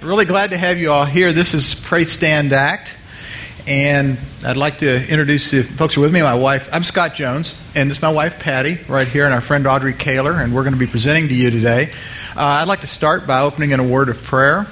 Really 0.00 0.26
glad 0.26 0.50
to 0.50 0.56
have 0.56 0.78
you 0.78 0.92
all 0.92 1.04
here. 1.04 1.32
This 1.32 1.54
is 1.54 1.74
Pray 1.74 2.04
Stand 2.04 2.52
Act. 2.52 2.96
And 3.66 4.16
I'd 4.44 4.56
like 4.56 4.78
to 4.78 4.94
introduce 4.94 5.50
the 5.50 5.64
folks 5.64 5.94
who 5.94 6.02
are 6.02 6.04
with 6.04 6.12
me. 6.12 6.22
My 6.22 6.36
wife, 6.36 6.68
I'm 6.72 6.84
Scott 6.84 7.16
Jones, 7.16 7.56
and 7.74 7.90
this 7.90 7.98
is 7.98 8.02
my 8.02 8.12
wife 8.12 8.38
Patty 8.38 8.78
right 8.86 9.08
here, 9.08 9.24
and 9.24 9.34
our 9.34 9.40
friend 9.40 9.66
Audrey 9.66 9.92
Kaler, 9.92 10.34
and 10.34 10.54
we're 10.54 10.62
going 10.62 10.72
to 10.72 10.78
be 10.78 10.86
presenting 10.86 11.26
to 11.30 11.34
you 11.34 11.50
today. 11.50 11.90
Uh, 12.36 12.42
I'd 12.42 12.68
like 12.68 12.82
to 12.82 12.86
start 12.86 13.26
by 13.26 13.40
opening 13.40 13.72
in 13.72 13.80
a 13.80 13.84
word 13.84 14.08
of 14.08 14.22
prayer. 14.22 14.68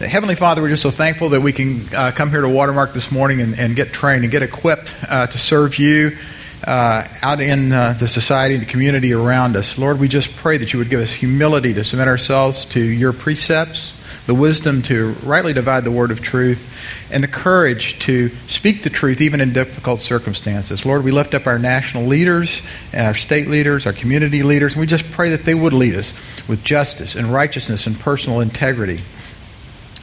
Heavenly 0.00 0.34
Father, 0.34 0.62
we're 0.62 0.70
just 0.70 0.82
so 0.82 0.90
thankful 0.90 1.28
that 1.28 1.40
we 1.40 1.52
can 1.52 1.82
uh, 1.94 2.10
come 2.10 2.30
here 2.30 2.40
to 2.40 2.48
Watermark 2.48 2.92
this 2.92 3.12
morning 3.12 3.40
and, 3.40 3.56
and 3.56 3.76
get 3.76 3.92
trained 3.92 4.24
and 4.24 4.32
get 4.32 4.42
equipped 4.42 4.92
uh, 5.08 5.28
to 5.28 5.38
serve 5.38 5.78
you 5.78 6.18
uh, 6.64 7.06
out 7.22 7.40
in 7.40 7.72
uh, 7.72 7.94
the 7.98 8.08
society, 8.08 8.54
and 8.54 8.62
the 8.62 8.70
community 8.70 9.12
around 9.12 9.56
us. 9.56 9.78
Lord, 9.78 9.98
we 9.98 10.08
just 10.08 10.34
pray 10.36 10.58
that 10.58 10.72
you 10.72 10.78
would 10.78 10.90
give 10.90 11.00
us 11.00 11.12
humility 11.12 11.74
to 11.74 11.84
submit 11.84 12.08
ourselves 12.08 12.64
to 12.66 12.80
your 12.80 13.12
precepts, 13.12 13.92
the 14.26 14.34
wisdom 14.34 14.82
to 14.82 15.12
rightly 15.22 15.52
divide 15.52 15.84
the 15.84 15.90
word 15.90 16.10
of 16.10 16.20
truth, 16.20 16.68
and 17.10 17.24
the 17.24 17.28
courage 17.28 17.98
to 18.00 18.30
speak 18.46 18.82
the 18.82 18.90
truth 18.90 19.20
even 19.20 19.40
in 19.40 19.52
difficult 19.52 20.00
circumstances. 20.00 20.84
Lord, 20.84 21.02
we 21.02 21.10
lift 21.10 21.34
up 21.34 21.46
our 21.46 21.58
national 21.58 22.04
leaders, 22.04 22.62
our 22.94 23.14
state 23.14 23.48
leaders, 23.48 23.86
our 23.86 23.92
community 23.92 24.42
leaders, 24.42 24.74
and 24.74 24.80
we 24.80 24.86
just 24.86 25.10
pray 25.10 25.30
that 25.30 25.44
they 25.44 25.54
would 25.54 25.72
lead 25.72 25.94
us 25.94 26.12
with 26.46 26.62
justice 26.62 27.14
and 27.14 27.32
righteousness 27.32 27.86
and 27.86 27.98
personal 27.98 28.40
integrity. 28.40 29.00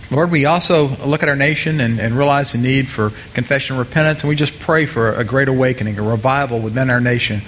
Lord, 0.09 0.31
we 0.31 0.45
also 0.45 0.87
look 1.05 1.21
at 1.21 1.27
our 1.27 1.35
nation 1.35 1.81
and, 1.81 1.99
and, 1.99 2.17
realize 2.17 2.53
the 2.53 2.57
need 2.57 2.89
for 2.89 3.11
confession 3.33 3.75
and 3.75 3.85
repentance, 3.85 4.21
and 4.21 4.29
we 4.29 4.37
just 4.37 4.57
pray 4.57 4.85
for 4.85 5.11
a 5.13 5.25
great 5.25 5.49
awakening, 5.49 5.99
a 5.99 6.01
revival 6.01 6.59
within 6.59 6.89
our 6.89 7.01
nation. 7.01 7.41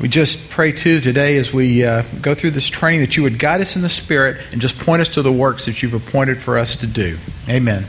We 0.00 0.08
just 0.08 0.48
pray, 0.48 0.72
too, 0.72 1.02
today 1.02 1.36
as 1.36 1.52
we 1.52 1.84
uh, 1.84 2.04
go 2.22 2.34
through 2.34 2.52
this 2.52 2.66
training 2.66 3.00
that 3.00 3.18
you 3.18 3.22
would 3.22 3.38
guide 3.38 3.60
us 3.60 3.76
in 3.76 3.82
the 3.82 3.90
Spirit 3.90 4.40
and 4.50 4.62
just 4.62 4.78
point 4.78 5.02
us 5.02 5.08
to 5.10 5.22
the 5.22 5.30
works 5.30 5.66
that 5.66 5.82
you've 5.82 5.92
appointed 5.92 6.40
for 6.40 6.56
us 6.56 6.76
to 6.76 6.86
do. 6.86 7.18
Amen. 7.50 7.86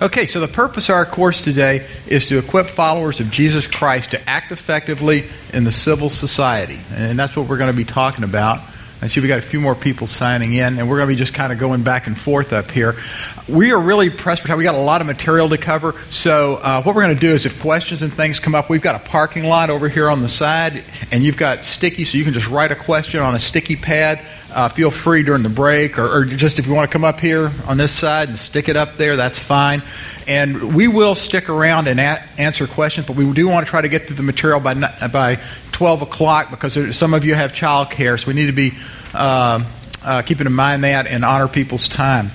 Okay, 0.00 0.24
so 0.24 0.40
the 0.40 0.48
purpose 0.48 0.88
of 0.88 0.94
our 0.94 1.04
course 1.04 1.44
today 1.44 1.86
is 2.06 2.26
to 2.28 2.38
equip 2.38 2.68
followers 2.68 3.20
of 3.20 3.30
Jesus 3.30 3.66
Christ 3.66 4.12
to 4.12 4.30
act 4.30 4.50
effectively 4.50 5.26
in 5.52 5.64
the 5.64 5.72
civil 5.72 6.08
society. 6.08 6.78
And 6.92 7.18
that's 7.18 7.36
what 7.36 7.48
we're 7.48 7.58
going 7.58 7.72
to 7.72 7.76
be 7.76 7.84
talking 7.84 8.24
about. 8.24 8.60
I 9.00 9.06
see 9.06 9.20
we 9.20 9.28
got 9.28 9.38
a 9.38 9.42
few 9.42 9.60
more 9.60 9.76
people 9.76 10.08
signing 10.08 10.54
in, 10.54 10.78
and 10.78 10.88
we're 10.88 10.96
going 10.96 11.08
to 11.08 11.12
be 11.12 11.16
just 11.16 11.32
kind 11.32 11.52
of 11.52 11.58
going 11.60 11.84
back 11.84 12.08
and 12.08 12.18
forth 12.18 12.52
up 12.52 12.70
here. 12.70 12.96
We 13.48 13.70
are 13.70 13.80
really 13.80 14.10
pressed 14.10 14.42
for 14.42 14.48
time. 14.48 14.58
We 14.58 14.64
got 14.64 14.74
a 14.74 14.78
lot 14.78 15.00
of 15.00 15.06
material 15.06 15.48
to 15.50 15.56
cover. 15.56 15.94
So 16.10 16.56
uh, 16.56 16.82
what 16.82 16.96
we're 16.96 17.02
going 17.02 17.14
to 17.14 17.20
do 17.20 17.32
is, 17.32 17.46
if 17.46 17.60
questions 17.60 18.02
and 18.02 18.12
things 18.12 18.40
come 18.40 18.56
up, 18.56 18.68
we've 18.68 18.82
got 18.82 18.96
a 18.96 18.98
parking 18.98 19.44
lot 19.44 19.70
over 19.70 19.88
here 19.88 20.10
on 20.10 20.20
the 20.20 20.28
side, 20.28 20.82
and 21.12 21.22
you've 21.22 21.36
got 21.36 21.64
sticky, 21.64 22.04
so 22.04 22.18
you 22.18 22.24
can 22.24 22.34
just 22.34 22.48
write 22.48 22.72
a 22.72 22.76
question 22.76 23.20
on 23.20 23.36
a 23.36 23.38
sticky 23.38 23.76
pad. 23.76 24.20
Uh, 24.58 24.68
feel 24.68 24.90
free 24.90 25.22
during 25.22 25.44
the 25.44 25.48
break, 25.48 26.00
or, 26.00 26.12
or, 26.12 26.24
just 26.24 26.58
if 26.58 26.66
you 26.66 26.72
want 26.72 26.90
to 26.90 26.92
come 26.92 27.04
up 27.04 27.20
here 27.20 27.52
on 27.68 27.76
this 27.76 27.92
side 27.92 28.28
and 28.28 28.36
stick 28.36 28.68
it 28.68 28.76
up 28.76 28.96
there, 28.96 29.14
that's 29.14 29.38
fine. 29.38 29.84
And 30.26 30.74
we 30.74 30.88
will 30.88 31.14
stick 31.14 31.48
around 31.48 31.86
and 31.86 32.00
answer 32.00 32.66
questions, 32.66 33.06
but 33.06 33.14
we 33.14 33.32
do 33.32 33.46
want 33.46 33.64
to 33.64 33.70
try 33.70 33.82
to 33.82 33.88
get 33.88 34.08
through 34.08 34.16
the 34.16 34.24
material 34.24 34.58
by 34.58 34.74
by 34.74 35.38
12 35.70 36.02
o'clock 36.02 36.50
because 36.50 36.74
there, 36.74 36.90
some 36.90 37.14
of 37.14 37.24
you 37.24 37.36
have 37.36 37.54
child 37.54 37.90
care, 37.90 38.18
so 38.18 38.26
we 38.26 38.34
need 38.34 38.46
to 38.46 38.52
be 38.52 38.72
uh, 39.14 39.62
uh, 40.04 40.22
keeping 40.22 40.48
in 40.48 40.52
mind 40.52 40.82
that 40.82 41.06
and 41.06 41.24
honor 41.24 41.46
people's 41.46 41.86
time. 41.86 42.32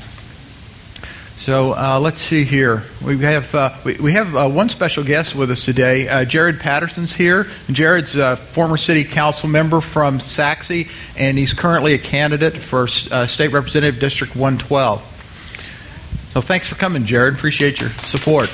So 1.43 1.73
uh, 1.73 1.99
let's 1.99 2.21
see 2.21 2.45
here. 2.45 2.83
We 3.03 3.17
have 3.17 3.53
uh, 3.53 3.75
we, 3.83 3.95
we, 3.95 4.13
have 4.13 4.33
uh, 4.33 4.47
one 4.47 4.69
special 4.69 5.03
guest 5.03 5.35
with 5.35 5.51
us 5.51 5.65
today. 5.65 6.07
Uh, 6.07 6.23
Jared 6.23 6.61
Patterson's 6.61 7.13
here. 7.13 7.47
Jared's 7.69 8.15
a 8.15 8.37
former 8.37 8.77
city 8.77 9.03
council 9.03 9.49
member 9.49 9.81
from 9.81 10.21
Sachse, 10.21 10.87
and 11.17 11.37
he's 11.37 11.53
currently 11.53 11.95
a 11.95 11.97
candidate 11.97 12.55
for 12.55 12.83
uh, 13.11 13.27
state 13.27 13.51
representative 13.51 13.99
district 13.99 14.37
112. 14.37 15.01
So 16.29 16.39
thanks 16.39 16.69
for 16.69 16.75
coming, 16.75 17.03
Jared. 17.03 17.33
Appreciate 17.33 17.81
your 17.81 17.89
support. 17.89 18.49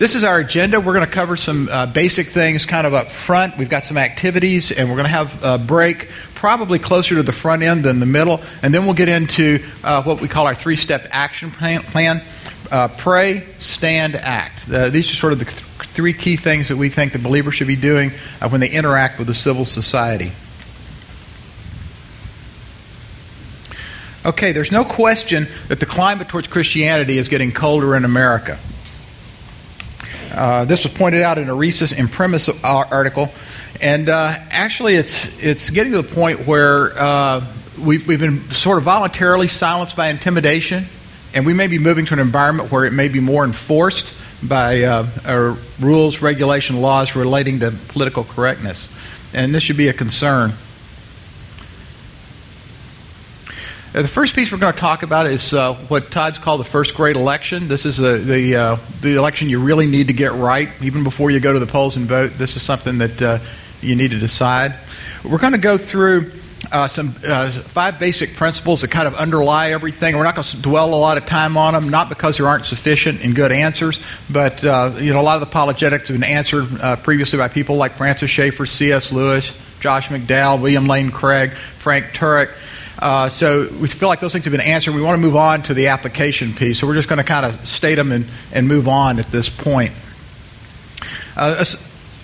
This 0.00 0.14
is 0.14 0.24
our 0.24 0.38
agenda. 0.38 0.80
We're 0.80 0.94
going 0.94 1.04
to 1.04 1.12
cover 1.12 1.36
some 1.36 1.68
uh, 1.70 1.84
basic 1.84 2.28
things 2.28 2.64
kind 2.64 2.86
of 2.86 2.94
up 2.94 3.12
front. 3.12 3.58
We've 3.58 3.68
got 3.68 3.84
some 3.84 3.98
activities, 3.98 4.72
and 4.72 4.88
we're 4.88 4.96
going 4.96 5.04
to 5.04 5.12
have 5.12 5.44
a 5.44 5.58
break 5.58 6.08
probably 6.40 6.78
closer 6.78 7.16
to 7.16 7.22
the 7.22 7.32
front 7.32 7.62
end 7.62 7.84
than 7.84 8.00
the 8.00 8.06
middle. 8.06 8.40
And 8.62 8.74
then 8.74 8.86
we'll 8.86 8.94
get 8.94 9.10
into 9.10 9.62
uh, 9.84 10.02
what 10.02 10.22
we 10.22 10.26
call 10.26 10.46
our 10.46 10.54
three 10.54 10.76
step 10.76 11.06
action 11.10 11.50
plan 11.50 12.22
uh, 12.70 12.88
pray, 12.88 13.46
stand, 13.58 14.16
act. 14.16 14.66
Uh, 14.66 14.88
these 14.88 15.12
are 15.12 15.16
sort 15.16 15.34
of 15.34 15.38
the 15.38 15.44
th- 15.44 15.60
three 15.88 16.14
key 16.14 16.36
things 16.36 16.68
that 16.68 16.78
we 16.78 16.88
think 16.88 17.12
the 17.12 17.18
believer 17.18 17.52
should 17.52 17.66
be 17.66 17.76
doing 17.76 18.12
uh, 18.40 18.48
when 18.48 18.62
they 18.62 18.70
interact 18.70 19.18
with 19.18 19.26
the 19.26 19.34
civil 19.34 19.66
society. 19.66 20.32
Okay, 24.24 24.52
there's 24.52 24.72
no 24.72 24.84
question 24.84 25.46
that 25.68 25.78
the 25.78 25.86
climate 25.86 26.28
towards 26.28 26.46
Christianity 26.46 27.18
is 27.18 27.28
getting 27.28 27.52
colder 27.52 27.94
in 27.96 28.06
America. 28.06 28.58
Uh, 30.32 30.64
this 30.64 30.84
was 30.84 30.92
pointed 30.94 31.20
out 31.20 31.36
in 31.36 31.50
a 31.50 31.54
recent 31.54 31.98
Imprimis 31.98 32.48
article, 32.64 33.30
and 33.80 34.08
uh, 34.08 34.34
actually, 34.50 34.94
it's 34.94 35.38
it's 35.38 35.70
getting 35.70 35.92
to 35.92 36.02
the 36.02 36.14
point 36.14 36.46
where 36.46 36.98
uh, 36.98 37.46
we've, 37.78 38.06
we've 38.06 38.20
been 38.20 38.48
sort 38.50 38.78
of 38.78 38.84
voluntarily 38.84 39.48
silenced 39.48 39.96
by 39.96 40.08
intimidation, 40.08 40.86
and 41.34 41.46
we 41.46 41.54
may 41.54 41.66
be 41.66 41.78
moving 41.78 42.04
to 42.06 42.14
an 42.14 42.20
environment 42.20 42.70
where 42.70 42.84
it 42.84 42.92
may 42.92 43.08
be 43.08 43.20
more 43.20 43.44
enforced 43.44 44.14
by 44.42 44.82
uh, 44.82 45.56
rules, 45.78 46.20
regulation, 46.20 46.80
laws 46.80 47.16
relating 47.16 47.60
to 47.60 47.70
political 47.88 48.24
correctness, 48.24 48.88
and 49.32 49.54
this 49.54 49.62
should 49.62 49.76
be 49.76 49.88
a 49.88 49.92
concern. 49.92 50.52
Uh, 53.92 54.02
the 54.02 54.08
first 54.08 54.36
piece 54.36 54.52
we're 54.52 54.58
going 54.58 54.72
to 54.72 54.78
talk 54.78 55.02
about 55.02 55.26
is 55.26 55.52
uh, 55.52 55.74
what 55.88 56.12
Todd's 56.12 56.38
called 56.38 56.60
the 56.60 56.64
first 56.64 56.94
great 56.94 57.16
election. 57.16 57.66
This 57.66 57.84
is 57.84 57.98
a, 57.98 58.18
the, 58.18 58.54
uh, 58.54 58.76
the 59.00 59.16
election 59.16 59.48
you 59.48 59.58
really 59.58 59.86
need 59.86 60.06
to 60.06 60.12
get 60.12 60.32
right, 60.34 60.68
even 60.80 61.02
before 61.02 61.32
you 61.32 61.40
go 61.40 61.52
to 61.52 61.58
the 61.58 61.66
polls 61.66 61.96
and 61.96 62.06
vote. 62.06 62.34
This 62.38 62.54
is 62.54 62.62
something 62.62 62.98
that 62.98 63.20
uh, 63.20 63.38
you 63.82 63.96
need 63.96 64.10
to 64.12 64.18
decide. 64.18 64.74
We're 65.24 65.38
going 65.38 65.52
to 65.52 65.58
go 65.58 65.76
through 65.76 66.32
uh, 66.72 66.88
some 66.88 67.14
uh, 67.26 67.50
five 67.50 67.98
basic 67.98 68.36
principles 68.36 68.82
that 68.82 68.90
kind 68.90 69.08
of 69.08 69.14
underlie 69.14 69.70
everything. 69.70 70.16
We're 70.16 70.24
not 70.24 70.34
going 70.34 70.44
to 70.44 70.56
dwell 70.62 70.94
a 70.94 70.96
lot 70.96 71.16
of 71.16 71.26
time 71.26 71.56
on 71.56 71.74
them, 71.74 71.88
not 71.88 72.08
because 72.08 72.36
there 72.36 72.46
aren't 72.46 72.66
sufficient 72.66 73.22
and 73.22 73.34
good 73.34 73.52
answers, 73.52 74.00
but 74.28 74.62
you 74.62 75.12
know 75.12 75.20
a 75.20 75.22
lot 75.22 75.34
of 75.34 75.40
the 75.40 75.46
apologetics 75.46 76.08
have 76.08 76.20
been 76.20 76.30
answered 76.30 76.68
previously 77.02 77.38
by 77.38 77.48
people 77.48 77.76
like 77.76 77.92
Francis 77.96 78.30
Schaeffer, 78.30 78.66
C.S. 78.66 79.10
Lewis, 79.10 79.52
Josh 79.80 80.08
McDowell, 80.08 80.60
William 80.60 80.86
Lane 80.86 81.10
Craig, 81.10 81.54
Frank 81.78 82.06
Turek. 82.12 82.50
Uh, 82.98 83.30
so 83.30 83.68
we 83.80 83.88
feel 83.88 84.08
like 84.08 84.20
those 84.20 84.32
things 84.32 84.44
have 84.44 84.52
been 84.52 84.60
answered. 84.60 84.94
We 84.94 85.00
want 85.00 85.16
to 85.16 85.26
move 85.26 85.36
on 85.36 85.62
to 85.64 85.74
the 85.74 85.88
application 85.88 86.52
piece. 86.52 86.78
So 86.78 86.86
we're 86.86 86.94
just 86.94 87.08
going 87.08 87.18
to 87.18 87.24
kind 87.24 87.46
of 87.46 87.66
state 87.66 87.94
them 87.94 88.12
and, 88.12 88.26
and 88.52 88.68
move 88.68 88.88
on 88.88 89.18
at 89.18 89.26
this 89.26 89.48
point. 89.48 89.92
Uh, 91.34 91.64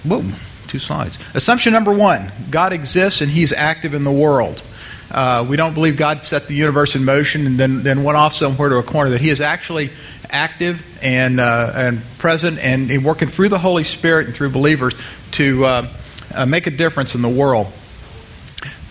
whoa, 0.04 0.22
two 0.66 0.78
slides. 0.78 1.18
Assumption 1.34 1.72
number 1.72 1.92
one 1.92 2.30
God 2.50 2.72
exists 2.72 3.20
and 3.20 3.30
he's 3.30 3.52
active 3.52 3.94
in 3.94 4.04
the 4.04 4.12
world. 4.12 4.62
Uh, 5.10 5.46
we 5.48 5.56
don't 5.56 5.74
believe 5.74 5.96
God 5.96 6.24
set 6.24 6.48
the 6.48 6.54
universe 6.54 6.96
in 6.96 7.04
motion 7.04 7.46
and 7.46 7.58
then, 7.58 7.82
then 7.82 8.02
went 8.02 8.18
off 8.18 8.34
somewhere 8.34 8.68
to 8.68 8.76
a 8.76 8.82
corner, 8.82 9.10
that 9.10 9.20
he 9.20 9.30
is 9.30 9.40
actually 9.40 9.90
active 10.30 10.84
and, 11.00 11.38
uh, 11.38 11.72
and 11.74 12.02
present 12.18 12.58
and, 12.58 12.90
and, 12.90 13.04
working 13.04 13.28
through 13.28 13.48
the 13.48 13.58
Holy 13.58 13.84
Spirit 13.84 14.26
and 14.26 14.34
through 14.34 14.50
believers 14.50 14.96
to 15.32 15.64
uh, 15.64 15.92
uh, 16.34 16.44
make 16.44 16.66
a 16.66 16.70
difference 16.70 17.14
in 17.14 17.22
the 17.22 17.28
world. 17.28 17.72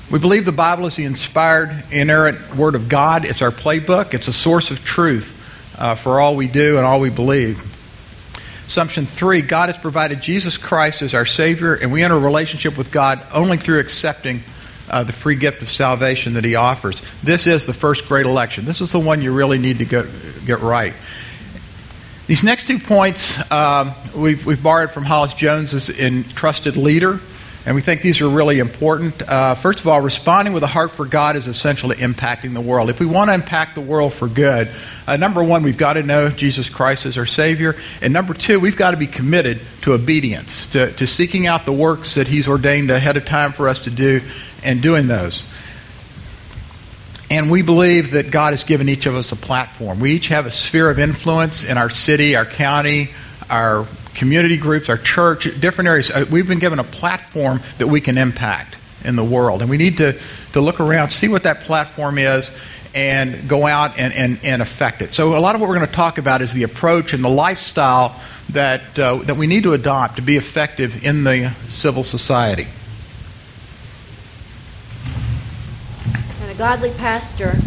We 0.09 0.19
believe 0.19 0.45
the 0.45 0.53
Bible 0.53 0.85
is 0.85 0.95
the 0.95 1.03
inspired, 1.03 1.83
inerrant 1.91 2.55
Word 2.55 2.75
of 2.75 2.87
God. 2.87 3.25
It's 3.25 3.41
our 3.41 3.51
playbook, 3.51 4.13
it's 4.13 4.29
a 4.29 4.33
source 4.33 4.71
of 4.71 4.83
truth 4.85 5.35
uh, 5.77 5.95
for 5.95 6.21
all 6.21 6.35
we 6.35 6.47
do 6.47 6.77
and 6.77 6.85
all 6.85 7.01
we 7.01 7.09
believe. 7.09 7.74
Assumption 8.67 9.05
three 9.05 9.41
God 9.41 9.69
has 9.69 9.77
provided 9.77 10.21
Jesus 10.21 10.57
Christ 10.57 11.01
as 11.01 11.13
our 11.13 11.25
Savior, 11.25 11.75
and 11.75 11.91
we 11.91 12.03
enter 12.03 12.15
a 12.15 12.19
relationship 12.19 12.77
with 12.77 12.91
God 12.91 13.21
only 13.33 13.57
through 13.57 13.79
accepting 13.79 14.41
uh, 14.89 15.03
the 15.03 15.13
free 15.13 15.35
gift 15.35 15.61
of 15.61 15.69
salvation 15.69 16.33
that 16.33 16.43
He 16.43 16.55
offers. 16.55 17.01
This 17.23 17.47
is 17.47 17.65
the 17.65 17.73
first 17.73 18.05
great 18.05 18.25
election. 18.25 18.65
This 18.65 18.81
is 18.81 18.91
the 18.91 18.99
one 18.99 19.21
you 19.21 19.31
really 19.31 19.59
need 19.59 19.79
to 19.79 19.85
get, 19.85 20.05
get 20.45 20.61
right. 20.61 20.93
These 22.27 22.43
next 22.43 22.65
two 22.65 22.79
points 22.79 23.39
um, 23.51 23.91
we've, 24.15 24.43
we've 24.47 24.61
borrowed 24.61 24.89
from 24.89 25.03
Hollis 25.03 25.35
Jones's 25.35 25.89
in 25.89 26.23
Trusted 26.23 26.75
Leader. 26.75 27.19
And 27.65 27.73
we 27.73 27.81
think 27.81 28.03
these 28.03 28.21
are 28.21 28.29
really 28.29 28.59
important. 28.59 29.23
Uh, 29.23 29.55
first 29.55 29.79
of 29.79 29.87
all, 29.87 29.99
responding 29.99 30.53
with 30.53 30.61
a 30.61 30.67
heart 30.67 30.91
for 30.91 31.03
God 31.03 31.35
is 31.35 31.47
essential 31.47 31.89
to 31.89 31.95
impacting 31.95 32.53
the 32.53 32.61
world. 32.61 32.91
If 32.91 32.99
we 32.99 33.07
want 33.07 33.31
to 33.31 33.33
impact 33.33 33.73
the 33.73 33.81
world 33.81 34.13
for 34.13 34.27
good, 34.27 34.69
uh, 35.07 35.17
number 35.17 35.43
one, 35.43 35.63
we've 35.63 35.77
got 35.77 35.93
to 35.93 36.03
know 36.03 36.29
Jesus 36.29 36.69
Christ 36.69 37.07
as 37.07 37.17
our 37.17 37.25
Savior. 37.25 37.75
And 38.01 38.13
number 38.13 38.35
two, 38.35 38.59
we've 38.59 38.77
got 38.77 38.91
to 38.91 38.97
be 38.97 39.07
committed 39.07 39.61
to 39.81 39.93
obedience, 39.93 40.67
to, 40.67 40.91
to 40.93 41.07
seeking 41.07 41.47
out 41.47 41.65
the 41.65 41.73
works 41.73 42.15
that 42.15 42.27
He's 42.27 42.47
ordained 42.47 42.91
ahead 42.91 43.17
of 43.17 43.25
time 43.25 43.51
for 43.51 43.67
us 43.67 43.79
to 43.85 43.89
do 43.89 44.21
and 44.63 44.79
doing 44.83 45.07
those. 45.07 45.43
And 47.31 47.49
we 47.49 47.63
believe 47.63 48.11
that 48.11 48.29
God 48.29 48.53
has 48.53 48.63
given 48.63 48.87
each 48.87 49.07
of 49.07 49.15
us 49.15 49.31
a 49.31 49.35
platform. 49.35 49.99
We 49.99 50.11
each 50.11 50.27
have 50.27 50.45
a 50.45 50.51
sphere 50.51 50.91
of 50.91 50.99
influence 50.99 51.63
in 51.63 51.79
our 51.79 51.89
city, 51.89 52.35
our 52.35 52.45
county, 52.45 53.09
our 53.49 53.87
community 54.15 54.57
groups, 54.57 54.89
our 54.89 54.97
church, 54.97 55.47
different 55.59 55.87
areas. 55.87 56.09
Uh, 56.09 56.25
we've 56.29 56.47
been 56.47 56.59
given 56.59 56.79
a 56.79 56.83
platform 56.83 57.61
that 57.77 57.87
we 57.87 58.01
can 58.01 58.17
impact 58.17 58.77
in 59.03 59.15
the 59.15 59.23
world. 59.23 59.61
And 59.61 59.69
we 59.69 59.77
need 59.77 59.97
to, 59.97 60.17
to 60.53 60.61
look 60.61 60.79
around, 60.79 61.09
see 61.09 61.27
what 61.27 61.43
that 61.43 61.61
platform 61.61 62.17
is, 62.17 62.51
and 62.95 63.47
go 63.49 63.67
out 63.67 63.99
and, 63.99 64.13
and, 64.13 64.39
and 64.43 64.61
affect 64.61 65.01
it. 65.01 65.13
So, 65.13 65.37
a 65.37 65.39
lot 65.39 65.53
of 65.53 65.61
what 65.61 65.69
we're 65.69 65.75
going 65.75 65.87
to 65.87 65.93
talk 65.93 66.17
about 66.17 66.41
is 66.41 66.53
the 66.53 66.63
approach 66.63 67.13
and 67.13 67.23
the 67.23 67.29
lifestyle 67.29 68.19
that, 68.49 68.97
uh, 68.97 69.17
that 69.23 69.35
we 69.35 69.47
need 69.47 69.63
to 69.63 69.73
adopt 69.73 70.15
to 70.15 70.21
be 70.21 70.37
effective 70.37 71.05
in 71.05 71.25
the 71.25 71.53
civil 71.67 72.03
society. 72.03 72.67
And 76.41 76.51
a 76.51 76.55
godly 76.55 76.91
pastor 76.91 77.57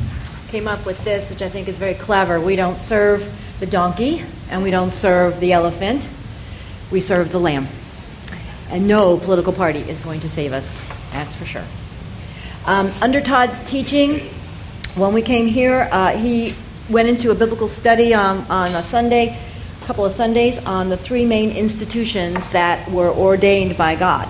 came 0.49 0.67
up 0.67 0.87
with 0.87 1.05
this, 1.05 1.29
which 1.29 1.43
I 1.43 1.51
think 1.51 1.69
is 1.69 1.77
very 1.77 1.95
clever. 1.95 2.41
We 2.41 2.57
don't 2.57 2.79
serve 2.79 3.31
the 3.61 3.67
donkey 3.67 4.25
and 4.51 4.63
we 4.63 4.71
don't 4.71 4.91
serve 4.91 5.41
the 5.41 5.53
elephant, 5.53 6.09
we 6.91 7.01
serve 7.01 7.33
the 7.33 7.41
lamb. 7.41 7.67
And 8.71 8.87
no 8.87 9.19
political 9.19 9.53
party 9.53 9.81
is 9.81 10.01
going 10.01 10.21
to 10.21 10.29
save 10.29 10.53
us, 10.53 10.81
that's 11.11 11.35
for 11.35 11.45
sure. 11.45 11.65
Um, 12.67 12.91
under 13.01 13.21
Todd's 13.21 13.61
teaching, 13.61 14.21
when 14.95 15.15
we 15.15 15.23
came 15.23 15.47
here, 15.47 15.89
uh, 15.91 16.17
he 16.17 16.55
went 16.91 17.09
into 17.09 17.31
a 17.31 17.35
biblical 17.35 17.69
study 17.69 18.13
on, 18.15 18.39
on 18.51 18.69
a 18.75 18.83
Sunday, 18.83 19.39
a 19.83 19.87
couple 19.87 20.05
of 20.05 20.13
Sundays, 20.13 20.59
on 20.59 20.89
the 20.89 20.97
three 20.97 21.25
main 21.25 21.51
institutions 21.51 22.49
that 22.51 22.91
were 22.91 23.11
ordained 23.11 23.77
by 23.79 23.95
God. 23.95 24.29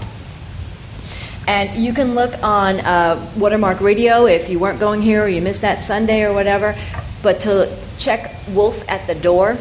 And 1.48 1.82
you 1.82 1.92
can 1.92 2.14
look 2.14 2.40
on 2.42 2.80
uh, 2.80 3.32
Watermark 3.36 3.80
Radio 3.80 4.26
if 4.26 4.48
you 4.48 4.58
weren't 4.58 4.78
going 4.78 5.00
here 5.00 5.24
or 5.24 5.28
you 5.28 5.40
missed 5.40 5.62
that 5.62 5.80
Sunday 5.80 6.22
or 6.22 6.32
whatever, 6.32 6.76
but 7.22 7.40
to 7.40 7.74
check 7.96 8.34
Wolf 8.50 8.88
at 8.88 9.06
the 9.06 9.14
door, 9.14 9.56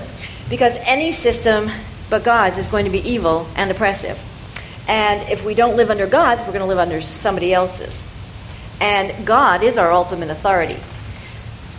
because 0.50 0.76
any 0.82 1.12
system 1.12 1.72
but 2.10 2.24
God's 2.24 2.58
is 2.58 2.68
going 2.68 2.86
to 2.86 2.92
be 2.92 3.08
evil 3.08 3.48
and 3.56 3.70
oppressive. 3.72 4.20
And 4.88 5.28
if 5.30 5.44
we 5.44 5.54
don't 5.54 5.76
live 5.76 5.90
under 5.90 6.08
God's, 6.08 6.42
we're 6.42 6.54
going 6.54 6.62
to 6.62 6.66
live 6.66 6.80
under 6.80 7.02
somebody 7.02 7.54
else's. 7.54 8.08
And 8.80 9.26
God 9.26 9.64
is 9.64 9.78
our 9.78 9.92
ultimate 9.92 10.30
authority. 10.30 10.78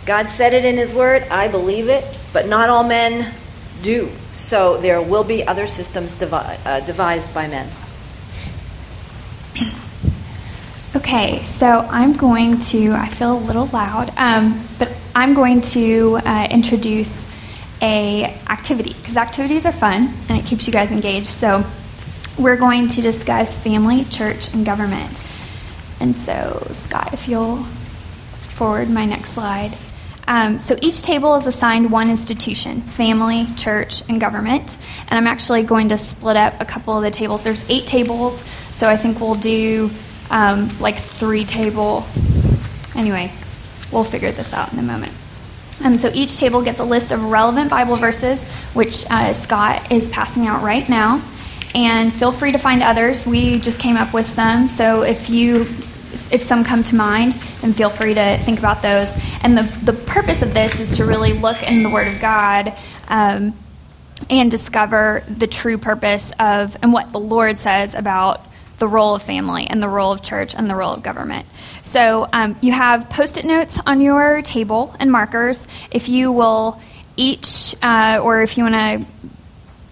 God 0.05 0.29
said 0.29 0.53
it 0.53 0.65
in 0.65 0.77
His 0.77 0.93
Word, 0.93 1.23
I 1.23 1.47
believe 1.47 1.89
it, 1.89 2.03
but 2.33 2.47
not 2.47 2.69
all 2.69 2.83
men 2.83 3.33
do. 3.81 4.09
So 4.33 4.77
there 4.77 5.01
will 5.01 5.23
be 5.23 5.45
other 5.45 5.67
systems 5.67 6.13
devi- 6.13 6.35
uh, 6.35 6.81
devised 6.81 7.33
by 7.33 7.47
men. 7.47 7.69
Okay, 10.95 11.43
so 11.43 11.87
I'm 11.89 12.13
going 12.13 12.57
to, 12.59 12.93
I 12.93 13.07
feel 13.07 13.37
a 13.37 13.37
little 13.37 13.67
loud, 13.67 14.11
um, 14.17 14.67
but 14.79 14.91
I'm 15.15 15.33
going 15.33 15.61
to 15.61 16.19
uh, 16.25 16.47
introduce 16.49 17.27
a 17.81 18.25
activity 18.49 18.93
because 18.93 19.17
activities 19.17 19.65
are 19.65 19.71
fun 19.71 20.13
and 20.27 20.39
it 20.39 20.45
keeps 20.45 20.67
you 20.67 20.73
guys 20.73 20.91
engaged. 20.91 21.27
So 21.27 21.63
we're 22.37 22.57
going 22.57 22.87
to 22.89 23.01
discuss 23.01 23.57
family, 23.57 24.05
church, 24.05 24.53
and 24.53 24.65
government. 24.65 25.21
And 25.99 26.15
so, 26.15 26.67
Scott, 26.71 27.13
if 27.13 27.27
you'll 27.27 27.63
forward 28.59 28.89
my 28.89 29.05
next 29.05 29.31
slide. 29.31 29.77
Um, 30.27 30.59
so 30.59 30.77
each 30.81 31.01
table 31.01 31.35
is 31.35 31.47
assigned 31.47 31.91
one 31.91 32.09
institution 32.09 32.81
family, 32.81 33.47
church, 33.57 34.03
and 34.07 34.21
government. 34.21 34.77
And 35.09 35.17
I'm 35.17 35.27
actually 35.27 35.63
going 35.63 35.89
to 35.89 35.97
split 35.97 36.37
up 36.37 36.61
a 36.61 36.65
couple 36.65 36.95
of 36.95 37.03
the 37.03 37.09
tables. 37.09 37.43
There's 37.43 37.67
eight 37.69 37.87
tables, 37.87 38.43
so 38.71 38.87
I 38.87 38.95
think 38.95 39.19
we'll 39.19 39.35
do 39.35 39.89
um, 40.29 40.69
like 40.79 40.97
three 40.97 41.45
tables. 41.45 42.29
Anyway, 42.95 43.31
we'll 43.91 44.03
figure 44.03 44.31
this 44.31 44.53
out 44.53 44.71
in 44.71 44.79
a 44.79 44.83
moment. 44.83 45.13
Um, 45.83 45.97
so 45.97 46.11
each 46.13 46.37
table 46.37 46.61
gets 46.61 46.79
a 46.79 46.83
list 46.83 47.11
of 47.11 47.23
relevant 47.23 47.69
Bible 47.69 47.95
verses, 47.95 48.43
which 48.73 49.05
uh, 49.09 49.33
Scott 49.33 49.91
is 49.91 50.09
passing 50.09 50.47
out 50.47 50.63
right 50.63 50.87
now. 50.89 51.21
And 51.73 52.11
feel 52.11 52.31
free 52.31 52.51
to 52.51 52.57
find 52.57 52.81
others. 52.81 53.25
We 53.25 53.59
just 53.59 53.79
came 53.79 53.95
up 53.95 54.13
with 54.13 54.25
some, 54.25 54.67
so 54.67 55.03
if 55.03 55.29
you 55.29 55.67
if 56.31 56.41
some 56.41 56.63
come 56.63 56.83
to 56.83 56.95
mind, 56.95 57.33
then 57.61 57.73
feel 57.73 57.89
free 57.89 58.13
to 58.13 58.37
think 58.39 58.59
about 58.59 58.81
those. 58.81 59.11
And 59.43 59.57
the, 59.57 59.63
the 59.83 59.93
purpose 59.93 60.41
of 60.41 60.53
this 60.53 60.79
is 60.79 60.97
to 60.97 61.05
really 61.05 61.33
look 61.33 61.61
in 61.63 61.83
the 61.83 61.89
Word 61.89 62.07
of 62.07 62.19
God 62.19 62.75
um, 63.07 63.53
and 64.29 64.49
discover 64.49 65.23
the 65.29 65.47
true 65.47 65.77
purpose 65.77 66.31
of 66.39 66.75
and 66.81 66.91
what 66.91 67.11
the 67.11 67.19
Lord 67.19 67.59
says 67.59 67.95
about 67.95 68.41
the 68.79 68.87
role 68.87 69.15
of 69.15 69.21
family 69.21 69.67
and 69.67 69.81
the 69.81 69.89
role 69.89 70.11
of 70.11 70.21
church 70.21 70.55
and 70.55 70.69
the 70.69 70.75
role 70.75 70.93
of 70.93 71.03
government. 71.03 71.45
So 71.83 72.27
um, 72.31 72.57
you 72.61 72.71
have 72.71 73.09
post 73.09 73.37
it 73.37 73.45
notes 73.45 73.79
on 73.85 74.01
your 74.01 74.41
table 74.41 74.95
and 74.99 75.11
markers. 75.11 75.67
If 75.91 76.09
you 76.09 76.31
will 76.31 76.81
each, 77.15 77.75
uh, 77.81 78.21
or 78.23 78.41
if 78.41 78.57
you 78.57 78.63
want 78.63 78.75
to 78.75 79.29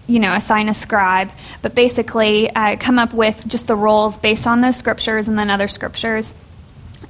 you 0.08 0.18
know, 0.20 0.32
assign 0.32 0.70
a 0.70 0.74
scribe, 0.74 1.30
but 1.60 1.74
basically 1.74 2.50
uh, 2.50 2.76
come 2.76 2.98
up 2.98 3.12
with 3.12 3.46
just 3.46 3.66
the 3.66 3.76
roles 3.76 4.16
based 4.16 4.46
on 4.46 4.62
those 4.62 4.76
scriptures 4.76 5.28
and 5.28 5.38
then 5.38 5.50
other 5.50 5.68
scriptures. 5.68 6.32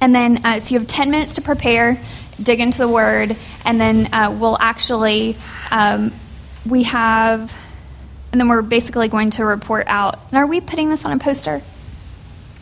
And 0.01 0.13
then, 0.13 0.45
uh, 0.45 0.59
so 0.59 0.73
you 0.73 0.79
have 0.79 0.87
10 0.87 1.09
minutes 1.09 1.35
to 1.35 1.41
prepare, 1.41 1.97
dig 2.41 2.59
into 2.59 2.77
the 2.77 2.87
word, 2.87 3.35
and 3.65 3.79
then 3.79 4.13
uh, 4.13 4.35
we'll 4.37 4.57
actually, 4.59 5.37
um, 5.71 6.13
we 6.65 6.83
have, 6.83 7.57
and 8.31 8.39
then 8.39 8.47
we're 8.47 8.61
basically 8.61 9.07
going 9.07 9.31
to 9.31 9.45
report 9.45 9.87
out. 9.87 10.19
And 10.29 10.37
are 10.37 10.45
we 10.47 10.61
putting 10.61 10.89
this 10.89 11.05
on 11.05 11.11
a 11.11 11.17
poster? 11.19 11.61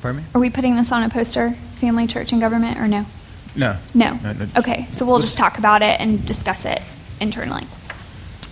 Pardon 0.02 0.22
me? 0.22 0.28
Are 0.36 0.40
we 0.42 0.50
putting 0.50 0.76
this 0.76 0.92
on 0.92 1.04
a 1.04 1.10
poster, 1.10 1.52
family, 1.76 2.08
church, 2.08 2.32
and 2.32 2.40
government, 2.42 2.80
or 2.80 2.88
no? 2.88 3.06
No. 3.56 3.78
No. 3.94 4.14
No, 4.22 4.34
no. 4.34 4.48
Okay, 4.58 4.88
so 4.92 5.06
we'll 5.06 5.20
just 5.20 5.38
talk 5.38 5.58
about 5.58 5.82
it 5.82 6.00
and 6.00 6.26
discuss 6.26 6.66
it 6.66 6.82
internally. 7.20 7.66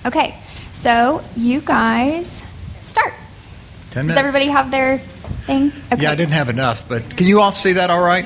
Okay, 0.05 0.35
so 0.73 1.23
you 1.35 1.61
guys 1.61 2.43
start. 2.83 3.13
Ten 3.91 4.07
minutes. 4.07 4.15
Does 4.15 4.17
everybody 4.17 4.47
have 4.47 4.71
their 4.71 4.97
thing? 4.97 5.71
Okay. 5.93 6.03
Yeah, 6.03 6.11
I 6.11 6.15
didn't 6.15 6.33
have 6.33 6.49
enough, 6.49 6.87
but 6.89 7.15
can 7.15 7.27
you 7.27 7.39
all 7.39 7.51
see 7.51 7.73
that 7.73 7.89
all 7.89 8.03
right? 8.03 8.25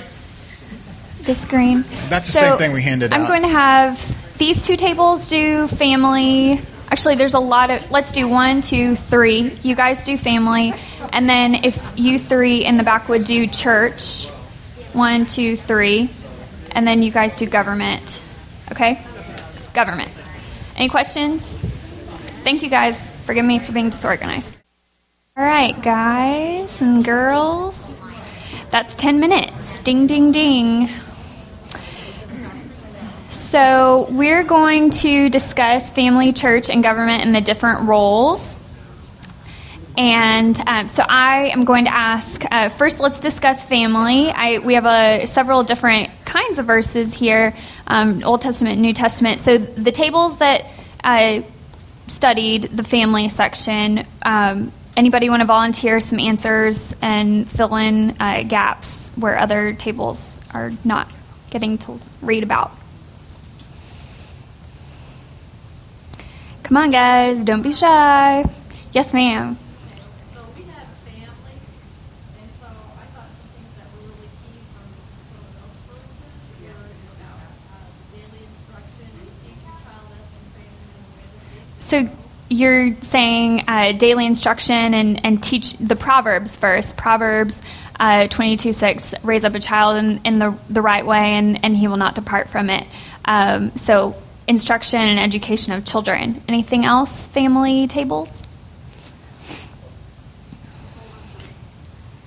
The 1.24 1.36
screen. 1.36 1.83
That's 2.07 2.27
the 2.27 2.33
So, 2.33 2.39
same 2.39 2.57
thing 2.57 2.71
we 2.71 2.81
handed 2.81 3.13
out. 3.13 3.19
I'm 3.19 3.27
going 3.27 3.44
to 3.44 3.50
have 3.50 4.38
these 4.38 4.65
two 4.65 4.77
tables 4.77 5.27
do 5.27 5.68
family. 5.68 6.62
Actually, 6.91 7.15
there's 7.15 7.36
a 7.36 7.39
lot 7.39 7.69
of. 7.69 7.91
Let's 7.91 8.12
do 8.12 8.27
one, 8.27 8.62
two, 8.62 8.95
three. 8.95 9.57
You 9.62 9.75
guys 9.75 10.06
do 10.06 10.18
family, 10.18 10.74
and 11.13 11.30
then 11.30 11.63
if 11.63 11.94
you 11.95 12.18
three 12.18 12.65
in 12.65 12.77
the 12.77 12.83
back 12.83 13.09
would 13.09 13.24
do 13.24 13.45
church, 13.47 14.27
one, 14.94 15.25
two, 15.25 15.56
three, 15.56 16.09
and 16.71 16.88
then 16.88 17.03
you 17.03 17.12
guys 17.12 17.36
do 17.36 17.45
government. 17.45 18.24
Okay, 18.71 19.03
government. 19.74 20.12
Any 20.75 20.89
questions? 20.89 21.59
Thank 22.44 22.63
you 22.63 22.69
guys. 22.69 23.12
Forgive 23.25 23.45
me 23.45 23.59
for 23.59 23.71
being 23.71 23.89
disorganized. 23.89 24.56
All 25.38 25.44
right, 25.44 25.80
guys 25.81 26.81
and 26.81 27.03
girls. 27.03 27.97
That's 28.71 28.95
10 28.95 29.19
minutes. 29.19 29.80
Ding, 29.81 30.08
ding, 30.08 30.31
ding. 30.31 30.89
So, 33.50 34.06
we're 34.12 34.44
going 34.44 34.91
to 34.91 35.27
discuss 35.27 35.89
family, 35.89 36.34
church, 36.34 36.70
and 36.70 36.84
government 36.84 37.25
and 37.25 37.34
the 37.34 37.41
different 37.41 37.88
roles. 37.88 38.56
And 39.98 40.56
um, 40.68 40.88
so, 40.88 41.03
I 41.03 41.48
am 41.48 41.65
going 41.65 41.86
to 41.86 41.91
ask 41.91 42.44
uh, 42.51 42.70
first, 42.70 43.00
let's 43.00 43.20
discuss 43.20 43.65
family. 43.65 44.29
I, 44.29 44.60
we 44.60 44.75
have 44.75 44.86
a, 44.86 45.25
several 45.25 45.63
different 45.63 46.12
kinds 46.25 46.60
of 46.60 46.68
verses 46.68 47.12
here 47.12 47.56
um, 47.88 48.24
Old 48.24 48.41
Testament, 48.41 48.79
New 48.82 48.94
Testament. 48.94 49.39
So, 49.39 49.58
the 49.58 49.91
tables 49.91 50.38
that 50.38 50.65
I 51.03 51.44
studied, 52.06 52.65
the 52.65 52.84
family 52.84 53.29
section, 53.29 54.06
um, 54.22 54.72
anybody 54.96 55.27
want 55.27 55.41
to 55.41 55.48
volunteer 55.48 56.01
some 56.01 56.20
answers 56.20 56.96
and 57.01 57.50
fill 57.50 57.75
in 57.77 58.15
uh, 58.20 58.44
gaps 58.44 59.10
where 59.15 59.39
other 59.39 59.74
tables 59.74 60.39
are 60.53 60.72
not 60.86 61.12
getting 61.50 61.79
to 61.79 62.00
read 62.22 62.44
about? 62.44 62.78
Come 66.70 66.78
on, 66.78 66.92
guys, 66.92 67.44
don't 67.44 67.64
be 67.64 67.74
shy. 67.74 68.46
Yes, 68.94 69.12
ma'am. 69.12 69.58
So 70.36 70.42
we 70.56 70.62
had 70.70 70.86
family, 71.02 71.58
and 72.40 72.50
so 72.62 72.68
I 72.68 73.06
thought 73.10 73.26
some 73.26 73.50
things 73.58 73.74
that 73.76 73.88
were 73.96 74.06
really 74.06 74.30
key 74.38 74.62
from 74.70 74.86
some 75.34 75.42
of 75.42 75.54
those 75.58 75.98
verses 75.98 76.30
were 76.62 76.70
about 77.18 77.42
uh, 77.74 77.90
daily 78.14 78.46
instruction 78.46 79.10
and 79.18 79.30
teach 79.42 79.58
your 79.58 79.74
child 79.82 80.14
up 80.14 80.30
and 80.30 80.54
train 80.54 80.70
them 80.70 80.94
in 80.94 81.02
the 81.02 81.18
way 81.18 81.26
that 81.66 81.82
So 81.82 82.08
you're 82.50 82.96
saying 83.02 83.64
uh, 83.68 83.94
daily 83.94 84.28
instruction 84.28 84.94
and, 84.94 85.26
and 85.26 85.44
teach 85.44 85.74
the 85.78 85.96
Proverbs 85.96 86.56
first. 86.56 86.98
Proverbs 86.98 87.60
uh, 88.00 88.28
22 88.28 88.74
6, 88.74 89.16
raise 89.24 89.44
up 89.44 89.56
a 89.56 89.60
child 89.60 89.98
in, 89.98 90.22
in 90.24 90.38
the, 90.38 90.56
the 90.70 90.84
right 90.84 91.04
way 91.04 91.32
and, 91.34 91.66
and 91.66 91.76
he 91.76 91.88
will 91.88 91.98
not 91.98 92.14
depart 92.14 92.48
from 92.48 92.70
it. 92.70 92.86
Um, 93.26 93.76
so 93.76 94.16
instruction 94.50 95.00
and 95.00 95.20
education 95.20 95.72
of 95.74 95.86
children. 95.86 96.41
Anything 96.48 96.84
else, 96.84 97.27
family 97.27 97.86
tables? 97.86 98.27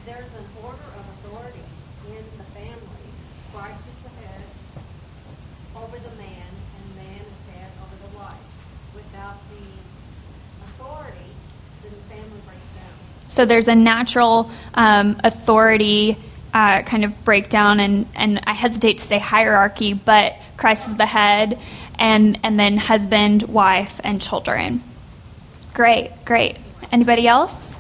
There's 0.07 0.33
an 0.35 0.47
order 0.62 0.76
of 0.76 1.05
authority 1.26 1.59
in 2.07 2.25
the 2.38 2.45
family. 2.45 3.09
Christ 3.52 3.81
the 4.05 4.09
head 4.25 4.45
over 5.75 5.99
the 5.99 6.17
man, 6.17 6.47
and 6.76 6.97
man 6.97 7.21
is 7.21 7.55
head 7.55 7.71
over 7.83 7.97
the 8.09 8.17
wife. 8.17 8.35
Without 8.95 9.38
the 9.50 10.64
authority, 10.64 11.19
then 11.83 11.91
the 11.91 12.14
family. 12.14 12.41
So 13.26 13.45
there's 13.45 13.67
a 13.67 13.75
natural 13.75 14.49
um, 14.75 15.21
authority 15.25 16.17
uh, 16.55 16.83
kind 16.83 17.05
of 17.05 17.25
breakdown, 17.25 17.81
and, 17.81 18.07
and 18.14 18.41
I 18.47 18.52
hesitate 18.52 18.99
to 18.99 19.05
say 19.05 19.19
hierarchy, 19.19 19.95
but 19.95 20.37
Christ 20.62 20.87
is 20.87 20.95
the 20.95 21.07
head, 21.07 21.59
and, 21.99 22.38
and 22.45 22.57
then 22.57 22.76
husband, 22.76 23.42
wife, 23.42 24.00
and 24.04 24.23
children. 24.23 24.81
Great, 25.75 26.12
great. 26.25 26.57
Anybody 26.92 27.26
else? 27.26 27.75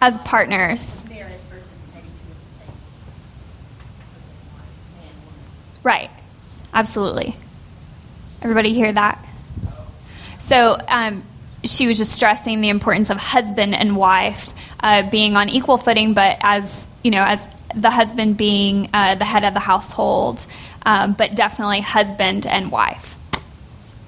As 0.00 0.16
partners. 0.24 1.04
Right. 5.82 6.10
Absolutely. 6.72 7.36
Everybody 8.40 8.72
hear 8.72 8.90
that? 8.90 9.22
So 10.38 10.78
um, 10.88 11.24
she 11.62 11.88
was 11.88 11.98
just 11.98 12.12
stressing 12.12 12.62
the 12.62 12.70
importance 12.70 13.10
of 13.10 13.18
husband 13.18 13.74
and 13.74 13.98
wife 13.98 14.54
uh, 14.80 15.08
being 15.10 15.36
on 15.36 15.48
equal 15.48 15.78
footing, 15.78 16.14
but 16.14 16.38
as 16.40 16.86
you 17.02 17.10
know, 17.10 17.24
as 17.24 17.46
the 17.74 17.90
husband 17.90 18.36
being 18.36 18.88
uh, 18.92 19.14
the 19.16 19.24
head 19.24 19.44
of 19.44 19.54
the 19.54 19.60
household, 19.60 20.46
um, 20.84 21.12
but 21.12 21.34
definitely 21.34 21.80
husband 21.80 22.46
and 22.46 22.70
wife. 22.70 23.16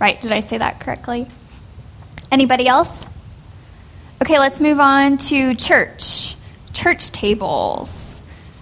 Right? 0.00 0.20
Did 0.20 0.32
I 0.32 0.40
say 0.40 0.58
that 0.58 0.80
correctly? 0.80 1.26
Anybody 2.30 2.68
else? 2.68 3.06
Okay, 4.22 4.38
let's 4.38 4.60
move 4.60 4.80
on 4.80 5.18
to 5.18 5.54
church. 5.54 6.36
Church 6.72 7.10
tables. 7.10 8.08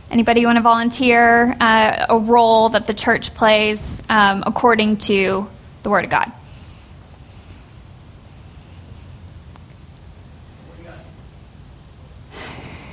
Anybody 0.09 0.47
want 0.47 0.57
to 0.57 0.63
volunteer 0.63 1.57
uh, 1.61 2.07
a 2.09 2.17
role 2.19 2.69
that 2.71 2.87
the 2.87 2.95
church 2.95 3.35
plays 3.35 4.01
um, 4.09 4.45
according 4.47 4.99
to 4.99 5.49
the 5.83 5.91
Word 5.91 6.05
of 6.05 6.11
God? 6.11 6.31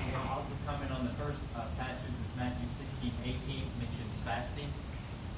Well, 0.09 0.25
I'll 0.25 0.45
just 0.49 0.65
comment 0.65 0.89
on 0.91 1.05
the 1.05 1.13
first 1.13 1.37
uh, 1.55 1.61
passage, 1.77 2.09
is 2.09 2.33
Matthew 2.35 2.65
16, 2.81 3.11
18, 3.23 3.61
mentions 3.77 4.17
fasting. 4.25 4.73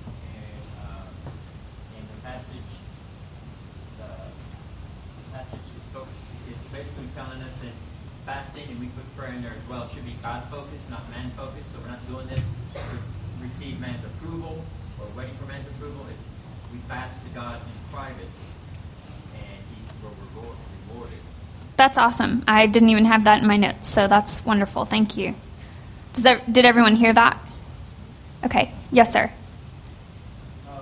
And 0.08 0.63
uh, 0.79 1.12
in 2.00 2.08
the 2.08 2.22
passage, 2.24 2.72
the 4.00 4.10
passage 5.36 5.60
is 5.60 5.84
focused, 5.91 6.24
is 6.50 6.60
basically 6.72 7.12
telling 7.13 7.41
us 7.44 7.60
that 7.60 7.75
fasting, 8.25 8.63
and 8.70 8.79
we 8.79 8.88
put 8.88 9.05
prayer 9.17 9.34
in 9.34 9.41
there 9.41 9.53
as 9.53 9.70
well, 9.70 9.84
It 9.84 9.91
should 9.94 10.05
be 10.05 10.15
God-focused, 10.24 10.89
not 10.89 11.10
man-focused. 11.12 11.72
So 11.74 11.79
we're 11.82 11.91
not 11.91 12.01
doing 12.08 12.27
this 12.27 12.44
to 12.74 12.98
receive 13.41 13.79
man's 13.79 14.03
approval 14.03 14.63
or 15.00 15.08
waiting 15.17 15.36
for 15.36 15.46
man's 15.46 15.67
approval. 15.67 16.05
It's 16.10 16.24
we 16.72 16.79
fast 16.89 17.22
to 17.24 17.29
God 17.29 17.62
in 17.62 17.94
private, 17.96 18.27
and 19.36 19.60
He 19.70 19.77
will 20.03 20.15
reward, 20.34 20.58
reward 20.89 21.10
it. 21.13 21.20
That's 21.77 21.98
awesome. 21.98 22.44
I 22.48 22.65
didn't 22.67 22.89
even 22.89 23.05
have 23.05 23.25
that 23.25 23.41
in 23.41 23.48
my 23.48 23.58
notes, 23.58 23.88
so 23.88 24.08
that's 24.08 24.46
wonderful. 24.46 24.86
Thank 24.86 25.15
you. 25.17 25.36
Does 26.13 26.24
that, 26.24 26.51
did 26.51 26.65
everyone 26.65 26.96
hear 26.96 27.13
that? 27.13 27.38
Okay. 28.44 28.72
Yes, 28.91 29.12
sir. 29.13 29.32
Uh, 30.67 30.79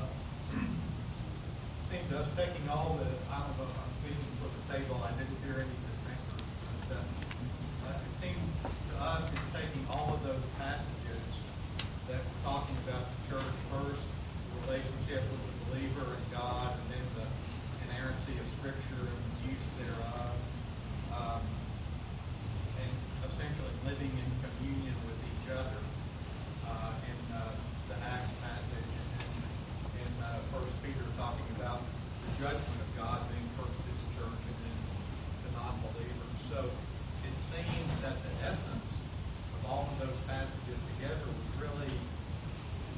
Seemed 1.89 2.09
to 2.09 2.19
us 2.19 2.29
taking 2.35 2.69
all 2.69 2.97
the, 3.01 3.09
I 3.33 3.39
don't 3.41 3.57
know 3.57 3.65
if 3.65 3.73
I'm 3.73 3.91
speaking 4.01 4.29
for 4.37 4.49
the 4.53 4.63
table, 4.77 5.01
I 5.03 5.11
didn't 5.17 5.37
hear 5.41 5.57
any 5.65 5.73
dissenters. 5.73 6.45
but, 6.89 6.95
uh, 6.95 7.89
uh, 7.89 7.97
It 8.05 8.13
seemed 8.21 8.45
to 8.63 8.95
us 9.01 9.29
in 9.33 9.41
taking 9.57 9.83
all 9.89 10.13
of 10.13 10.21
those 10.23 10.45
passages 10.61 11.25
that 12.09 12.21
were 12.21 12.41
talking 12.45 12.77
about 12.85 13.01
the 13.09 13.33
church 13.33 13.55
first, 13.73 14.05
relationship 14.67 15.25
with 15.33 15.41
the 15.41 15.53
believer 15.73 16.13
and 16.13 16.25
God, 16.29 16.77
and 16.77 16.85
then 16.93 17.05
the 17.17 17.25
inerrancy 17.89 18.37
of 18.37 18.45
Scripture 18.61 19.09
and 19.09 19.17
the 19.17 19.49
use 19.49 19.69
thereof. 19.81 20.29
um, 21.17 21.41
And 22.77 22.93
essentially 23.25 23.73
living 23.89 24.13
in 24.13 24.29
communion 24.45 24.95
with 25.09 25.19
each 25.25 25.47
other 25.51 25.79
uh, 26.69 26.91
in 27.11 27.19
uh, 27.35 27.51
the 27.91 27.97
Acts 28.07 28.31
passage, 28.39 28.91
and 28.93 29.07
then 29.19 29.29
in 29.99 30.11
uh, 30.23 30.39
First 30.55 30.73
Peter 30.79 31.03
talking 31.19 31.49
about 31.59 31.83
the 32.23 32.31
judgment 32.39 32.79
of 32.79 32.89
God 32.95 33.19
being 33.35 33.49
first 33.59 33.77
his 33.83 33.99
church 34.15 34.41
and 34.47 34.57
then 34.63 34.77
the 35.43 35.51
non-believers. 35.59 36.39
So 36.47 36.59
it 37.27 37.35
seems 37.51 37.91
that 37.99 38.15
the 38.23 38.33
essence 38.47 38.89
of 39.59 39.61
all 39.67 39.91
of 39.91 39.95
those 40.07 40.19
passages 40.25 40.79
together 40.95 41.27
was 41.27 41.49
really 41.59 41.93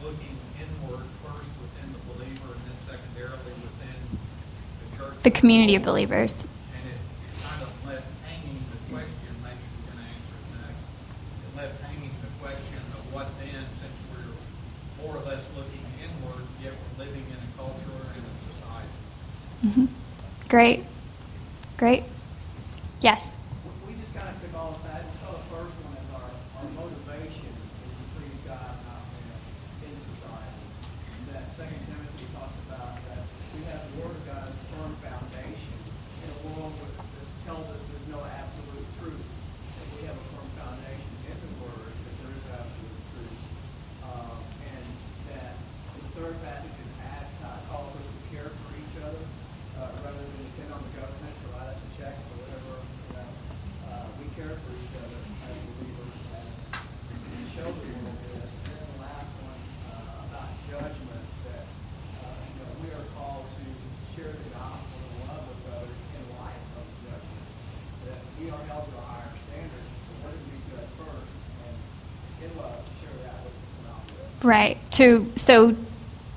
looking 0.06 0.38
inward 0.62 1.10
first 1.26 1.50
within 1.58 1.90
the 1.90 2.02
believer 2.14 2.54
and 2.54 2.62
then 2.70 2.78
secondarily 2.86 3.54
within 3.66 4.00
the 4.22 4.88
church. 4.98 5.16
The 5.24 5.32
community 5.32 5.34
of 5.34 5.34
believers. 5.34 5.34
And 5.34 5.34
it, 5.34 5.34
it 5.34 5.34
kind 5.34 5.34
of 5.34 5.34
left 5.34 5.34
hanging 5.34 5.34
the 5.34 5.34
question, 5.34 5.34
maybe 5.34 5.34
we 5.34 5.34
can 5.34 5.34
answer 5.34 5.34
it 5.34 5.34
next. 5.34 5.34
It 5.34 5.34
left 5.34 5.34
hanging 5.34 5.34
the 5.34 5.34
question 5.34 5.34
of 5.34 5.34
what 5.34 5.34
then, 5.34 5.34
since 5.34 5.34
we're 5.34 5.34
more 5.34 5.34
or 5.34 5.34
less 5.34 5.34
looking 5.34 5.34
inward, 5.34 5.34
yet 5.34 5.34
we're 5.34 5.34
living 5.34 5.34
in 5.34 5.34
a 5.34 5.34
culture 5.34 5.34
and 5.34 5.34
a 17.36 17.58
culture 17.58 17.92
or 17.94 18.06
in 18.18 18.24
a 18.24 18.34
society. 18.50 18.92
hmm 19.62 19.86
Great. 20.50 20.84
Great. 21.78 22.04
Yes. 23.02 23.22
We 23.88 23.94
just 23.96 24.14
kind 24.14 24.30
of 24.30 24.40
took 24.42 24.54
all 24.56 24.76
of 24.76 24.84
that 24.88 25.02
and 25.04 25.12
saw 25.20 25.32
the 25.32 25.46
first 25.52 25.74
one 25.86 25.98
as 25.98 26.08
our, 26.16 26.30
our 26.62 26.68
motivation 26.74 27.50
is 27.86 27.92
to 27.98 28.04
please 28.16 28.40
God 28.46 28.74
not 28.86 29.04
in, 29.84 29.90
in 29.90 29.96
society. 30.16 30.64
And 31.18 31.24
that 31.36 31.46
Second 31.58 31.82
Timothy 31.90 32.26
talks 32.34 32.56
about 32.70 32.96
that 33.10 33.22
we 33.58 33.62
have 33.70 33.82
the 33.90 33.94
Word 34.06 34.16
of 34.16 34.24
God 34.30 34.46
as 34.50 34.56
a 34.56 34.66
firm 34.78 34.94
foundation 35.02 35.78
in 36.24 36.28
a 36.30 36.40
world 36.50 36.74
where- 36.80 36.94
that 36.96 37.28
tells 37.46 37.66
us 37.74 37.82
there's 37.90 38.10
no 38.10 38.22
absolute 38.26 38.88
truths. 38.98 39.34
That 39.78 39.88
we 39.98 40.00
have 40.10 40.18
a 40.18 40.26
firm 40.34 40.50
foundation 40.58 41.12
in 41.30 41.38
the 41.38 41.52
Word 41.62 41.94
that 41.94 42.16
there 42.26 42.34
is 42.34 42.46
absolute 42.54 43.02
truth. 43.14 43.38
Um, 44.06 44.38
and 44.66 44.86
that 45.30 45.54
the 46.00 46.06
third 46.18 46.36
passage 46.42 46.74
in 46.74 46.90
Acts 47.06 47.36
uh, 47.46 47.60
calls 47.70 47.92
us 48.02 48.08
to 48.10 48.20
care 48.34 48.50
for 48.50 48.70
each 48.82 48.96
other 49.04 49.22
uh, 49.78 49.92
rather 50.02 50.18
than 50.26 50.42
depend 50.50 50.72
on 50.74 50.82
the 50.82 50.94
government 50.98 51.34
to 51.38 51.46
write 51.54 51.70
us 51.70 51.80
a 51.86 51.90
check 52.02 52.16
or 52.18 52.36
whatever. 52.42 52.74
You 52.82 53.12
know, 53.14 53.30
uh, 53.94 54.06
we 54.18 54.26
care 54.34 54.56
for 54.58 54.72
each 54.74 54.94
other 54.98 55.20
as 55.22 55.58
believers 55.70 56.16
and 56.34 57.46
show 57.54 57.68
the 57.70 57.86
world 57.94 58.18
this. 58.26 58.42
And 58.42 58.74
then 58.74 58.88
the 58.90 59.00
last 59.06 59.30
one 59.46 59.60
uh, 59.94 60.26
about 60.34 60.50
judgment 60.66 61.26
that 61.52 61.66
uh, 62.26 62.42
you 62.50 62.54
know 62.64 62.70
we 62.82 62.90
are 62.96 63.06
called 63.14 63.46
to 63.60 63.66
share 64.18 64.34
the 64.34 64.50
gospel 64.56 64.98
and 64.98 65.14
love 65.30 65.44
with 65.46 65.62
others 65.76 65.98
in 66.16 66.24
light 66.40 66.62
of 66.80 66.86
judgment. 67.04 67.46
That 68.08 68.22
we 68.40 68.46
are 68.54 68.64
held 68.72 68.86
to 68.88 68.96
a 68.96 69.06
higher 69.12 69.34
standard. 69.50 69.86
So 70.08 70.12
what 70.24 70.32
did 70.32 70.46
we 70.48 70.58
judge 70.72 70.92
first? 71.04 71.32
And 71.68 71.76
in 72.48 72.52
love, 72.56 72.80
share 73.04 73.18
that 73.28 73.38
with 73.44 73.56
the 73.60 73.82
non-believers. 73.84 74.35
Right. 74.46 74.78
To 74.94 75.32
so, 75.36 75.76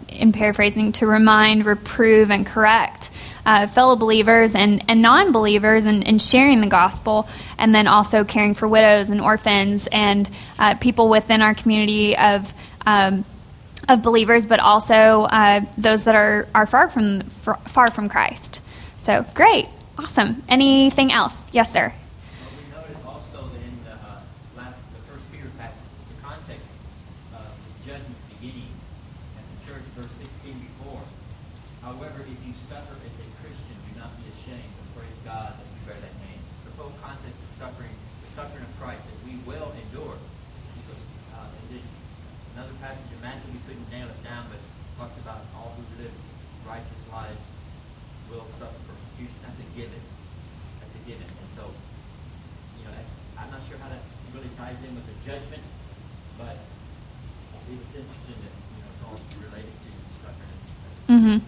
in 0.08 0.32
paraphrasing, 0.32 0.92
to 0.92 1.06
remind, 1.06 1.66
reprove, 1.66 2.30
and 2.30 2.46
correct 2.46 3.10
uh, 3.44 3.66
fellow 3.66 3.96
believers 3.96 4.54
and, 4.54 4.82
and 4.88 5.00
non-believers, 5.02 5.84
and, 5.84 6.06
and 6.06 6.20
sharing 6.20 6.60
the 6.60 6.66
gospel, 6.68 7.28
and 7.58 7.74
then 7.74 7.86
also 7.86 8.24
caring 8.24 8.54
for 8.54 8.66
widows 8.66 9.10
and 9.10 9.20
orphans 9.20 9.88
and 9.92 10.28
uh, 10.58 10.74
people 10.76 11.08
within 11.08 11.42
our 11.42 11.54
community 11.54 12.16
of. 12.16 12.52
Um, 12.86 13.24
of 13.90 14.02
believers, 14.02 14.44
but 14.44 14.60
also 14.60 15.22
uh, 15.32 15.62
those 15.78 16.04
that 16.04 16.14
are, 16.14 16.46
are 16.54 16.66
far 16.66 16.90
from 16.90 17.22
far 17.72 17.90
from 17.90 18.10
Christ. 18.10 18.60
So 18.98 19.24
great, 19.32 19.64
awesome. 19.96 20.42
Anything 20.46 21.10
else? 21.10 21.32
Yes, 21.52 21.72
sir. 21.72 21.88
Well, 21.88 22.52
we 22.52 22.68
noted 22.68 22.96
also 23.08 23.48
that 23.48 23.62
in 23.64 23.72
the 23.88 23.96
uh, 23.96 24.20
last, 24.60 24.76
the 24.92 25.00
first 25.08 25.24
Peter 25.32 25.48
passage, 25.56 25.88
the 26.12 26.20
context 26.20 26.68
of 27.32 27.48
this 27.64 27.76
judgment 27.88 28.12
beginning 28.36 28.68
at 29.40 29.44
the 29.48 29.72
church, 29.72 29.84
verse 29.96 30.12
16 30.20 30.52
before. 30.68 31.00
However, 31.80 32.28
if 32.28 32.36
you 32.44 32.52
suffer 32.68 32.92
as 32.92 33.14
a 33.24 33.26
Christian, 33.40 33.72
do 33.88 33.96
not 34.04 34.12
be 34.20 34.28
ashamed, 34.36 34.68
but 34.84 35.00
praise 35.00 35.16
God 35.24 35.56
that 35.56 35.64
you 35.64 35.80
bear 35.88 35.96
that 35.96 36.16
name. 36.20 36.44
The 36.68 36.76
whole 36.76 36.92
context 37.00 37.40
is 37.40 37.52
suffering, 37.56 37.96
the 38.20 38.28
suffering 38.36 38.68
of 38.68 38.72
Christ, 38.76 39.08
that 39.08 39.16
we 39.24 39.40
will 39.48 39.72
endure. 39.88 40.12
Because, 40.76 41.00
uh, 41.40 41.48
and 41.48 41.66
this, 41.72 41.86
another 42.52 42.74
passage 42.84 43.06
in 43.14 43.20
Matthew, 43.24 43.54
we 43.54 43.62
couldn't 43.64 43.86
nail 43.88 44.10
it 44.10 44.20
down, 44.26 44.44
but 44.50 44.58
it 44.58 44.66
talks 44.98 45.14
about 45.22 45.46
all 45.54 45.72
who 45.78 45.84
live 46.02 46.10
righteous 46.66 47.02
lives 47.14 47.38
will 48.26 48.42
suffer 48.58 48.74
persecution. 48.82 49.38
That's 49.46 49.62
a 49.62 49.68
given. 49.78 50.02
That's 50.82 50.90
a 50.98 51.02
given. 51.06 51.22
And 51.22 51.48
so, 51.54 51.70
you 52.76 52.82
know, 52.82 52.90
that's, 52.98 53.14
I'm 53.38 53.46
not 53.54 53.62
sure 53.70 53.78
how 53.78 53.86
that 53.94 54.02
really 54.34 54.50
ties 54.58 54.74
in 54.82 54.90
with 54.98 55.06
the 55.06 55.14
judgment, 55.22 55.62
but 56.34 56.58
it 57.70 57.78
was 57.78 57.90
interesting 57.94 58.38
that, 58.42 58.54
you 58.74 58.78
know, 58.82 58.90
it's 58.90 59.02
all 59.06 59.18
related 59.38 59.70
to 59.70 59.90
suffering. 60.18 60.50
as- 60.50 60.66
as- 60.66 61.14
Mm-hmm. 61.14 61.38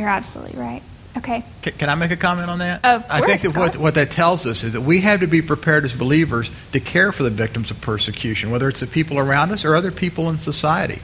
You're 0.00 0.08
absolutely 0.08 0.58
right. 0.58 0.82
Okay. 1.18 1.44
Can, 1.60 1.74
can 1.74 1.90
I 1.90 1.94
make 1.94 2.10
a 2.10 2.16
comment 2.16 2.48
on 2.48 2.60
that? 2.60 2.82
Of 2.82 3.06
course, 3.06 3.22
I 3.22 3.26
think 3.26 3.42
that 3.42 3.54
what, 3.54 3.76
what 3.76 3.94
that 3.96 4.10
tells 4.10 4.46
us 4.46 4.64
is 4.64 4.72
that 4.72 4.80
we 4.80 5.02
have 5.02 5.20
to 5.20 5.26
be 5.26 5.42
prepared 5.42 5.84
as 5.84 5.92
believers 5.92 6.50
to 6.72 6.80
care 6.80 7.12
for 7.12 7.22
the 7.22 7.28
victims 7.28 7.70
of 7.70 7.82
persecution, 7.82 8.50
whether 8.50 8.66
it's 8.66 8.80
the 8.80 8.86
people 8.86 9.18
around 9.18 9.52
us 9.52 9.62
or 9.62 9.74
other 9.76 9.90
people 9.90 10.30
in 10.30 10.38
society. 10.38 11.02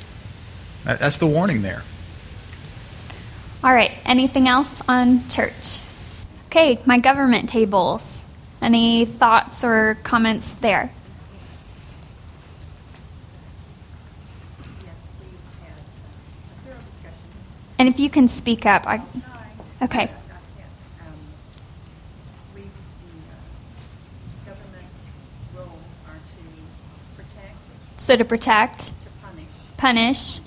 That's 0.84 1.18
the 1.18 1.26
warning 1.26 1.60
there. 1.60 1.82
All 3.62 3.74
right, 3.74 3.92
anything 4.06 4.48
else 4.48 4.70
on 4.88 5.28
church? 5.28 5.78
Okay, 6.46 6.80
my 6.86 6.98
government 6.98 7.50
tables. 7.50 8.22
Any 8.62 9.04
thoughts 9.04 9.62
or 9.62 9.98
comments 10.04 10.54
there? 10.54 10.90
Yes, 14.82 14.94
we've 15.20 15.30
had 15.60 15.76
a 15.76 16.70
thorough 16.70 16.80
discussion. 16.80 17.28
And 17.78 17.88
if 17.88 18.00
you 18.00 18.09
can 18.09 18.28
speak 18.28 18.64
up, 18.64 18.87
I. 18.87 19.02
Okay. 19.83 20.11
So 27.99 28.14
to 28.14 28.25
protect, 28.25 28.87
to 28.87 28.92
punish, 29.21 29.49
punish, 29.76 30.40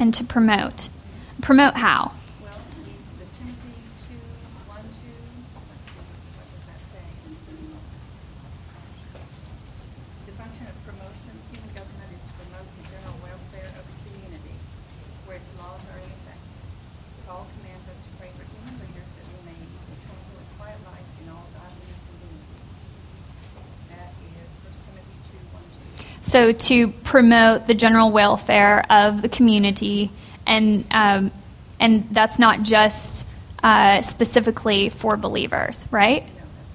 and 0.00 0.12
to 0.14 0.24
promote. 0.24 0.88
Promote 1.40 1.76
how? 1.76 2.10
Well, 2.42 2.58
the 2.82 2.90
the 3.22 3.26
Timothy 3.38 3.78
two, 4.10 4.18
one, 4.66 4.82
two, 4.82 5.14
let's 5.70 5.86
see, 5.86 6.02
what 6.34 6.50
does 6.50 6.64
that 6.66 6.82
say? 6.90 7.06
The 10.26 10.34
function 10.34 10.66
of 10.66 10.74
promotion, 10.82 11.38
of 11.38 11.46
human 11.54 11.70
government 11.78 12.10
is 12.18 12.22
to 12.26 12.34
promote 12.42 12.66
the 12.66 12.84
general 12.90 13.14
welfare 13.22 13.70
of 13.78 13.84
the 13.86 13.96
community, 14.10 14.58
where 15.30 15.38
its 15.38 15.54
laws 15.54 15.86
are 15.94 16.02
in 16.02 16.10
effect. 16.10 16.42
Paul 17.30 17.46
commands 17.62 17.86
us 17.86 18.00
to 18.02 18.10
pray 18.18 18.34
for 18.34 18.42
human 18.42 18.74
leaders 18.82 19.06
that 19.06 19.26
we 19.30 19.38
may 19.46 19.54
lead 19.54 19.86
a 19.86 19.96
tranquil 20.02 20.42
and 20.42 20.50
quiet 20.58 20.82
life 20.82 21.06
in 21.22 21.30
all 21.30 21.46
godliness 21.54 22.02
and 22.10 22.18
dignity. 22.26 22.58
That 23.94 24.10
is 24.18 24.50
First 24.66 24.80
Timothy 24.90 25.16
two, 25.30 25.38
one, 25.54 25.62
two. 25.70 26.17
So 26.28 26.52
to 26.52 26.88
promote 26.88 27.64
the 27.64 27.72
general 27.72 28.10
welfare 28.10 28.84
of 28.92 29.22
the 29.22 29.30
community, 29.30 30.10
and 30.46 30.84
um, 30.90 31.32
and 31.80 32.06
that's 32.10 32.38
not 32.38 32.62
just 32.62 33.24
uh, 33.62 34.02
specifically 34.02 34.90
for 34.90 35.16
believers, 35.16 35.86
right? 35.90 36.28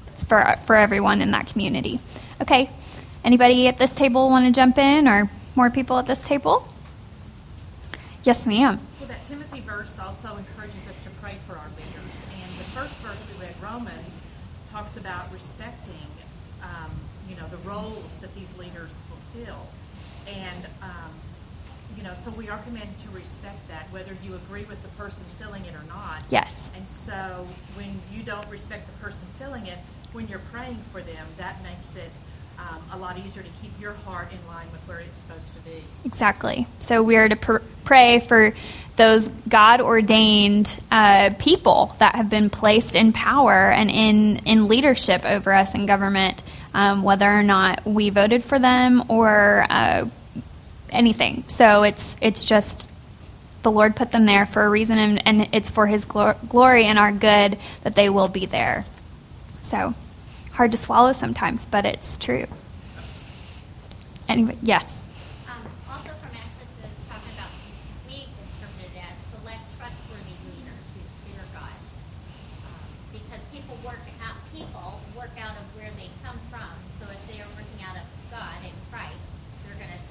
It's 0.07 0.23
for 0.23 0.55
for 0.65 0.75
everyone 0.75 1.21
in 1.21 1.29
that 1.31 1.45
community. 1.45 1.99
Okay. 2.41 2.67
Anybody 3.23 3.67
at 3.67 3.77
this 3.77 3.93
table 3.93 4.31
want 4.31 4.47
to 4.47 4.51
jump 4.51 4.79
in, 4.79 5.07
or 5.07 5.29
more 5.55 5.69
people 5.69 5.99
at 5.99 6.07
this 6.07 6.19
table? 6.27 6.67
Yes, 8.23 8.47
ma'am. 8.47 8.79
Well, 8.99 9.07
that 9.07 9.23
Timothy 9.23 9.59
verse 9.59 9.99
also 9.99 10.35
encourages 10.35 10.87
us 10.87 10.97
to 11.03 11.11
pray 11.21 11.37
for 11.47 11.53
our 11.53 11.69
leaders. 11.77 12.15
And 12.33 12.49
the 12.57 12.65
first 12.73 12.97
verse 12.97 13.23
we 13.31 13.45
read, 13.45 13.53
Romans, 13.61 14.19
talks 14.71 14.97
about 14.97 15.31
respecting, 15.31 16.09
um, 16.63 16.89
you 17.29 17.35
know, 17.35 17.47
the 17.49 17.69
roles 17.69 18.17
that 18.19 18.33
these 18.33 18.57
leaders 18.57 18.89
fulfill. 19.33 19.67
And, 20.27 20.65
um, 20.81 21.11
you 21.97 22.03
know, 22.03 22.13
so 22.13 22.31
we 22.31 22.49
are 22.49 22.57
commanded 22.59 22.97
to 22.99 23.09
respect 23.09 23.67
that, 23.67 23.87
whether 23.91 24.15
you 24.23 24.35
agree 24.35 24.63
with 24.63 24.81
the 24.81 24.89
person 24.89 25.23
filling 25.39 25.65
it 25.65 25.75
or 25.75 25.83
not. 25.87 26.23
Yes. 26.29 26.71
And 26.75 26.87
so 26.87 27.47
when 27.75 27.99
you 28.11 28.23
don't 28.23 28.47
respect 28.49 28.87
the 28.87 29.03
person 29.03 29.27
filling 29.37 29.67
it, 29.67 29.77
when 30.13 30.27
you're 30.27 30.41
praying 30.51 30.79
for 30.91 31.01
them, 31.01 31.25
that 31.37 31.61
makes 31.63 31.95
it 31.95 32.11
um, 32.59 32.81
a 32.93 32.97
lot 32.97 33.17
easier 33.17 33.43
to 33.43 33.49
keep 33.61 33.71
your 33.81 33.93
heart 33.93 34.29
in 34.31 34.47
line 34.47 34.67
with 34.71 34.81
where 34.81 34.99
it's 34.99 35.17
supposed 35.17 35.53
to 35.55 35.59
be. 35.61 35.83
Exactly. 36.05 36.67
So 36.79 37.01
we 37.01 37.17
are 37.17 37.27
to 37.27 37.35
pr- 37.35 37.57
pray 37.83 38.19
for 38.19 38.53
those 38.95 39.27
God 39.49 39.81
ordained 39.81 40.79
uh, 40.91 41.31
people 41.39 41.95
that 41.99 42.15
have 42.15 42.29
been 42.29 42.51
placed 42.51 42.95
in 42.95 43.11
power 43.11 43.71
and 43.71 43.89
in, 43.89 44.37
in 44.45 44.67
leadership 44.67 45.25
over 45.25 45.51
us 45.51 45.73
in 45.73 45.87
government, 45.87 46.43
um, 46.73 47.03
whether 47.03 47.29
or 47.29 47.43
not 47.43 47.85
we 47.85 48.09
voted 48.09 48.43
for 48.43 48.59
them 48.59 49.03
or 49.09 49.65
uh, 49.69 50.05
anything. 50.89 51.43
So 51.47 51.83
it's, 51.83 52.15
it's 52.21 52.43
just 52.43 52.89
the 53.61 53.71
Lord 53.71 53.95
put 53.95 54.11
them 54.11 54.25
there 54.25 54.45
for 54.45 54.63
a 54.63 54.69
reason, 54.69 54.97
and, 54.97 55.27
and 55.27 55.49
it's 55.53 55.69
for 55.69 55.87
His 55.87 56.05
glo- 56.05 56.35
glory 56.49 56.85
and 56.85 56.99
our 56.99 57.11
good 57.11 57.57
that 57.83 57.95
they 57.95 58.09
will 58.09 58.27
be 58.27 58.45
there. 58.45 58.85
So 59.61 59.93
hard 60.53 60.71
to 60.71 60.77
swallow 60.77 61.13
sometimes, 61.13 61.65
but 61.65 61.85
it's 61.85 62.17
true. 62.17 62.45
Anyway, 64.27 64.57
yes. 64.61 65.03
Um, 65.47 65.63
also 65.91 66.11
from 66.19 66.31
Exodus, 66.31 66.75
it's 66.79 67.03
talking 67.09 67.31
about, 67.35 67.51
we 68.07 68.27
interpret 68.27 68.91
it 68.91 69.03
as 69.03 69.15
select 69.35 69.63
trustworthy 69.75 70.35
leaders 70.47 70.85
who 70.95 71.01
fear 71.27 71.43
God. 71.51 71.75
Um, 72.67 72.83
Because 73.11 73.43
people 73.51 73.75
work 73.83 74.03
out, 74.23 74.37
people 74.55 74.99
work 75.15 75.35
out 75.39 75.55
of 75.59 75.65
where 75.75 75.91
they 75.99 76.07
come 76.23 76.39
from, 76.51 76.71
so 76.99 77.07
if 77.11 77.19
they 77.31 77.39
are 77.43 77.51
working 77.55 77.81
out 77.83 77.95
of 77.99 78.05
God 78.31 78.59
in 78.63 78.75
Christ, 78.91 79.27
they're 79.67 79.79
gonna 79.79 80.01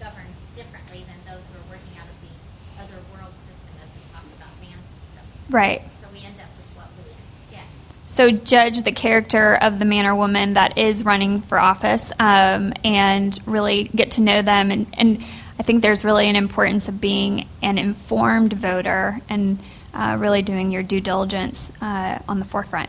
govern 0.00 0.28
differently 0.56 1.04
than 1.08 1.18
those 1.28 1.44
who 1.48 1.56
are 1.60 1.68
working 1.76 1.96
out 2.00 2.08
of 2.08 2.16
the 2.24 2.32
other 2.80 2.98
world 3.12 3.36
system, 3.36 3.74
as 3.84 3.90
we 3.92 4.00
talked 4.16 4.32
about 4.38 4.50
man 4.64 4.80
system. 4.88 5.24
Right. 5.52 5.82
So 6.00 6.06
we 6.12 6.24
end 6.24 6.34
up 6.40 6.48
with 6.56 6.76
what 6.76 6.88
we 6.96 7.54
get. 7.54 7.64
So 8.06 8.30
judge 8.30 8.82
the 8.82 8.92
character 8.92 9.54
of 9.54 9.78
the 9.78 9.84
man 9.84 10.06
or 10.06 10.14
woman 10.14 10.54
that 10.54 10.78
is 10.78 11.04
running 11.04 11.42
for 11.42 11.58
office, 11.58 12.10
um, 12.18 12.72
and 12.82 13.38
really 13.46 13.84
get 13.94 14.12
to 14.12 14.22
know 14.22 14.40
them. 14.40 14.70
And, 14.70 14.86
and 14.94 15.22
I 15.58 15.62
think 15.62 15.82
there's 15.82 16.04
really 16.04 16.28
an 16.28 16.36
importance 16.36 16.88
of 16.88 17.00
being 17.00 17.46
an 17.60 17.76
informed 17.76 18.54
voter 18.54 19.20
and 19.28 19.58
uh, 19.92 20.16
really 20.18 20.40
doing 20.40 20.70
your 20.70 20.82
due 20.82 21.00
diligence 21.00 21.70
uh, 21.82 22.18
on 22.26 22.38
the 22.38 22.46
forefront. 22.46 22.88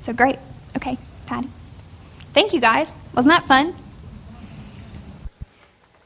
So 0.00 0.14
great. 0.14 0.38
Okay, 0.76 0.96
Patty. 1.26 1.50
Thank 2.32 2.54
you 2.54 2.60
guys. 2.60 2.90
Wasn't 3.14 3.30
that 3.30 3.46
fun? 3.46 3.74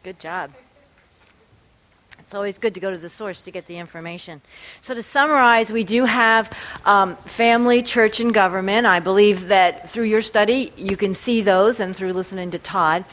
Good 0.02 0.18
job. 0.18 0.50
It's 2.28 2.34
always 2.34 2.58
good 2.58 2.74
to 2.74 2.80
go 2.80 2.90
to 2.90 2.98
the 2.98 3.08
source 3.08 3.44
to 3.44 3.50
get 3.50 3.64
the 3.64 3.78
information. 3.78 4.42
So, 4.82 4.92
to 4.92 5.02
summarize, 5.02 5.72
we 5.72 5.82
do 5.82 6.04
have 6.04 6.52
um, 6.84 7.16
family, 7.24 7.82
church, 7.82 8.20
and 8.20 8.34
government. 8.34 8.86
I 8.86 9.00
believe 9.00 9.48
that 9.48 9.88
through 9.88 10.04
your 10.04 10.20
study, 10.20 10.70
you 10.76 10.94
can 10.94 11.14
see 11.14 11.40
those, 11.40 11.80
and 11.80 11.96
through 11.96 12.12
listening 12.12 12.50
to 12.50 12.58
Todd. 12.58 13.06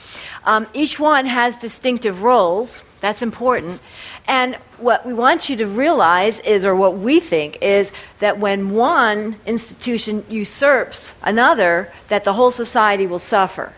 Um, 0.43 0.67
each 0.73 0.99
one 0.99 1.27
has 1.27 1.57
distinctive 1.57 2.23
roles. 2.23 2.83
That's 2.99 3.21
important. 3.21 3.79
And 4.27 4.55
what 4.79 5.05
we 5.05 5.13
want 5.13 5.47
you 5.47 5.55
to 5.55 5.65
realize 5.65 6.39
is, 6.39 6.65
or 6.65 6.75
what 6.75 6.97
we 6.97 7.21
think, 7.21 7.59
is 7.61 7.93
that 8.19 8.37
when 8.37 8.71
one 8.71 9.37
institution 9.45 10.25
usurps 10.27 11.13
another, 11.21 11.89
that 12.09 12.25
the 12.25 12.33
whole 12.33 12.51
society 12.51 13.07
will 13.07 13.19
suffer. 13.19 13.71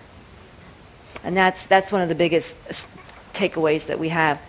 And 1.23 1.37
that's, 1.37 1.67
that's 1.67 1.91
one 1.91 2.01
of 2.01 2.09
the 2.09 2.15
biggest 2.15 2.57
takeaways 3.33 3.85
that 3.85 3.99
we 3.99 4.09
have. 4.09 4.41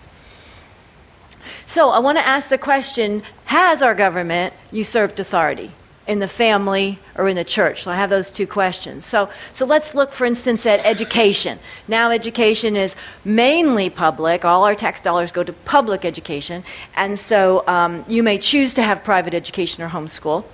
So 1.69 1.91
I 1.91 1.99
want 1.99 2.17
to 2.17 2.25
ask 2.25 2.49
the 2.49 2.57
question 2.57 3.21
Has 3.45 3.83
our 3.83 3.93
government 3.93 4.55
usurped 4.71 5.19
authority 5.19 5.71
in 6.07 6.17
the 6.17 6.27
family 6.27 6.97
or 7.15 7.27
in 7.27 7.35
the 7.35 7.43
church? 7.43 7.83
So 7.83 7.91
I 7.91 7.95
have 7.95 8.09
those 8.09 8.31
two 8.31 8.47
questions. 8.47 9.05
So, 9.05 9.29
so 9.53 9.67
let's 9.67 9.93
look, 9.93 10.11
for 10.11 10.25
instance, 10.25 10.65
at 10.65 10.83
education. 10.83 11.59
Now, 11.87 12.09
education 12.09 12.75
is 12.75 12.95
mainly 13.23 13.91
public, 13.91 14.45
all 14.45 14.63
our 14.63 14.73
tax 14.73 14.99
dollars 14.99 15.31
go 15.31 15.43
to 15.43 15.53
public 15.53 16.05
education, 16.05 16.63
and 16.95 17.19
so 17.19 17.63
um, 17.67 18.03
you 18.07 18.23
may 18.23 18.39
choose 18.39 18.73
to 18.73 18.81
have 18.81 19.03
private 19.03 19.35
education 19.35 19.83
or 19.83 19.89
homeschool. 19.89 20.45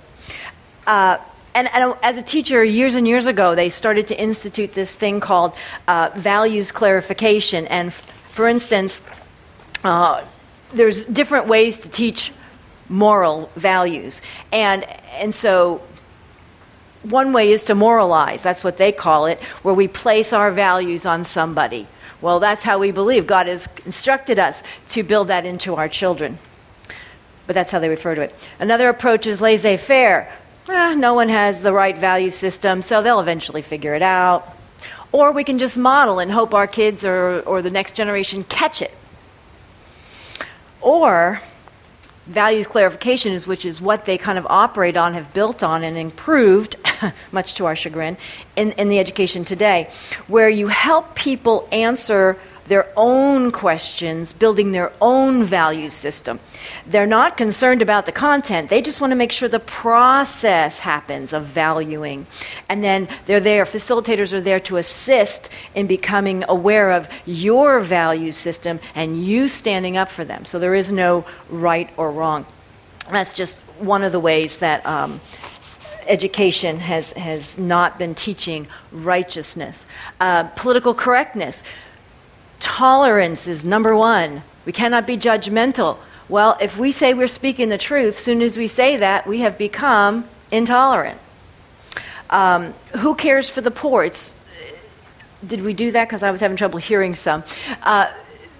Uh, 0.86 1.16
and, 1.54 1.70
as 2.02 2.18
a 2.18 2.22
teacher, 2.22 2.62
years 2.62 2.94
and 2.94 3.08
years 3.08 3.26
ago, 3.26 3.54
they 3.54 3.70
started 3.70 4.06
to 4.08 4.20
institute 4.20 4.74
this 4.74 4.94
thing 4.94 5.20
called 5.20 5.54
uh, 5.88 6.10
values 6.14 6.72
clarification. 6.72 7.66
And 7.68 7.88
f- 7.88 8.02
for 8.32 8.46
instance, 8.46 9.00
uh, 9.82 10.22
there's 10.72 11.04
different 11.04 11.46
ways 11.46 11.78
to 11.80 11.88
teach 11.88 12.32
moral 12.88 13.50
values. 13.56 14.20
And, 14.52 14.84
and 15.12 15.34
so 15.34 15.82
one 17.02 17.32
way 17.32 17.52
is 17.52 17.64
to 17.64 17.74
moralize, 17.74 18.42
that's 18.42 18.64
what 18.64 18.76
they 18.76 18.92
call 18.92 19.26
it, 19.26 19.40
where 19.62 19.74
we 19.74 19.88
place 19.88 20.32
our 20.32 20.50
values 20.50 21.06
on 21.06 21.24
somebody. 21.24 21.86
Well, 22.20 22.40
that's 22.40 22.64
how 22.64 22.78
we 22.78 22.92
believe. 22.92 23.26
God 23.26 23.46
has 23.46 23.68
instructed 23.84 24.38
us 24.38 24.62
to 24.88 25.02
build 25.02 25.28
that 25.28 25.44
into 25.44 25.74
our 25.74 25.88
children. 25.88 26.38
But 27.46 27.54
that's 27.54 27.70
how 27.70 27.78
they 27.78 27.88
refer 27.88 28.14
to 28.14 28.22
it. 28.22 28.34
Another 28.58 28.88
approach 28.88 29.26
is 29.26 29.40
laissez 29.40 29.76
faire. 29.76 30.32
Eh, 30.68 30.94
no 30.94 31.14
one 31.14 31.28
has 31.28 31.62
the 31.62 31.72
right 31.72 31.96
value 31.96 32.30
system, 32.30 32.82
so 32.82 33.02
they'll 33.02 33.20
eventually 33.20 33.62
figure 33.62 33.94
it 33.94 34.02
out. 34.02 34.56
Or 35.12 35.30
we 35.30 35.44
can 35.44 35.58
just 35.58 35.78
model 35.78 36.18
and 36.18 36.32
hope 36.32 36.54
our 36.54 36.66
kids 36.66 37.04
or, 37.04 37.40
or 37.42 37.62
the 37.62 37.70
next 37.70 37.94
generation 37.94 38.42
catch 38.44 38.82
it. 38.82 38.92
Or 40.86 41.42
values 42.28 42.68
clarification 42.68 43.32
is 43.32 43.44
which 43.44 43.64
is 43.64 43.80
what 43.80 44.04
they 44.04 44.16
kind 44.16 44.38
of 44.38 44.46
operate 44.48 44.96
on, 44.96 45.14
have 45.14 45.34
built 45.34 45.64
on, 45.64 45.82
and 45.82 45.98
improved, 45.98 46.76
much 47.32 47.54
to 47.54 47.66
our 47.66 47.74
chagrin, 47.74 48.16
in, 48.54 48.70
in 48.72 48.88
the 48.88 49.00
education 49.00 49.44
today, 49.44 49.90
where 50.28 50.48
you 50.48 50.68
help 50.68 51.16
people 51.16 51.68
answer 51.72 52.38
their 52.68 52.86
own 52.96 53.52
questions, 53.52 54.32
building 54.32 54.72
their 54.72 54.92
own 55.00 55.44
value 55.44 55.90
system. 55.90 56.40
They're 56.86 57.06
not 57.06 57.36
concerned 57.36 57.82
about 57.82 58.06
the 58.06 58.12
content, 58.12 58.70
they 58.70 58.82
just 58.82 59.00
want 59.00 59.10
to 59.10 59.16
make 59.16 59.32
sure 59.32 59.48
the 59.48 59.60
process 59.60 60.78
happens 60.78 61.32
of 61.32 61.44
valuing. 61.44 62.26
And 62.68 62.82
then 62.82 63.08
they're 63.26 63.40
there, 63.40 63.64
facilitators 63.64 64.32
are 64.32 64.40
there 64.40 64.60
to 64.60 64.76
assist 64.76 65.50
in 65.74 65.86
becoming 65.86 66.44
aware 66.48 66.92
of 66.92 67.08
your 67.24 67.80
value 67.80 68.32
system 68.32 68.80
and 68.94 69.24
you 69.24 69.48
standing 69.48 69.96
up 69.96 70.10
for 70.10 70.24
them. 70.24 70.44
So 70.44 70.58
there 70.58 70.74
is 70.74 70.92
no 70.92 71.24
right 71.48 71.90
or 71.96 72.10
wrong. 72.10 72.46
That's 73.10 73.34
just 73.34 73.58
one 73.78 74.02
of 74.02 74.10
the 74.10 74.20
ways 74.20 74.58
that 74.58 74.84
um, 74.84 75.20
education 76.08 76.78
has, 76.80 77.12
has 77.12 77.58
not 77.58 77.98
been 77.98 78.14
teaching 78.14 78.66
righteousness. 78.92 79.86
Uh, 80.20 80.44
political 80.56 80.94
correctness. 80.94 81.62
Tolerance 82.60 83.46
is 83.46 83.64
number 83.64 83.96
one. 83.96 84.42
We 84.64 84.72
cannot 84.72 85.06
be 85.06 85.16
judgmental. 85.16 85.98
Well, 86.28 86.56
if 86.60 86.76
we 86.76 86.90
say 86.92 87.14
we're 87.14 87.28
speaking 87.28 87.68
the 87.68 87.78
truth, 87.78 88.18
soon 88.18 88.42
as 88.42 88.56
we 88.56 88.66
say 88.66 88.96
that, 88.96 89.26
we 89.26 89.40
have 89.40 89.56
become 89.56 90.28
intolerant. 90.50 91.20
Um, 92.30 92.74
who 92.96 93.14
cares 93.14 93.48
for 93.48 93.60
the 93.60 93.70
poor? 93.70 94.04
It's, 94.04 94.34
did 95.46 95.62
we 95.62 95.72
do 95.72 95.92
that? 95.92 96.08
Because 96.08 96.22
I 96.22 96.30
was 96.30 96.40
having 96.40 96.56
trouble 96.56 96.78
hearing 96.78 97.14
some. 97.14 97.44
Uh, 97.82 98.12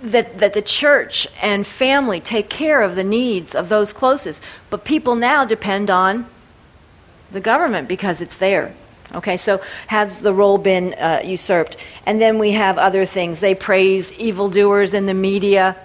that, 0.03 0.39
that 0.39 0.53
the 0.53 0.63
church 0.63 1.27
and 1.41 1.67
family 1.67 2.21
take 2.21 2.49
care 2.49 2.83
of 2.83 2.95
the 2.95 3.05
needs 3.05 3.55
of 3.55 3.69
those 3.69 3.93
closest. 3.93 4.43
But 4.71 4.85
people 4.85 5.17
now 5.17 5.45
depend 5.45 5.91
on 5.91 6.27
the 7.33 7.41
government 7.41 7.89
because 7.89 8.21
it's 8.21 8.37
there. 8.37 8.75
Okay, 9.15 9.37
so 9.37 9.61
has 9.87 10.21
the 10.21 10.35
role 10.35 10.59
been 10.59 10.95
uh, 10.95 11.23
usurped? 11.25 11.77
And 12.07 12.21
then 12.21 12.39
we 12.39 12.53
have 12.53 12.77
other 12.77 13.07
things. 13.07 13.41
They 13.41 13.55
praise 13.55 14.13
evildoers 14.13 14.95
in 14.95 15.07
the 15.07 15.15
media. 15.15 15.77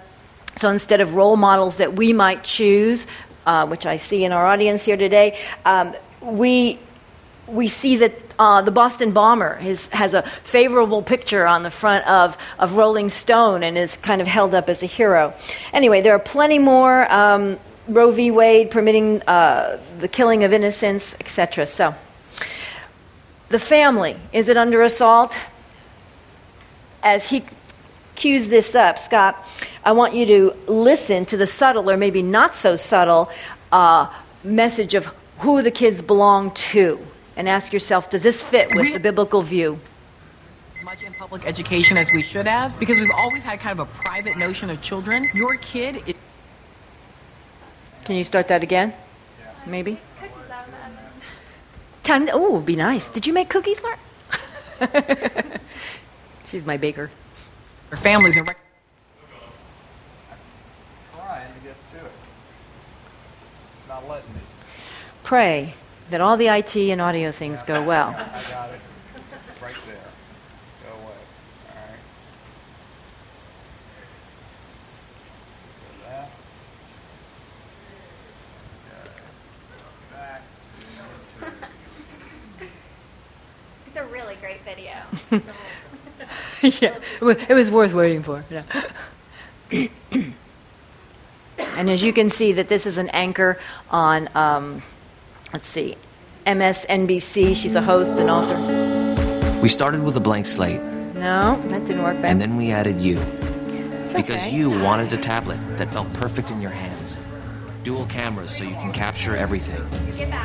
So 0.56 0.70
instead 0.70 1.00
of 1.00 1.14
role 1.14 1.36
models 1.36 1.76
that 1.76 1.94
we 1.94 2.12
might 2.12 2.44
choose, 2.44 3.06
uh, 3.46 3.66
which 3.66 3.86
I 3.86 3.96
see 3.96 4.24
in 4.24 4.32
our 4.32 4.46
audience 4.46 4.84
here 4.84 4.96
today, 4.96 5.38
um, 5.64 5.94
we 6.20 6.78
we 7.46 7.68
see 7.68 7.96
that 7.96 8.12
uh, 8.38 8.62
the 8.62 8.70
Boston 8.70 9.12
bomber 9.12 9.58
is, 9.62 9.88
has 9.88 10.14
a 10.14 10.22
favorable 10.44 11.02
picture 11.02 11.46
on 11.46 11.62
the 11.62 11.70
front 11.70 12.06
of, 12.06 12.38
of 12.58 12.76
Rolling 12.76 13.10
Stone 13.10 13.62
and 13.62 13.76
is 13.76 13.96
kind 13.98 14.20
of 14.20 14.26
held 14.26 14.54
up 14.54 14.68
as 14.68 14.82
a 14.82 14.86
hero. 14.86 15.34
Anyway, 15.72 16.00
there 16.00 16.14
are 16.14 16.20
plenty 16.20 16.58
more. 16.58 17.10
Um, 17.12 17.58
Roe 17.88 18.12
v. 18.12 18.30
Wade 18.30 18.70
permitting 18.70 19.22
uh, 19.22 19.78
the 19.98 20.08
killing 20.08 20.44
of 20.44 20.52
innocents, 20.52 21.16
etc. 21.20 21.66
So, 21.66 21.94
the 23.52 23.58
family 23.58 24.16
is 24.32 24.48
it 24.48 24.56
under 24.56 24.82
assault? 24.82 25.38
As 27.02 27.28
he 27.28 27.44
cues 28.14 28.48
this 28.48 28.74
up, 28.74 28.98
Scott, 28.98 29.46
I 29.84 29.92
want 29.92 30.14
you 30.14 30.26
to 30.26 30.54
listen 30.66 31.26
to 31.26 31.36
the 31.36 31.46
subtle 31.46 31.90
or 31.90 31.96
maybe 31.96 32.22
not 32.22 32.56
so 32.56 32.76
subtle 32.76 33.30
uh, 33.70 34.12
message 34.42 34.94
of 34.94 35.06
who 35.38 35.62
the 35.62 35.70
kids 35.70 36.00
belong 36.00 36.52
to 36.52 36.98
and 37.36 37.48
ask 37.48 37.72
yourself 37.72 38.10
does 38.10 38.22
this 38.22 38.42
fit 38.42 38.74
with 38.74 38.92
the 38.92 39.00
biblical 39.00 39.42
view? 39.42 39.78
as 40.76 40.84
much 40.84 41.02
in 41.02 41.12
public 41.14 41.46
education 41.46 41.96
as 41.96 42.08
we 42.12 42.22
should 42.22 42.46
have 42.46 42.76
because 42.80 42.98
we've 42.98 43.16
always 43.16 43.44
had 43.44 43.60
kind 43.60 43.78
of 43.78 43.88
a 43.88 43.94
private 43.94 44.36
notion 44.36 44.70
of 44.70 44.80
children. 44.80 45.28
Your 45.34 45.56
kid 45.56 45.96
is 46.08 46.14
Can 48.04 48.16
you 48.16 48.24
start 48.24 48.48
that 48.48 48.62
again? 48.62 48.92
Maybe? 49.66 49.98
Time. 52.02 52.28
Oh, 52.32 52.50
would 52.52 52.66
be 52.66 52.76
nice. 52.76 53.08
Did 53.08 53.26
you 53.26 53.32
make 53.32 53.48
cookies, 53.48 53.82
Mark? 53.82 53.98
She's 56.44 56.66
my 56.66 56.76
baker. 56.76 57.10
Her 57.90 57.96
family's 57.96 58.36
and 58.36 58.48
rec- 58.48 58.58
Trying 61.14 61.54
to 61.54 61.60
get 61.60 61.76
to 61.92 62.04
it. 62.04 62.12
Not 63.88 64.08
letting 64.08 64.32
me. 64.34 64.40
Pray 65.22 65.74
that 66.10 66.20
all 66.20 66.36
the 66.36 66.48
IT 66.48 66.74
and 66.76 67.00
audio 67.00 67.30
things 67.30 67.62
go 67.62 67.82
well. 67.82 68.08
I 68.16 68.42
got 68.50 68.70
it. 68.70 68.80
It's 69.50 69.62
right 69.62 69.74
there. 69.86 69.96
Go 70.84 70.94
away. 70.94 71.14
All 71.68 71.76
right. 71.76 71.98
Do 75.80 76.08
that. 76.08 76.30
Back. 80.10 80.42
It's 83.86 83.96
a 83.96 84.04
really 84.06 84.36
great 84.36 84.64
video. 84.64 85.01
yeah, 86.62 86.96
it 87.20 87.54
was 87.54 87.70
worth 87.70 87.92
waiting 87.94 88.22
for. 88.22 88.44
Yeah. 88.50 88.62
and 91.58 91.90
as 91.90 92.02
you 92.02 92.12
can 92.12 92.30
see, 92.30 92.52
that 92.52 92.68
this 92.68 92.86
is 92.86 92.98
an 92.98 93.08
anchor 93.10 93.58
on, 93.90 94.28
um, 94.34 94.82
let's 95.52 95.66
see, 95.66 95.96
MSNBC. 96.46 97.54
She's 97.56 97.74
a 97.74 97.82
host 97.82 98.18
and 98.18 98.30
author. 98.30 99.60
We 99.60 99.68
started 99.68 100.02
with 100.02 100.16
a 100.16 100.20
blank 100.20 100.46
slate, 100.46 100.82
No, 101.14 101.60
that 101.68 101.84
didn't 101.84 102.02
work. 102.02 102.16
and 102.22 102.40
then 102.40 102.56
we 102.56 102.70
added 102.72 103.00
you. 103.00 103.18
It's 104.04 104.14
Because 104.14 104.46
okay. 104.46 104.54
you 104.56 104.70
wanted 104.70 105.12
a 105.12 105.16
tablet 105.16 105.58
that 105.76 105.88
felt 105.88 106.12
perfect 106.14 106.50
in 106.50 106.60
your 106.60 106.72
hands. 106.72 107.16
Dual 107.84 108.06
cameras 108.06 108.54
so 108.56 108.64
you 108.64 108.74
can 108.76 108.92
capture 108.92 109.34
everything. 109.36 109.80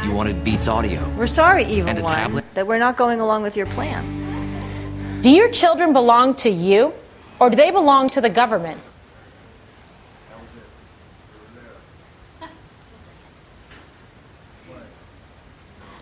You 0.04 0.12
wanted 0.12 0.44
Beats 0.44 0.68
audio. 0.68 1.08
We're 1.18 1.28
sorry, 1.28 1.66
Evil 1.66 1.90
And 1.90 2.00
a 2.00 2.04
One, 2.04 2.16
tablet. 2.16 2.46
that 2.56 2.66
we're 2.66 2.80
not 2.80 2.98
going 2.98 3.20
along 3.20 3.44
with 3.44 3.56
your 3.56 3.66
plan. 3.68 4.17
Do 5.28 5.34
your 5.34 5.50
children 5.50 5.92
belong 5.92 6.36
to 6.36 6.50
you 6.50 6.94
or 7.38 7.50
do 7.50 7.58
they 7.58 7.70
belong 7.70 8.08
to 8.12 8.22
the 8.22 8.30
government? 8.30 8.80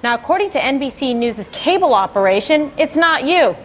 Now, 0.03 0.13
according 0.13 0.51
to 0.51 0.59
NBC 0.59 1.15
News' 1.15 1.49
cable 1.51 1.95
operation, 1.95 2.71
it's 2.77 2.95
not 2.95 3.25
you. 3.25 3.55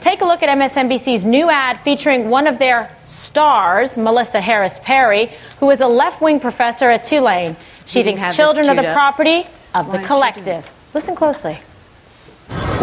Take 0.00 0.20
a 0.20 0.24
look 0.24 0.44
at 0.44 0.48
MSNBC's 0.56 1.24
new 1.24 1.50
ad 1.50 1.80
featuring 1.80 2.30
one 2.30 2.46
of 2.46 2.60
their 2.60 2.96
stars, 3.04 3.96
Melissa 3.96 4.40
Harris 4.40 4.78
Perry, 4.78 5.32
who 5.58 5.72
is 5.72 5.80
a 5.80 5.88
left 5.88 6.22
wing 6.22 6.38
professor 6.38 6.88
at 6.88 7.02
Tulane. 7.02 7.56
She 7.84 7.98
You 7.98 8.04
thinks 8.04 8.36
children 8.36 8.68
are 8.68 8.76
the 8.76 8.86
up. 8.86 8.94
property 8.94 9.44
of 9.74 9.88
Why 9.88 9.96
the 9.98 10.06
collective. 10.06 10.70
Listen 10.94 11.16
closely. 11.16 11.58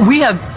we 0.05 0.19
have 0.19 0.56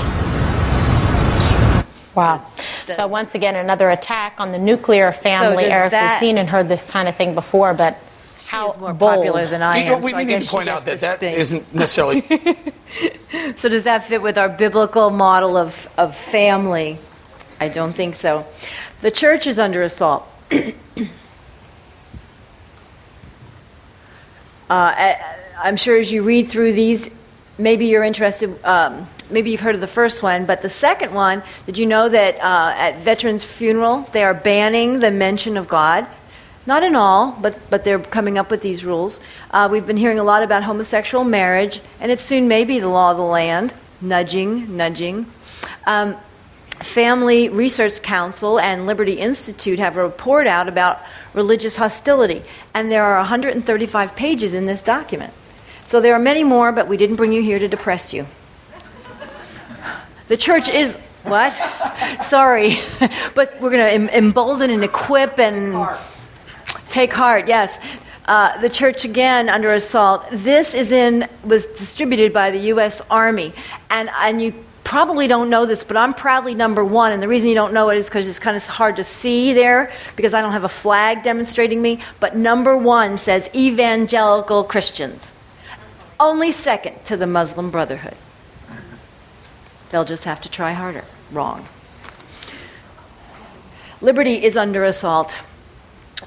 Wow. 2.15 2.45
So 2.87 3.07
once 3.07 3.35
again, 3.35 3.55
another 3.55 3.89
attack 3.89 4.35
on 4.39 4.51
the 4.51 4.59
nuclear 4.59 5.11
family. 5.13 5.63
does 5.63 5.71
Eric, 5.71 5.91
that- 5.91 6.11
we've 6.13 6.19
seen 6.19 6.37
and 6.37 6.49
heard 6.49 6.67
this 6.67 6.89
kind 6.91 7.07
of 7.07 7.15
thing 7.15 7.33
before, 7.35 7.73
but 7.73 7.97
how 8.47 8.71
is 8.71 8.77
more 8.77 8.93
bold. 8.93 9.15
popular 9.15 9.45
than 9.45 9.61
I 9.61 9.77
You 9.77 9.85
know, 9.91 9.95
am. 9.95 10.01
we, 10.01 10.11
so 10.11 10.17
we 10.17 10.21
I 10.21 10.25
need 10.25 10.41
to 10.41 10.47
point 10.49 10.67
out 10.67 10.83
that 10.85 10.95
to 10.95 11.01
that 11.01 11.17
speak. 11.17 11.33
isn't 11.35 11.73
necessarily. 11.73 12.23
So 13.55 13.69
does 13.69 13.83
that 13.85 14.03
fit 14.07 14.21
with 14.21 14.37
our 14.37 14.49
biblical 14.49 15.09
model 15.09 15.55
of, 15.55 15.87
of 15.97 16.17
family? 16.17 16.99
I 17.61 17.69
don't 17.69 17.93
think 17.93 18.15
so. 18.15 18.45
The 18.99 19.09
church 19.11 19.47
is 19.47 19.57
under 19.57 19.83
assault. 19.83 20.27
uh, 20.51 20.63
I, 24.69 25.19
I'm 25.63 25.77
sure 25.77 25.97
as 25.97 26.11
you 26.11 26.23
read 26.23 26.49
through 26.49 26.73
these, 26.73 27.09
maybe 27.57 27.85
you're 27.85 28.03
interested. 28.03 28.59
Um, 28.65 29.07
maybe 29.31 29.51
you've 29.51 29.61
heard 29.61 29.75
of 29.75 29.81
the 29.81 29.87
first 29.87 30.21
one, 30.21 30.45
but 30.45 30.61
the 30.61 30.69
second 30.69 31.13
one. 31.13 31.43
Did 31.65 31.77
you 31.77 31.85
know 31.85 32.09
that 32.09 32.39
uh, 32.39 32.73
at 32.75 32.99
veterans' 32.99 33.43
funeral 33.43 34.07
they 34.11 34.23
are 34.23 34.33
banning 34.33 34.99
the 34.99 35.11
mention 35.11 35.57
of 35.57 35.67
God? 35.67 36.07
Not 36.65 36.83
in 36.83 36.95
all, 36.95 37.31
but, 37.41 37.57
but 37.69 37.83
they're 37.83 37.99
coming 37.99 38.37
up 38.37 38.51
with 38.51 38.61
these 38.61 38.85
rules. 38.85 39.19
Uh, 39.49 39.67
we've 39.71 39.87
been 39.87 39.97
hearing 39.97 40.19
a 40.19 40.23
lot 40.23 40.43
about 40.43 40.63
homosexual 40.63 41.23
marriage, 41.23 41.81
and 41.99 42.11
it 42.11 42.19
soon 42.19 42.47
may 42.47 42.65
be 42.65 42.79
the 42.79 42.87
law 42.87 43.11
of 43.11 43.17
the 43.17 43.23
land. 43.23 43.73
Nudging, 43.99 44.77
nudging. 44.77 45.25
Um, 45.85 46.17
Family 46.83 47.49
Research 47.49 48.01
Council 48.01 48.59
and 48.59 48.85
Liberty 48.87 49.13
Institute 49.13 49.79
have 49.79 49.97
a 49.97 50.03
report 50.03 50.47
out 50.47 50.67
about 50.67 51.01
religious 51.33 51.75
hostility, 51.75 52.41
and 52.73 52.91
there 52.91 53.03
are 53.03 53.17
135 53.17 54.15
pages 54.15 54.53
in 54.53 54.65
this 54.65 54.81
document. 54.81 55.33
So 55.85 56.01
there 56.01 56.13
are 56.15 56.19
many 56.19 56.43
more, 56.43 56.71
but 56.71 56.87
we 56.87 56.97
didn't 56.97 57.17
bring 57.17 57.33
you 57.33 57.41
here 57.41 57.59
to 57.59 57.67
depress 57.67 58.13
you. 58.13 58.25
The 60.31 60.37
church 60.37 60.69
is 60.69 60.95
what? 61.23 61.51
Sorry, 62.23 62.79
but 63.35 63.59
we're 63.59 63.69
going 63.69 63.85
to 63.85 63.91
em- 63.91 64.09
embolden 64.09 64.69
and 64.69 64.81
equip 64.81 65.37
and 65.39 65.75
Take 66.87 67.11
heart, 67.11 67.49
yes. 67.49 67.77
Uh, 68.23 68.57
the 68.61 68.69
church 68.69 69.03
again 69.03 69.49
under 69.49 69.73
assault. 69.73 70.25
This 70.31 70.73
is 70.73 70.93
in 70.93 71.27
was 71.43 71.65
distributed 71.65 72.31
by 72.31 72.49
the 72.49 72.59
U.S. 72.73 73.01
Army, 73.11 73.53
and 73.89 74.09
and 74.09 74.41
you 74.41 74.53
probably 74.85 75.27
don't 75.27 75.49
know 75.49 75.65
this, 75.65 75.83
but 75.83 75.97
I'm 75.97 76.13
proudly 76.13 76.55
number 76.55 76.85
one. 76.85 77.11
And 77.11 77.21
the 77.21 77.27
reason 77.27 77.49
you 77.49 77.55
don't 77.55 77.73
know 77.73 77.89
it 77.89 77.97
is 77.97 78.07
because 78.07 78.25
it's 78.25 78.39
kind 78.39 78.55
of 78.55 78.65
hard 78.65 78.95
to 78.95 79.03
see 79.03 79.51
there 79.51 79.91
because 80.15 80.33
I 80.33 80.41
don't 80.41 80.53
have 80.53 80.63
a 80.63 80.69
flag 80.69 81.23
demonstrating 81.23 81.81
me. 81.81 81.99
But 82.21 82.37
number 82.37 82.77
one 82.77 83.17
says 83.17 83.49
evangelical 83.53 84.63
Christians, 84.63 85.33
only 86.21 86.53
second 86.53 87.03
to 87.03 87.17
the 87.17 87.27
Muslim 87.27 87.69
Brotherhood. 87.69 88.15
They'll 89.91 90.05
just 90.05 90.23
have 90.23 90.41
to 90.41 90.49
try 90.49 90.73
harder. 90.73 91.03
Wrong. 91.31 91.67
Liberty 94.01 94.43
is 94.43 94.57
under 94.57 94.83
assault. 94.83 95.37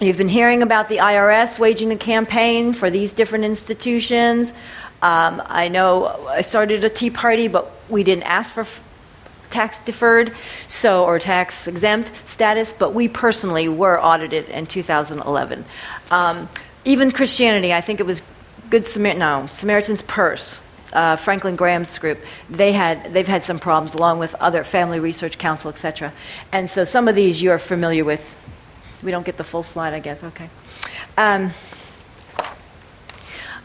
You've 0.00 0.18
been 0.18 0.29
hearing 0.29 0.62
about 0.62 0.88
the 0.88 0.98
IRS 0.98 1.59
waging 1.59 1.90
a 1.92 1.96
campaign 1.96 2.72
for 2.72 2.90
these 2.90 3.12
different 3.12 3.44
institutions. 3.44 4.53
Um, 5.03 5.42
I 5.44 5.68
know 5.68 6.27
I 6.29 6.42
started 6.42 6.85
a 6.85 6.88
Tea 6.88 7.11
Party, 7.11 7.48
but 7.48 7.70
we 7.88 8.03
didn't 8.03 8.24
ask 8.24 8.53
for 8.53 8.62
f- 8.62 8.83
tax 9.50 9.81
deferred, 9.81 10.35
so 10.66 11.05
or 11.05 11.18
tax 11.18 11.66
exempt 11.66 12.11
status, 12.27 12.72
but 12.72 12.94
we 12.94 13.09
personally 13.09 13.68
were 13.68 14.03
audited 14.03 14.48
in 14.48 14.66
2011. 14.66 15.64
Um, 16.11 16.48
even 16.85 17.11
Christianity, 17.11 17.72
I 17.72 17.81
think 17.81 18.00
it 18.00 18.07
was 18.07 18.22
Good 18.70 18.87
Samaritan, 18.87 19.20
no, 19.20 19.46
Samaritan's 19.50 20.03
Purse. 20.03 20.59
Uh, 20.94 21.16
Franklin 21.16 21.57
Graham's 21.57 21.98
group, 21.98 22.20
they 22.48 22.72
had 22.72 23.12
they've 23.12 23.26
had 23.26 23.42
some 23.42 23.59
problems 23.59 23.94
along 23.94 24.20
with 24.20 24.35
other 24.37 24.62
Family 24.62 25.00
Research 25.00 25.38
Council, 25.38 25.70
etc. 25.70 26.12
And 26.52 26.70
so 26.70 26.85
some 26.85 27.09
of 27.09 27.14
these 27.14 27.42
you're 27.42 27.59
familiar 27.59 28.04
with. 28.04 28.35
We 29.02 29.11
don't 29.11 29.26
get 29.26 29.37
the 29.37 29.44
full 29.44 29.62
slide, 29.62 29.92
I 29.92 29.98
guess. 29.98 30.22
Okay. 30.22 30.48
Um, 31.18 31.52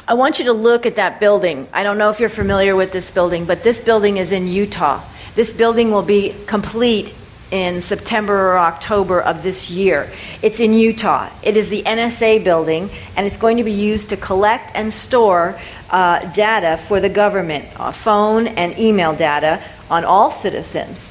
I 0.08 0.16
want 0.16 0.40
you 0.40 0.46
to 0.46 0.54
look 0.54 0.88
at 0.88 0.96
that 0.96 1.20
building. 1.20 1.68
I 1.72 1.84
don't 1.84 2.00
know 2.00 2.10
if 2.10 2.20
you're 2.20 2.30
familiar 2.30 2.76
with 2.76 2.92
this 2.92 3.12
building, 3.12 3.46
but 3.46 3.64
this 3.64 3.80
building 3.80 4.18
is 4.18 4.32
in 4.32 4.48
Utah. 4.48 5.04
This 5.36 5.54
building 5.54 5.92
will 5.92 6.02
be 6.02 6.36
complete 6.48 7.14
in 7.52 7.82
September 7.82 8.34
or 8.34 8.58
October 8.58 9.22
of 9.22 9.44
this 9.44 9.70
year. 9.70 10.12
It's 10.42 10.60
in 10.60 10.74
Utah. 10.74 11.30
It 11.44 11.58
is 11.58 11.70
the 11.70 11.84
NSA 11.84 12.44
building, 12.44 12.90
and 13.16 13.26
it's 13.26 13.38
going 13.38 13.58
to 13.58 13.64
be 13.64 13.72
used 13.72 14.10
to 14.10 14.18
collect 14.18 14.72
and 14.74 14.92
store 14.92 15.60
uh, 15.90 16.32
data 16.32 16.78
for 16.78 17.00
the 17.00 17.10
government, 17.10 17.66
uh, 17.80 17.92
phone 17.92 18.48
and 18.48 18.78
email 18.78 19.16
data 19.16 19.62
on 19.90 20.06
all 20.06 20.32
citizens. 20.32 21.10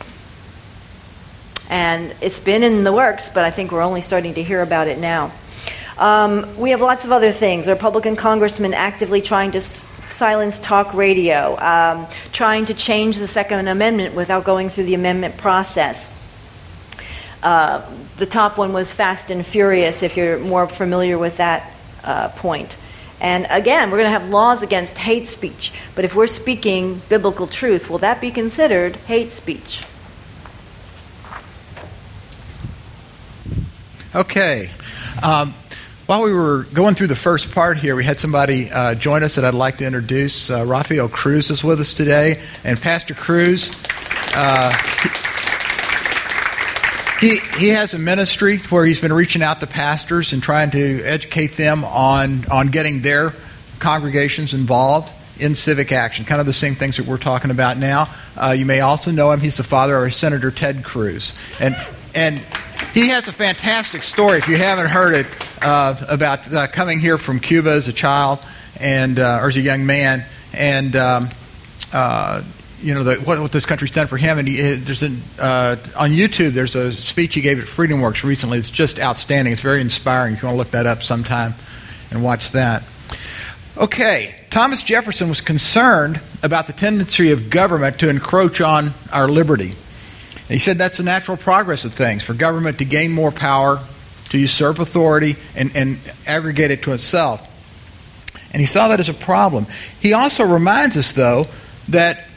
And 1.68 2.14
it's 2.20 2.40
been 2.40 2.62
in 2.62 2.84
the 2.84 2.92
works, 2.92 3.28
but 3.28 3.44
I 3.44 3.50
think 3.50 3.72
we're 3.72 3.82
only 3.82 4.00
starting 4.00 4.34
to 4.34 4.42
hear 4.42 4.62
about 4.62 4.88
it 4.88 4.98
now. 4.98 5.32
Um, 5.98 6.56
we 6.56 6.70
have 6.70 6.80
lots 6.80 7.04
of 7.04 7.12
other 7.12 7.32
things. 7.32 7.66
Republican 7.66 8.14
congressmen 8.14 8.72
actively 8.72 9.20
trying 9.20 9.50
to 9.50 9.58
s- 9.58 9.88
silence 10.06 10.58
talk 10.60 10.94
radio, 10.94 11.58
um, 11.58 12.06
trying 12.32 12.66
to 12.66 12.74
change 12.74 13.18
the 13.18 13.26
Second 13.26 13.66
Amendment 13.66 14.14
without 14.14 14.44
going 14.44 14.70
through 14.70 14.84
the 14.84 14.94
amendment 14.94 15.36
process. 15.36 16.08
Uh, 17.42 17.82
the 18.16 18.26
top 18.26 18.58
one 18.58 18.72
was 18.72 18.94
Fast 18.94 19.30
and 19.30 19.44
Furious, 19.44 20.02
if 20.02 20.16
you're 20.16 20.38
more 20.38 20.68
familiar 20.68 21.18
with 21.18 21.36
that 21.36 21.70
uh, 22.04 22.28
point. 22.30 22.76
And 23.20 23.46
again, 23.50 23.90
we're 23.90 23.98
going 23.98 24.12
to 24.12 24.18
have 24.18 24.28
laws 24.28 24.62
against 24.62 24.96
hate 24.98 25.26
speech. 25.26 25.72
But 25.94 26.04
if 26.04 26.14
we're 26.14 26.26
speaking 26.26 27.02
biblical 27.08 27.46
truth, 27.46 27.90
will 27.90 27.98
that 27.98 28.20
be 28.20 28.30
considered 28.30 28.96
hate 28.96 29.30
speech? 29.30 29.82
Okay. 34.14 34.70
Um, 35.22 35.54
while 36.06 36.22
we 36.22 36.32
were 36.32 36.62
going 36.72 36.94
through 36.94 37.08
the 37.08 37.16
first 37.16 37.50
part 37.50 37.76
here, 37.76 37.94
we 37.94 38.04
had 38.04 38.18
somebody 38.18 38.70
uh, 38.70 38.94
join 38.94 39.22
us 39.22 39.34
that 39.34 39.44
I'd 39.44 39.52
like 39.52 39.78
to 39.78 39.84
introduce. 39.84 40.50
Uh, 40.50 40.64
Rafael 40.64 41.08
Cruz 41.08 41.50
is 41.50 41.62
with 41.62 41.80
us 41.80 41.92
today. 41.92 42.40
And 42.64 42.80
Pastor 42.80 43.12
Cruz, 43.12 43.70
uh, 44.34 44.72
he, 47.20 47.38
he 47.58 47.68
has 47.68 47.94
a 47.94 47.98
ministry 47.98 48.58
where 48.58 48.84
he's 48.84 49.00
been 49.00 49.12
reaching 49.12 49.42
out 49.42 49.60
to 49.60 49.66
pastors 49.66 50.32
and 50.32 50.42
trying 50.42 50.70
to 50.70 51.02
educate 51.04 51.52
them 51.52 51.84
on, 51.84 52.46
on 52.50 52.68
getting 52.68 53.02
their 53.02 53.34
congregations 53.78 54.54
involved 54.54 55.12
in 55.38 55.54
civic 55.54 55.92
action, 55.92 56.24
kind 56.24 56.40
of 56.40 56.46
the 56.46 56.52
same 56.52 56.74
things 56.74 56.96
that 56.96 57.06
we're 57.06 57.16
talking 57.16 57.50
about 57.50 57.78
now. 57.78 58.08
Uh, 58.36 58.50
you 58.50 58.66
may 58.66 58.80
also 58.80 59.10
know 59.10 59.30
him. 59.30 59.40
He's 59.40 59.56
the 59.56 59.64
father 59.64 60.04
of 60.04 60.14
Senator 60.14 60.50
Ted 60.50 60.84
Cruz. 60.84 61.32
And, 61.60 61.76
and 62.14 62.40
he 62.92 63.08
has 63.08 63.28
a 63.28 63.32
fantastic 63.32 64.02
story, 64.02 64.38
if 64.38 64.48
you 64.48 64.56
haven't 64.56 64.88
heard 64.88 65.14
it, 65.14 65.26
uh, 65.62 65.96
about 66.08 66.52
uh, 66.52 66.66
coming 66.68 67.00
here 67.00 67.18
from 67.18 67.38
Cuba 67.38 67.70
as 67.70 67.88
a 67.88 67.92
child 67.92 68.40
and 68.76 69.18
uh, 69.18 69.40
or 69.42 69.48
as 69.48 69.56
a 69.56 69.60
young 69.60 69.86
man, 69.86 70.24
and 70.52 70.94
um, 70.96 71.30
uh, 71.92 72.42
you 72.82 72.94
know 72.94 73.02
the, 73.02 73.16
what, 73.16 73.40
what, 73.40 73.52
this 73.52 73.66
country's 73.66 73.90
done 73.90 74.06
for 74.06 74.16
him. 74.16 74.38
And 74.38 74.46
he, 74.46 74.76
there's 74.76 75.02
an, 75.02 75.22
uh, 75.38 75.76
on 75.96 76.10
YouTube, 76.10 76.52
there's 76.52 76.76
a 76.76 76.92
speech 76.92 77.34
he 77.34 77.40
gave 77.40 77.58
at 77.58 77.66
Freedom 77.66 78.00
Works 78.00 78.24
recently. 78.24 78.58
It's 78.58 78.70
just 78.70 79.00
outstanding. 79.00 79.52
It's 79.52 79.62
very 79.62 79.80
inspiring. 79.80 80.34
If 80.34 80.42
you 80.42 80.46
want 80.46 80.54
to 80.54 80.58
look 80.58 80.70
that 80.72 80.86
up 80.86 81.02
sometime 81.02 81.54
and 82.10 82.22
watch 82.22 82.52
that. 82.52 82.84
Okay, 83.76 84.34
Thomas 84.50 84.82
Jefferson 84.82 85.28
was 85.28 85.40
concerned 85.40 86.20
about 86.42 86.66
the 86.66 86.72
tendency 86.72 87.30
of 87.30 87.50
government 87.50 88.00
to 88.00 88.08
encroach 88.08 88.60
on 88.60 88.92
our 89.12 89.28
liberty. 89.28 89.70
And 89.70 90.54
he 90.54 90.58
said 90.58 90.78
that's 90.78 90.96
the 90.96 91.02
natural 91.02 91.36
progress 91.36 91.84
of 91.84 91.92
things 91.94 92.22
for 92.22 92.34
government 92.34 92.78
to 92.78 92.84
gain 92.84 93.12
more 93.12 93.30
power, 93.30 93.84
to 94.30 94.38
usurp 94.38 94.78
authority, 94.78 95.36
and, 95.54 95.76
and 95.76 95.98
aggregate 96.26 96.70
it 96.70 96.82
to 96.84 96.92
itself. 96.92 97.46
And 98.52 98.60
he 98.60 98.66
saw 98.66 98.88
that 98.88 98.98
as 98.98 99.08
a 99.08 99.14
problem. 99.14 99.66
He 100.00 100.12
also 100.12 100.44
reminds 100.44 100.96
us, 100.96 101.12
though, 101.12 101.48
that 101.88 102.27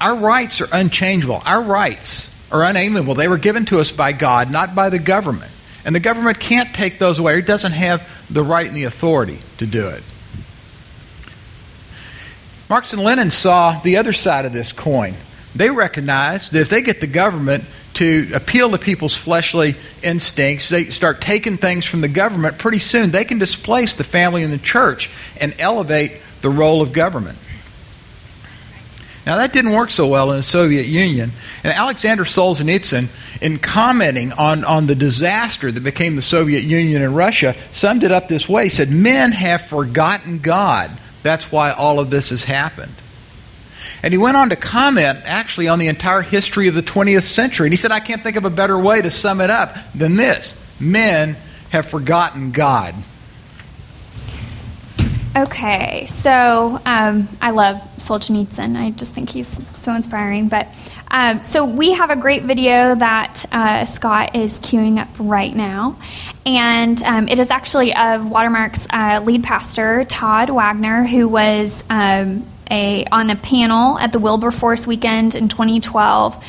our 0.00 0.16
rights 0.16 0.60
are 0.60 0.68
unchangeable. 0.72 1.42
Our 1.44 1.62
rights 1.62 2.30
are 2.50 2.64
unalienable. 2.64 3.14
They 3.14 3.28
were 3.28 3.38
given 3.38 3.64
to 3.66 3.80
us 3.80 3.92
by 3.92 4.12
God, 4.12 4.50
not 4.50 4.74
by 4.74 4.90
the 4.90 4.98
government. 4.98 5.50
And 5.84 5.94
the 5.94 6.00
government 6.00 6.40
can't 6.40 6.74
take 6.74 6.98
those 6.98 7.18
away. 7.18 7.38
It 7.38 7.46
doesn't 7.46 7.72
have 7.72 8.06
the 8.28 8.42
right 8.42 8.66
and 8.66 8.76
the 8.76 8.84
authority 8.84 9.38
to 9.58 9.66
do 9.66 9.88
it. 9.88 10.02
Marx 12.68 12.92
and 12.92 13.02
Lenin 13.02 13.30
saw 13.30 13.80
the 13.80 13.96
other 13.96 14.12
side 14.12 14.44
of 14.44 14.52
this 14.52 14.72
coin 14.72 15.14
they 15.54 15.70
recognized 15.70 16.52
that 16.52 16.60
if 16.60 16.68
they 16.68 16.82
get 16.82 17.00
the 17.00 17.06
government 17.06 17.64
to 17.94 18.30
appeal 18.34 18.70
to 18.70 18.78
people's 18.78 19.14
fleshly 19.14 19.74
instincts, 20.02 20.68
they 20.68 20.86
start 20.90 21.20
taking 21.20 21.56
things 21.56 21.84
from 21.84 22.00
the 22.00 22.08
government, 22.08 22.58
pretty 22.58 22.78
soon 22.78 23.10
they 23.10 23.24
can 23.24 23.38
displace 23.38 23.94
the 23.94 24.04
family 24.04 24.42
and 24.42 24.52
the 24.52 24.58
church 24.58 25.10
and 25.40 25.54
elevate 25.58 26.12
the 26.40 26.50
role 26.50 26.82
of 26.82 26.92
government. 26.92 27.36
Now, 29.30 29.36
that 29.36 29.52
didn't 29.52 29.70
work 29.70 29.92
so 29.92 30.08
well 30.08 30.32
in 30.32 30.38
the 30.38 30.42
Soviet 30.42 30.86
Union. 30.86 31.30
And 31.62 31.72
Alexander 31.72 32.24
Solzhenitsyn, 32.24 33.06
in 33.40 33.60
commenting 33.60 34.32
on, 34.32 34.64
on 34.64 34.88
the 34.88 34.96
disaster 34.96 35.70
that 35.70 35.84
became 35.84 36.16
the 36.16 36.20
Soviet 36.20 36.64
Union 36.64 37.00
and 37.00 37.14
Russia, 37.14 37.54
summed 37.70 38.02
it 38.02 38.10
up 38.10 38.26
this 38.26 38.48
way. 38.48 38.64
He 38.64 38.70
said, 38.70 38.90
Men 38.90 39.30
have 39.30 39.62
forgotten 39.62 40.40
God. 40.40 40.90
That's 41.22 41.52
why 41.52 41.70
all 41.70 42.00
of 42.00 42.10
this 42.10 42.30
has 42.30 42.42
happened. 42.42 42.94
And 44.02 44.12
he 44.12 44.18
went 44.18 44.36
on 44.36 44.50
to 44.50 44.56
comment 44.56 45.20
actually 45.24 45.68
on 45.68 45.78
the 45.78 45.86
entire 45.86 46.22
history 46.22 46.66
of 46.66 46.74
the 46.74 46.82
20th 46.82 47.22
century. 47.22 47.68
And 47.68 47.72
he 47.72 47.76
said, 47.76 47.92
I 47.92 48.00
can't 48.00 48.22
think 48.22 48.34
of 48.34 48.44
a 48.44 48.50
better 48.50 48.80
way 48.80 49.00
to 49.00 49.12
sum 49.12 49.40
it 49.40 49.48
up 49.48 49.76
than 49.94 50.16
this 50.16 50.56
men 50.80 51.36
have 51.68 51.86
forgotten 51.86 52.50
God. 52.50 52.96
Okay, 55.36 56.06
so 56.08 56.80
um, 56.84 57.28
I 57.40 57.50
love 57.52 57.76
Solzhenitsyn. 57.98 58.76
I 58.76 58.90
just 58.90 59.14
think 59.14 59.30
he's 59.30 59.48
so 59.78 59.94
inspiring. 59.94 60.48
But 60.48 60.66
um, 61.08 61.44
so 61.44 61.64
we 61.64 61.92
have 61.92 62.10
a 62.10 62.16
great 62.16 62.42
video 62.42 62.96
that 62.96 63.44
uh, 63.52 63.84
Scott 63.84 64.34
is 64.34 64.58
queuing 64.58 64.98
up 64.98 65.08
right 65.20 65.54
now, 65.54 65.96
and 66.44 67.00
um, 67.04 67.28
it 67.28 67.38
is 67.38 67.52
actually 67.52 67.94
of 67.94 68.28
Watermark's 68.28 68.88
uh, 68.90 69.20
lead 69.24 69.44
pastor 69.44 70.04
Todd 70.04 70.50
Wagner, 70.50 71.04
who 71.04 71.28
was 71.28 71.84
um, 71.88 72.44
a 72.68 73.04
on 73.12 73.30
a 73.30 73.36
panel 73.36 74.00
at 74.00 74.10
the 74.10 74.18
Wilberforce 74.18 74.84
weekend 74.84 75.36
in 75.36 75.48
2012. 75.48 76.44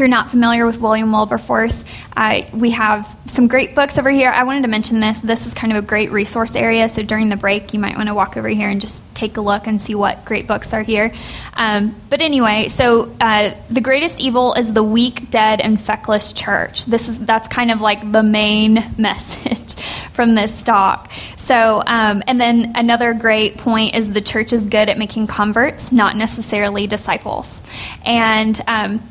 You're 0.00 0.08
not 0.08 0.30
familiar 0.30 0.64
with 0.64 0.80
William 0.80 1.12
Wilberforce, 1.12 1.84
uh, 2.16 2.42
we 2.52 2.70
have 2.70 3.16
some 3.26 3.48
great 3.48 3.74
books 3.74 3.96
over 3.96 4.10
here. 4.10 4.30
I 4.30 4.42
wanted 4.42 4.62
to 4.62 4.68
mention 4.68 5.00
this. 5.00 5.20
This 5.20 5.46
is 5.46 5.54
kind 5.54 5.72
of 5.72 5.82
a 5.82 5.86
great 5.86 6.10
resource 6.10 6.56
area, 6.56 6.88
so 6.88 7.02
during 7.02 7.28
the 7.28 7.36
break, 7.36 7.72
you 7.72 7.80
might 7.80 7.96
want 7.96 8.08
to 8.08 8.14
walk 8.14 8.36
over 8.36 8.48
here 8.48 8.68
and 8.68 8.80
just 8.80 9.04
take 9.14 9.36
a 9.36 9.40
look 9.40 9.66
and 9.66 9.80
see 9.80 9.94
what 9.94 10.24
great 10.24 10.46
books 10.46 10.72
are 10.74 10.82
here. 10.82 11.12
Um, 11.54 11.94
but 12.08 12.20
anyway, 12.20 12.68
so 12.68 13.14
uh, 13.20 13.54
the 13.70 13.80
greatest 13.80 14.20
evil 14.20 14.54
is 14.54 14.72
the 14.72 14.82
weak, 14.82 15.30
dead, 15.30 15.60
and 15.60 15.80
feckless 15.80 16.32
church. 16.32 16.84
This 16.86 17.08
is 17.08 17.18
that's 17.18 17.48
kind 17.48 17.70
of 17.70 17.80
like 17.80 18.10
the 18.10 18.22
main 18.22 18.84
message 18.98 19.74
from 20.12 20.34
this 20.34 20.62
talk. 20.62 21.12
So, 21.36 21.82
um, 21.86 22.22
and 22.26 22.40
then 22.40 22.72
another 22.74 23.14
great 23.14 23.58
point 23.58 23.94
is 23.94 24.12
the 24.12 24.20
church 24.20 24.52
is 24.52 24.64
good 24.64 24.88
at 24.88 24.98
making 24.98 25.26
converts, 25.26 25.92
not 25.92 26.16
necessarily 26.16 26.86
disciples. 26.86 27.62
And 28.04 28.60
um, 28.66 29.02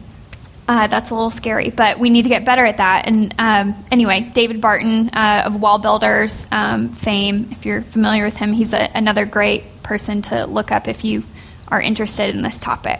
uh, 0.70 0.86
that's 0.86 1.10
a 1.10 1.16
little 1.16 1.32
scary, 1.32 1.72
but 1.72 1.98
we 1.98 2.12
need 2.12 2.22
to 2.24 2.30
get 2.30 2.46
better 2.46 2.64
at 2.64 2.78
that. 2.78 3.08
And 3.08 3.34
um, 3.40 3.86
anyway, 3.92 4.32
David 4.36 4.62
Barton 4.62 5.10
uh, 5.10 5.44
of 5.48 5.60
Wall 5.60 5.80
Builders 5.80 6.46
um, 6.52 6.90
fame, 6.90 7.48
if 7.52 7.66
you're 7.66 7.82
familiar 7.82 8.24
with 8.24 8.38
him, 8.38 8.54
he's 8.54 8.72
a, 8.72 8.88
another 8.94 9.26
great 9.26 9.82
person 9.82 10.22
to 10.22 10.46
look 10.46 10.72
up 10.72 10.88
if 10.88 11.04
you 11.04 11.24
are 11.70 11.82
interested 11.82 12.36
in 12.36 12.44
this 12.44 12.56
topic. 12.60 13.00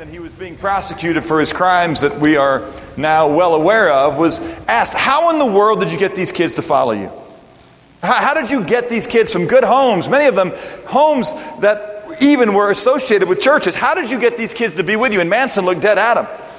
And 0.00 0.08
he 0.08 0.18
was 0.18 0.32
being 0.32 0.56
prosecuted 0.56 1.22
for 1.22 1.38
his 1.38 1.52
crimes 1.52 2.00
that 2.00 2.18
we 2.18 2.36
are 2.36 2.66
now 2.96 3.28
well 3.28 3.54
aware 3.54 3.92
of, 3.92 4.16
was 4.16 4.40
asked, 4.66 4.94
How 4.94 5.28
in 5.28 5.38
the 5.38 5.44
world 5.44 5.80
did 5.80 5.92
you 5.92 5.98
get 5.98 6.14
these 6.14 6.32
kids 6.32 6.54
to 6.54 6.62
follow 6.62 6.92
you? 6.92 7.12
How, 8.02 8.14
how 8.14 8.34
did 8.34 8.50
you 8.50 8.64
get 8.64 8.88
these 8.88 9.06
kids 9.06 9.30
from 9.30 9.46
good 9.46 9.64
homes, 9.64 10.08
many 10.08 10.24
of 10.24 10.36
them 10.36 10.52
homes 10.86 11.34
that 11.60 12.16
even 12.22 12.54
were 12.54 12.70
associated 12.70 13.28
with 13.28 13.40
churches? 13.40 13.74
How 13.74 13.94
did 13.94 14.10
you 14.10 14.18
get 14.18 14.38
these 14.38 14.54
kids 14.54 14.72
to 14.74 14.84
be 14.84 14.96
with 14.96 15.12
you? 15.12 15.20
And 15.20 15.28
Manson 15.28 15.66
looked 15.66 15.82
dead 15.82 15.98
at 15.98 16.16
him. 16.16 16.49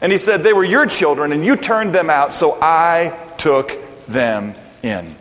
And 0.00 0.10
he 0.12 0.18
said, 0.18 0.42
They 0.42 0.52
were 0.52 0.64
your 0.64 0.86
children, 0.86 1.32
and 1.32 1.44
you 1.44 1.56
turned 1.56 1.92
them 1.92 2.10
out, 2.10 2.32
so 2.32 2.58
I 2.60 3.18
took 3.38 3.78
them 4.06 4.54
in. 4.82 5.16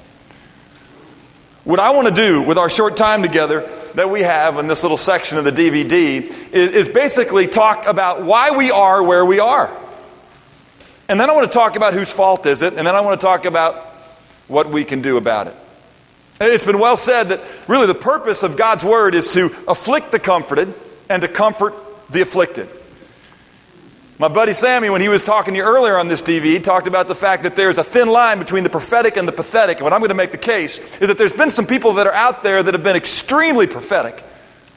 What 1.64 1.80
I 1.80 1.92
want 1.92 2.08
to 2.08 2.14
do 2.14 2.42
with 2.42 2.58
our 2.58 2.70
short 2.70 2.98
time 2.98 3.22
together 3.22 3.70
that 3.94 4.10
we 4.10 4.24
have 4.24 4.58
in 4.58 4.68
this 4.68 4.82
little 4.82 4.98
section 4.98 5.38
of 5.38 5.44
the 5.44 5.52
DVD 5.52 6.24
is, 6.52 6.72
is, 6.72 6.88
basically 6.88 7.48
talk 7.48 7.86
about 7.86 8.24
why 8.24 8.52
we 8.52 8.72
are 8.72 9.04
where 9.04 9.26
we 9.26 9.40
are. 9.40 9.70
And 11.10 11.20
then 11.20 11.30
I 11.30 11.34
want 11.34 11.52
to 11.52 11.56
talk 11.56 11.76
about 11.76 11.94
whose 11.94 12.12
fault 12.12 12.46
is 12.46 12.62
it, 12.62 12.74
and 12.74 12.88
then 12.88 12.96
I 12.96 13.02
want 13.02 13.20
to 13.20 13.26
talk 13.26 13.46
about 13.46 13.84
what 14.48 14.70
we 14.70 14.86
can 14.86 15.02
do 15.02 15.18
about 15.18 15.48
it. 15.48 15.56
It's 16.42 16.66
been 16.66 16.80
well 16.80 16.96
said 16.96 17.30
that 17.30 17.42
really 17.68 17.88
the 17.88 17.94
purpose 17.94 18.44
of 18.44 18.56
God's 18.56 18.84
word 18.84 19.14
is 19.14 19.28
to 19.30 19.48
afflict 19.68 20.12
the 20.12 20.20
comforted 20.20 20.74
and 21.10 21.22
to 21.22 21.28
comfort 21.28 21.76
the 22.10 22.22
afflicted. 22.22 22.70
My 24.20 24.28
buddy 24.28 24.52
Sammy, 24.52 24.90
when 24.90 25.00
he 25.00 25.08
was 25.08 25.24
talking 25.24 25.54
to 25.54 25.60
you 25.60 25.64
earlier 25.64 25.98
on 25.98 26.10
this 26.10 26.22
DVD, 26.22 26.62
talked 26.62 26.88
about 26.88 27.08
the 27.08 27.16
fact 27.16 27.44
that 27.44 27.56
there's 27.56 27.78
a 27.78 27.86
thin 27.86 28.10
line 28.10 28.38
between 28.38 28.66
the 28.66 28.70
prophetic 28.70 29.16
and 29.16 29.26
the 29.26 29.32
pathetic. 29.32 29.78
And 29.78 29.86
what 29.86 29.94
I'm 29.94 30.02
going 30.02 30.10
to 30.10 30.14
make 30.14 30.34
the 30.34 30.38
case 30.38 30.78
is 31.00 31.08
that 31.08 31.18
there's 31.18 31.32
been 31.32 31.50
some 31.50 31.66
people 31.66 31.94
that 31.94 32.06
are 32.06 32.14
out 32.14 32.44
there 32.44 32.62
that 32.62 32.74
have 32.74 32.84
been 32.84 32.98
extremely 32.98 33.66
prophetic. 33.66 34.22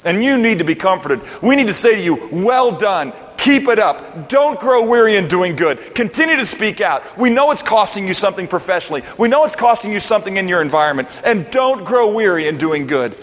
And 0.05 0.23
you 0.23 0.39
need 0.39 0.59
to 0.59 0.65
be 0.65 0.77
comforted. 0.77 1.23
We 1.43 1.57
need 1.57 1.67
to 1.67 1.73
say 1.73 1.97
to 1.97 2.01
you, 2.01 2.29
well 2.31 2.77
done. 2.79 3.13
Keep 3.37 3.67
it 3.67 3.81
up. 3.81 4.29
Don't 4.29 4.61
grow 4.61 4.85
weary 4.85 5.17
in 5.17 5.27
doing 5.27 5.57
good. 5.57 5.93
Continue 5.93 6.37
to 6.37 6.47
speak 6.47 6.81
out. 6.81 7.19
We 7.19 7.29
know 7.29 7.51
it's 7.51 7.65
costing 7.65 8.07
you 8.07 8.15
something 8.15 8.47
professionally. 8.47 9.03
We 9.19 9.27
know 9.27 9.45
it's 9.45 9.57
costing 9.57 9.91
you 9.91 9.99
something 9.99 10.37
in 10.37 10.47
your 10.47 10.63
environment. 10.63 11.09
And 11.25 11.51
don't 11.51 11.85
grow 11.85 12.13
weary 12.13 12.47
in 12.47 12.59
doing 12.59 12.87
good. 12.87 13.17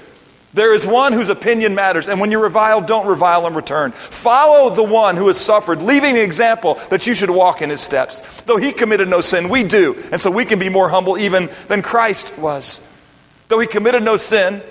There 0.53 0.73
is 0.73 0.85
one 0.85 1.13
whose 1.13 1.29
opinion 1.29 1.75
matters, 1.75 2.07
and 2.07 2.19
when 2.19 2.31
you 2.31 2.41
revile, 2.41 2.81
don't 2.81 3.05
revile 3.05 3.45
in 3.45 3.53
return. 3.53 3.91
Follow 3.91 4.73
the 4.73 4.83
one 4.83 5.15
who 5.15 5.27
has 5.27 5.39
suffered, 5.39 5.83
leaving 5.83 6.15
the 6.15 6.23
example 6.23 6.75
that 6.89 7.05
you 7.05 7.13
should 7.13 7.29
walk 7.29 7.61
in 7.61 7.69
his 7.69 7.81
steps. 7.81 8.21
Though 8.41 8.57
he 8.57 8.71
committed 8.71 9.07
no 9.09 9.21
sin, 9.21 9.49
we 9.49 9.63
do, 9.63 9.95
and 10.11 10.19
so 10.19 10.31
we 10.31 10.45
can 10.45 10.57
be 10.57 10.69
more 10.69 10.89
humble 10.89 11.19
even 11.19 11.49
than 11.67 11.83
Christ 11.83 12.35
was. 12.39 12.81
Though 13.47 13.59
he 13.59 13.67
committed 13.67 14.01
no 14.01 14.17
sin, 14.17 14.63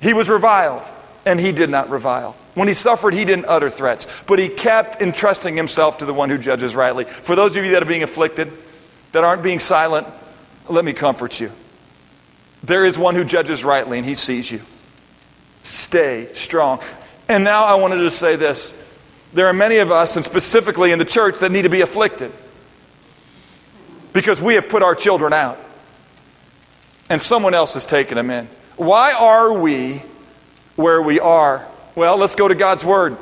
he 0.00 0.14
was 0.14 0.28
reviled, 0.28 0.84
and 1.26 1.40
he 1.40 1.50
did 1.50 1.68
not 1.68 1.90
revile. 1.90 2.36
When 2.54 2.68
he 2.68 2.74
suffered, 2.74 3.14
he 3.14 3.24
didn't 3.24 3.46
utter 3.46 3.70
threats, 3.70 4.06
but 4.26 4.38
he 4.38 4.48
kept 4.48 5.02
entrusting 5.02 5.56
himself 5.56 5.98
to 5.98 6.04
the 6.04 6.14
one 6.14 6.30
who 6.30 6.38
judges 6.38 6.76
rightly. 6.76 7.04
For 7.06 7.34
those 7.34 7.56
of 7.56 7.64
you 7.64 7.72
that 7.72 7.82
are 7.82 7.86
being 7.86 8.02
afflicted, 8.04 8.52
that 9.12 9.24
aren't 9.24 9.42
being 9.42 9.58
silent, 9.58 10.06
let 10.68 10.84
me 10.84 10.92
comfort 10.92 11.40
you. 11.40 11.50
There 12.62 12.84
is 12.84 12.96
one 12.96 13.16
who 13.16 13.24
judges 13.24 13.64
rightly, 13.64 13.98
and 13.98 14.06
he 14.06 14.14
sees 14.14 14.50
you. 14.50 14.60
Stay 15.62 16.28
strong. 16.34 16.80
And 17.28 17.44
now 17.44 17.64
I 17.64 17.74
wanted 17.74 17.98
to 17.98 18.10
say 18.10 18.36
this. 18.36 18.82
There 19.32 19.46
are 19.46 19.52
many 19.52 19.78
of 19.78 19.90
us, 19.90 20.16
and 20.16 20.24
specifically 20.24 20.92
in 20.92 20.98
the 20.98 21.04
church, 21.04 21.38
that 21.40 21.50
need 21.50 21.62
to 21.62 21.70
be 21.70 21.80
afflicted 21.80 22.32
because 24.12 24.42
we 24.42 24.54
have 24.54 24.68
put 24.68 24.82
our 24.82 24.94
children 24.94 25.32
out 25.32 25.58
and 27.08 27.20
someone 27.20 27.54
else 27.54 27.74
has 27.74 27.86
taken 27.86 28.16
them 28.16 28.30
in. 28.30 28.46
Why 28.76 29.12
are 29.12 29.52
we 29.52 30.02
where 30.76 31.00
we 31.00 31.20
are? 31.20 31.66
Well, 31.94 32.16
let's 32.16 32.34
go 32.34 32.48
to 32.48 32.54
God's 32.54 32.84
Word. 32.84 33.16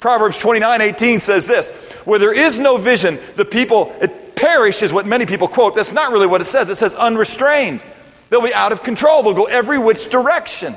Proverbs 0.00 0.38
29 0.38 0.80
18 0.80 1.20
says 1.20 1.46
this 1.46 1.70
Where 2.04 2.18
there 2.18 2.32
is 2.32 2.58
no 2.58 2.76
vision, 2.76 3.18
the 3.34 3.44
people 3.44 3.94
it 4.00 4.36
perish, 4.36 4.82
is 4.82 4.92
what 4.92 5.06
many 5.06 5.26
people 5.26 5.48
quote. 5.48 5.74
That's 5.74 5.92
not 5.92 6.12
really 6.12 6.26
what 6.26 6.40
it 6.40 6.46
says. 6.46 6.68
It 6.68 6.76
says 6.76 6.94
unrestrained. 6.94 7.84
They'll 8.30 8.42
be 8.42 8.54
out 8.54 8.72
of 8.72 8.82
control, 8.82 9.22
they'll 9.22 9.34
go 9.34 9.44
every 9.44 9.78
which 9.78 10.08
direction. 10.08 10.74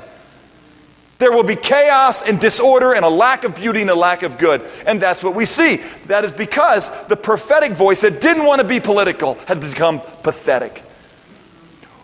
There 1.18 1.30
will 1.30 1.44
be 1.44 1.56
chaos 1.56 2.22
and 2.22 2.40
disorder 2.40 2.92
and 2.92 3.04
a 3.04 3.08
lack 3.08 3.44
of 3.44 3.54
beauty 3.54 3.80
and 3.80 3.90
a 3.90 3.94
lack 3.94 4.22
of 4.22 4.36
good. 4.36 4.62
And 4.84 5.00
that's 5.00 5.22
what 5.22 5.34
we 5.34 5.44
see. 5.44 5.76
That 6.06 6.24
is 6.24 6.32
because 6.32 6.90
the 7.06 7.16
prophetic 7.16 7.72
voice 7.72 8.00
that 8.00 8.20
didn't 8.20 8.44
want 8.44 8.60
to 8.60 8.66
be 8.66 8.80
political 8.80 9.34
had 9.46 9.60
become 9.60 10.00
pathetic. 10.00 10.82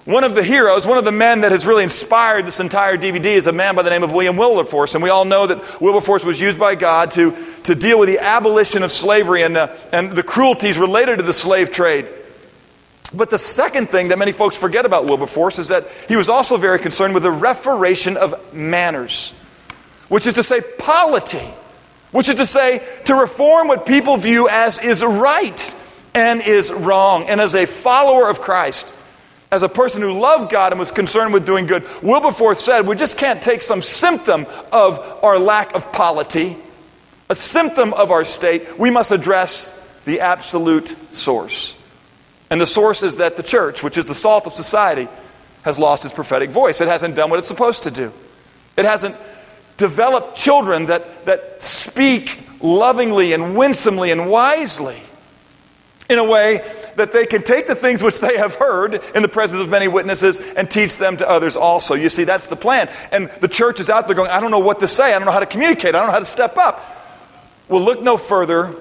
One 0.06 0.24
of 0.24 0.34
the 0.34 0.42
heroes, 0.42 0.86
one 0.86 0.96
of 0.96 1.04
the 1.04 1.12
men 1.12 1.42
that 1.42 1.52
has 1.52 1.66
really 1.66 1.82
inspired 1.82 2.46
this 2.46 2.58
entire 2.58 2.96
DVD 2.96 3.26
is 3.26 3.46
a 3.46 3.52
man 3.52 3.74
by 3.74 3.82
the 3.82 3.90
name 3.90 4.02
of 4.02 4.12
William 4.12 4.36
Wilberforce. 4.36 4.94
And 4.94 5.04
we 5.04 5.10
all 5.10 5.24
know 5.24 5.46
that 5.46 5.80
Wilberforce 5.80 6.24
was 6.24 6.40
used 6.40 6.58
by 6.58 6.74
God 6.74 7.10
to, 7.12 7.36
to 7.64 7.74
deal 7.74 7.98
with 7.98 8.08
the 8.08 8.18
abolition 8.18 8.82
of 8.82 8.90
slavery 8.90 9.42
and, 9.42 9.56
uh, 9.56 9.76
and 9.92 10.12
the 10.12 10.22
cruelties 10.22 10.78
related 10.78 11.18
to 11.18 11.22
the 11.22 11.34
slave 11.34 11.70
trade. 11.70 12.08
But 13.12 13.30
the 13.30 13.38
second 13.38 13.88
thing 13.90 14.08
that 14.08 14.18
many 14.18 14.32
folks 14.32 14.56
forget 14.56 14.86
about 14.86 15.06
Wilberforce 15.06 15.58
is 15.58 15.68
that 15.68 15.88
he 16.08 16.14
was 16.14 16.28
also 16.28 16.56
very 16.56 16.78
concerned 16.78 17.14
with 17.14 17.24
the 17.24 17.30
reformation 17.30 18.16
of 18.16 18.54
manners, 18.54 19.32
which 20.08 20.26
is 20.26 20.34
to 20.34 20.42
say, 20.42 20.60
polity, 20.60 21.48
which 22.12 22.28
is 22.28 22.36
to 22.36 22.46
say, 22.46 22.86
to 23.06 23.14
reform 23.16 23.66
what 23.68 23.84
people 23.84 24.16
view 24.16 24.48
as 24.48 24.78
is 24.78 25.02
right 25.02 25.76
and 26.14 26.40
is 26.40 26.72
wrong. 26.72 27.24
And 27.28 27.40
as 27.40 27.54
a 27.54 27.66
follower 27.66 28.28
of 28.28 28.40
Christ, 28.40 28.94
as 29.50 29.64
a 29.64 29.68
person 29.68 30.02
who 30.02 30.12
loved 30.12 30.50
God 30.50 30.72
and 30.72 30.78
was 30.78 30.92
concerned 30.92 31.32
with 31.32 31.44
doing 31.44 31.66
good, 31.66 31.84
Wilberforce 32.02 32.64
said, 32.64 32.86
we 32.86 32.94
just 32.94 33.18
can't 33.18 33.42
take 33.42 33.62
some 33.62 33.82
symptom 33.82 34.46
of 34.70 35.24
our 35.24 35.40
lack 35.40 35.74
of 35.74 35.92
polity, 35.92 36.56
a 37.28 37.34
symptom 37.34 37.92
of 37.92 38.12
our 38.12 38.22
state. 38.22 38.78
We 38.78 38.90
must 38.90 39.10
address 39.10 39.76
the 40.04 40.20
absolute 40.20 40.94
source. 41.12 41.76
And 42.50 42.60
the 42.60 42.66
source 42.66 43.02
is 43.02 43.18
that 43.18 43.36
the 43.36 43.42
church, 43.42 43.82
which 43.82 43.96
is 43.96 44.08
the 44.08 44.14
salt 44.14 44.46
of 44.46 44.52
society, 44.52 45.08
has 45.62 45.78
lost 45.78 46.04
its 46.04 46.12
prophetic 46.12 46.50
voice. 46.50 46.80
It 46.80 46.88
hasn't 46.88 47.14
done 47.14 47.30
what 47.30 47.38
it's 47.38 47.48
supposed 47.48 47.84
to 47.84 47.90
do. 47.90 48.12
It 48.76 48.84
hasn't 48.84 49.16
developed 49.76 50.36
children 50.36 50.86
that, 50.86 51.24
that 51.26 51.62
speak 51.62 52.40
lovingly 52.60 53.32
and 53.32 53.56
winsomely 53.56 54.10
and 54.10 54.28
wisely 54.28 55.00
in 56.08 56.18
a 56.18 56.24
way 56.24 56.60
that 56.96 57.12
they 57.12 57.24
can 57.24 57.42
take 57.42 57.66
the 57.66 57.74
things 57.74 58.02
which 58.02 58.20
they 58.20 58.36
have 58.36 58.56
heard 58.56 59.00
in 59.14 59.22
the 59.22 59.28
presence 59.28 59.62
of 59.62 59.70
many 59.70 59.86
witnesses 59.86 60.38
and 60.38 60.68
teach 60.68 60.98
them 60.98 61.16
to 61.16 61.28
others 61.28 61.56
also. 61.56 61.94
You 61.94 62.08
see, 62.08 62.24
that's 62.24 62.48
the 62.48 62.56
plan. 62.56 62.90
And 63.12 63.30
the 63.40 63.48
church 63.48 63.78
is 63.78 63.88
out 63.88 64.08
there 64.08 64.16
going, 64.16 64.30
I 64.30 64.40
don't 64.40 64.50
know 64.50 64.58
what 64.58 64.80
to 64.80 64.88
say. 64.88 65.14
I 65.14 65.18
don't 65.18 65.24
know 65.24 65.32
how 65.32 65.40
to 65.40 65.46
communicate. 65.46 65.94
I 65.94 65.98
don't 65.98 66.08
know 66.08 66.12
how 66.12 66.18
to 66.18 66.24
step 66.24 66.58
up. 66.58 66.84
Well, 67.68 67.80
look 67.80 68.02
no 68.02 68.16
further 68.16 68.74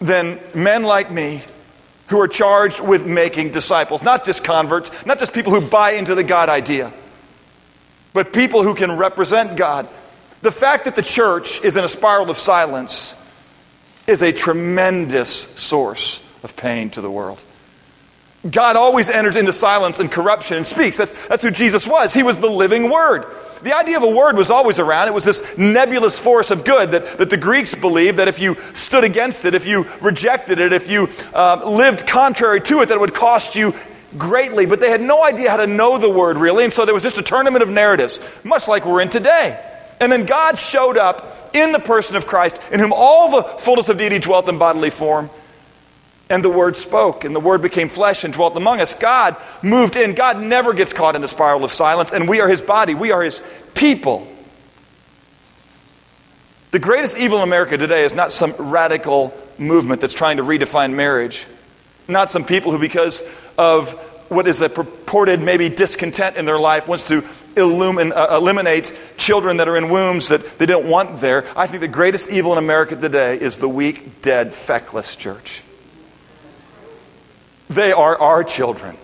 than 0.00 0.40
men 0.54 0.82
like 0.82 1.10
me 1.10 1.42
who 2.08 2.20
are 2.20 2.28
charged 2.28 2.80
with 2.80 3.06
making 3.06 3.50
disciples, 3.50 4.02
not 4.02 4.24
just 4.24 4.44
converts, 4.44 5.04
not 5.06 5.18
just 5.18 5.32
people 5.32 5.52
who 5.52 5.60
buy 5.60 5.92
into 5.92 6.14
the 6.14 6.24
God 6.24 6.48
idea, 6.48 6.92
but 8.12 8.32
people 8.32 8.62
who 8.62 8.74
can 8.74 8.96
represent 8.96 9.56
God. 9.56 9.88
The 10.42 10.52
fact 10.52 10.84
that 10.84 10.94
the 10.94 11.02
church 11.02 11.64
is 11.64 11.76
in 11.76 11.84
a 11.84 11.88
spiral 11.88 12.30
of 12.30 12.38
silence 12.38 13.16
is 14.06 14.22
a 14.22 14.32
tremendous 14.32 15.30
source 15.30 16.20
of 16.42 16.56
pain 16.56 16.90
to 16.90 17.00
the 17.00 17.10
world. 17.10 17.42
God 18.50 18.76
always 18.76 19.08
enters 19.08 19.36
into 19.36 19.52
silence 19.52 19.98
and 19.98 20.10
corruption 20.10 20.56
and 20.56 20.66
speaks. 20.66 20.98
That's, 20.98 21.12
that's 21.28 21.42
who 21.42 21.50
Jesus 21.50 21.86
was. 21.86 22.12
He 22.12 22.22
was 22.22 22.38
the 22.38 22.50
living 22.50 22.90
word. 22.90 23.26
The 23.62 23.74
idea 23.74 23.96
of 23.96 24.02
a 24.02 24.10
word 24.10 24.36
was 24.36 24.50
always 24.50 24.78
around. 24.78 25.08
It 25.08 25.14
was 25.14 25.24
this 25.24 25.56
nebulous 25.56 26.18
force 26.22 26.50
of 26.50 26.64
good 26.64 26.90
that, 26.90 27.18
that 27.18 27.30
the 27.30 27.36
Greeks 27.36 27.74
believed 27.74 28.18
that 28.18 28.28
if 28.28 28.38
you 28.38 28.56
stood 28.74 29.04
against 29.04 29.44
it, 29.44 29.54
if 29.54 29.66
you 29.66 29.86
rejected 30.00 30.58
it, 30.58 30.72
if 30.72 30.88
you 30.90 31.08
uh, 31.34 31.68
lived 31.68 32.06
contrary 32.06 32.60
to 32.62 32.82
it, 32.82 32.88
that 32.88 32.94
it 32.94 33.00
would 33.00 33.14
cost 33.14 33.56
you 33.56 33.74
greatly. 34.18 34.66
But 34.66 34.80
they 34.80 34.90
had 34.90 35.00
no 35.00 35.24
idea 35.24 35.50
how 35.50 35.56
to 35.56 35.66
know 35.66 35.98
the 35.98 36.10
word 36.10 36.36
really, 36.36 36.64
and 36.64 36.72
so 36.72 36.84
there 36.84 36.94
was 36.94 37.02
just 37.02 37.18
a 37.18 37.22
tournament 37.22 37.62
of 37.62 37.70
narratives, 37.70 38.20
much 38.44 38.68
like 38.68 38.84
we're 38.84 39.00
in 39.00 39.08
today. 39.08 39.62
And 40.00 40.12
then 40.12 40.26
God 40.26 40.58
showed 40.58 40.98
up 40.98 41.50
in 41.54 41.72
the 41.72 41.78
person 41.78 42.16
of 42.16 42.26
Christ, 42.26 42.60
in 42.70 42.80
whom 42.80 42.92
all 42.94 43.30
the 43.30 43.42
fullness 43.42 43.88
of 43.88 43.96
deity 43.96 44.18
dwelt 44.18 44.48
in 44.48 44.58
bodily 44.58 44.90
form. 44.90 45.30
And 46.28 46.42
the 46.42 46.50
Word 46.50 46.74
spoke, 46.74 47.24
and 47.24 47.36
the 47.36 47.40
Word 47.40 47.62
became 47.62 47.88
flesh 47.88 48.24
and 48.24 48.34
dwelt 48.34 48.56
among 48.56 48.80
us. 48.80 48.94
God 48.94 49.36
moved 49.62 49.94
in. 49.94 50.14
God 50.14 50.40
never 50.40 50.72
gets 50.72 50.92
caught 50.92 51.14
in 51.14 51.22
a 51.22 51.28
spiral 51.28 51.64
of 51.64 51.72
silence, 51.72 52.12
and 52.12 52.28
we 52.28 52.40
are 52.40 52.48
His 52.48 52.60
body. 52.60 52.94
We 52.94 53.12
are 53.12 53.22
His 53.22 53.40
people. 53.74 54.26
The 56.72 56.80
greatest 56.80 57.16
evil 57.16 57.38
in 57.38 57.44
America 57.44 57.78
today 57.78 58.04
is 58.04 58.12
not 58.12 58.32
some 58.32 58.52
radical 58.58 59.32
movement 59.56 60.00
that's 60.00 60.12
trying 60.12 60.38
to 60.38 60.42
redefine 60.42 60.94
marriage, 60.94 61.46
not 62.08 62.28
some 62.28 62.44
people 62.44 62.72
who, 62.72 62.78
because 62.78 63.22
of 63.56 63.92
what 64.28 64.48
is 64.48 64.60
a 64.60 64.68
purported 64.68 65.40
maybe 65.40 65.68
discontent 65.68 66.36
in 66.36 66.44
their 66.44 66.58
life, 66.58 66.88
wants 66.88 67.06
to 67.08 67.22
illumin, 67.54 68.12
uh, 68.14 68.36
eliminate 68.36 68.92
children 69.16 69.58
that 69.58 69.68
are 69.68 69.76
in 69.76 69.88
wombs 69.88 70.28
that 70.28 70.58
they 70.58 70.66
don't 70.66 70.86
want 70.86 71.18
there. 71.18 71.46
I 71.56 71.68
think 71.68 71.80
the 71.80 71.88
greatest 71.88 72.30
evil 72.30 72.52
in 72.52 72.58
America 72.58 72.96
today 72.96 73.40
is 73.40 73.58
the 73.58 73.68
weak, 73.68 74.20
dead, 74.22 74.52
feckless 74.52 75.14
church. 75.16 75.62
They 77.68 77.92
are 77.92 78.18
our 78.18 78.44
children, 78.44 78.96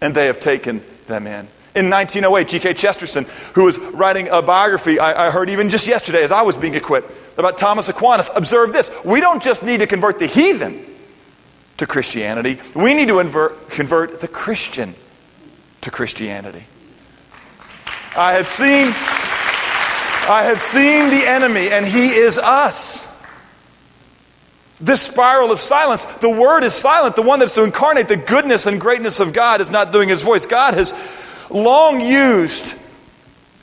and 0.00 0.14
they 0.14 0.26
have 0.26 0.40
taken 0.40 0.82
them 1.06 1.26
in. 1.26 1.48
In 1.74 1.90
1908, 1.90 2.48
G.K. 2.48 2.74
Chesterton, 2.74 3.26
who 3.54 3.64
was 3.64 3.78
writing 3.78 4.28
a 4.28 4.42
biography, 4.42 4.98
I, 4.98 5.28
I 5.28 5.30
heard 5.30 5.50
even 5.50 5.68
just 5.68 5.86
yesterday 5.86 6.22
as 6.22 6.32
I 6.32 6.42
was 6.42 6.56
being 6.56 6.74
equipped, 6.74 7.12
about 7.36 7.58
Thomas 7.58 7.88
Aquinas, 7.88 8.30
observed 8.34 8.72
this. 8.72 8.90
We 9.04 9.20
don't 9.20 9.42
just 9.42 9.62
need 9.62 9.78
to 9.78 9.86
convert 9.86 10.18
the 10.18 10.26
heathen 10.26 10.84
to 11.76 11.86
Christianity, 11.86 12.58
we 12.74 12.92
need 12.94 13.06
to 13.08 13.20
invert, 13.20 13.70
convert 13.70 14.20
the 14.20 14.26
Christian 14.26 14.94
to 15.82 15.90
Christianity. 15.92 16.64
I 18.16 18.32
have 18.32 18.48
seen 18.48 18.92
I 20.28 20.42
have 20.42 20.60
seen 20.60 21.08
the 21.08 21.26
enemy 21.26 21.70
and 21.70 21.86
he 21.86 22.08
is 22.08 22.36
us. 22.36 23.08
This 24.80 25.02
spiral 25.02 25.50
of 25.50 25.58
silence, 25.58 26.04
the 26.04 26.28
word 26.28 26.62
is 26.62 26.72
silent. 26.72 27.16
The 27.16 27.22
one 27.22 27.40
that's 27.40 27.54
to 27.56 27.64
incarnate 27.64 28.08
the 28.08 28.16
goodness 28.16 28.66
and 28.66 28.80
greatness 28.80 29.18
of 29.18 29.32
God 29.32 29.60
is 29.60 29.70
not 29.70 29.90
doing 29.90 30.08
his 30.08 30.22
voice. 30.22 30.46
God 30.46 30.74
has 30.74 30.94
long 31.50 32.00
used 32.00 32.78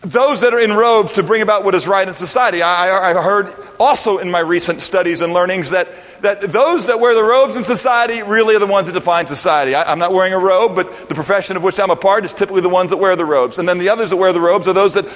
those 0.02 0.42
that 0.42 0.54
are 0.54 0.60
in 0.60 0.74
robes 0.74 1.14
to 1.14 1.24
bring 1.24 1.42
about 1.42 1.64
what 1.64 1.74
is 1.74 1.88
right 1.88 2.08
in 2.08 2.14
society. 2.14 2.62
I, 2.62 3.12
I, 3.12 3.22
heard 3.22 3.52
also 3.80 4.20
in 4.20 4.30
my 4.30 4.40
recent 4.40 4.82
studies 4.82 5.22
and 5.22 5.34
learnings 5.34 5.72
that, 5.72 5.88
that 6.22 6.42
those 6.42 6.88
that 6.88 7.00
wear 7.00 7.16
the 7.16 7.24
robes 7.24 7.58
in 7.58 7.64
society 7.64 8.22
really 8.22 8.56
are 8.56 8.60
the 8.60 8.68
ones 8.68 8.86
that 8.86 8.94
define 8.94 9.26
society. 9.26 9.74
I, 9.74 9.92
I'm 9.92 9.98
not 9.98 10.14
wearing 10.14 10.34
a 10.34 10.38
robe, 10.38 10.76
but 10.76 11.10
the 11.10 11.16
profession 11.16 11.58
of 11.58 11.64
which 11.64 11.80
I'm 11.80 11.90
a 11.90 11.96
part 11.96 12.24
is 12.24 12.34
typically 12.34 12.62
the 12.62 12.70
ones 12.70 12.92
that 12.92 12.98
wear 12.98 13.16
the 13.16 13.26
robes. 13.26 13.58
And 13.58 13.68
then 13.68 13.80
the 13.80 13.90
others 13.90 14.12
that 14.12 14.18
wear 14.18 14.32
the 14.32 14.42
robes 14.42 14.68
are 14.68 14.74
those 14.74 14.94
that 14.94 15.08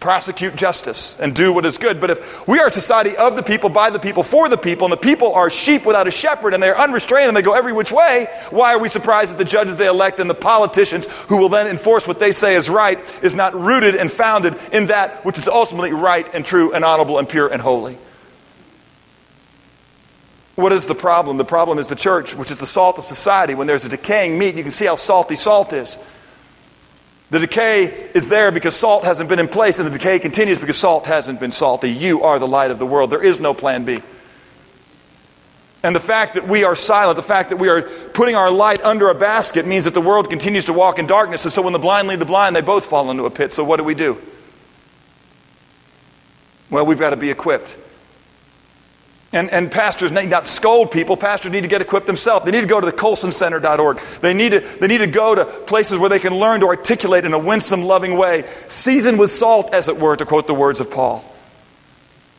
prosecute 0.00 0.56
justice 0.56 1.18
and 1.18 1.34
do 1.34 1.52
what 1.52 1.64
is 1.64 1.78
good. 1.78 2.00
But 2.00 2.10
if 2.10 2.46
we 2.46 2.60
are 2.60 2.66
a 2.66 2.72
society 2.72 3.16
of 3.16 3.34
the 3.34 3.42
people, 3.42 3.70
by 3.70 3.90
the 3.90 3.98
people, 3.98 4.22
for 4.22 4.48
the 4.48 4.56
people, 4.58 4.86
and 4.86 4.92
the 4.92 4.96
people 4.98 5.32
are 5.34 5.50
sheep 5.50 5.86
without 5.86 6.06
a 6.06 6.10
shepherd 6.10 6.54
and 6.54 6.62
they're 6.62 6.78
unrestrained 6.78 7.28
and 7.28 7.36
they 7.36 7.42
go 7.42 7.54
every 7.54 7.72
which 7.72 7.92
way, 7.92 8.28
why 8.50 8.74
are 8.74 8.78
we 8.78 8.88
surprised 8.88 9.32
that 9.32 9.38
the 9.38 9.44
judges 9.44 9.76
they 9.76 9.86
elect 9.86 10.20
and 10.20 10.28
the 10.28 10.34
politicians 10.34 11.06
who 11.28 11.36
will 11.38 11.48
then 11.48 11.66
enforce 11.66 12.06
what 12.06 12.18
they 12.18 12.32
say 12.32 12.54
is 12.54 12.68
right 12.68 12.98
is 13.22 13.34
not 13.34 13.54
rooted 13.54 13.96
and 13.96 14.10
founded 14.10 14.56
in 14.72 14.86
that 14.86 15.24
which 15.24 15.38
is 15.38 15.48
ultimately 15.48 15.92
right 15.92 16.32
and 16.34 16.44
true 16.44 16.72
and 16.72 16.84
honorable 16.84 17.18
and 17.18 17.28
pure 17.28 17.48
and 17.48 17.62
holy? 17.62 17.98
What 20.56 20.72
is 20.72 20.86
the 20.86 20.94
problem? 20.94 21.36
The 21.36 21.44
problem 21.44 21.78
is 21.78 21.88
the 21.88 21.96
church, 21.96 22.34
which 22.34 22.50
is 22.50 22.58
the 22.58 22.66
salt 22.66 22.98
of 22.98 23.04
society. 23.04 23.54
When 23.54 23.66
there's 23.66 23.84
a 23.84 23.90
decaying 23.90 24.38
meat, 24.38 24.56
you 24.56 24.62
can 24.62 24.72
see 24.72 24.86
how 24.86 24.96
salty 24.96 25.36
salt 25.36 25.72
is. 25.74 25.98
The 27.30 27.40
decay 27.40 27.86
is 28.14 28.28
there 28.28 28.52
because 28.52 28.76
salt 28.76 29.04
hasn't 29.04 29.28
been 29.28 29.40
in 29.40 29.48
place, 29.48 29.78
and 29.78 29.86
the 29.86 29.92
decay 29.92 30.18
continues 30.20 30.58
because 30.58 30.76
salt 30.76 31.06
hasn't 31.06 31.40
been 31.40 31.50
salty. 31.50 31.90
You 31.90 32.22
are 32.22 32.38
the 32.38 32.46
light 32.46 32.70
of 32.70 32.78
the 32.78 32.86
world. 32.86 33.10
There 33.10 33.24
is 33.24 33.40
no 33.40 33.52
plan 33.52 33.84
B. 33.84 34.00
And 35.82 35.94
the 35.94 36.00
fact 36.00 36.34
that 36.34 36.48
we 36.48 36.64
are 36.64 36.74
silent, 36.74 37.16
the 37.16 37.22
fact 37.22 37.50
that 37.50 37.56
we 37.56 37.68
are 37.68 37.82
putting 37.82 38.34
our 38.34 38.50
light 38.50 38.82
under 38.82 39.08
a 39.08 39.14
basket, 39.14 39.66
means 39.66 39.84
that 39.84 39.94
the 39.94 40.00
world 40.00 40.30
continues 40.30 40.64
to 40.66 40.72
walk 40.72 40.98
in 40.98 41.06
darkness. 41.06 41.44
And 41.44 41.52
so 41.52 41.62
when 41.62 41.72
the 41.72 41.78
blind 41.78 42.08
lead 42.08 42.18
the 42.18 42.24
blind, 42.24 42.56
they 42.56 42.60
both 42.60 42.86
fall 42.86 43.10
into 43.10 43.24
a 43.24 43.30
pit. 43.30 43.52
So 43.52 43.62
what 43.64 43.76
do 43.76 43.84
we 43.84 43.94
do? 43.94 44.20
Well, 46.70 46.86
we've 46.86 46.98
got 46.98 47.10
to 47.10 47.16
be 47.16 47.30
equipped. 47.30 47.76
And, 49.32 49.50
and 49.50 49.70
pastors 49.70 50.12
need 50.12 50.30
not 50.30 50.46
scold 50.46 50.90
people. 50.90 51.16
Pastors 51.16 51.50
need 51.50 51.62
to 51.62 51.68
get 51.68 51.82
equipped 51.82 52.06
themselves. 52.06 52.44
They 52.44 52.52
need 52.52 52.60
to 52.60 52.66
go 52.66 52.80
to 52.80 52.86
the 52.86 52.92
colsoncenter.org. 52.92 53.98
They 54.20 54.32
need, 54.32 54.50
to, 54.50 54.60
they 54.60 54.86
need 54.86 54.98
to 54.98 55.08
go 55.08 55.34
to 55.34 55.44
places 55.44 55.98
where 55.98 56.08
they 56.08 56.20
can 56.20 56.34
learn 56.34 56.60
to 56.60 56.66
articulate 56.66 57.24
in 57.24 57.32
a 57.32 57.38
winsome, 57.38 57.82
loving 57.82 58.16
way, 58.16 58.44
seasoned 58.68 59.18
with 59.18 59.30
salt, 59.30 59.74
as 59.74 59.88
it 59.88 59.98
were, 59.98 60.16
to 60.16 60.24
quote 60.24 60.46
the 60.46 60.54
words 60.54 60.80
of 60.80 60.90
Paul. 60.90 61.24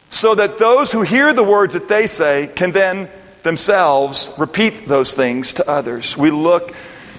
So 0.10 0.34
that 0.36 0.58
those 0.58 0.92
who 0.92 1.02
hear 1.02 1.34
the 1.34 1.44
words 1.44 1.74
that 1.74 1.90
they 1.90 2.08
say 2.08 2.50
can 2.56 2.72
then 2.72 3.10
themselves 3.44 4.34
repeat 4.38 4.88
those 4.88 5.14
things 5.14 5.54
to 5.54 5.70
others. 5.70 6.18
We 6.18 6.32
look, 6.32 6.74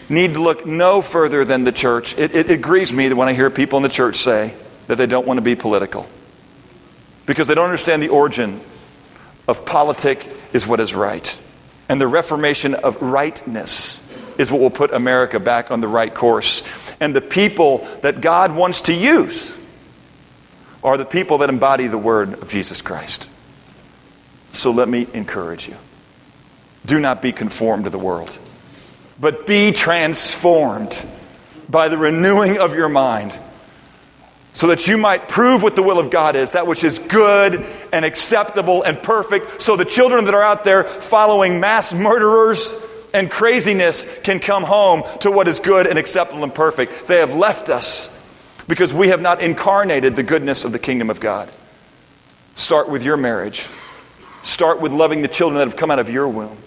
need 0.08 0.34
to 0.34 0.42
look 0.42 0.66
no 0.66 1.02
further 1.02 1.44
than 1.44 1.64
the 1.64 1.72
church. 1.72 2.16
It, 2.18 2.34
it, 2.34 2.50
it 2.50 2.62
grieves 2.62 2.92
me 2.92 3.08
that 3.08 3.16
when 3.16 3.28
I 3.28 3.34
hear 3.34 3.50
people 3.50 3.76
in 3.76 3.82
the 3.82 3.88
church 3.90 4.16
say 4.16 4.54
that 4.86 4.96
they 4.96 5.06
don't 5.06 5.26
want 5.26 5.36
to 5.36 5.42
be 5.42 5.54
political 5.54 6.08
because 7.26 7.48
they 7.48 7.54
don't 7.54 7.66
understand 7.66 8.02
the 8.02 8.08
origin 8.08 8.60
of 9.48 9.64
politic 9.64 10.24
is 10.52 10.66
what 10.66 10.78
is 10.78 10.94
right. 10.94 11.40
And 11.88 12.00
the 12.00 12.06
reformation 12.06 12.74
of 12.74 13.00
rightness 13.00 14.06
is 14.38 14.52
what 14.52 14.60
will 14.60 14.70
put 14.70 14.92
America 14.92 15.40
back 15.40 15.70
on 15.70 15.80
the 15.80 15.88
right 15.88 16.14
course. 16.14 16.62
And 17.00 17.16
the 17.16 17.22
people 17.22 17.78
that 18.02 18.20
God 18.20 18.54
wants 18.54 18.82
to 18.82 18.94
use 18.94 19.58
are 20.84 20.96
the 20.96 21.06
people 21.06 21.38
that 21.38 21.48
embody 21.48 21.86
the 21.86 21.98
word 21.98 22.34
of 22.34 22.48
Jesus 22.48 22.82
Christ. 22.82 23.28
So 24.52 24.70
let 24.70 24.88
me 24.88 25.06
encourage 25.12 25.66
you 25.66 25.76
do 26.86 26.98
not 26.98 27.20
be 27.20 27.32
conformed 27.32 27.84
to 27.84 27.90
the 27.90 27.98
world, 27.98 28.38
but 29.20 29.46
be 29.46 29.72
transformed 29.72 31.06
by 31.68 31.88
the 31.88 31.98
renewing 31.98 32.58
of 32.58 32.74
your 32.74 32.88
mind 32.88 33.38
so 34.58 34.66
that 34.66 34.88
you 34.88 34.98
might 34.98 35.28
prove 35.28 35.62
what 35.62 35.76
the 35.76 35.84
will 35.84 36.00
of 36.00 36.10
God 36.10 36.34
is, 36.34 36.50
that 36.50 36.66
which 36.66 36.82
is 36.82 36.98
good 36.98 37.64
and 37.92 38.04
acceptable 38.04 38.82
and 38.82 39.00
perfect, 39.00 39.62
so 39.62 39.76
the 39.76 39.84
children 39.84 40.24
that 40.24 40.34
are 40.34 40.42
out 40.42 40.64
there 40.64 40.82
following 40.82 41.60
mass 41.60 41.94
murderers 41.94 42.74
and 43.14 43.30
craziness 43.30 44.04
can 44.22 44.40
come 44.40 44.64
home 44.64 45.04
to 45.20 45.30
what 45.30 45.46
is 45.46 45.60
good 45.60 45.86
and 45.86 45.96
acceptable 45.96 46.42
and 46.42 46.52
perfect. 46.52 47.06
They 47.06 47.18
have 47.20 47.36
left 47.36 47.68
us 47.68 48.10
because 48.66 48.92
we 48.92 49.10
have 49.10 49.20
not 49.20 49.40
incarnated 49.40 50.16
the 50.16 50.24
goodness 50.24 50.64
of 50.64 50.72
the 50.72 50.80
kingdom 50.80 51.08
of 51.08 51.20
God. 51.20 51.48
Start 52.56 52.88
with 52.88 53.04
your 53.04 53.16
marriage. 53.16 53.68
Start 54.42 54.80
with 54.80 54.90
loving 54.90 55.22
the 55.22 55.28
children 55.28 55.58
that 55.58 55.68
have 55.68 55.76
come 55.76 55.92
out 55.92 56.00
of 56.00 56.10
your 56.10 56.28
womb. 56.28 56.58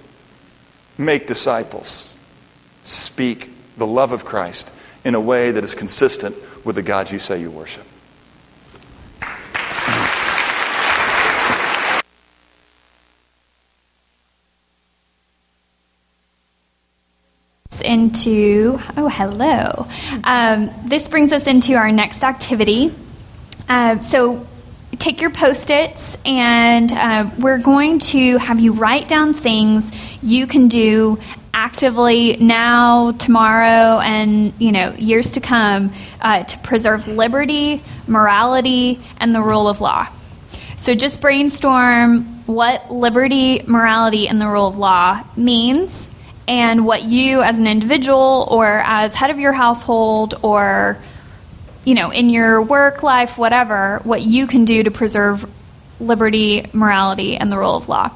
Make 0.98 1.28
disciples. 1.28 2.16
Speak 2.84 3.52
the 3.76 3.86
love 3.86 4.14
of 4.14 4.24
Christ 4.24 4.74
in 5.04 5.14
a 5.14 5.20
way 5.20 5.52
that 5.52 5.66
is 5.66 5.76
consistent 5.76 6.38
with 6.64 6.76
the 6.76 6.82
God 6.82 7.12
you 7.12 7.20
say 7.20 7.42
you 7.42 7.52
worship. 7.52 7.86
into 17.82 18.80
oh 18.96 19.10
hello 19.12 19.88
um, 20.24 20.70
this 20.86 21.08
brings 21.08 21.34
us 21.34 21.48
into 21.48 21.74
our 21.74 21.92
next 21.92 22.24
activity 22.24 22.94
um, 23.70 24.02
so 24.04 24.48
take 25.00 25.20
your 25.20 25.32
post-its 25.32 26.16
and 26.24 26.92
uh, 26.92 27.30
we're 27.40 27.58
going 27.58 27.98
to 27.98 28.38
have 28.38 28.60
you 28.60 28.74
write 28.74 29.08
down 29.08 29.34
things 29.34 29.92
you 30.22 30.46
can 30.46 30.68
do 30.68 31.18
actively 31.54 32.38
now, 32.40 33.12
tomorrow, 33.14 34.00
and 34.00 34.54
you 34.60 34.72
know 34.72 34.94
years 34.94 35.32
to 35.32 35.40
come 35.40 35.92
uh, 36.22 36.44
to 36.44 36.58
preserve 36.60 37.08
liberty, 37.08 37.82
morality, 38.08 39.00
and 39.18 39.34
the 39.34 39.42
rule 39.42 39.68
of 39.68 39.82
law. 39.82 40.08
So 40.78 40.96
just 40.96 41.22
brainstorm 41.22 42.24
what 42.48 42.92
liberty, 42.92 43.64
morality, 43.68 44.28
and 44.28 44.40
the 44.42 44.48
rule 44.48 44.68
of 44.68 44.78
law 44.78 45.24
means, 45.36 46.10
and 46.48 46.86
what 46.86 47.04
you, 47.04 47.42
as 47.42 47.60
an 47.60 47.68
individual 47.68 48.48
or 48.50 48.66
as 48.66 49.14
head 49.14 49.30
of 49.30 49.40
your 49.40 49.54
household 49.54 50.36
or 50.42 50.98
you 51.86 51.96
know 51.96 52.12
in 52.12 52.30
your 52.30 52.62
work 52.62 53.04
life, 53.04 53.38
whatever, 53.38 54.00
what 54.04 54.22
you 54.22 54.48
can 54.48 54.66
do 54.66 54.84
to 54.84 54.92
preserve 54.92 55.50
liberty, 56.00 56.66
morality, 56.74 57.38
and 57.38 57.52
the 57.52 57.58
rule 57.58 57.76
of 57.76 57.90
law 57.90 58.10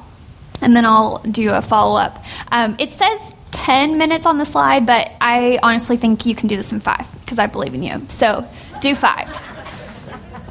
and 0.62 0.74
then 0.74 0.84
I'll 0.84 1.18
do 1.18 1.52
a 1.52 1.62
follow 1.62 1.98
up. 1.98 2.24
Um, 2.50 2.76
it 2.78 2.90
says 2.92 3.34
10 3.52 3.98
minutes 3.98 4.26
on 4.26 4.38
the 4.38 4.46
slide, 4.46 4.86
but 4.86 5.10
I 5.20 5.58
honestly 5.62 5.96
think 5.96 6.26
you 6.26 6.34
can 6.34 6.48
do 6.48 6.56
this 6.56 6.72
in 6.72 6.80
five 6.80 7.06
because 7.20 7.38
I 7.38 7.46
believe 7.46 7.74
in 7.74 7.82
you. 7.82 8.02
So 8.08 8.46
do 8.80 8.94
five. 8.94 9.28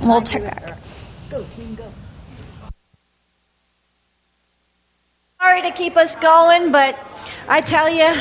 We'll 0.01 0.22
check 0.22 0.43
back. 0.43 0.78
Go, 1.30 1.43
team, 1.56 1.76
go. 1.76 1.91
Sorry 5.39 5.62
to 5.62 5.72
keep 5.72 5.95
us 5.95 6.16
going, 6.16 6.72
but 6.72 6.97
I 7.47 7.62
tell 7.62 7.89
you, 7.89 8.14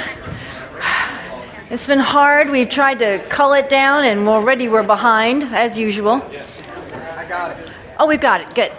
it's 1.70 1.86
been 1.86 1.98
hard. 1.98 2.50
We've 2.50 2.68
tried 2.68 2.98
to 3.00 3.18
cull 3.28 3.54
it 3.54 3.68
down, 3.68 4.04
and 4.04 4.28
already 4.28 4.68
we're 4.68 4.82
behind, 4.82 5.42
as 5.44 5.76
usual. 5.78 6.22
I 7.16 7.26
got 7.28 7.58
it. 7.58 7.70
Oh, 7.98 8.06
we've 8.06 8.20
got 8.20 8.42
it. 8.42 8.54
Good. 8.54 8.72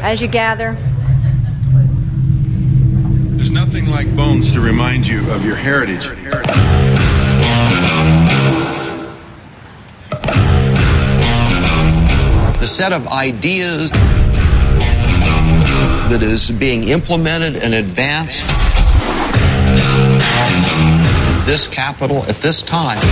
As 0.00 0.20
you 0.20 0.28
gather, 0.28 0.76
There's 3.36 3.50
nothing 3.50 3.86
like 3.86 4.14
bones 4.16 4.52
to 4.52 4.60
remind 4.60 5.06
you 5.06 5.30
of 5.30 5.44
your 5.44 5.56
heritage. 5.56 6.06
The 12.60 12.66
set 12.66 12.92
of 12.92 13.06
ideas 13.08 13.90
that 16.10 16.22
is 16.22 16.50
being 16.50 16.88
implemented 16.88 17.56
and 17.56 17.74
advanced 17.74 18.44
in 21.28 21.46
this 21.46 21.68
capital 21.68 22.24
at 22.24 22.36
this 22.36 22.62
time 22.62 23.02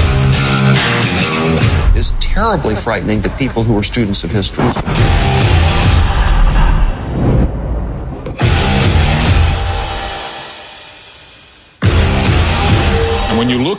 is 1.97 2.13
terribly 2.21 2.75
frightening 2.75 3.23
to 3.23 3.29
people 3.31 3.63
who 3.63 3.77
are 3.77 3.83
students 3.83 4.25
of 4.25 4.31
history. 4.33 4.65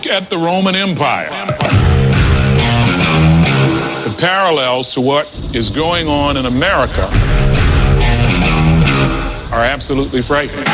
At 0.07 0.29
the 0.29 0.37
Roman 0.37 0.75
Empire, 0.75 1.29
the 4.03 4.17
parallels 4.19 4.93
to 4.93 5.01
what 5.01 5.25
is 5.55 5.71
going 5.71 6.07
on 6.07 6.37
in 6.37 6.45
America 6.45 7.01
are 9.53 9.63
absolutely 9.63 10.21
frightening. 10.21 10.65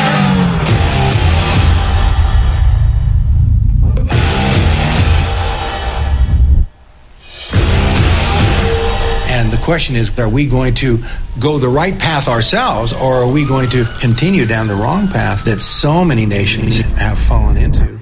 And 9.30 9.50
the 9.52 9.60
question 9.62 9.96
is 9.96 10.16
are 10.18 10.28
we 10.28 10.46
going 10.46 10.74
to 10.74 11.02
go 11.40 11.58
the 11.58 11.68
right 11.68 11.98
path 11.98 12.28
ourselves, 12.28 12.92
or 12.92 13.22
are 13.22 13.30
we 13.30 13.46
going 13.46 13.70
to 13.70 13.84
continue 14.00 14.46
down 14.46 14.66
the 14.66 14.74
wrong 14.74 15.08
path 15.08 15.44
that 15.44 15.60
so 15.60 16.04
many 16.04 16.26
nations 16.26 16.78
have 16.96 17.18
fallen 17.18 17.56
into? 17.56 17.98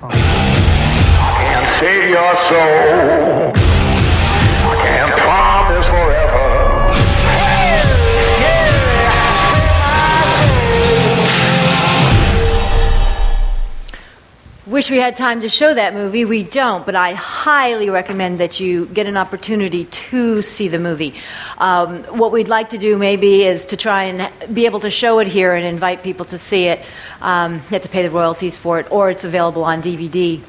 Wish 14.67 14.91
we 14.93 14.99
had 14.99 15.17
time 15.17 15.41
to 15.41 15.49
show 15.49 15.75
that 15.75 15.95
movie. 15.95 16.25
We 16.25 16.45
don't, 16.45 16.87
but 16.87 16.95
I 16.95 17.15
highly 17.15 17.91
recommend 17.91 18.39
that 18.39 18.61
you 18.61 18.87
get 18.87 19.09
an 19.09 19.17
opportunity 19.17 19.87
to 19.87 20.43
see 20.43 20.69
the 20.69 20.79
movie. 20.79 21.15
Um, 21.59 22.05
what 22.05 22.31
we'd 22.31 22.47
like 22.47 22.71
to 22.71 22.79
do 22.79 22.97
maybe 22.97 23.43
is 23.43 23.65
to 23.67 23.77
try 23.77 24.05
and 24.05 24.55
be 24.55 24.67
able 24.67 24.79
to 24.81 24.91
show 24.91 25.19
it 25.19 25.27
here 25.27 25.55
and 25.55 25.67
invite 25.67 26.05
people 26.05 26.25
to 26.27 26.39
see 26.39 26.67
it. 26.67 26.85
Um, 27.21 27.55
you 27.55 27.61
have 27.71 27.83
to 27.83 27.89
pay 27.89 28.05
the 28.05 28.11
royalties 28.11 28.57
for 28.57 28.79
it, 28.79 28.87
or 28.93 29.11
it's 29.11 29.25
available 29.25 29.65
on 29.65 29.83
DVD. 29.83 30.41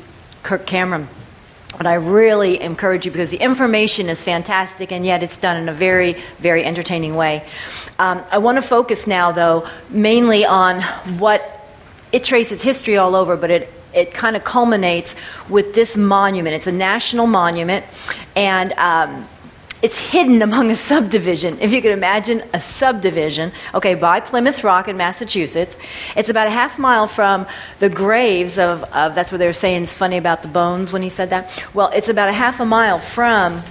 Kirk 0.43 0.67
Cameron. 0.67 1.07
But 1.77 1.87
I 1.87 1.95
really 1.95 2.61
encourage 2.61 3.05
you 3.05 3.11
because 3.11 3.31
the 3.31 3.37
information 3.37 4.09
is 4.09 4.21
fantastic 4.21 4.91
and 4.91 5.05
yet 5.05 5.23
it's 5.23 5.37
done 5.37 5.57
in 5.57 5.69
a 5.69 5.73
very, 5.73 6.21
very 6.39 6.63
entertaining 6.63 7.15
way. 7.15 7.45
Um, 7.97 8.23
I 8.29 8.39
want 8.39 8.57
to 8.57 8.61
focus 8.61 9.07
now, 9.07 9.31
though, 9.31 9.67
mainly 9.89 10.45
on 10.45 10.81
what 11.17 11.41
it 12.11 12.23
traces 12.23 12.61
history 12.61 12.97
all 12.97 13.15
over, 13.15 13.37
but 13.37 13.49
it 13.49 13.73
it 13.93 14.13
kind 14.13 14.35
of 14.35 14.43
culminates 14.43 15.15
with 15.49 15.73
this 15.73 15.97
monument. 15.97 16.55
It's 16.55 16.67
a 16.67 16.71
national 16.71 17.27
monument, 17.27 17.85
and 18.35 18.73
um, 18.73 19.27
it's 19.81 19.97
hidden 19.97 20.41
among 20.41 20.69
a 20.69 20.75
subdivision. 20.75 21.59
If 21.59 21.71
you 21.71 21.81
can 21.81 21.91
imagine 21.91 22.43
a 22.53 22.59
subdivision, 22.59 23.51
okay, 23.73 23.95
by 23.95 24.19
Plymouth 24.19 24.63
Rock 24.63 24.87
in 24.87 24.97
Massachusetts. 24.97 25.75
It's 26.15 26.29
about 26.29 26.47
a 26.47 26.51
half 26.51 26.77
mile 26.77 27.07
from 27.07 27.47
the 27.79 27.89
graves 27.89 28.57
of, 28.57 28.83
of 28.83 29.15
that's 29.15 29.31
what 29.31 29.39
they 29.39 29.47
were 29.47 29.53
saying 29.53 29.83
is 29.83 29.95
funny 29.95 30.17
about 30.17 30.43
the 30.43 30.47
bones 30.47 30.93
when 30.93 31.01
he 31.01 31.09
said 31.09 31.31
that. 31.31 31.65
Well, 31.73 31.89
it's 31.93 32.09
about 32.09 32.29
a 32.29 32.33
half 32.33 32.59
a 32.59 32.65
mile 32.65 32.99
from 32.99 33.63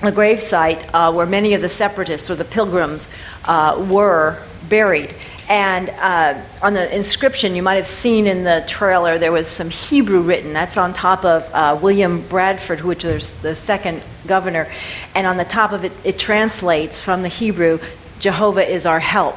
the 0.00 0.12
gravesite 0.12 0.88
uh, 0.92 1.12
where 1.12 1.26
many 1.26 1.54
of 1.54 1.62
the 1.62 1.68
separatists 1.68 2.30
or 2.30 2.34
the 2.34 2.44
pilgrims 2.44 3.08
uh, 3.44 3.84
were 3.88 4.40
buried. 4.68 5.14
And 5.48 5.90
uh, 5.90 6.40
on 6.62 6.72
the 6.72 6.94
inscription, 6.94 7.54
you 7.54 7.62
might 7.62 7.74
have 7.74 7.86
seen 7.86 8.26
in 8.26 8.44
the 8.44 8.64
trailer, 8.66 9.18
there 9.18 9.32
was 9.32 9.46
some 9.46 9.68
Hebrew 9.68 10.20
written. 10.20 10.52
That's 10.54 10.76
on 10.76 10.94
top 10.94 11.24
of 11.24 11.42
uh, 11.52 11.78
William 11.80 12.26
Bradford, 12.28 12.80
which 12.80 13.04
is 13.04 13.34
the 13.34 13.54
second 13.54 14.02
governor. 14.26 14.68
And 15.14 15.26
on 15.26 15.36
the 15.36 15.44
top 15.44 15.72
of 15.72 15.84
it, 15.84 15.92
it 16.02 16.18
translates 16.18 17.00
from 17.00 17.22
the 17.22 17.28
Hebrew, 17.28 17.78
Jehovah 18.18 18.66
is 18.66 18.86
our 18.86 19.00
help. 19.00 19.36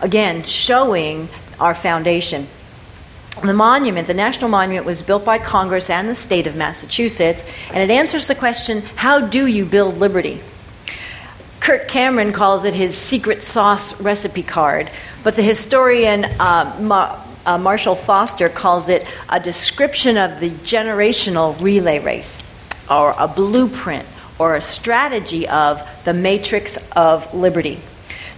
Again, 0.00 0.44
showing 0.44 1.28
our 1.58 1.74
foundation. 1.74 2.46
The 3.42 3.52
monument, 3.52 4.06
the 4.06 4.14
National 4.14 4.48
Monument, 4.48 4.86
was 4.86 5.02
built 5.02 5.24
by 5.24 5.38
Congress 5.38 5.90
and 5.90 6.08
the 6.08 6.14
state 6.14 6.46
of 6.46 6.56
Massachusetts, 6.56 7.42
and 7.70 7.78
it 7.78 7.92
answers 7.92 8.28
the 8.28 8.34
question 8.34 8.82
how 8.96 9.20
do 9.20 9.46
you 9.46 9.64
build 9.64 9.98
liberty? 9.98 10.40
Kirk 11.60 11.88
Cameron 11.88 12.32
calls 12.32 12.64
it 12.64 12.72
his 12.74 12.96
secret 12.96 13.42
sauce 13.42 13.98
recipe 14.00 14.42
card, 14.42 14.90
but 15.22 15.36
the 15.36 15.42
historian 15.42 16.24
uh, 16.24 16.74
Ma- 16.80 17.22
uh, 17.44 17.58
Marshall 17.58 17.94
Foster 17.94 18.48
calls 18.48 18.88
it 18.88 19.06
a 19.28 19.38
description 19.38 20.16
of 20.16 20.40
the 20.40 20.50
generational 20.50 21.60
relay 21.60 21.98
race, 21.98 22.42
or 22.90 23.14
a 23.18 23.28
blueprint, 23.28 24.06
or 24.38 24.56
a 24.56 24.60
strategy 24.60 25.46
of 25.48 25.86
the 26.04 26.14
matrix 26.14 26.78
of 26.92 27.32
liberty. 27.34 27.78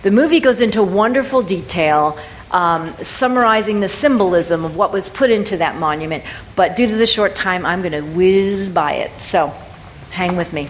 The 0.03 0.11
movie 0.11 0.41
goes 0.41 0.61
into 0.61 0.83
wonderful 0.83 1.43
detail. 1.43 2.19
Um, 2.51 2.95
summarizing 3.03 3.81
the 3.81 3.89
symbolism 3.89 4.67
of 4.67 4.77
what 4.77 4.93
was 4.93 5.09
put 5.09 5.31
into 5.31 5.57
that 5.57 5.77
monument, 5.77 6.23
but 6.55 6.77
due 6.77 6.87
to 6.87 6.97
the 6.97 7.07
short 7.07 7.35
time, 7.35 7.65
I'm 7.65 7.81
going 7.81 7.93
to 7.93 8.03
whiz 8.03 8.69
by 8.69 8.93
it. 8.93 9.23
So, 9.23 9.55
hang 10.11 10.37
with 10.37 10.53
me. 10.53 10.69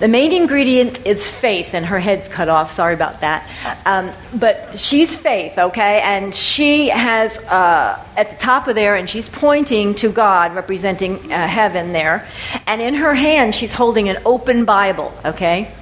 The 0.00 0.08
main 0.08 0.32
ingredient 0.32 1.06
is 1.06 1.30
faith, 1.30 1.72
and 1.72 1.86
her 1.86 2.00
head's 2.00 2.26
cut 2.26 2.48
off. 2.48 2.70
Sorry 2.70 2.94
about 2.94 3.20
that. 3.20 3.48
Um, 3.86 4.10
but 4.34 4.76
she's 4.76 5.14
faith, 5.14 5.56
okay? 5.56 6.00
And 6.00 6.34
she 6.34 6.88
has 6.88 7.38
uh, 7.46 8.04
at 8.16 8.30
the 8.30 8.36
top 8.36 8.66
of 8.66 8.74
there, 8.74 8.96
and 8.96 9.08
she's 9.08 9.28
pointing 9.28 9.94
to 9.96 10.10
God, 10.10 10.54
representing 10.54 11.32
uh, 11.32 11.46
heaven 11.46 11.92
there. 11.92 12.28
And 12.66 12.82
in 12.82 12.94
her 12.94 13.14
hand, 13.14 13.54
she's 13.54 13.72
holding 13.72 14.08
an 14.08 14.20
open 14.26 14.64
Bible, 14.64 15.12
okay? 15.24 15.72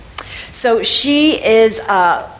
So 0.50 0.82
she 0.82 1.42
is 1.42 1.80
uh, 1.80 2.30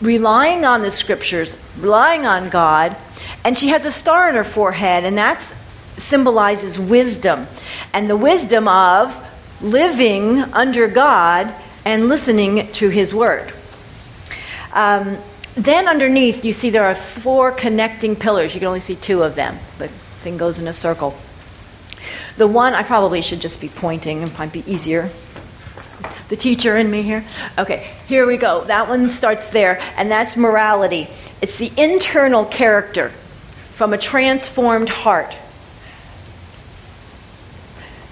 relying 0.00 0.64
on 0.64 0.82
the 0.82 0.90
scriptures, 0.90 1.56
relying 1.78 2.26
on 2.26 2.48
God, 2.48 2.96
and 3.44 3.56
she 3.56 3.68
has 3.68 3.84
a 3.84 3.92
star 3.92 4.28
in 4.28 4.34
her 4.34 4.44
forehead, 4.44 5.04
and 5.04 5.16
that 5.18 5.54
symbolizes 5.96 6.78
wisdom. 6.78 7.46
And 7.92 8.10
the 8.10 8.16
wisdom 8.16 8.66
of 8.66 9.24
living 9.60 10.40
under 10.52 10.86
God 10.86 11.54
and 11.84 12.08
listening 12.08 12.70
to 12.72 12.88
His 12.88 13.14
Word. 13.14 13.52
Um, 14.72 15.18
then 15.54 15.88
underneath, 15.88 16.44
you 16.44 16.52
see 16.52 16.70
there 16.70 16.84
are 16.84 16.94
four 16.94 17.50
connecting 17.50 18.14
pillars. 18.14 18.54
You 18.54 18.60
can 18.60 18.68
only 18.68 18.80
see 18.80 18.94
two 18.94 19.22
of 19.22 19.34
them, 19.34 19.58
the 19.78 19.88
thing 20.22 20.36
goes 20.36 20.58
in 20.58 20.68
a 20.68 20.72
circle. 20.72 21.16
The 22.36 22.46
one, 22.46 22.74
I 22.74 22.84
probably 22.84 23.22
should 23.22 23.40
just 23.40 23.60
be 23.60 23.68
pointing, 23.68 24.22
it 24.22 24.38
might 24.38 24.52
be 24.52 24.62
easier. 24.70 25.10
The 26.28 26.36
teacher 26.36 26.76
in 26.76 26.90
me 26.90 27.02
here? 27.02 27.24
Okay, 27.56 27.90
here 28.06 28.26
we 28.26 28.36
go. 28.36 28.64
That 28.64 28.88
one 28.88 29.10
starts 29.10 29.48
there, 29.48 29.80
and 29.96 30.10
that's 30.10 30.36
morality. 30.36 31.08
It's 31.40 31.56
the 31.56 31.72
internal 31.76 32.44
character 32.44 33.10
from 33.74 33.92
a 33.92 33.98
transformed 33.98 34.90
heart 34.90 35.36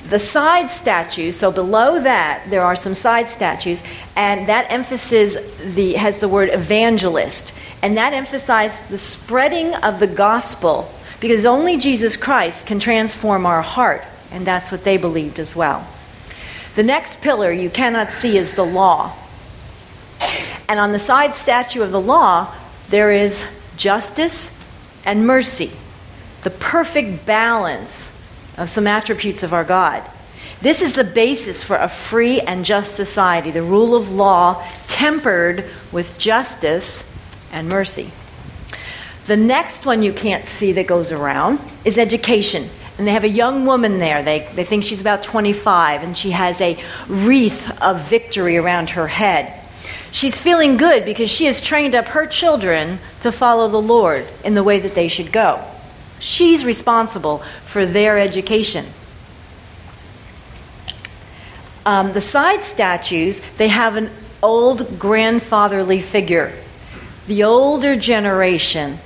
the 0.09 0.19
side 0.19 0.71
statues 0.71 1.37
so 1.37 1.51
below 1.51 2.01
that 2.01 2.49
there 2.51 2.63
are 2.63 2.77
some 2.77 2.95
side 2.95 3.29
statues 3.29 3.83
and 4.15 4.49
that 4.49 4.71
emphasis 4.71 5.37
the, 5.75 5.95
has 5.95 6.21
the 6.21 6.29
word 6.29 6.49
evangelist 6.53 7.53
and 7.83 7.97
that 7.97 8.13
emphasizes 8.13 8.79
the 8.89 8.99
spreading 8.99 9.75
of 9.75 10.01
the 10.01 10.07
gospel 10.07 10.91
because 11.21 11.45
only 11.45 11.77
jesus 11.77 12.17
christ 12.17 12.67
can 12.67 12.79
transform 12.79 13.47
our 13.47 13.63
heart 13.63 14.05
and 14.31 14.47
that's 14.47 14.71
what 14.71 14.85
they 14.85 14.97
believed 14.97 15.39
as 15.39 15.55
well. 15.55 15.87
The 16.75 16.83
next 16.83 17.23
pillar 17.23 17.53
you 17.53 17.71
cannot 17.71 18.11
see 18.11 18.37
is 18.37 18.55
the 18.55 18.65
law. 18.65 19.17
And 20.69 20.81
on 20.81 20.93
the 20.93 20.99
side 20.99 21.35
statue 21.35 21.83
of 21.83 21.93
the 21.93 22.01
law 22.01 22.55
there 22.89 23.13
is 23.13 23.45
justice 23.77 24.51
and 25.05 25.27
mercy 25.27 25.71
the 26.43 26.51
perfect 26.51 27.27
balance 27.27 28.13
of 28.57 28.69
some 28.69 28.87
attributes 28.87 29.43
of 29.43 29.53
our 29.53 29.65
God. 29.65 30.09
This 30.61 30.81
is 30.81 30.95
the 30.95 31.05
basis 31.05 31.63
for 31.63 31.77
a 31.77 31.89
free 31.89 32.41
and 32.41 32.65
just 32.65 32.95
society, 32.95 33.51
the 33.51 33.63
rule 33.63 33.95
of 33.95 34.13
law 34.13 34.67
tempered 34.87 35.65
with 35.93 36.19
justice 36.19 37.05
and 37.53 37.69
mercy. 37.69 38.11
The 39.27 39.37
next 39.37 39.85
one 39.85 40.03
you 40.03 40.13
can't 40.13 40.47
see 40.47 40.73
that 40.73 40.87
goes 40.87 41.13
around 41.13 41.59
is 41.85 41.99
education. 41.99 42.71
And 42.97 43.07
they 43.07 43.13
have 43.13 43.25
a 43.25 43.29
young 43.29 43.67
woman 43.67 43.99
there. 43.99 44.23
They, 44.23 44.49
they 44.55 44.65
think 44.65 44.85
she's 44.85 45.01
about 45.01 45.23
25, 45.23 46.03
and 46.03 46.17
she 46.17 46.31
has 46.31 46.61
a 46.61 46.83
wreath 47.09 47.71
of 47.83 48.09
victory 48.09 48.57
around 48.57 48.91
her 48.91 49.07
head. 49.07 49.53
She's 50.13 50.39
feeling 50.39 50.79
good 50.79 51.05
because 51.05 51.29
she 51.29 51.45
has 51.45 51.61
trained 51.61 51.95
up 51.95 52.09
her 52.09 52.27
children 52.27 52.99
to 53.21 53.31
follow 53.31 53.69
the 53.69 53.83
Lord 53.83 54.27
in 54.45 54.55
the 54.55 54.65
way 54.65 54.81
that 54.81 54.95
they 54.95 55.09
should 55.09 55.31
go. 55.31 55.63
She's 56.21 56.65
responsible 56.65 57.43
for 57.77 57.85
their 57.85 58.17
education. 58.17 58.87
Um, 61.85 62.15
the 62.15 62.23
side 62.23 62.63
statues, 62.63 63.43
they 63.59 63.69
have 63.69 63.97
an 63.97 64.09
old 64.43 64.99
grandfatherly 64.99 66.01
figure. 66.01 66.55
The 67.27 67.43
older 67.45 67.95
generation, 67.95 68.97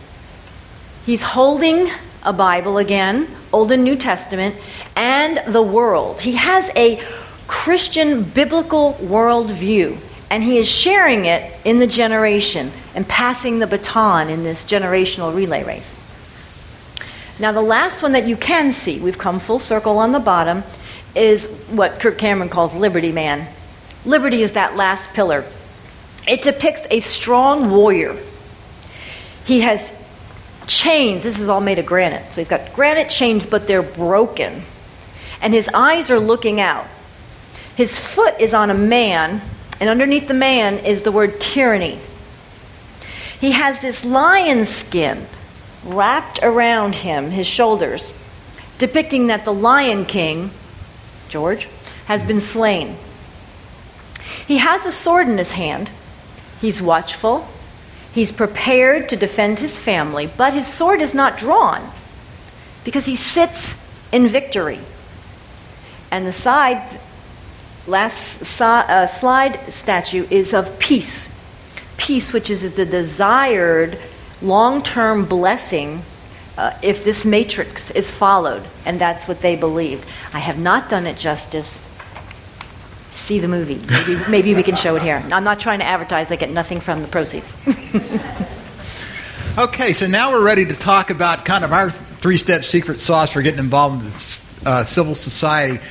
he's 1.04 1.20
holding 1.20 1.90
a 2.22 2.32
Bible 2.32 2.78
again, 2.78 3.26
Old 3.52 3.72
and 3.72 3.82
New 3.82 3.96
Testament, 3.96 4.54
and 4.94 5.42
the 5.52 5.62
world. 5.62 6.20
He 6.20 6.34
has 6.34 6.70
a 6.76 7.02
Christian 7.48 8.22
biblical 8.22 8.92
worldview, 9.02 9.98
and 10.30 10.44
he 10.44 10.58
is 10.58 10.68
sharing 10.68 11.24
it 11.24 11.52
in 11.64 11.80
the 11.80 11.88
generation 11.88 12.70
and 12.94 13.08
passing 13.08 13.58
the 13.58 13.66
baton 13.66 14.30
in 14.30 14.44
this 14.44 14.64
generational 14.64 15.34
relay 15.34 15.64
race. 15.64 15.98
Now, 17.40 17.52
the 17.52 17.62
last 17.62 18.02
one 18.02 18.12
that 18.12 18.28
you 18.28 18.36
can 18.36 18.70
see, 18.74 19.00
we've 19.00 19.16
come 19.16 19.40
full 19.40 19.58
circle 19.58 19.98
on 19.98 20.12
the 20.12 20.18
bottom, 20.18 20.62
is 21.14 21.46
what 21.70 21.98
Kirk 21.98 22.18
Cameron 22.18 22.50
calls 22.50 22.74
Liberty 22.74 23.12
Man. 23.12 23.48
Liberty 24.04 24.42
is 24.42 24.52
that 24.52 24.76
last 24.76 25.08
pillar. 25.14 25.46
It 26.28 26.42
depicts 26.42 26.86
a 26.90 27.00
strong 27.00 27.70
warrior. 27.70 28.18
He 29.46 29.60
has 29.60 29.94
chains. 30.66 31.22
This 31.22 31.40
is 31.40 31.48
all 31.48 31.62
made 31.62 31.78
of 31.78 31.86
granite. 31.86 32.30
So 32.30 32.42
he's 32.42 32.48
got 32.48 32.74
granite 32.74 33.08
chains, 33.08 33.46
but 33.46 33.66
they're 33.66 33.82
broken. 33.82 34.62
And 35.40 35.54
his 35.54 35.66
eyes 35.72 36.10
are 36.10 36.20
looking 36.20 36.60
out. 36.60 36.86
His 37.74 37.98
foot 37.98 38.38
is 38.38 38.52
on 38.52 38.70
a 38.70 38.74
man, 38.74 39.40
and 39.80 39.88
underneath 39.88 40.28
the 40.28 40.34
man 40.34 40.84
is 40.84 41.02
the 41.02 41.12
word 41.12 41.40
tyranny. 41.40 41.98
He 43.40 43.52
has 43.52 43.80
this 43.80 44.04
lion 44.04 44.66
skin 44.66 45.26
wrapped 45.84 46.40
around 46.42 46.94
him, 46.96 47.30
his 47.30 47.46
shoulders, 47.46 48.12
depicting 48.78 49.28
that 49.28 49.44
the 49.44 49.52
Lion 49.52 50.04
King, 50.04 50.50
George, 51.28 51.68
has 52.06 52.22
been 52.24 52.40
slain. 52.40 52.96
He 54.46 54.58
has 54.58 54.84
a 54.84 54.92
sword 54.92 55.28
in 55.28 55.38
his 55.38 55.52
hand. 55.52 55.90
He's 56.60 56.82
watchful. 56.82 57.48
He's 58.12 58.32
prepared 58.32 59.08
to 59.10 59.16
defend 59.16 59.60
his 59.60 59.78
family, 59.78 60.28
but 60.36 60.52
his 60.52 60.66
sword 60.66 61.00
is 61.00 61.14
not 61.14 61.38
drawn 61.38 61.90
because 62.84 63.06
he 63.06 63.16
sits 63.16 63.74
in 64.10 64.26
victory. 64.26 64.80
And 66.10 66.26
the 66.26 66.32
side, 66.32 66.98
last 67.86 68.60
uh, 68.60 69.06
slide 69.06 69.72
statue 69.72 70.26
is 70.28 70.52
of 70.52 70.78
peace. 70.78 71.28
Peace, 71.96 72.32
which 72.32 72.50
is 72.50 72.72
the 72.72 72.84
desired 72.84 73.98
long 74.42 74.82
term 74.82 75.24
blessing 75.24 76.02
uh, 76.56 76.76
if 76.82 77.04
this 77.04 77.24
matrix 77.24 77.90
is 77.90 78.10
followed, 78.10 78.62
and 78.84 79.00
that's 79.00 79.26
what 79.26 79.40
they 79.40 79.56
believed. 79.56 80.06
I 80.32 80.38
have 80.38 80.58
not 80.58 80.88
done 80.88 81.06
it 81.06 81.16
justice. 81.16 81.80
See 83.14 83.38
the 83.38 83.48
movie. 83.48 83.80
Maybe, 83.88 84.20
maybe 84.30 84.54
we 84.54 84.62
can 84.62 84.76
show 84.76 84.96
it 84.96 85.02
here. 85.02 85.22
I'm 85.32 85.44
not 85.44 85.60
trying 85.60 85.78
to 85.78 85.86
advertise, 85.86 86.30
I 86.30 86.36
get 86.36 86.50
nothing 86.50 86.80
from 86.80 87.02
the 87.02 87.08
proceeds. 87.08 87.54
okay, 89.58 89.92
so 89.92 90.06
now 90.06 90.32
we're 90.32 90.44
ready 90.44 90.66
to 90.66 90.74
talk 90.74 91.10
about 91.10 91.44
kind 91.44 91.64
of 91.64 91.72
our 91.72 91.90
three 91.90 92.36
step 92.36 92.64
secret 92.64 92.98
sauce 92.98 93.30
for 93.32 93.40
getting 93.40 93.60
involved 93.60 94.00
in 94.00 94.04
this, 94.04 94.46
uh, 94.66 94.84
civil 94.84 95.14
society, 95.14 95.82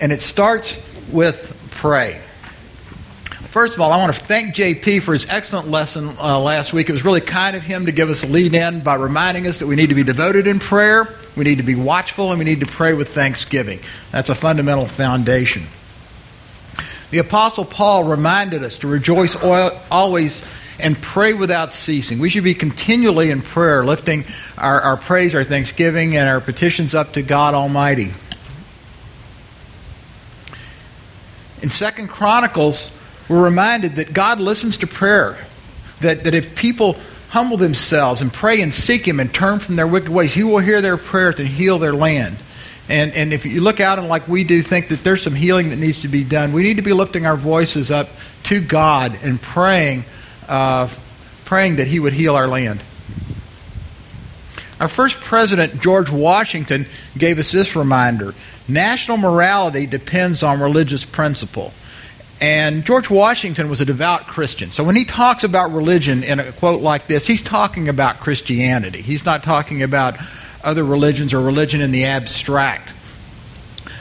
and 0.00 0.10
it 0.10 0.22
starts 0.22 0.80
with 1.10 1.54
pray. 1.70 2.23
First 3.54 3.74
of 3.74 3.80
all, 3.80 3.92
I 3.92 3.98
want 3.98 4.12
to 4.12 4.20
thank 4.20 4.52
JP 4.56 5.02
for 5.02 5.12
his 5.12 5.26
excellent 5.26 5.70
lesson 5.70 6.08
uh, 6.18 6.40
last 6.40 6.72
week. 6.72 6.88
It 6.88 6.92
was 6.92 7.04
really 7.04 7.20
kind 7.20 7.54
of 7.54 7.62
him 7.62 7.86
to 7.86 7.92
give 7.92 8.10
us 8.10 8.24
a 8.24 8.26
lead 8.26 8.52
in 8.52 8.80
by 8.80 8.96
reminding 8.96 9.46
us 9.46 9.60
that 9.60 9.68
we 9.68 9.76
need 9.76 9.90
to 9.90 9.94
be 9.94 10.02
devoted 10.02 10.48
in 10.48 10.58
prayer, 10.58 11.14
we 11.36 11.44
need 11.44 11.58
to 11.58 11.62
be 11.62 11.76
watchful, 11.76 12.30
and 12.30 12.40
we 12.40 12.44
need 12.44 12.58
to 12.58 12.66
pray 12.66 12.94
with 12.94 13.14
thanksgiving. 13.14 13.78
That's 14.10 14.28
a 14.28 14.34
fundamental 14.34 14.88
foundation. 14.88 15.68
The 17.12 17.18
Apostle 17.18 17.64
Paul 17.64 18.02
reminded 18.02 18.64
us 18.64 18.78
to 18.78 18.88
rejoice 18.88 19.36
always 19.36 20.44
and 20.80 21.00
pray 21.00 21.32
without 21.32 21.72
ceasing. 21.72 22.18
We 22.18 22.30
should 22.30 22.42
be 22.42 22.54
continually 22.54 23.30
in 23.30 23.40
prayer, 23.40 23.84
lifting 23.84 24.24
our, 24.58 24.80
our 24.80 24.96
praise, 24.96 25.32
our 25.32 25.44
thanksgiving, 25.44 26.16
and 26.16 26.28
our 26.28 26.40
petitions 26.40 26.92
up 26.92 27.12
to 27.12 27.22
God 27.22 27.54
Almighty. 27.54 28.14
In 31.62 31.70
Second 31.70 32.08
Chronicles, 32.08 32.90
we're 33.28 33.44
reminded 33.44 33.96
that 33.96 34.12
God 34.12 34.40
listens 34.40 34.76
to 34.78 34.86
prayer. 34.86 35.46
That, 36.00 36.24
that 36.24 36.34
if 36.34 36.54
people 36.54 36.96
humble 37.30 37.56
themselves 37.56 38.20
and 38.20 38.32
pray 38.32 38.60
and 38.60 38.72
seek 38.72 39.06
Him 39.06 39.20
and 39.20 39.32
turn 39.32 39.58
from 39.58 39.76
their 39.76 39.86
wicked 39.86 40.08
ways, 40.08 40.34
He 40.34 40.42
will 40.42 40.58
hear 40.58 40.80
their 40.80 40.96
prayers 40.96 41.40
and 41.40 41.48
heal 41.48 41.78
their 41.78 41.92
land. 41.92 42.36
And, 42.88 43.12
and 43.12 43.32
if 43.32 43.46
you 43.46 43.60
look 43.62 43.80
out 43.80 43.98
and, 43.98 44.08
like 44.08 44.28
we 44.28 44.44
do, 44.44 44.60
think 44.60 44.88
that 44.88 45.02
there's 45.02 45.22
some 45.22 45.34
healing 45.34 45.70
that 45.70 45.78
needs 45.78 46.02
to 46.02 46.08
be 46.08 46.22
done, 46.22 46.52
we 46.52 46.62
need 46.62 46.76
to 46.76 46.82
be 46.82 46.92
lifting 46.92 47.24
our 47.24 47.36
voices 47.36 47.90
up 47.90 48.08
to 48.44 48.60
God 48.60 49.18
and 49.22 49.40
praying, 49.40 50.04
uh, 50.48 50.88
praying 51.44 51.76
that 51.76 51.88
He 51.88 51.98
would 51.98 52.12
heal 52.12 52.36
our 52.36 52.46
land. 52.46 52.82
Our 54.80 54.88
first 54.88 55.20
president, 55.20 55.80
George 55.80 56.10
Washington, 56.10 56.86
gave 57.16 57.38
us 57.38 57.50
this 57.50 57.74
reminder 57.74 58.34
national 58.66 59.18
morality 59.18 59.86
depends 59.86 60.42
on 60.42 60.60
religious 60.60 61.04
principle. 61.04 61.72
And 62.40 62.84
George 62.84 63.08
Washington 63.08 63.68
was 63.70 63.80
a 63.80 63.84
devout 63.84 64.26
Christian. 64.26 64.72
So 64.72 64.84
when 64.84 64.96
he 64.96 65.04
talks 65.04 65.44
about 65.44 65.72
religion 65.72 66.22
in 66.24 66.40
a 66.40 66.52
quote 66.52 66.82
like 66.82 67.06
this, 67.06 67.26
he's 67.26 67.42
talking 67.42 67.88
about 67.88 68.20
Christianity. 68.20 69.02
He's 69.02 69.24
not 69.24 69.42
talking 69.42 69.82
about 69.82 70.16
other 70.62 70.84
religions 70.84 71.32
or 71.32 71.40
religion 71.40 71.80
in 71.80 71.90
the 71.90 72.04
abstract. 72.04 72.92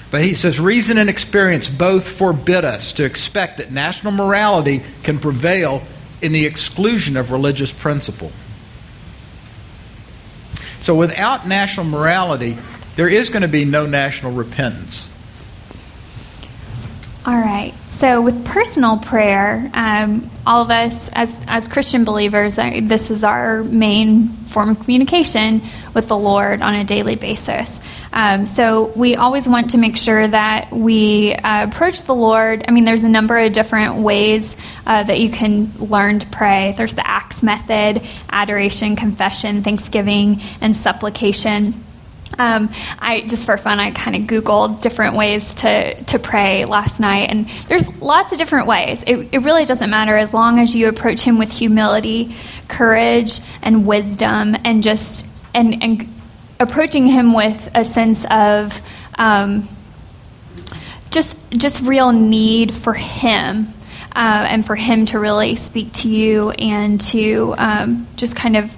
But 0.09 0.23
he 0.23 0.33
says 0.33 0.59
reason 0.59 0.97
and 0.97 1.09
experience 1.09 1.69
both 1.69 2.07
forbid 2.07 2.65
us 2.65 2.93
to 2.93 3.03
expect 3.03 3.57
that 3.57 3.71
national 3.71 4.13
morality 4.13 4.83
can 5.03 5.19
prevail 5.19 5.83
in 6.21 6.31
the 6.31 6.45
exclusion 6.45 7.17
of 7.17 7.31
religious 7.31 7.71
principle. 7.71 8.31
So 10.79 10.95
without 10.95 11.47
national 11.47 11.85
morality, 11.85 12.57
there 12.95 13.07
is 13.07 13.29
going 13.29 13.41
to 13.41 13.47
be 13.47 13.65
no 13.65 13.85
national 13.85 14.33
repentance. 14.33 15.07
All 17.25 17.37
right. 17.37 17.73
So, 17.97 18.21
with 18.21 18.43
personal 18.43 18.97
prayer, 18.97 19.69
um, 19.73 20.29
all 20.45 20.63
of 20.63 20.71
us 20.71 21.09
as, 21.13 21.41
as 21.47 21.67
Christian 21.67 22.03
believers, 22.03 22.57
uh, 22.57 22.81
this 22.83 23.11
is 23.11 23.23
our 23.23 23.63
main 23.63 24.27
form 24.27 24.69
of 24.69 24.79
communication 24.79 25.61
with 25.93 26.07
the 26.07 26.17
Lord 26.17 26.61
on 26.61 26.75
a 26.75 26.83
daily 26.83 27.15
basis. 27.15 27.79
Um, 28.11 28.45
so, 28.45 28.87
we 28.95 29.15
always 29.15 29.47
want 29.47 29.69
to 29.71 29.77
make 29.77 29.95
sure 29.95 30.27
that 30.27 30.71
we 30.71 31.33
uh, 31.33 31.67
approach 31.67 32.01
the 32.01 32.15
Lord. 32.15 32.65
I 32.67 32.71
mean, 32.71 32.83
there's 32.83 33.03
a 33.03 33.09
number 33.09 33.37
of 33.37 33.53
different 33.53 33.95
ways 33.97 34.57
uh, 34.85 35.03
that 35.03 35.19
you 35.19 35.29
can 35.29 35.71
learn 35.77 36.19
to 36.19 36.27
pray. 36.27 36.73
There's 36.77 36.95
the 36.95 37.07
ACTS 37.07 37.41
method 37.43 38.01
adoration, 38.29 38.95
confession, 38.95 39.63
thanksgiving, 39.63 40.41
and 40.59 40.75
supplication. 40.75 41.73
Um, 42.37 42.71
I 42.99 43.21
just 43.21 43.45
for 43.45 43.57
fun, 43.57 43.79
I 43.79 43.91
kind 43.91 44.15
of 44.15 44.23
Googled 44.23 44.81
different 44.81 45.15
ways 45.15 45.55
to, 45.55 46.01
to 46.05 46.19
pray 46.19 46.65
last 46.65 46.99
night, 46.99 47.29
and 47.29 47.47
there's 47.67 47.87
lots 48.01 48.31
of 48.31 48.37
different 48.37 48.67
ways. 48.67 49.03
It, 49.05 49.29
it 49.31 49.39
really 49.39 49.65
doesn't 49.65 49.89
matter 49.89 50.17
as 50.17 50.33
long 50.33 50.59
as 50.59 50.75
you 50.75 50.87
approach 50.87 51.21
Him 51.21 51.37
with 51.37 51.51
humility, 51.51 52.35
courage, 52.67 53.39
and 53.61 53.85
wisdom, 53.85 54.55
and 54.63 54.81
just 54.81 55.27
and 55.53 55.83
and 55.83 56.13
approaching 56.59 57.07
Him 57.07 57.33
with 57.33 57.69
a 57.75 57.85
sense 57.85 58.25
of 58.29 58.81
um, 59.15 59.67
just 61.11 61.39
just 61.51 61.81
real 61.81 62.11
need 62.11 62.73
for 62.73 62.93
Him. 62.93 63.67
Uh, 64.15 64.45
and 64.47 64.63
for 64.63 64.75
him 64.75 65.07
to 65.07 65.17
really 65.17 65.55
speak 65.55 65.91
to 65.91 66.07
you 66.07 66.51
and 66.51 67.01
to 67.01 67.55
um, 67.57 68.07
just 68.15 68.35
kind 68.35 68.55
of 68.55 68.71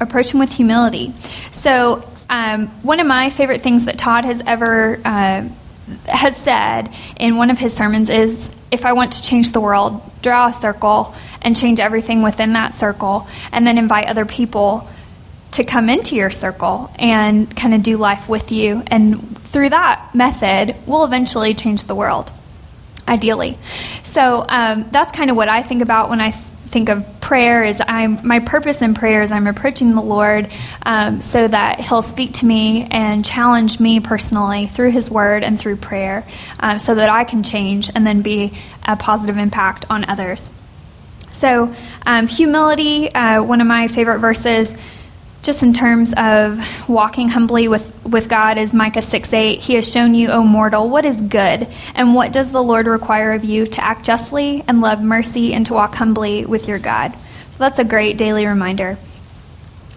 approach 0.00 0.34
him 0.34 0.38
with 0.38 0.52
humility. 0.52 1.14
So 1.50 2.09
um, 2.30 2.68
one 2.82 3.00
of 3.00 3.06
my 3.06 3.28
favorite 3.28 3.60
things 3.60 3.84
that 3.84 3.98
Todd 3.98 4.24
has 4.24 4.42
ever 4.46 4.98
uh, 5.04 5.46
has 6.06 6.36
said 6.36 6.94
in 7.18 7.36
one 7.36 7.50
of 7.50 7.58
his 7.58 7.74
sermons 7.74 8.08
is, 8.08 8.48
"If 8.70 8.86
I 8.86 8.94
want 8.94 9.12
to 9.14 9.22
change 9.22 9.52
the 9.52 9.60
world, 9.60 10.00
draw 10.22 10.46
a 10.46 10.54
circle 10.54 11.14
and 11.42 11.56
change 11.56 11.80
everything 11.80 12.22
within 12.22 12.54
that 12.54 12.78
circle, 12.78 13.26
and 13.52 13.66
then 13.66 13.76
invite 13.76 14.06
other 14.06 14.24
people." 14.24 14.88
to 15.52 15.64
come 15.64 15.88
into 15.88 16.14
your 16.14 16.30
circle 16.30 16.92
and 16.96 17.54
kind 17.56 17.74
of 17.74 17.82
do 17.82 17.96
life 17.96 18.28
with 18.28 18.52
you. 18.52 18.84
And 18.86 19.36
through 19.48 19.70
that 19.70 20.14
method, 20.14 20.76
we'll 20.86 21.04
eventually 21.04 21.54
change 21.54 21.84
the 21.84 21.94
world, 21.96 22.30
ideally. 23.08 23.58
So 24.04 24.44
um, 24.48 24.88
that's 24.92 25.10
kind 25.10 25.28
of 25.28 25.36
what 25.36 25.48
I 25.48 25.62
think 25.62 25.82
about 25.82 26.08
when 26.08 26.20
I 26.20 26.30
think 26.70 26.88
of 26.88 27.20
prayer 27.20 27.64
is 27.64 27.82
I'm 27.86 28.26
my 28.26 28.40
purpose 28.40 28.80
in 28.80 28.94
prayer 28.94 29.22
is 29.22 29.32
I'm 29.32 29.48
approaching 29.48 29.94
the 29.94 30.02
Lord 30.02 30.50
um, 30.84 31.20
so 31.20 31.46
that 31.46 31.80
He'll 31.80 32.02
speak 32.02 32.34
to 32.34 32.46
me 32.46 32.86
and 32.90 33.24
challenge 33.24 33.80
me 33.80 33.98
personally 34.00 34.66
through 34.68 34.92
His 34.92 35.10
Word 35.10 35.42
and 35.42 35.58
through 35.58 35.76
prayer, 35.76 36.24
um, 36.60 36.78
so 36.78 36.94
that 36.94 37.08
I 37.08 37.24
can 37.24 37.42
change 37.42 37.90
and 37.94 38.06
then 38.06 38.22
be 38.22 38.56
a 38.86 38.96
positive 38.96 39.36
impact 39.36 39.84
on 39.90 40.04
others. 40.04 40.50
So, 41.32 41.74
um, 42.06 42.26
humility, 42.26 43.12
uh, 43.12 43.42
one 43.42 43.60
of 43.60 43.66
my 43.66 43.88
favorite 43.88 44.18
verses 44.18 44.72
just 45.42 45.62
in 45.62 45.72
terms 45.72 46.12
of 46.16 46.88
walking 46.88 47.28
humbly 47.28 47.66
with, 47.68 48.04
with 48.04 48.28
God 48.28 48.58
as 48.58 48.74
Micah 48.74 49.02
6 49.02 49.32
8. 49.32 49.58
He 49.58 49.74
has 49.74 49.90
shown 49.90 50.14
you, 50.14 50.28
O 50.28 50.42
mortal, 50.42 50.88
what 50.88 51.04
is 51.04 51.16
good, 51.16 51.66
and 51.94 52.14
what 52.14 52.32
does 52.32 52.50
the 52.50 52.62
Lord 52.62 52.86
require 52.86 53.32
of 53.32 53.44
you 53.44 53.66
to 53.66 53.84
act 53.84 54.04
justly 54.04 54.62
and 54.68 54.80
love 54.80 55.02
mercy 55.02 55.54
and 55.54 55.64
to 55.66 55.74
walk 55.74 55.94
humbly 55.94 56.44
with 56.44 56.68
your 56.68 56.78
God. 56.78 57.16
So 57.50 57.58
that's 57.58 57.78
a 57.78 57.84
great 57.84 58.18
daily 58.18 58.46
reminder. 58.46 58.98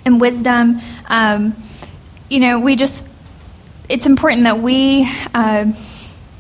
And 0.06 0.20
wisdom, 0.20 0.80
um, 1.08 1.56
you 2.30 2.40
know, 2.40 2.60
we 2.60 2.76
just 2.76 3.08
it's 3.90 4.06
important 4.06 4.44
that 4.44 4.60
we 4.60 5.10
uh, 5.34 5.72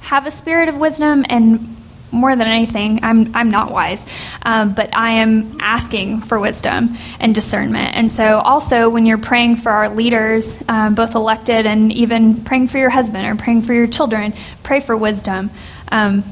have 0.01 0.25
a 0.25 0.31
spirit 0.31 0.69
of 0.69 0.77
wisdom 0.77 1.25
and 1.29 1.72
more 2.13 2.35
than 2.35 2.47
anything, 2.47 2.99
I'm, 3.03 3.35
I'm 3.35 3.49
not 3.49 3.71
wise, 3.71 4.05
um, 4.43 4.73
but 4.73 4.95
I 4.95 5.13
am 5.13 5.57
asking 5.59 6.21
for 6.21 6.39
wisdom 6.39 6.95
and 7.19 7.33
discernment. 7.33 7.95
And 7.95 8.09
so, 8.09 8.37
also, 8.37 8.89
when 8.89 9.05
you're 9.05 9.17
praying 9.17 9.57
for 9.57 9.71
our 9.71 9.89
leaders, 9.89 10.63
um, 10.67 10.95
both 10.95 11.15
elected 11.15 11.65
and 11.65 11.91
even 11.91 12.43
praying 12.43 12.67
for 12.67 12.77
your 12.77 12.91
husband 12.91 13.25
or 13.25 13.41
praying 13.41 13.63
for 13.63 13.73
your 13.73 13.87
children, 13.87 14.33
pray 14.61 14.79
for 14.79 14.95
wisdom. 14.95 15.49
Um, 15.91 16.23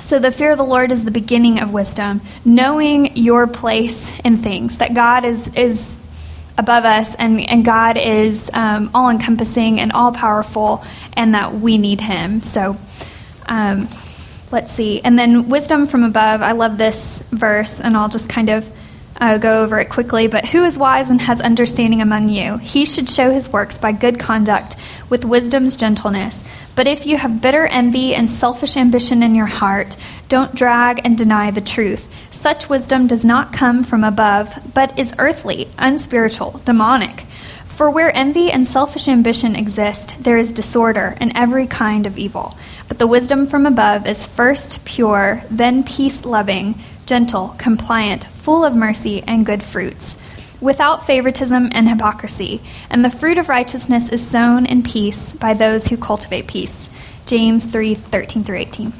so, 0.00 0.18
the 0.18 0.32
fear 0.32 0.52
of 0.52 0.58
the 0.58 0.64
Lord 0.64 0.90
is 0.90 1.04
the 1.04 1.12
beginning 1.12 1.60
of 1.60 1.72
wisdom, 1.72 2.20
knowing 2.44 3.16
your 3.16 3.46
place 3.46 4.20
in 4.20 4.38
things, 4.38 4.78
that 4.78 4.94
God 4.94 5.24
is, 5.24 5.48
is 5.54 6.00
above 6.58 6.84
us 6.84 7.14
and, 7.14 7.48
and 7.48 7.64
God 7.64 7.96
is 7.96 8.50
um, 8.52 8.90
all 8.94 9.08
encompassing 9.08 9.80
and 9.80 9.92
all 9.92 10.12
powerful, 10.12 10.84
and 11.14 11.34
that 11.34 11.54
we 11.54 11.78
need 11.78 12.00
Him. 12.00 12.42
So, 12.42 12.76
um, 13.46 13.88
let's 14.52 14.72
see. 14.72 15.00
And 15.00 15.18
then 15.18 15.48
wisdom 15.48 15.86
from 15.86 16.04
above. 16.04 16.42
I 16.42 16.52
love 16.52 16.78
this 16.78 17.22
verse, 17.30 17.80
and 17.80 17.96
I'll 17.96 18.08
just 18.08 18.28
kind 18.28 18.50
of 18.50 18.72
uh, 19.20 19.38
go 19.38 19.62
over 19.62 19.78
it 19.78 19.88
quickly. 19.88 20.26
But 20.26 20.46
who 20.46 20.64
is 20.64 20.78
wise 20.78 21.10
and 21.10 21.20
has 21.20 21.40
understanding 21.40 22.02
among 22.02 22.28
you? 22.28 22.58
He 22.58 22.84
should 22.84 23.08
show 23.08 23.30
his 23.30 23.52
works 23.52 23.78
by 23.78 23.92
good 23.92 24.18
conduct, 24.18 24.76
with 25.08 25.24
wisdom's 25.24 25.76
gentleness. 25.76 26.38
But 26.74 26.86
if 26.86 27.06
you 27.06 27.16
have 27.16 27.42
bitter 27.42 27.66
envy 27.66 28.14
and 28.14 28.30
selfish 28.30 28.76
ambition 28.76 29.22
in 29.22 29.34
your 29.34 29.46
heart, 29.46 29.96
don't 30.28 30.54
drag 30.54 31.02
and 31.04 31.18
deny 31.18 31.50
the 31.50 31.60
truth. 31.60 32.08
Such 32.30 32.68
wisdom 32.68 33.06
does 33.06 33.24
not 33.24 33.52
come 33.52 33.84
from 33.84 34.02
above, 34.02 34.58
but 34.74 34.98
is 34.98 35.14
earthly, 35.18 35.68
unspiritual, 35.78 36.60
demonic. 36.64 37.24
For 37.82 37.90
where 37.90 38.16
envy 38.16 38.52
and 38.52 38.64
selfish 38.64 39.08
ambition 39.08 39.56
exist, 39.56 40.22
there 40.22 40.38
is 40.38 40.52
disorder 40.52 41.16
and 41.18 41.32
every 41.34 41.66
kind 41.66 42.06
of 42.06 42.16
evil. 42.16 42.56
But 42.86 42.98
the 42.98 43.08
wisdom 43.08 43.48
from 43.48 43.66
above 43.66 44.06
is 44.06 44.24
first 44.24 44.84
pure, 44.84 45.42
then 45.50 45.82
peace 45.82 46.24
loving, 46.24 46.76
gentle, 47.06 47.56
compliant, 47.58 48.22
full 48.22 48.64
of 48.64 48.76
mercy 48.76 49.24
and 49.26 49.44
good 49.44 49.64
fruits, 49.64 50.16
without 50.60 51.08
favoritism 51.08 51.70
and 51.72 51.88
hypocrisy. 51.88 52.60
And 52.88 53.04
the 53.04 53.10
fruit 53.10 53.36
of 53.36 53.48
righteousness 53.48 54.10
is 54.10 54.24
sown 54.24 54.64
in 54.64 54.84
peace 54.84 55.32
by 55.32 55.52
those 55.52 55.88
who 55.88 55.96
cultivate 55.96 56.46
peace. 56.46 56.88
James 57.26 57.64
3 57.64 57.96
13 57.96 58.44
through 58.44 58.58
18. 58.58 58.92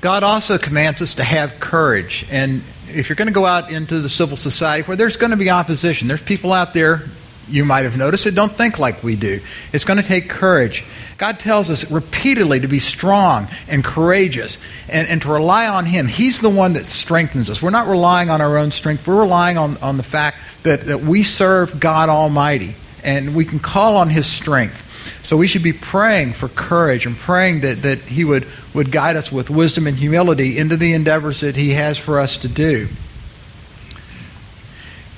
God 0.00 0.22
also 0.22 0.58
commands 0.58 1.02
us 1.02 1.14
to 1.14 1.24
have 1.24 1.58
courage. 1.60 2.26
And 2.30 2.62
if 2.88 3.08
you're 3.08 3.16
going 3.16 3.28
to 3.28 3.34
go 3.34 3.44
out 3.44 3.72
into 3.72 4.00
the 4.00 4.08
civil 4.08 4.36
society 4.36 4.86
where 4.86 4.96
there's 4.96 5.16
going 5.16 5.32
to 5.32 5.36
be 5.36 5.50
opposition, 5.50 6.08
there's 6.08 6.22
people 6.22 6.52
out 6.52 6.72
there, 6.72 7.02
you 7.48 7.64
might 7.64 7.84
have 7.84 7.96
noticed, 7.96 8.24
that 8.24 8.34
don't 8.34 8.52
think 8.52 8.78
like 8.78 9.02
we 9.02 9.16
do. 9.16 9.40
It's 9.72 9.84
going 9.84 10.00
to 10.00 10.06
take 10.06 10.28
courage. 10.28 10.84
God 11.16 11.40
tells 11.40 11.70
us 11.70 11.90
repeatedly 11.90 12.60
to 12.60 12.68
be 12.68 12.78
strong 12.78 13.48
and 13.66 13.84
courageous 13.84 14.58
and, 14.88 15.08
and 15.08 15.22
to 15.22 15.32
rely 15.32 15.66
on 15.66 15.86
Him. 15.86 16.06
He's 16.06 16.40
the 16.40 16.50
one 16.50 16.74
that 16.74 16.86
strengthens 16.86 17.50
us. 17.50 17.60
We're 17.60 17.70
not 17.70 17.88
relying 17.88 18.30
on 18.30 18.40
our 18.40 18.58
own 18.58 18.70
strength, 18.70 19.06
we're 19.06 19.20
relying 19.20 19.58
on, 19.58 19.76
on 19.78 19.96
the 19.96 20.02
fact 20.02 20.38
that, 20.62 20.84
that 20.86 21.00
we 21.00 21.22
serve 21.22 21.80
God 21.80 22.08
Almighty 22.08 22.76
and 23.02 23.34
we 23.34 23.44
can 23.44 23.58
call 23.58 23.96
on 23.96 24.10
His 24.10 24.26
strength. 24.26 24.84
So 25.22 25.36
we 25.36 25.46
should 25.46 25.62
be 25.62 25.72
praying 25.72 26.32
for 26.34 26.48
courage 26.48 27.06
and 27.06 27.16
praying 27.16 27.60
that, 27.60 27.82
that 27.82 28.00
He 28.00 28.24
would, 28.24 28.46
would 28.74 28.92
guide 28.92 29.16
us 29.16 29.30
with 29.30 29.50
wisdom 29.50 29.86
and 29.86 29.96
humility 29.96 30.58
into 30.58 30.76
the 30.76 30.92
endeavors 30.92 31.40
that 31.40 31.56
He 31.56 31.70
has 31.70 31.98
for 31.98 32.18
us 32.18 32.36
to 32.38 32.48
do. 32.48 32.88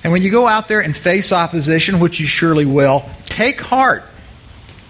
And 0.02 0.12
when 0.12 0.22
you 0.22 0.30
go 0.30 0.46
out 0.46 0.68
there 0.68 0.80
and 0.80 0.96
face 0.96 1.32
opposition, 1.32 2.00
which 2.00 2.20
you 2.20 2.26
surely 2.26 2.64
will, 2.64 3.08
take 3.26 3.60
heart. 3.60 4.04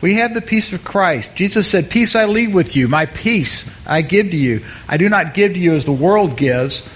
We 0.01 0.15
have 0.15 0.33
the 0.33 0.41
peace 0.41 0.73
of 0.73 0.85
Christ. 0.85 1.37
Jesus 1.37 1.69
said, 1.69 1.91
Peace 1.91 2.15
I 2.15 2.25
leave 2.25 2.55
with 2.55 2.75
you, 2.75 2.89
my 2.89 3.07
peace 3.07 3.69
I 3.87 4.03
give 4.03 4.31
to 4.31 4.37
you. 4.37 4.65
I 4.89 4.97
do 4.97 5.09
not 5.09 5.35
give 5.35 5.55
to 5.55 5.61
you 5.61 5.75
as 5.75 5.85
the 5.85 5.93
world 5.93 6.37
gives. 6.37 6.89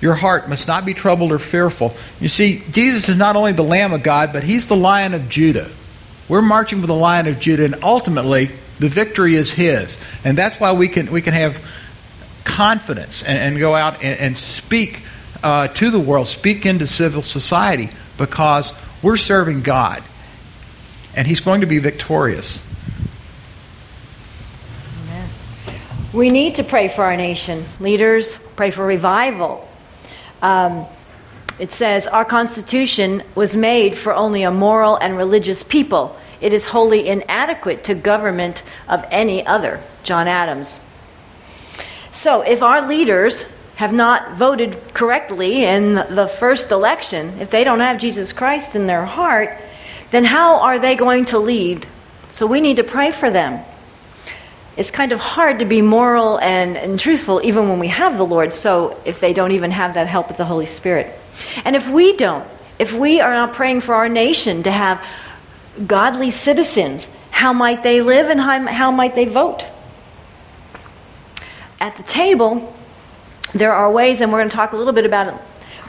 Your 0.00 0.14
heart 0.14 0.48
must 0.48 0.68
not 0.68 0.84
be 0.84 0.94
troubled 0.94 1.32
or 1.32 1.38
fearful. 1.38 1.96
You 2.20 2.28
see, 2.28 2.62
Jesus 2.70 3.08
is 3.08 3.16
not 3.16 3.34
only 3.34 3.52
the 3.52 3.62
Lamb 3.62 3.92
of 3.92 4.02
God, 4.02 4.32
but 4.32 4.44
He's 4.44 4.68
the 4.68 4.76
Lion 4.76 5.14
of 5.14 5.28
Judah. 5.28 5.70
We're 6.28 6.42
marching 6.42 6.80
with 6.80 6.88
the 6.88 6.94
Lion 6.94 7.26
of 7.26 7.38
Judah, 7.38 7.64
and 7.64 7.76
ultimately, 7.82 8.50
the 8.78 8.88
victory 8.88 9.36
is 9.36 9.52
His. 9.52 9.96
And 10.24 10.36
that's 10.36 10.58
why 10.58 10.72
we 10.72 10.88
can, 10.88 11.10
we 11.10 11.22
can 11.22 11.34
have 11.34 11.62
confidence 12.44 13.22
and, 13.22 13.38
and 13.38 13.58
go 13.58 13.74
out 13.74 14.02
and, 14.02 14.18
and 14.18 14.38
speak 14.38 15.02
uh, 15.42 15.68
to 15.68 15.90
the 15.90 16.00
world, 16.00 16.26
speak 16.26 16.66
into 16.66 16.86
civil 16.86 17.22
society, 17.22 17.90
because 18.18 18.72
we're 19.02 19.16
serving 19.16 19.62
God. 19.62 20.02
And 21.14 21.26
He's 21.26 21.40
going 21.40 21.60
to 21.60 21.66
be 21.66 21.78
victorious. 21.78 22.60
Amen. 25.04 25.28
We 26.12 26.28
need 26.28 26.56
to 26.56 26.64
pray 26.64 26.88
for 26.88 27.04
our 27.04 27.16
nation. 27.16 27.64
Leaders, 27.78 28.38
pray 28.56 28.70
for 28.70 28.84
revival. 28.84 29.68
Um, 30.42 30.86
it 31.58 31.72
says, 31.72 32.06
Our 32.06 32.24
Constitution 32.24 33.22
was 33.34 33.56
made 33.56 33.96
for 33.96 34.14
only 34.14 34.42
a 34.42 34.50
moral 34.50 34.96
and 34.96 35.16
religious 35.16 35.62
people. 35.62 36.16
It 36.40 36.52
is 36.52 36.66
wholly 36.66 37.08
inadequate 37.08 37.84
to 37.84 37.94
government 37.94 38.62
of 38.88 39.04
any 39.10 39.46
other. 39.46 39.82
John 40.02 40.28
Adams. 40.28 40.80
So, 42.12 42.42
if 42.42 42.62
our 42.62 42.86
leaders 42.86 43.46
have 43.76 43.92
not 43.92 44.36
voted 44.36 44.78
correctly 44.94 45.64
in 45.64 45.94
the 45.94 46.26
first 46.26 46.72
election, 46.72 47.40
if 47.40 47.50
they 47.50 47.64
don't 47.64 47.80
have 47.80 47.98
Jesus 47.98 48.32
Christ 48.32 48.76
in 48.76 48.86
their 48.86 49.04
heart, 49.04 49.58
then 50.10 50.24
how 50.24 50.60
are 50.60 50.78
they 50.78 50.94
going 50.94 51.26
to 51.26 51.38
lead? 51.38 51.86
So, 52.30 52.46
we 52.46 52.60
need 52.60 52.76
to 52.76 52.84
pray 52.84 53.12
for 53.12 53.30
them. 53.30 53.64
It's 54.76 54.90
kind 54.90 55.12
of 55.12 55.20
hard 55.20 55.60
to 55.60 55.64
be 55.64 55.80
moral 55.80 56.38
and, 56.38 56.76
and 56.76 57.00
truthful 57.00 57.40
even 57.42 57.70
when 57.70 57.78
we 57.78 57.88
have 57.88 58.18
the 58.18 58.26
Lord, 58.26 58.52
so 58.52 59.00
if 59.06 59.20
they 59.20 59.32
don't 59.32 59.52
even 59.52 59.70
have 59.70 59.94
that 59.94 60.06
help 60.06 60.28
of 60.28 60.36
the 60.36 60.44
Holy 60.44 60.66
Spirit. 60.66 61.18
And 61.64 61.76
if 61.76 61.88
we 61.88 62.16
don't, 62.16 62.46
if 62.78 62.92
we 62.92 63.20
are 63.20 63.32
not 63.32 63.52
praying 63.54 63.80
for 63.80 63.94
our 63.94 64.08
nation 64.08 64.62
to 64.64 64.70
have 64.70 65.04
godly 65.86 66.30
citizens, 66.30 67.08
how 67.30 67.52
might 67.52 67.82
they 67.82 68.00
live 68.00 68.28
and 68.28 68.40
how, 68.40 68.66
how 68.66 68.90
might 68.90 69.14
they 69.14 69.24
vote? 69.26 69.66
At 71.80 71.96
the 71.96 72.02
table, 72.02 72.74
there 73.52 73.72
are 73.72 73.90
ways, 73.90 74.20
and 74.20 74.32
we're 74.32 74.38
going 74.38 74.48
to 74.48 74.56
talk 74.56 74.72
a 74.72 74.76
little 74.76 74.92
bit 74.92 75.06
about 75.06 75.28
it, 75.28 75.34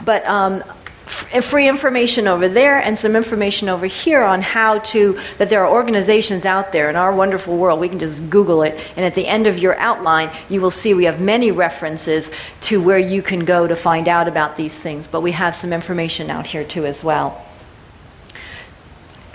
but 0.04 0.26
um, 0.26 0.62
free 1.08 1.68
information 1.68 2.28
over 2.28 2.48
there 2.48 2.78
and 2.78 2.98
some 2.98 3.16
information 3.16 3.68
over 3.68 3.86
here 3.86 4.22
on 4.22 4.42
how 4.42 4.78
to 4.78 5.18
that 5.38 5.48
there 5.48 5.64
are 5.64 5.70
organizations 5.70 6.44
out 6.44 6.72
there 6.72 6.90
in 6.90 6.96
our 6.96 7.12
wonderful 7.14 7.56
world. 7.56 7.80
We 7.80 7.88
can 7.88 7.98
just 7.98 8.28
google 8.30 8.62
it 8.62 8.78
and 8.96 9.04
at 9.04 9.14
the 9.14 9.26
end 9.26 9.46
of 9.46 9.58
your 9.58 9.76
outline 9.78 10.30
you 10.48 10.60
will 10.60 10.70
see 10.70 10.94
we 10.94 11.04
have 11.04 11.20
many 11.20 11.50
references 11.50 12.30
to 12.62 12.80
where 12.80 12.98
you 12.98 13.22
can 13.22 13.44
go 13.44 13.66
to 13.66 13.76
find 13.76 14.08
out 14.08 14.28
about 14.28 14.56
these 14.56 14.74
things 14.74 15.06
but 15.06 15.20
we 15.20 15.32
have 15.32 15.56
some 15.56 15.72
information 15.72 16.30
out 16.30 16.46
here 16.46 16.64
too 16.64 16.84
as 16.84 17.02
well. 17.02 17.44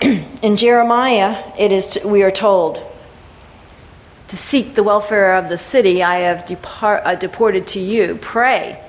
In 0.00 0.56
jeremiah 0.56 1.42
it 1.58 1.72
is 1.72 1.86
to, 1.88 2.06
we 2.06 2.22
are 2.22 2.30
told 2.30 2.82
to 4.28 4.36
seek 4.36 4.74
the 4.74 4.82
welfare 4.82 5.34
of 5.34 5.48
the 5.48 5.58
city 5.58 6.02
i 6.02 6.20
have 6.20 6.46
depart, 6.46 7.02
uh, 7.04 7.14
deported 7.14 7.66
to 7.68 7.80
you. 7.80 8.18
Pray 8.20 8.83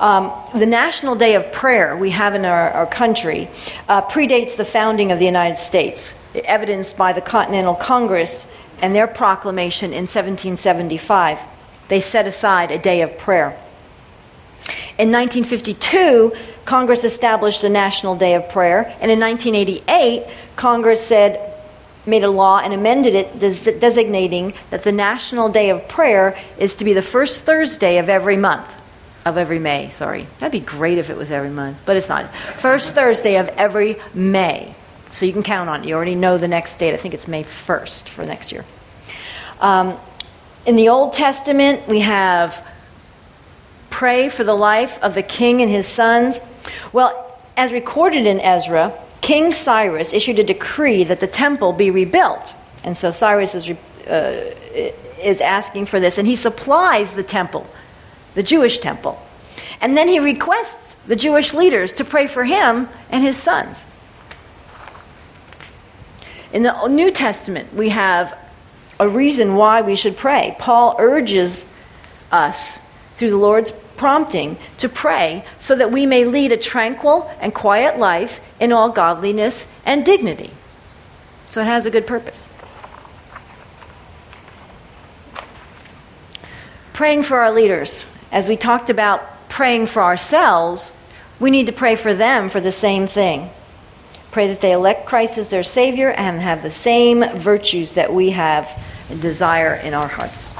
um, 0.00 0.32
the 0.54 0.66
National 0.66 1.16
Day 1.16 1.34
of 1.34 1.50
Prayer 1.52 1.96
we 1.96 2.10
have 2.10 2.34
in 2.34 2.44
our, 2.44 2.70
our 2.70 2.86
country 2.86 3.48
uh, 3.88 4.02
predates 4.02 4.56
the 4.56 4.64
founding 4.64 5.10
of 5.10 5.18
the 5.18 5.24
United 5.24 5.58
States, 5.58 6.14
evidenced 6.34 6.96
by 6.96 7.12
the 7.12 7.20
Continental 7.20 7.74
Congress 7.74 8.46
and 8.80 8.94
their 8.94 9.08
proclamation 9.08 9.86
in 9.86 10.02
1775. 10.02 11.40
They 11.88 12.00
set 12.00 12.28
aside 12.28 12.70
a 12.70 12.78
day 12.78 13.02
of 13.02 13.18
prayer. 13.18 13.58
In 14.98 15.10
1952, 15.10 16.32
Congress 16.64 17.02
established 17.02 17.64
a 17.64 17.68
National 17.68 18.14
Day 18.14 18.34
of 18.34 18.48
Prayer, 18.50 18.94
and 19.00 19.10
in 19.10 19.18
1988, 19.18 20.26
Congress 20.54 21.04
said, 21.04 21.44
made 22.06 22.22
a 22.22 22.30
law 22.30 22.58
and 22.58 22.72
amended 22.72 23.14
it, 23.14 23.38
des- 23.38 23.78
designating 23.78 24.54
that 24.70 24.84
the 24.84 24.92
National 24.92 25.48
Day 25.48 25.70
of 25.70 25.88
Prayer 25.88 26.38
is 26.58 26.76
to 26.76 26.84
be 26.84 26.92
the 26.92 27.02
first 27.02 27.44
Thursday 27.44 27.98
of 27.98 28.08
every 28.08 28.36
month 28.36 28.77
of 29.24 29.36
every 29.36 29.58
May, 29.58 29.90
sorry. 29.90 30.26
That'd 30.38 30.52
be 30.52 30.64
great 30.64 30.98
if 30.98 31.10
it 31.10 31.16
was 31.16 31.30
every 31.30 31.50
month, 31.50 31.78
but 31.84 31.96
it's 31.96 32.08
not. 32.08 32.32
First 32.58 32.94
Thursday 32.94 33.36
of 33.36 33.48
every 33.48 33.96
May. 34.14 34.74
So 35.10 35.26
you 35.26 35.32
can 35.32 35.42
count 35.42 35.68
on 35.68 35.82
it. 35.82 35.88
You 35.88 35.94
already 35.94 36.14
know 36.14 36.38
the 36.38 36.48
next 36.48 36.78
date. 36.78 36.94
I 36.94 36.96
think 36.96 37.14
it's 37.14 37.28
May 37.28 37.44
1st 37.44 38.08
for 38.08 38.24
next 38.24 38.52
year. 38.52 38.64
Um, 39.60 39.98
in 40.66 40.76
the 40.76 40.90
Old 40.90 41.12
Testament, 41.12 41.88
we 41.88 42.00
have 42.00 42.64
pray 43.90 44.28
for 44.28 44.44
the 44.44 44.54
life 44.54 44.98
of 45.02 45.14
the 45.14 45.22
king 45.22 45.62
and 45.62 45.70
his 45.70 45.86
sons. 45.86 46.40
Well, 46.92 47.40
as 47.56 47.72
recorded 47.72 48.26
in 48.26 48.40
Ezra, 48.40 48.92
King 49.20 49.52
Cyrus 49.52 50.12
issued 50.12 50.38
a 50.38 50.44
decree 50.44 51.04
that 51.04 51.20
the 51.20 51.26
temple 51.26 51.72
be 51.72 51.90
rebuilt. 51.90 52.54
And 52.84 52.96
so 52.96 53.10
Cyrus 53.10 53.54
is, 53.54 53.70
uh, 54.06 54.54
is 55.20 55.40
asking 55.40 55.86
for 55.86 56.00
this, 56.00 56.18
and 56.18 56.28
he 56.28 56.36
supplies 56.36 57.12
the 57.12 57.22
temple 57.22 57.66
the 58.38 58.42
Jewish 58.44 58.78
temple. 58.78 59.20
And 59.80 59.96
then 59.96 60.06
he 60.06 60.20
requests 60.20 60.94
the 61.08 61.16
Jewish 61.16 61.54
leaders 61.54 61.92
to 61.94 62.04
pray 62.04 62.28
for 62.28 62.44
him 62.44 62.88
and 63.10 63.24
his 63.24 63.36
sons. 63.36 63.84
In 66.52 66.62
the 66.62 66.86
New 66.86 67.10
Testament, 67.10 67.74
we 67.74 67.88
have 67.88 68.38
a 69.00 69.08
reason 69.08 69.56
why 69.56 69.82
we 69.82 69.96
should 69.96 70.16
pray. 70.16 70.54
Paul 70.60 70.94
urges 71.00 71.66
us, 72.30 72.78
through 73.16 73.30
the 73.30 73.36
Lord's 73.36 73.72
prompting, 73.96 74.56
to 74.76 74.88
pray 74.88 75.44
so 75.58 75.74
that 75.74 75.90
we 75.90 76.06
may 76.06 76.24
lead 76.24 76.52
a 76.52 76.56
tranquil 76.56 77.28
and 77.40 77.52
quiet 77.52 77.98
life 77.98 78.40
in 78.60 78.70
all 78.70 78.88
godliness 78.88 79.66
and 79.84 80.06
dignity. 80.06 80.52
So 81.48 81.60
it 81.60 81.66
has 81.66 81.86
a 81.86 81.90
good 81.90 82.06
purpose. 82.06 82.46
Praying 86.92 87.24
for 87.24 87.40
our 87.40 87.50
leaders. 87.50 88.04
As 88.30 88.46
we 88.46 88.56
talked 88.56 88.90
about 88.90 89.48
praying 89.48 89.86
for 89.86 90.02
ourselves, 90.02 90.92
we 91.40 91.50
need 91.50 91.66
to 91.66 91.72
pray 91.72 91.96
for 91.96 92.12
them 92.14 92.50
for 92.50 92.60
the 92.60 92.72
same 92.72 93.06
thing. 93.06 93.50
Pray 94.30 94.48
that 94.48 94.60
they 94.60 94.72
elect 94.72 95.06
Christ 95.06 95.38
as 95.38 95.48
their 95.48 95.62
Savior 95.62 96.10
and 96.10 96.40
have 96.40 96.62
the 96.62 96.70
same 96.70 97.24
virtues 97.38 97.94
that 97.94 98.12
we 98.12 98.30
have 98.30 98.70
and 99.08 99.22
desire 99.22 99.74
in 99.74 99.94
our 99.94 100.08
hearts. 100.08 100.50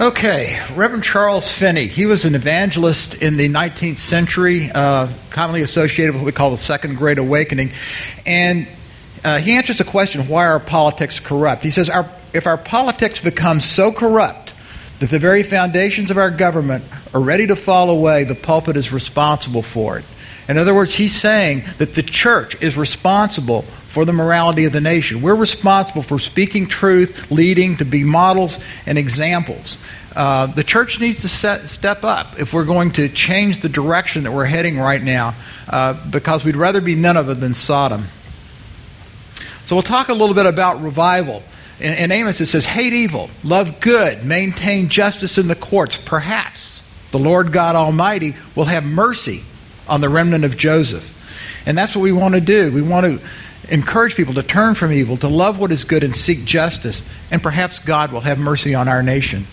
Okay, 0.00 0.60
Reverend 0.76 1.02
Charles 1.02 1.50
Finney. 1.50 1.86
He 1.86 2.06
was 2.06 2.24
an 2.24 2.36
evangelist 2.36 3.14
in 3.14 3.36
the 3.36 3.48
19th 3.48 3.96
century, 3.96 4.70
uh, 4.72 5.08
commonly 5.30 5.62
associated 5.62 6.12
with 6.12 6.22
what 6.22 6.26
we 6.26 6.32
call 6.32 6.52
the 6.52 6.56
Second 6.56 6.96
Great 6.96 7.18
Awakening. 7.18 7.72
And 8.24 8.68
uh, 9.24 9.38
he 9.38 9.54
answers 9.54 9.78
the 9.78 9.84
question 9.84 10.28
why 10.28 10.46
are 10.46 10.60
politics 10.60 11.18
corrupt? 11.18 11.64
He 11.64 11.72
says, 11.72 11.90
our, 11.90 12.08
if 12.32 12.46
our 12.46 12.58
politics 12.58 13.20
become 13.20 13.60
so 13.60 13.92
corrupt 13.92 14.54
that 15.00 15.10
the 15.10 15.18
very 15.18 15.42
foundations 15.42 16.10
of 16.10 16.18
our 16.18 16.30
government 16.30 16.84
are 17.14 17.20
ready 17.20 17.46
to 17.46 17.56
fall 17.56 17.90
away, 17.90 18.24
the 18.24 18.34
pulpit 18.34 18.76
is 18.76 18.92
responsible 18.92 19.62
for 19.62 19.98
it. 19.98 20.04
In 20.48 20.56
other 20.56 20.74
words, 20.74 20.94
he's 20.94 21.14
saying 21.14 21.64
that 21.76 21.94
the 21.94 22.02
church 22.02 22.60
is 22.62 22.76
responsible 22.76 23.62
for 23.88 24.04
the 24.04 24.12
morality 24.12 24.64
of 24.64 24.72
the 24.72 24.80
nation. 24.80 25.20
We're 25.20 25.34
responsible 25.34 26.02
for 26.02 26.18
speaking 26.18 26.68
truth, 26.68 27.30
leading 27.30 27.76
to 27.76 27.84
be 27.84 28.02
models 28.02 28.58
and 28.86 28.96
examples. 28.96 29.78
Uh, 30.16 30.46
the 30.46 30.64
church 30.64 31.00
needs 31.00 31.20
to 31.20 31.28
set, 31.28 31.68
step 31.68 32.02
up 32.02 32.40
if 32.40 32.52
we're 32.52 32.64
going 32.64 32.90
to 32.92 33.08
change 33.08 33.60
the 33.60 33.68
direction 33.68 34.24
that 34.24 34.32
we're 34.32 34.46
heading 34.46 34.78
right 34.78 35.02
now, 35.02 35.34
uh, 35.68 35.94
because 36.10 36.44
we'd 36.44 36.56
rather 36.56 36.80
be 36.80 36.94
Nineveh 36.94 37.34
than 37.34 37.54
Sodom. 37.54 38.06
So 39.66 39.76
we'll 39.76 39.82
talk 39.82 40.08
a 40.08 40.14
little 40.14 40.34
bit 40.34 40.46
about 40.46 40.82
revival. 40.82 41.42
In, 41.80 41.94
in 41.94 42.12
Amos, 42.12 42.40
it 42.40 42.46
says, 42.46 42.64
Hate 42.64 42.92
evil, 42.92 43.30
love 43.44 43.80
good, 43.80 44.24
maintain 44.24 44.88
justice 44.88 45.38
in 45.38 45.48
the 45.48 45.54
courts. 45.54 45.98
Perhaps 45.98 46.82
the 47.10 47.18
Lord 47.18 47.52
God 47.52 47.76
Almighty 47.76 48.34
will 48.54 48.66
have 48.66 48.84
mercy 48.84 49.44
on 49.86 50.00
the 50.00 50.08
remnant 50.08 50.44
of 50.44 50.56
Joseph. 50.56 51.14
And 51.66 51.76
that's 51.76 51.94
what 51.94 52.02
we 52.02 52.12
want 52.12 52.34
to 52.34 52.40
do. 52.40 52.72
We 52.72 52.82
want 52.82 53.06
to 53.06 53.26
encourage 53.70 54.14
people 54.14 54.34
to 54.34 54.42
turn 54.42 54.74
from 54.74 54.92
evil, 54.92 55.16
to 55.18 55.28
love 55.28 55.58
what 55.58 55.72
is 55.72 55.84
good, 55.84 56.04
and 56.04 56.14
seek 56.14 56.44
justice. 56.44 57.02
And 57.30 57.42
perhaps 57.42 57.78
God 57.78 58.12
will 58.12 58.22
have 58.22 58.38
mercy 58.38 58.74
on 58.74 58.88
our 58.88 59.02
nation. 59.02 59.46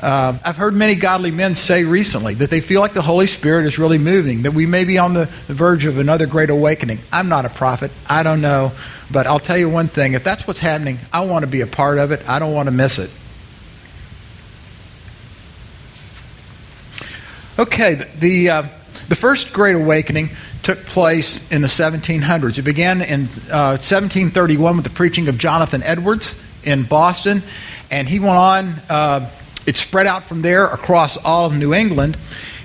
Uh, 0.00 0.38
I've 0.42 0.56
heard 0.56 0.72
many 0.72 0.94
godly 0.94 1.30
men 1.30 1.54
say 1.54 1.84
recently 1.84 2.32
that 2.34 2.50
they 2.50 2.62
feel 2.62 2.80
like 2.80 2.94
the 2.94 3.02
Holy 3.02 3.26
Spirit 3.26 3.66
is 3.66 3.78
really 3.78 3.98
moving, 3.98 4.42
that 4.42 4.52
we 4.52 4.64
may 4.64 4.84
be 4.84 4.96
on 4.96 5.12
the, 5.12 5.28
the 5.46 5.52
verge 5.52 5.84
of 5.84 5.98
another 5.98 6.26
great 6.26 6.48
awakening. 6.48 7.00
I'm 7.12 7.28
not 7.28 7.44
a 7.44 7.50
prophet. 7.50 7.90
I 8.08 8.22
don't 8.22 8.40
know. 8.40 8.72
But 9.10 9.26
I'll 9.26 9.38
tell 9.38 9.58
you 9.58 9.68
one 9.68 9.88
thing 9.88 10.14
if 10.14 10.24
that's 10.24 10.46
what's 10.46 10.60
happening, 10.60 11.00
I 11.12 11.26
want 11.26 11.42
to 11.42 11.50
be 11.50 11.60
a 11.60 11.66
part 11.66 11.98
of 11.98 12.12
it. 12.12 12.26
I 12.26 12.38
don't 12.38 12.54
want 12.54 12.68
to 12.68 12.70
miss 12.70 12.98
it. 12.98 13.10
Okay, 17.58 17.94
the, 17.94 18.04
the, 18.16 18.48
uh, 18.48 18.62
the 19.10 19.16
first 19.16 19.52
Great 19.52 19.76
Awakening 19.76 20.30
took 20.62 20.78
place 20.86 21.46
in 21.50 21.60
the 21.60 21.68
1700s. 21.68 22.58
It 22.58 22.62
began 22.62 23.02
in 23.02 23.24
uh, 23.50 23.76
1731 23.76 24.76
with 24.76 24.84
the 24.84 24.90
preaching 24.90 25.28
of 25.28 25.36
Jonathan 25.36 25.82
Edwards 25.82 26.34
in 26.62 26.84
Boston, 26.84 27.42
and 27.90 28.08
he 28.08 28.18
went 28.18 28.36
on. 28.36 28.74
It 29.66 29.76
spread 29.76 30.06
out 30.06 30.24
from 30.24 30.42
there 30.42 30.66
across 30.66 31.16
all 31.16 31.46
of 31.46 31.56
New 31.56 31.74
England, 31.74 32.16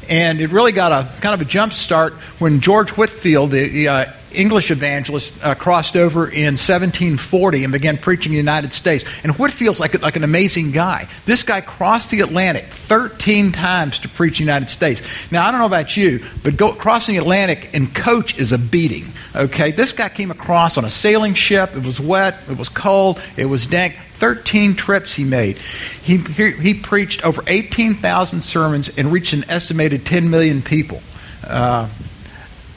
and 0.09 0.39
it 0.39 0.51
really 0.51 0.71
got 0.71 0.91
a 0.91 1.09
kind 1.21 1.33
of 1.33 1.41
a 1.41 1.45
jump 1.49 1.73
start 1.73 2.13
when 2.39 2.61
George 2.61 2.91
Whitefield, 2.91 3.51
the 3.51 3.87
uh, 3.87 4.05
English 4.31 4.69
evangelist, 4.71 5.33
uh, 5.43 5.55
crossed 5.55 5.95
over 5.95 6.27
in 6.27 6.53
1740 6.53 7.63
and 7.63 7.73
began 7.73 7.97
preaching 7.97 8.31
in 8.31 8.35
the 8.35 8.37
United 8.37 8.73
States. 8.73 9.03
And 9.23 9.33
Whitefield's 9.33 9.79
like, 9.79 9.99
like 10.01 10.15
an 10.15 10.23
amazing 10.23 10.71
guy. 10.71 11.07
This 11.25 11.43
guy 11.43 11.61
crossed 11.61 12.11
the 12.11 12.21
Atlantic 12.21 12.65
13 12.65 13.51
times 13.51 13.99
to 13.99 14.09
preach 14.09 14.39
in 14.39 14.45
the 14.45 14.51
United 14.51 14.69
States. 14.69 15.01
Now, 15.31 15.45
I 15.47 15.51
don't 15.51 15.59
know 15.59 15.65
about 15.65 15.95
you, 15.97 16.23
but 16.43 16.57
go, 16.57 16.73
crossing 16.73 17.15
the 17.15 17.21
Atlantic 17.21 17.69
in 17.73 17.87
coach 17.87 18.37
is 18.37 18.51
a 18.51 18.57
beating. 18.57 19.11
Okay? 19.35 19.71
This 19.71 19.91
guy 19.91 20.09
came 20.09 20.31
across 20.31 20.77
on 20.77 20.85
a 20.85 20.89
sailing 20.89 21.33
ship. 21.33 21.75
It 21.75 21.83
was 21.83 21.99
wet, 21.99 22.37
it 22.49 22.57
was 22.57 22.69
cold, 22.69 23.19
it 23.37 23.45
was 23.45 23.67
dank. 23.67 23.97
13 24.15 24.75
trips 24.75 25.13
he 25.13 25.23
made. 25.23 25.57
He, 25.57 26.17
he, 26.17 26.51
he 26.51 26.73
preached 26.73 27.23
over 27.25 27.43
18,000 27.47 28.41
sermons 28.41 28.89
and 28.97 29.11
reached 29.11 29.33
an 29.33 29.49
estimated 29.49 30.05
10 30.05 30.29
million 30.29 30.61
people. 30.61 31.01
Uh, 31.43 31.89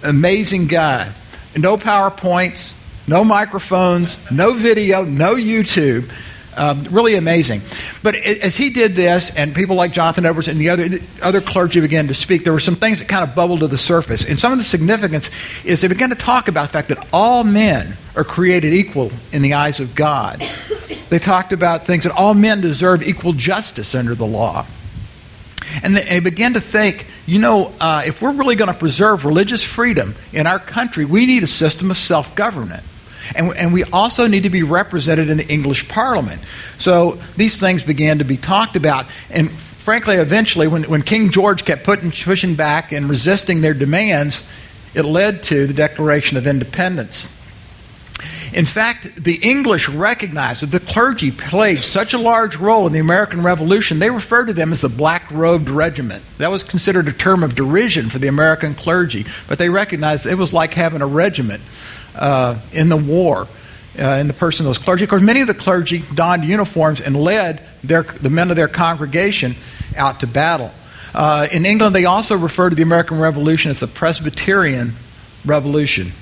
amazing 0.02 0.66
guy. 0.66 1.12
No 1.56 1.76
PowerPoints, 1.76 2.74
no 3.06 3.24
microphones, 3.24 4.18
no 4.30 4.52
video, 4.52 5.04
no 5.04 5.34
YouTube. 5.34 6.10
Um, 6.56 6.88
really 6.90 7.14
amazing. 7.14 7.62
But 8.02 8.16
as 8.16 8.56
he 8.56 8.70
did 8.70 8.94
this, 8.94 9.30
and 9.30 9.54
people 9.54 9.76
like 9.76 9.92
Jonathan 9.92 10.26
Edwards 10.26 10.48
and 10.48 10.60
the 10.60 10.70
other, 10.70 10.88
the 10.88 11.02
other 11.22 11.40
clergy 11.40 11.80
began 11.80 12.08
to 12.08 12.14
speak, 12.14 12.42
there 12.42 12.52
were 12.52 12.58
some 12.58 12.74
things 12.74 12.98
that 12.98 13.08
kind 13.08 13.22
of 13.22 13.36
bubbled 13.36 13.60
to 13.60 13.68
the 13.68 13.78
surface. 13.78 14.24
And 14.24 14.40
some 14.40 14.50
of 14.50 14.58
the 14.58 14.64
significance 14.64 15.30
is 15.64 15.80
they 15.80 15.88
began 15.88 16.10
to 16.10 16.16
talk 16.16 16.48
about 16.48 16.66
the 16.66 16.72
fact 16.72 16.88
that 16.88 17.06
all 17.12 17.44
men 17.44 17.96
are 18.16 18.24
created 18.24 18.74
equal 18.74 19.12
in 19.30 19.42
the 19.42 19.54
eyes 19.54 19.78
of 19.78 19.94
God. 19.94 20.44
They 21.10 21.18
talked 21.18 21.52
about 21.52 21.86
things 21.86 22.04
that 22.04 22.12
all 22.12 22.34
men 22.34 22.60
deserve 22.60 23.02
equal 23.02 23.32
justice 23.32 23.94
under 23.94 24.14
the 24.14 24.26
law. 24.26 24.66
And 25.82 25.96
they 25.96 26.20
began 26.20 26.54
to 26.54 26.60
think, 26.60 27.06
you 27.26 27.38
know, 27.38 27.72
uh, 27.80 28.02
if 28.06 28.22
we're 28.22 28.32
really 28.32 28.56
going 28.56 28.72
to 28.72 28.78
preserve 28.78 29.24
religious 29.24 29.62
freedom 29.62 30.14
in 30.32 30.46
our 30.46 30.58
country, 30.58 31.04
we 31.04 31.26
need 31.26 31.42
a 31.42 31.48
system 31.48 31.90
of 31.90 31.96
self 31.96 32.34
government. 32.34 32.82
And, 33.34 33.54
and 33.56 33.72
we 33.72 33.84
also 33.84 34.26
need 34.26 34.44
to 34.44 34.50
be 34.50 34.62
represented 34.62 35.28
in 35.28 35.36
the 35.36 35.46
English 35.48 35.88
Parliament. 35.88 36.40
So 36.78 37.20
these 37.36 37.60
things 37.60 37.84
began 37.84 38.18
to 38.18 38.24
be 38.24 38.38
talked 38.38 38.76
about. 38.76 39.06
And 39.28 39.50
frankly, 39.50 40.16
eventually, 40.16 40.68
when, 40.68 40.84
when 40.84 41.02
King 41.02 41.30
George 41.30 41.64
kept 41.64 41.84
putting, 41.84 42.10
pushing 42.10 42.54
back 42.54 42.92
and 42.92 43.08
resisting 43.08 43.60
their 43.60 43.74
demands, 43.74 44.44
it 44.94 45.02
led 45.04 45.42
to 45.44 45.66
the 45.66 45.74
Declaration 45.74 46.38
of 46.38 46.46
Independence. 46.46 47.30
In 48.52 48.64
fact, 48.64 49.22
the 49.22 49.36
English 49.36 49.88
recognized 49.88 50.62
that 50.62 50.70
the 50.70 50.80
clergy 50.80 51.30
played 51.30 51.82
such 51.82 52.14
a 52.14 52.18
large 52.18 52.56
role 52.56 52.86
in 52.86 52.92
the 52.92 52.98
American 52.98 53.42
Revolution, 53.42 53.98
they 53.98 54.10
referred 54.10 54.46
to 54.46 54.54
them 54.54 54.72
as 54.72 54.80
the 54.80 54.88
Black 54.88 55.30
Robed 55.30 55.68
Regiment. 55.68 56.22
That 56.38 56.50
was 56.50 56.62
considered 56.62 57.08
a 57.08 57.12
term 57.12 57.42
of 57.42 57.54
derision 57.54 58.08
for 58.08 58.18
the 58.18 58.28
American 58.28 58.74
clergy, 58.74 59.26
but 59.46 59.58
they 59.58 59.68
recognized 59.68 60.26
it 60.26 60.36
was 60.36 60.52
like 60.52 60.74
having 60.74 61.02
a 61.02 61.06
regiment 61.06 61.62
uh, 62.14 62.58
in 62.72 62.88
the 62.88 62.96
war. 62.96 63.46
Uh, 63.98 64.18
in 64.20 64.28
the 64.28 64.34
person 64.34 64.64
of 64.64 64.68
those 64.68 64.78
clergy. 64.78 65.02
Of 65.02 65.10
course, 65.10 65.22
many 65.22 65.40
of 65.40 65.48
the 65.48 65.54
clergy 65.54 66.04
donned 66.14 66.44
uniforms 66.44 67.00
and 67.00 67.16
led 67.16 67.60
their, 67.82 68.04
the 68.04 68.30
men 68.30 68.48
of 68.48 68.54
their 68.54 68.68
congregation 68.68 69.56
out 69.96 70.20
to 70.20 70.28
battle. 70.28 70.70
Uh, 71.12 71.48
in 71.50 71.66
England, 71.66 71.96
they 71.96 72.04
also 72.04 72.36
referred 72.36 72.70
to 72.70 72.76
the 72.76 72.82
American 72.82 73.18
Revolution 73.18 73.72
as 73.72 73.80
the 73.80 73.88
Presbyterian 73.88 74.92
Revolution. 75.44 76.12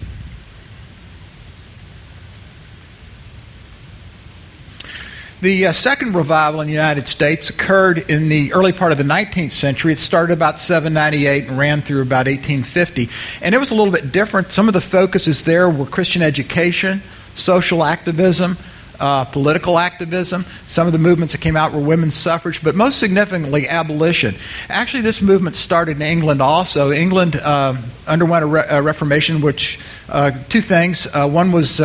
The 5.46 5.66
uh, 5.66 5.72
second 5.72 6.16
revival 6.16 6.60
in 6.60 6.66
the 6.66 6.72
United 6.72 7.06
States 7.06 7.50
occurred 7.50 8.10
in 8.10 8.28
the 8.28 8.52
early 8.52 8.72
part 8.72 8.90
of 8.90 8.98
the 8.98 9.04
19th 9.04 9.52
century. 9.52 9.92
It 9.92 10.00
started 10.00 10.32
about 10.32 10.58
798 10.58 11.46
and 11.46 11.56
ran 11.56 11.82
through 11.82 12.02
about 12.02 12.26
1850. 12.26 13.08
And 13.42 13.54
it 13.54 13.58
was 13.58 13.70
a 13.70 13.76
little 13.76 13.92
bit 13.92 14.10
different. 14.10 14.50
Some 14.50 14.66
of 14.66 14.74
the 14.74 14.80
focuses 14.80 15.44
there 15.44 15.70
were 15.70 15.86
Christian 15.86 16.20
education, 16.20 17.00
social 17.36 17.84
activism, 17.84 18.58
uh, 18.98 19.24
political 19.26 19.78
activism. 19.78 20.44
Some 20.66 20.88
of 20.88 20.92
the 20.92 20.98
movements 20.98 21.30
that 21.32 21.42
came 21.42 21.56
out 21.56 21.72
were 21.72 21.78
women's 21.78 22.16
suffrage, 22.16 22.60
but 22.60 22.74
most 22.74 22.98
significantly, 22.98 23.68
abolition. 23.68 24.34
Actually, 24.68 25.02
this 25.02 25.22
movement 25.22 25.54
started 25.54 25.98
in 25.98 26.02
England 26.02 26.42
also. 26.42 26.90
England 26.90 27.36
uh, 27.36 27.76
underwent 28.08 28.42
a, 28.42 28.48
re- 28.48 28.66
a, 28.68 28.82
Reformation, 28.82 29.40
which, 29.40 29.78
uh, 30.08 30.32
two 30.48 30.60
things. 30.60 31.06
Uh, 31.06 31.28
one 31.28 31.52
was 31.52 31.80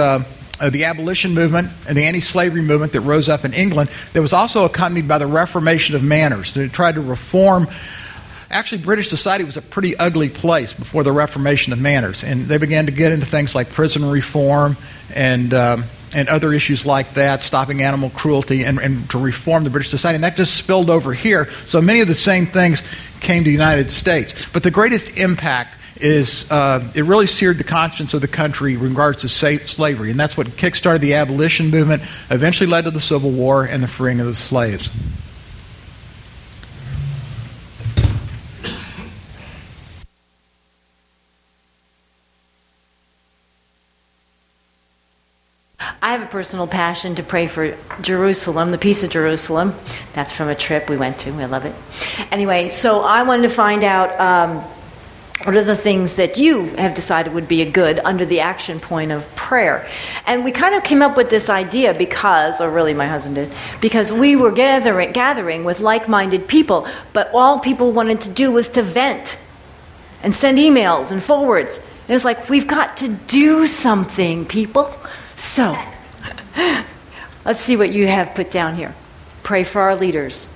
uh, 0.61 0.69
the 0.69 0.85
abolition 0.85 1.33
movement 1.33 1.69
and 1.87 1.97
the 1.97 2.03
anti 2.03 2.21
slavery 2.21 2.61
movement 2.61 2.93
that 2.93 3.01
rose 3.01 3.27
up 3.27 3.43
in 3.43 3.53
England 3.53 3.89
that 4.13 4.21
was 4.21 4.31
also 4.31 4.63
accompanied 4.63 5.07
by 5.07 5.17
the 5.17 5.27
Reformation 5.27 5.95
of 5.95 6.03
manners. 6.03 6.53
They 6.53 6.67
tried 6.67 6.95
to 6.95 7.01
reform. 7.01 7.67
Actually, 8.49 8.81
British 8.81 9.09
society 9.09 9.43
was 9.43 9.57
a 9.57 9.61
pretty 9.61 9.97
ugly 9.97 10.29
place 10.29 10.71
before 10.71 11.03
the 11.03 11.11
Reformation 11.11 11.73
of 11.73 11.79
manners, 11.79 12.23
and 12.23 12.43
they 12.43 12.57
began 12.57 12.85
to 12.85 12.91
get 12.91 13.11
into 13.11 13.25
things 13.25 13.55
like 13.55 13.71
prison 13.71 14.05
reform 14.05 14.77
and 15.13 15.53
um, 15.53 15.85
and 16.13 16.27
other 16.29 16.53
issues 16.53 16.85
like 16.85 17.13
that, 17.13 17.41
stopping 17.41 17.81
animal 17.81 18.09
cruelty, 18.09 18.63
and, 18.63 18.79
and 18.79 19.09
to 19.09 19.17
reform 19.17 19.63
the 19.63 19.69
British 19.69 19.89
society. 19.89 20.15
And 20.15 20.23
that 20.23 20.35
just 20.35 20.55
spilled 20.55 20.89
over 20.89 21.13
here. 21.13 21.49
So 21.65 21.81
many 21.81 22.01
of 22.01 22.07
the 22.07 22.15
same 22.15 22.45
things 22.45 22.83
came 23.21 23.43
to 23.43 23.47
the 23.47 23.53
United 23.53 23.89
States. 23.89 24.45
But 24.51 24.63
the 24.63 24.71
greatest 24.71 25.17
impact 25.17 25.77
is 26.01 26.49
uh, 26.51 26.91
it 26.95 27.05
really 27.05 27.27
seared 27.27 27.57
the 27.57 27.63
conscience 27.63 28.13
of 28.13 28.21
the 28.21 28.27
country 28.27 28.73
in 28.73 28.79
regards 28.79 29.21
to 29.21 29.29
slavery. 29.29 30.11
And 30.11 30.19
that's 30.19 30.35
what 30.35 30.47
kickstarted 30.47 31.01
the 31.01 31.13
abolition 31.13 31.69
movement, 31.69 32.03
eventually 32.29 32.69
led 32.69 32.85
to 32.85 32.91
the 32.91 32.99
Civil 32.99 33.31
War 33.31 33.63
and 33.65 33.83
the 33.83 33.87
freeing 33.87 34.19
of 34.19 34.25
the 34.25 34.33
slaves. 34.33 34.89
I 46.03 46.13
have 46.13 46.23
a 46.23 46.25
personal 46.25 46.65
passion 46.65 47.15
to 47.15 47.23
pray 47.23 47.47
for 47.47 47.77
Jerusalem, 48.01 48.71
the 48.71 48.77
peace 48.77 49.03
of 49.03 49.11
Jerusalem. 49.11 49.75
That's 50.13 50.33
from 50.33 50.49
a 50.49 50.55
trip 50.55 50.89
we 50.89 50.97
went 50.97 51.19
to. 51.19 51.31
I 51.31 51.45
love 51.45 51.63
it. 51.63 51.75
Anyway, 52.31 52.69
so 52.69 53.01
I 53.01 53.21
wanted 53.21 53.43
to 53.43 53.53
find 53.53 53.83
out 53.83 54.19
um, 54.19 54.65
what 55.43 55.55
are 55.55 55.63
the 55.63 55.75
things 55.75 56.15
that 56.15 56.37
you 56.37 56.65
have 56.75 56.93
decided 56.93 57.33
would 57.33 57.47
be 57.47 57.61
a 57.61 57.69
good 57.69 57.99
under 57.99 58.25
the 58.25 58.39
action 58.39 58.79
point 58.79 59.11
of 59.11 59.27
prayer. 59.35 59.87
And 60.25 60.43
we 60.43 60.51
kind 60.51 60.75
of 60.75 60.83
came 60.83 61.01
up 61.01 61.17
with 61.17 61.29
this 61.29 61.49
idea 61.49 61.93
because, 61.93 62.61
or 62.61 62.69
really 62.69 62.93
my 62.93 63.07
husband 63.07 63.35
did, 63.35 63.51
because 63.79 64.11
we 64.11 64.35
were 64.35 64.51
gathering, 64.51 65.11
gathering 65.11 65.63
with 65.63 65.79
like 65.79 66.07
minded 66.07 66.47
people, 66.47 66.87
but 67.13 67.29
all 67.33 67.59
people 67.59 67.91
wanted 67.91 68.21
to 68.21 68.29
do 68.29 68.51
was 68.51 68.69
to 68.69 68.83
vent 68.83 69.37
and 70.23 70.33
send 70.33 70.57
emails 70.57 71.11
and 71.11 71.23
forwards. 71.23 71.79
And 72.07 72.15
it's 72.15 72.25
like, 72.25 72.49
we've 72.49 72.67
got 72.67 72.97
to 72.97 73.07
do 73.07 73.67
something, 73.67 74.45
people. 74.45 74.93
So, 75.37 75.77
let's 77.45 77.61
see 77.61 77.77
what 77.77 77.91
you 77.91 78.07
have 78.07 78.35
put 78.35 78.51
down 78.51 78.75
here. 78.75 78.93
Pray 79.43 79.63
for 79.63 79.81
our 79.81 79.95
leaders. 79.95 80.47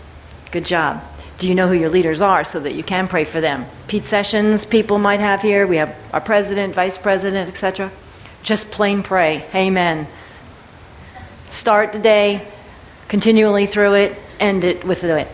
Good 0.52 0.66
job. 0.66 1.04
Do 1.38 1.50
you 1.50 1.56
know 1.56 1.68
who 1.68 1.74
your 1.74 1.90
leaders 1.90 2.22
are 2.22 2.44
so 2.44 2.60
that 2.62 2.76
you 2.76 2.84
can 2.84 3.08
pray 3.08 3.26
for 3.26 3.42
them? 3.42 3.66
Pete 3.88 4.06
Sessions, 4.06 4.64
people 4.64 5.00
might 5.00 5.20
have 5.20 5.42
here. 5.42 5.68
We 5.68 5.78
have 5.78 5.96
our 6.14 6.22
president, 6.22 6.74
vice 6.74 6.98
president, 6.98 7.50
etc. 7.50 7.92
Just 8.42 8.72
plain 8.72 9.04
pray. 9.04 9.46
Amen. 9.54 10.08
Start 11.50 11.92
the 11.92 12.00
day, 12.00 12.48
continually 13.08 13.66
through 13.66 13.96
it, 13.96 14.18
end 14.40 14.64
it 14.64 14.84
with 14.86 15.04
it. 15.04 15.28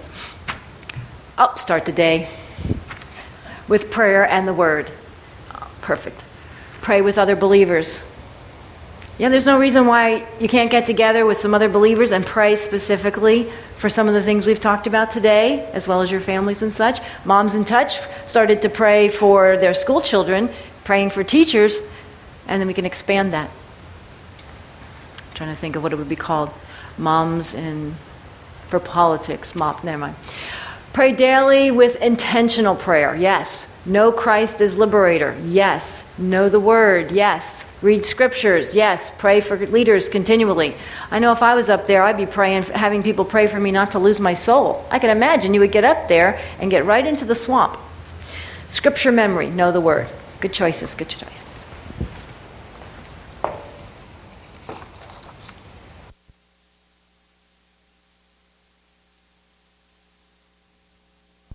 Up, 1.38 1.60
start 1.60 1.86
the 1.86 1.92
day 1.92 2.30
with 3.68 3.92
prayer 3.92 4.28
and 4.28 4.48
the 4.48 4.54
word. 4.54 4.92
Perfect. 5.82 6.24
Pray 6.82 7.02
with 7.02 7.18
other 7.18 7.36
believers. 7.36 8.02
Yeah, 9.18 9.30
there's 9.30 9.46
no 9.46 9.60
reason 9.60 9.86
why 9.86 10.28
you 10.40 10.48
can't 10.48 10.72
get 10.72 10.86
together 10.86 11.26
with 11.26 11.38
some 11.38 11.54
other 11.54 11.70
believers 11.70 12.12
and 12.12 12.26
pray 12.26 12.56
specifically 12.56 13.52
for 13.78 13.90
some 13.90 14.08
of 14.08 14.14
the 14.14 14.24
things 14.24 14.48
we've 14.48 14.60
talked 14.60 14.88
about 14.88 15.12
today, 15.12 15.66
as 15.74 15.88
well 15.88 16.02
as 16.02 16.12
your 16.12 16.22
families 16.22 16.62
and 16.62 16.74
such. 16.74 17.02
Moms 17.26 17.56
in 17.56 17.66
Touch 17.66 18.00
started 18.26 18.62
to 18.64 18.70
pray 18.70 19.10
for 19.10 19.58
their 19.58 19.74
school 19.74 20.02
children, 20.02 20.50
praying 20.84 21.12
for 21.12 21.24
teachers, 21.24 21.80
and 22.48 22.60
then 22.60 22.68
we 22.68 22.74
can 22.74 22.86
expand 22.86 23.34
that. 23.34 23.50
I'm 23.50 25.34
trying 25.36 25.54
to 25.54 25.60
think 25.60 25.76
of 25.76 25.84
what 25.84 25.94
it 25.94 25.98
would 25.98 26.10
be 26.10 26.16
called. 26.16 26.50
Moms 26.98 27.54
in 27.54 27.96
for 28.68 28.80
politics. 28.80 29.54
Mom, 29.54 29.80
never 29.84 29.98
mind. 29.98 30.16
Pray 30.94 31.14
daily 31.14 31.72
with 31.72 31.96
intentional 31.98 32.76
prayer. 32.76 33.16
Yes. 33.16 33.68
Know 33.86 34.12
Christ 34.12 34.60
as 34.60 34.78
liberator. 34.78 35.38
Yes. 35.46 36.04
Know 36.18 36.50
the 36.50 36.60
word. 36.60 37.12
Yes. 37.12 37.64
Read 37.82 38.04
scriptures. 38.04 38.76
Yes. 38.76 39.10
Pray 39.18 39.40
for 39.40 39.58
leaders 39.58 40.10
continually. 40.10 40.76
I 41.10 41.20
know 41.20 41.32
if 41.32 41.42
I 41.42 41.56
was 41.56 41.70
up 41.70 41.88
there, 41.88 42.04
I'd 42.04 42.18
be 42.18 42.26
praying, 42.26 42.64
having 42.64 43.04
people 43.04 43.24
pray 43.24 43.48
for 43.48 43.60
me 43.60 43.72
not 43.72 43.92
to 43.92 44.00
lose 44.00 44.20
my 44.20 44.34
soul. 44.34 44.86
I 44.92 45.00
can 45.00 45.10
imagine 45.10 45.54
you 45.54 45.62
would 45.62 45.72
get 45.72 45.86
up 45.86 46.10
there 46.10 46.42
and 46.60 46.70
get 46.70 46.86
right 46.86 47.08
into 47.08 47.24
the 47.24 47.36
swamp. 47.36 47.78
Scripture 48.68 49.14
memory. 49.14 49.50
Know 49.50 49.72
the 49.72 49.82
word. 49.82 50.10
Good 50.42 50.52
choices. 50.52 50.94
Good 50.94 51.10
choices. 51.10 51.48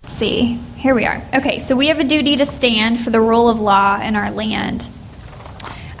Let's 0.03 0.06
see. 0.17 0.55
Here 0.77 0.95
we 0.95 1.05
are. 1.05 1.21
Okay, 1.31 1.63
so 1.63 1.75
we 1.75 1.87
have 1.87 1.99
a 1.99 2.03
duty 2.03 2.37
to 2.37 2.45
stand 2.47 2.99
for 2.99 3.11
the 3.11 3.21
rule 3.21 3.49
of 3.49 3.59
law 3.59 4.01
in 4.01 4.15
our 4.15 4.31
land. 4.31 4.89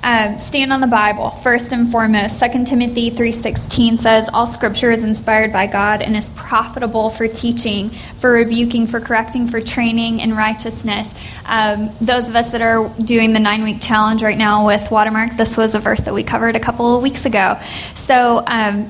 Um, 0.01 0.39
stand 0.39 0.73
on 0.73 0.81
the 0.81 0.87
Bible 0.87 1.29
first 1.29 1.71
and 1.71 1.91
foremost. 1.91 2.39
2 2.39 2.65
Timothy 2.65 3.11
3:16 3.11 3.97
says, 3.97 4.27
"All 4.33 4.47
Scripture 4.47 4.89
is 4.89 5.03
inspired 5.03 5.53
by 5.53 5.67
God 5.67 6.01
and 6.01 6.15
is 6.15 6.25
profitable 6.35 7.11
for 7.11 7.27
teaching, 7.27 7.91
for 8.17 8.31
rebuking, 8.31 8.87
for 8.87 8.99
correcting, 8.99 9.49
for 9.49 9.61
training 9.61 10.19
in 10.19 10.35
righteousness." 10.35 11.09
Um, 11.45 11.91
those 12.01 12.27
of 12.27 12.35
us 12.35 12.49
that 12.51 12.61
are 12.61 12.89
doing 13.03 13.33
the 13.33 13.39
nine-week 13.39 13.81
challenge 13.81 14.23
right 14.23 14.37
now 14.37 14.65
with 14.65 14.89
Watermark, 14.89 15.37
this 15.37 15.55
was 15.57 15.75
a 15.75 15.79
verse 15.79 16.01
that 16.01 16.13
we 16.13 16.23
covered 16.23 16.55
a 16.55 16.59
couple 16.59 16.95
of 16.95 17.03
weeks 17.03 17.25
ago. 17.25 17.57
So. 17.93 18.43
Um, 18.47 18.89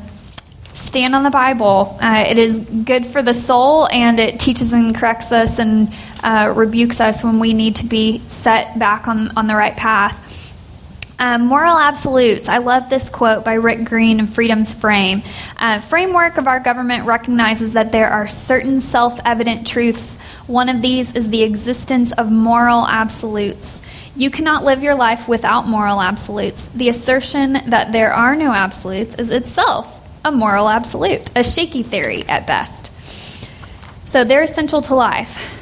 stand 0.85 1.15
on 1.15 1.23
the 1.23 1.29
Bible. 1.29 1.97
Uh, 1.99 2.25
it 2.27 2.37
is 2.37 2.59
good 2.59 3.05
for 3.05 3.21
the 3.21 3.33
soul, 3.33 3.87
and 3.91 4.19
it 4.19 4.39
teaches 4.39 4.73
and 4.73 4.95
corrects 4.95 5.31
us 5.31 5.59
and 5.59 5.93
uh, 6.23 6.53
rebukes 6.55 7.01
us 7.01 7.23
when 7.23 7.39
we 7.39 7.53
need 7.53 7.77
to 7.77 7.85
be 7.85 8.19
set 8.19 8.77
back 8.79 9.07
on, 9.07 9.35
on 9.37 9.47
the 9.47 9.55
right 9.55 9.75
path. 9.75 10.23
Um, 11.19 11.47
moral 11.47 11.75
absolutes. 11.75 12.47
I 12.47 12.59
love 12.59 12.89
this 12.89 13.09
quote 13.09 13.43
by 13.43 13.55
Rick 13.55 13.85
Green 13.85 14.19
in 14.19 14.27
Freedom's 14.27 14.75
Frame. 14.75 15.23
Uh, 15.57 15.79
framework 15.79 16.37
of 16.37 16.47
our 16.47 16.59
government 16.59 17.05
recognizes 17.05 17.73
that 17.73 17.91
there 17.91 18.09
are 18.09 18.27
certain 18.27 18.79
self 18.79 19.19
evident 19.25 19.65
truths. 19.65 20.19
One 20.45 20.69
of 20.69 20.83
these 20.83 21.15
is 21.15 21.29
the 21.29 21.41
existence 21.41 22.11
of 22.13 22.31
moral 22.31 22.85
absolutes. 22.85 23.81
You 24.15 24.29
cannot 24.29 24.63
live 24.63 24.83
your 24.83 24.95
life 24.95 25.27
without 25.27 25.67
moral 25.67 26.01
absolutes. 26.01 26.65
The 26.67 26.89
assertion 26.89 27.53
that 27.67 27.91
there 27.91 28.13
are 28.13 28.35
no 28.35 28.51
absolutes 28.51 29.15
is 29.15 29.31
itself 29.31 29.96
a 30.27 30.31
moral 30.31 30.67
absolute, 30.67 31.29
a 31.35 31.43
shaky 31.43 31.83
theory 31.83 32.23
at 32.27 32.45
best. 32.45 32.91
So 34.05 34.23
they're 34.23 34.43
essential 34.43 34.81
to 34.83 34.95
life. 34.95 35.53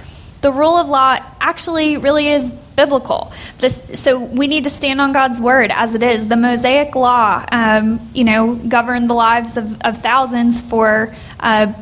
The 0.41 0.51
rule 0.51 0.75
of 0.75 0.87
law 0.87 1.17
actually 1.39 1.97
really 1.97 2.27
is 2.27 2.51
biblical. 2.75 3.31
This, 3.59 3.99
so 3.99 4.19
we 4.19 4.47
need 4.47 4.65
to 4.65 4.69
stand 4.69 4.99
on 4.99 5.13
God's 5.13 5.39
word 5.39 5.71
as 5.71 5.95
it 5.95 6.03
is. 6.03 6.27
The 6.27 6.35
Mosaic 6.35 6.95
law, 6.95 7.43
um, 7.51 8.09
you 8.13 8.23
know, 8.23 8.55
governed 8.55 9.09
the 9.09 9.13
lives 9.13 9.57
of, 9.57 9.81
of 9.81 10.01
thousands 10.01 10.61
for 10.61 11.15
uh, 11.39 11.73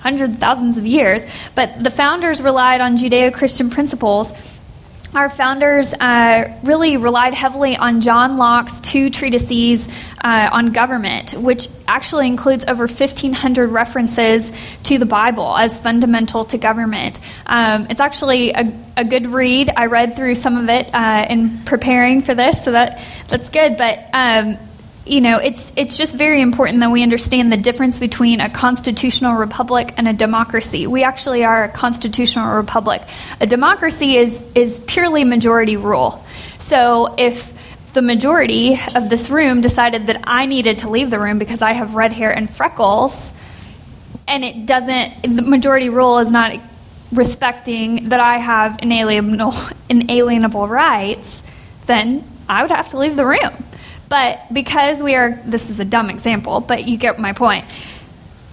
hundreds 0.00 0.38
thousands 0.38 0.78
of 0.78 0.86
years. 0.86 1.22
But 1.54 1.82
the 1.82 1.90
founders 1.90 2.42
relied 2.42 2.80
on 2.80 2.96
Judeo-Christian 2.96 3.70
principles 3.70 4.32
our 5.14 5.30
founders 5.30 5.92
uh, 5.94 6.58
really 6.62 6.96
relied 6.96 7.34
heavily 7.34 7.76
on 7.76 8.00
John 8.00 8.36
Locke's 8.36 8.80
two 8.80 9.10
treatises 9.10 9.88
uh, 10.22 10.50
on 10.52 10.72
government, 10.72 11.32
which 11.34 11.68
actually 11.86 12.26
includes 12.26 12.64
over 12.66 12.86
1,500 12.86 13.68
references 13.68 14.50
to 14.84 14.98
the 14.98 15.06
Bible 15.06 15.56
as 15.56 15.78
fundamental 15.78 16.44
to 16.46 16.58
government. 16.58 17.20
Um, 17.46 17.86
it's 17.90 18.00
actually 18.00 18.50
a, 18.52 18.72
a, 18.96 19.04
good 19.04 19.26
read. 19.26 19.70
I 19.74 19.86
read 19.86 20.16
through 20.16 20.34
some 20.34 20.56
of 20.56 20.68
it 20.68 20.90
uh, 20.92 21.26
in 21.30 21.60
preparing 21.64 22.22
for 22.22 22.34
this, 22.34 22.64
so 22.64 22.72
that 22.72 23.00
that's 23.28 23.48
good. 23.48 23.76
But 23.76 24.10
um, 24.12 24.58
you 25.06 25.20
know, 25.20 25.38
it's 25.38 25.72
it's 25.76 25.96
just 25.96 26.14
very 26.14 26.40
important 26.40 26.80
that 26.80 26.90
we 26.90 27.02
understand 27.02 27.52
the 27.52 27.56
difference 27.56 27.98
between 27.98 28.40
a 28.40 28.50
constitutional 28.50 29.36
republic 29.36 29.94
and 29.96 30.08
a 30.08 30.12
democracy. 30.12 30.86
We 30.86 31.04
actually 31.04 31.44
are 31.44 31.64
a 31.64 31.68
constitutional 31.68 32.56
republic. 32.56 33.02
A 33.40 33.46
democracy 33.46 34.16
is 34.16 34.44
is 34.54 34.80
purely 34.80 35.24
majority 35.24 35.76
rule. 35.76 36.24
So 36.58 37.14
if 37.18 37.52
the 37.92 38.02
majority 38.02 38.78
of 38.94 39.08
this 39.08 39.30
room 39.30 39.60
decided 39.60 40.08
that 40.08 40.24
I 40.26 40.46
needed 40.46 40.78
to 40.78 40.90
leave 40.90 41.08
the 41.08 41.18
room 41.18 41.38
because 41.38 41.62
I 41.62 41.72
have 41.72 41.94
red 41.94 42.12
hair 42.12 42.30
and 42.30 42.50
freckles, 42.50 43.32
and 44.28 44.44
it 44.44 44.66
doesn't, 44.66 45.22
the 45.22 45.42
majority 45.42 45.88
rule 45.88 46.18
is 46.18 46.30
not 46.30 46.60
respecting 47.12 48.10
that 48.10 48.20
I 48.20 48.38
have 48.38 48.80
inalienable, 48.82 49.54
inalienable 49.88 50.68
rights, 50.68 51.42
then 51.86 52.22
I 52.48 52.62
would 52.62 52.70
have 52.70 52.90
to 52.90 52.98
leave 52.98 53.16
the 53.16 53.24
room. 53.24 53.65
But 54.08 54.40
because 54.52 55.02
we 55.02 55.14
are, 55.14 55.40
this 55.44 55.70
is 55.70 55.80
a 55.80 55.84
dumb 55.84 56.10
example, 56.10 56.60
but 56.60 56.86
you 56.86 56.96
get 56.96 57.18
my 57.18 57.32
point. 57.32 57.64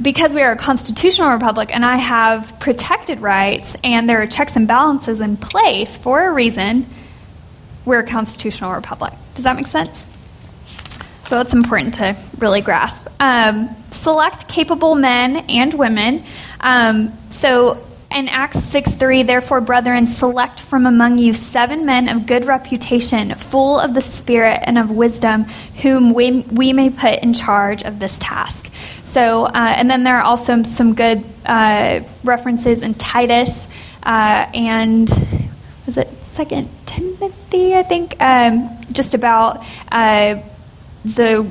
Because 0.01 0.33
we 0.33 0.41
are 0.41 0.53
a 0.53 0.57
constitutional 0.57 1.29
republic 1.31 1.73
and 1.73 1.85
I 1.85 1.97
have 1.97 2.59
protected 2.59 3.21
rights 3.21 3.75
and 3.83 4.09
there 4.09 4.21
are 4.21 4.27
checks 4.27 4.55
and 4.55 4.67
balances 4.67 5.19
in 5.19 5.37
place 5.37 5.95
for 5.95 6.27
a 6.27 6.33
reason, 6.33 6.87
we're 7.85 7.99
a 7.99 8.07
constitutional 8.07 8.73
republic. 8.73 9.13
Does 9.35 9.43
that 9.43 9.55
make 9.55 9.67
sense? 9.67 10.05
So 11.25 11.35
that's 11.35 11.53
important 11.53 11.95
to 11.95 12.15
really 12.37 12.61
grasp. 12.61 13.07
Um, 13.19 13.75
select 13.91 14.47
capable 14.47 14.95
men 14.95 15.37
and 15.49 15.73
women. 15.73 16.23
Um, 16.59 17.17
so 17.29 17.85
in 18.13 18.29
Acts 18.29 18.63
6 18.63 18.93
3, 18.95 19.23
therefore, 19.23 19.61
brethren, 19.61 20.07
select 20.07 20.59
from 20.59 20.85
among 20.85 21.17
you 21.17 21.33
seven 21.33 21.85
men 21.85 22.09
of 22.09 22.25
good 22.25 22.45
reputation, 22.45 23.35
full 23.35 23.79
of 23.79 23.93
the 23.93 24.01
Spirit 24.01 24.61
and 24.63 24.77
of 24.77 24.91
wisdom, 24.91 25.43
whom 25.81 26.13
we, 26.13 26.41
we 26.41 26.73
may 26.73 26.89
put 26.89 27.19
in 27.19 27.33
charge 27.33 27.83
of 27.83 27.99
this 27.99 28.17
task. 28.19 28.69
So, 29.03 29.45
uh, 29.45 29.51
and 29.53 29.89
then 29.89 30.03
there 30.03 30.17
are 30.17 30.23
also 30.23 30.63
some 30.63 30.95
good 30.95 31.23
uh, 31.45 32.01
references 32.23 32.81
in 32.81 32.95
Titus 32.95 33.67
uh, 34.03 34.49
and 34.53 35.09
was 35.85 35.97
it 35.97 36.09
Second 36.33 36.69
Timothy? 36.85 37.75
I 37.75 37.83
think 37.83 38.15
um, 38.21 38.77
just 38.91 39.13
about 39.13 39.63
uh, 39.91 40.41
the 41.05 41.47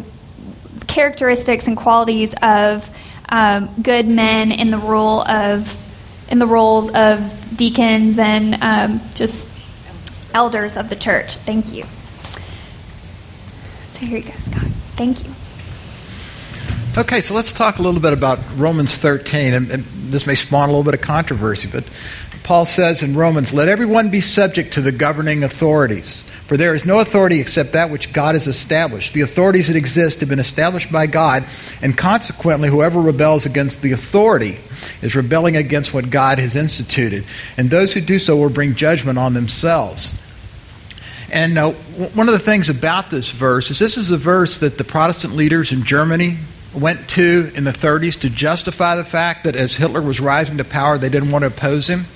characteristics 0.87 1.67
and 1.67 1.77
qualities 1.77 2.35
of 2.43 2.89
um, 3.29 3.71
good 3.81 4.07
men 4.07 4.53
in 4.53 4.71
the 4.71 4.79
role 4.79 5.23
of 5.23 5.77
in 6.33 6.39
the 6.39 6.47
roles 6.47 6.91
of 6.93 7.57
deacons 7.57 8.19
and 8.19 8.57
um, 8.63 9.01
just 9.15 9.49
elders 10.33 10.79
of 10.79 10.89
the 10.89 10.97
church. 10.97 11.37
Thank 11.37 11.75
you. 11.75 11.85
So 13.87 14.07
here 14.07 14.19
you 14.19 14.25
go, 14.25 14.33
Scott. 14.41 14.63
Thank 14.97 15.25
you. 15.25 15.33
Okay, 16.97 17.21
so 17.21 17.35
let's 17.35 17.53
talk 17.53 17.79
a 17.79 17.83
little 17.83 18.01
bit 18.01 18.15
about 18.15 18.39
Romans 18.57 18.97
13, 18.97 19.53
and, 19.53 19.71
and 19.71 19.85
this 19.85 20.27
may 20.27 20.35
spawn 20.35 20.71
a 20.71 20.73
little 20.73 20.85
bit 20.85 20.95
of 20.95 21.03
controversy, 21.03 21.69
but 21.71 21.85
Paul 22.43 22.65
says 22.65 23.03
in 23.03 23.17
Romans, 23.17 23.53
Let 23.53 23.69
everyone 23.69 24.11
be 24.11 24.21
subject 24.21 24.75
to 24.75 24.81
the 24.81 24.91
governing 24.91 25.45
authorities, 25.45 26.25
for 26.47 26.57
there 26.57 26.75
is 26.75 26.85
no 26.85 26.99
authority 26.99 27.41
except 27.41 27.73
that 27.73 27.91
which 27.91 28.13
God 28.13 28.35
has 28.35 28.49
established. 28.49 29.15
The 29.15 29.21
authorities 29.21 29.69
that 29.69 29.77
exist 29.77 30.21
have 30.21 30.29
been 30.29 30.41
established 30.41 30.91
by 30.91 31.07
God, 31.07 31.45
and 31.83 31.97
consequently, 31.97 32.69
whoever 32.69 33.01
rebels 33.01 33.47
against 33.47 33.81
the 33.81 33.93
authority 33.93 34.59
is 35.03 35.15
rebelling 35.15 35.57
against 35.57 35.95
what 35.95 36.11
God 36.11 36.41
has 36.41 36.57
instituted. 36.57 37.25
And 37.57 37.71
those 37.71 37.93
who 37.93 38.01
do 38.01 38.19
so 38.19 38.37
will 38.37 38.51
bring 38.51 38.75
judgment 38.75 39.19
on 39.19 39.35
themselves. 39.35 40.21
And 41.31 41.57
uh, 41.57 41.71
one 41.71 42.29
of 42.29 42.35
the 42.35 42.41
things 42.41 42.69
about 42.69 43.09
this 43.09 43.31
verse 43.31 43.71
is 43.71 43.79
this 43.79 43.97
is 43.97 44.11
a 44.11 44.19
verse 44.19 44.59
that 44.59 44.79
the 44.79 44.85
Protestant 44.85 45.35
leaders 45.35 45.71
in 45.71 45.85
Germany 45.85 46.39
went 46.75 47.09
to 47.11 47.53
in 47.55 47.65
the 47.65 47.71
30s 47.71 48.21
to 48.21 48.31
justify 48.31 48.97
the 48.97 49.05
fact 49.05 49.45
that 49.45 49.55
as 49.55 49.77
Hitler 49.77 50.03
was 50.03 50.21
rising 50.21 50.59
to 50.59 50.65
power, 50.65 50.99
they 50.99 51.09
didn't 51.09 51.31
want 51.31 51.43
to 51.43 51.47
oppose 51.47 51.89
him 51.89 52.07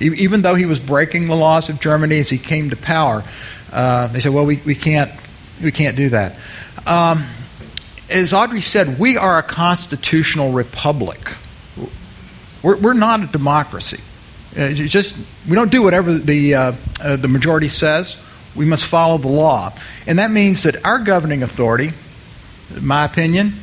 even 0.00 0.42
though 0.42 0.54
he 0.54 0.66
was 0.66 0.80
breaking 0.80 1.28
the 1.28 1.36
laws 1.36 1.68
of 1.68 1.80
Germany 1.80 2.18
as 2.18 2.30
he 2.30 2.38
came 2.38 2.70
to 2.70 2.76
power, 2.76 3.22
uh, 3.72 4.06
they 4.08 4.20
said, 4.20 4.32
well, 4.32 4.46
we, 4.46 4.56
we, 4.64 4.74
can't, 4.74 5.10
we 5.62 5.70
can't 5.70 5.96
do 5.96 6.08
that. 6.08 6.36
Um, 6.86 7.24
as 8.08 8.32
Audrey 8.32 8.60
said, 8.60 8.98
we 8.98 9.16
are 9.16 9.38
a 9.38 9.42
constitutional 9.42 10.52
republic. 10.52 11.20
We're, 12.62 12.76
we're 12.76 12.94
not 12.94 13.22
a 13.22 13.26
democracy. 13.26 14.00
Uh, 14.56 14.70
just 14.70 15.16
we 15.48 15.54
don't 15.54 15.70
do 15.70 15.80
whatever 15.80 16.12
the 16.12 16.54
uh, 16.54 16.72
uh, 17.00 17.16
the 17.16 17.28
majority 17.28 17.68
says. 17.68 18.16
We 18.56 18.64
must 18.64 18.84
follow 18.84 19.16
the 19.16 19.30
law, 19.30 19.72
and 20.08 20.18
that 20.18 20.32
means 20.32 20.64
that 20.64 20.84
our 20.84 20.98
governing 20.98 21.44
authority, 21.44 21.92
in 22.74 22.84
my 22.84 23.04
opinion, 23.04 23.54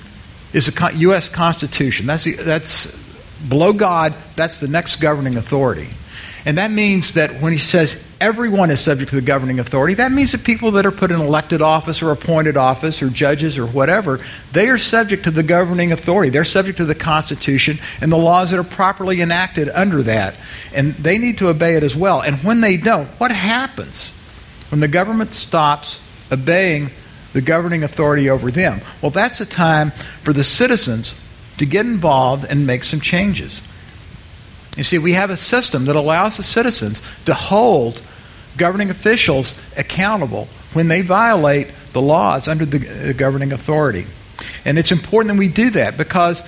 is 0.54 0.68
the 0.68 0.92
U.S. 0.96 1.28
Constitution. 1.28 2.06
That's 2.06 2.24
the, 2.24 2.36
that's 2.36 2.96
below 3.50 3.74
God. 3.74 4.16
That's 4.38 4.62
the 4.62 4.70
next 4.70 4.98
governing 4.98 5.36
authority. 5.36 5.90
And 6.48 6.58
that 6.60 6.72
means 6.72 7.16
that 7.16 7.42
when 7.42 7.52
he 7.52 7.60
says 7.60 8.02
everyone 8.22 8.72
is 8.72 8.80
subject 8.80 9.10
to 9.10 9.18
the 9.18 9.22
governing 9.22 9.60
authority, 9.60 9.96
that 9.96 10.14
means 10.14 10.32
that 10.32 10.46
people 10.46 10.72
that 10.72 10.86
are 10.86 10.94
put 10.94 11.12
in 11.12 11.20
elected 11.20 11.62
office 11.62 12.02
or 12.02 12.10
appointed 12.12 12.56
office 12.56 13.04
or 13.04 13.10
judges 13.10 13.58
or 13.58 13.66
whatever, 13.66 14.22
they 14.54 14.70
are 14.70 14.78
subject 14.78 15.26
to 15.26 15.32
the 15.32 15.44
governing 15.44 15.92
authority. 15.92 16.30
They're 16.30 16.46
subject 16.46 16.78
to 16.78 16.86
the 16.86 16.96
Constitution 16.96 17.80
and 18.00 18.10
the 18.10 18.18
laws 18.18 18.52
that 18.52 18.60
are 18.60 18.64
properly 18.64 19.20
enacted 19.20 19.68
under 19.68 20.02
that. 20.04 20.40
And 20.74 20.94
they 20.94 21.18
need 21.18 21.38
to 21.40 21.50
obey 21.50 21.76
it 21.76 21.84
as 21.84 21.98
well. 21.98 22.22
And 22.22 22.38
when 22.38 22.62
they 22.62 22.78
don't, 22.78 23.08
what 23.20 23.34
happens 23.34 24.14
when 24.70 24.80
the 24.80 24.88
government 24.88 25.34
stops 25.34 26.00
obeying 26.32 26.92
the 27.34 27.42
governing 27.42 27.84
authority 27.84 28.30
over 28.30 28.52
them? 28.52 28.80
Well, 29.02 29.12
that's 29.12 29.42
a 29.42 29.46
time 29.46 29.92
for 30.24 30.32
the 30.32 30.46
citizens 30.46 31.14
to 31.58 31.66
get 31.66 31.86
involved 31.86 32.46
and 32.50 32.66
make 32.66 32.86
some 32.86 33.02
changes. 33.02 33.62
You 34.78 34.84
see, 34.84 35.00
we 35.00 35.14
have 35.14 35.30
a 35.30 35.38
system 35.38 35.86
that 35.86 35.96
allows 35.96 36.38
the 36.38 36.44
citizens 36.44 37.02
to 37.26 37.34
hold 37.34 38.02
governing 38.58 38.90
officials 38.90 39.56
accountable 39.76 40.48
when 40.74 40.88
they 40.88 41.02
violate 41.02 41.72
the 41.94 42.02
laws 42.02 42.48
under 42.48 42.66
the 42.66 43.14
governing 43.14 43.52
authority. 43.52 44.06
And 44.66 44.78
it's 44.78 44.92
important 44.92 45.34
that 45.34 45.40
we 45.40 45.48
do 45.48 45.72
that 45.72 45.98
because, 45.98 46.44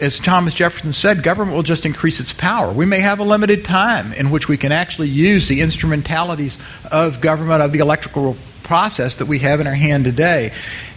as 0.00 0.18
Thomas 0.18 0.54
Jefferson 0.54 0.92
said, 0.92 1.22
government 1.22 1.54
will 1.54 1.62
just 1.62 1.86
increase 1.86 2.18
its 2.18 2.32
power. 2.32 2.72
We 2.72 2.86
may 2.86 3.00
have 3.00 3.20
a 3.20 3.24
limited 3.24 3.64
time 3.64 4.12
in 4.12 4.30
which 4.30 4.48
we 4.48 4.56
can 4.56 4.72
actually 4.72 5.08
use 5.08 5.48
the 5.48 5.60
instrumentalities 5.60 6.58
of 6.90 7.20
government, 7.20 7.62
of 7.62 7.72
the 7.72 7.78
electrical 7.78 8.36
process 8.64 9.16
that 9.16 9.26
we 9.26 9.40
have 9.40 9.60
in 9.60 9.66
our 9.66 9.74
hand 9.74 10.04
today. 10.04 10.52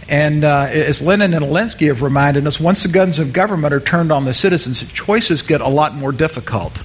And 0.08 0.44
uh, 0.44 0.68
as 0.70 1.02
Lenin 1.02 1.34
and 1.34 1.44
Alinsky 1.44 1.88
have 1.88 2.00
reminded 2.00 2.46
us, 2.46 2.60
once 2.60 2.82
the 2.82 2.88
guns 2.88 3.18
of 3.18 3.32
government 3.32 3.74
are 3.74 3.80
turned 3.80 4.12
on 4.12 4.24
the 4.24 4.34
citizens, 4.34 4.80
choices 4.92 5.42
get 5.42 5.60
a 5.60 5.68
lot 5.68 5.94
more 5.94 6.12
difficult. 6.12 6.80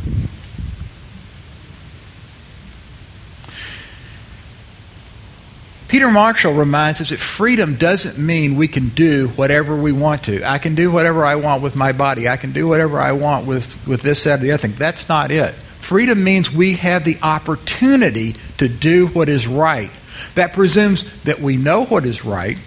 Peter 5.92 6.10
Marshall 6.10 6.54
reminds 6.54 7.02
us 7.02 7.10
that 7.10 7.20
freedom 7.20 7.76
doesn't 7.76 8.18
mean 8.18 8.56
we 8.56 8.70
can 8.70 8.88
do 8.90 9.28
whatever 9.36 9.76
we 9.76 9.92
want 9.92 10.24
to. 10.24 10.42
I 10.50 10.58
can 10.58 10.74
do 10.74 10.90
whatever 10.90 11.26
I 11.26 11.36
want 11.36 11.62
with 11.62 11.76
my 11.76 11.92
body. 11.92 12.30
I 12.30 12.38
can 12.38 12.54
do 12.54 12.66
whatever 12.66 12.98
I 12.98 13.12
want 13.12 13.46
with, 13.46 13.86
with 13.86 14.02
this, 14.02 14.24
that, 14.24 14.40
or 14.40 14.44
the 14.44 14.52
other 14.54 14.62
thing. 14.62 14.76
That's 14.78 15.10
not 15.10 15.32
it. 15.32 15.54
Freedom 15.80 16.24
means 16.24 16.50
we 16.50 16.76
have 16.76 17.04
the 17.04 17.18
opportunity 17.22 18.38
to 18.58 18.70
do 18.70 19.08
what 19.08 19.28
is 19.28 19.50
right. 19.50 19.92
That 20.36 20.54
presumes 20.54 21.04
that 21.26 21.42
we 21.42 21.58
know 21.58 21.84
what 21.84 22.06
is 22.06 22.24
right, 22.24 22.58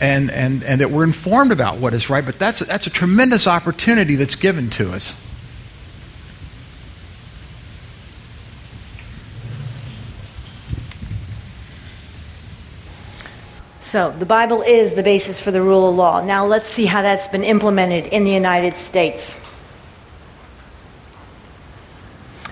and, 0.00 0.30
and, 0.30 0.62
and 0.64 0.80
that 0.80 0.90
we're 0.90 1.04
informed 1.04 1.52
about 1.52 1.78
what 1.78 1.94
is 1.94 2.08
right, 2.08 2.24
but 2.24 2.38
that's, 2.38 2.60
that's 2.60 2.86
a 2.86 2.90
tremendous 2.90 3.46
opportunity 3.46 4.14
that's 4.14 4.36
given 4.36 4.70
to 4.70 4.92
us. 4.92 5.16
So, 13.80 14.14
the 14.18 14.26
Bible 14.26 14.60
is 14.60 14.92
the 14.92 15.02
basis 15.02 15.40
for 15.40 15.50
the 15.50 15.62
rule 15.62 15.88
of 15.88 15.96
law. 15.96 16.22
Now, 16.22 16.44
let's 16.44 16.66
see 16.66 16.84
how 16.84 17.00
that's 17.00 17.26
been 17.28 17.42
implemented 17.42 18.06
in 18.08 18.24
the 18.24 18.30
United 18.30 18.76
States. 18.76 19.34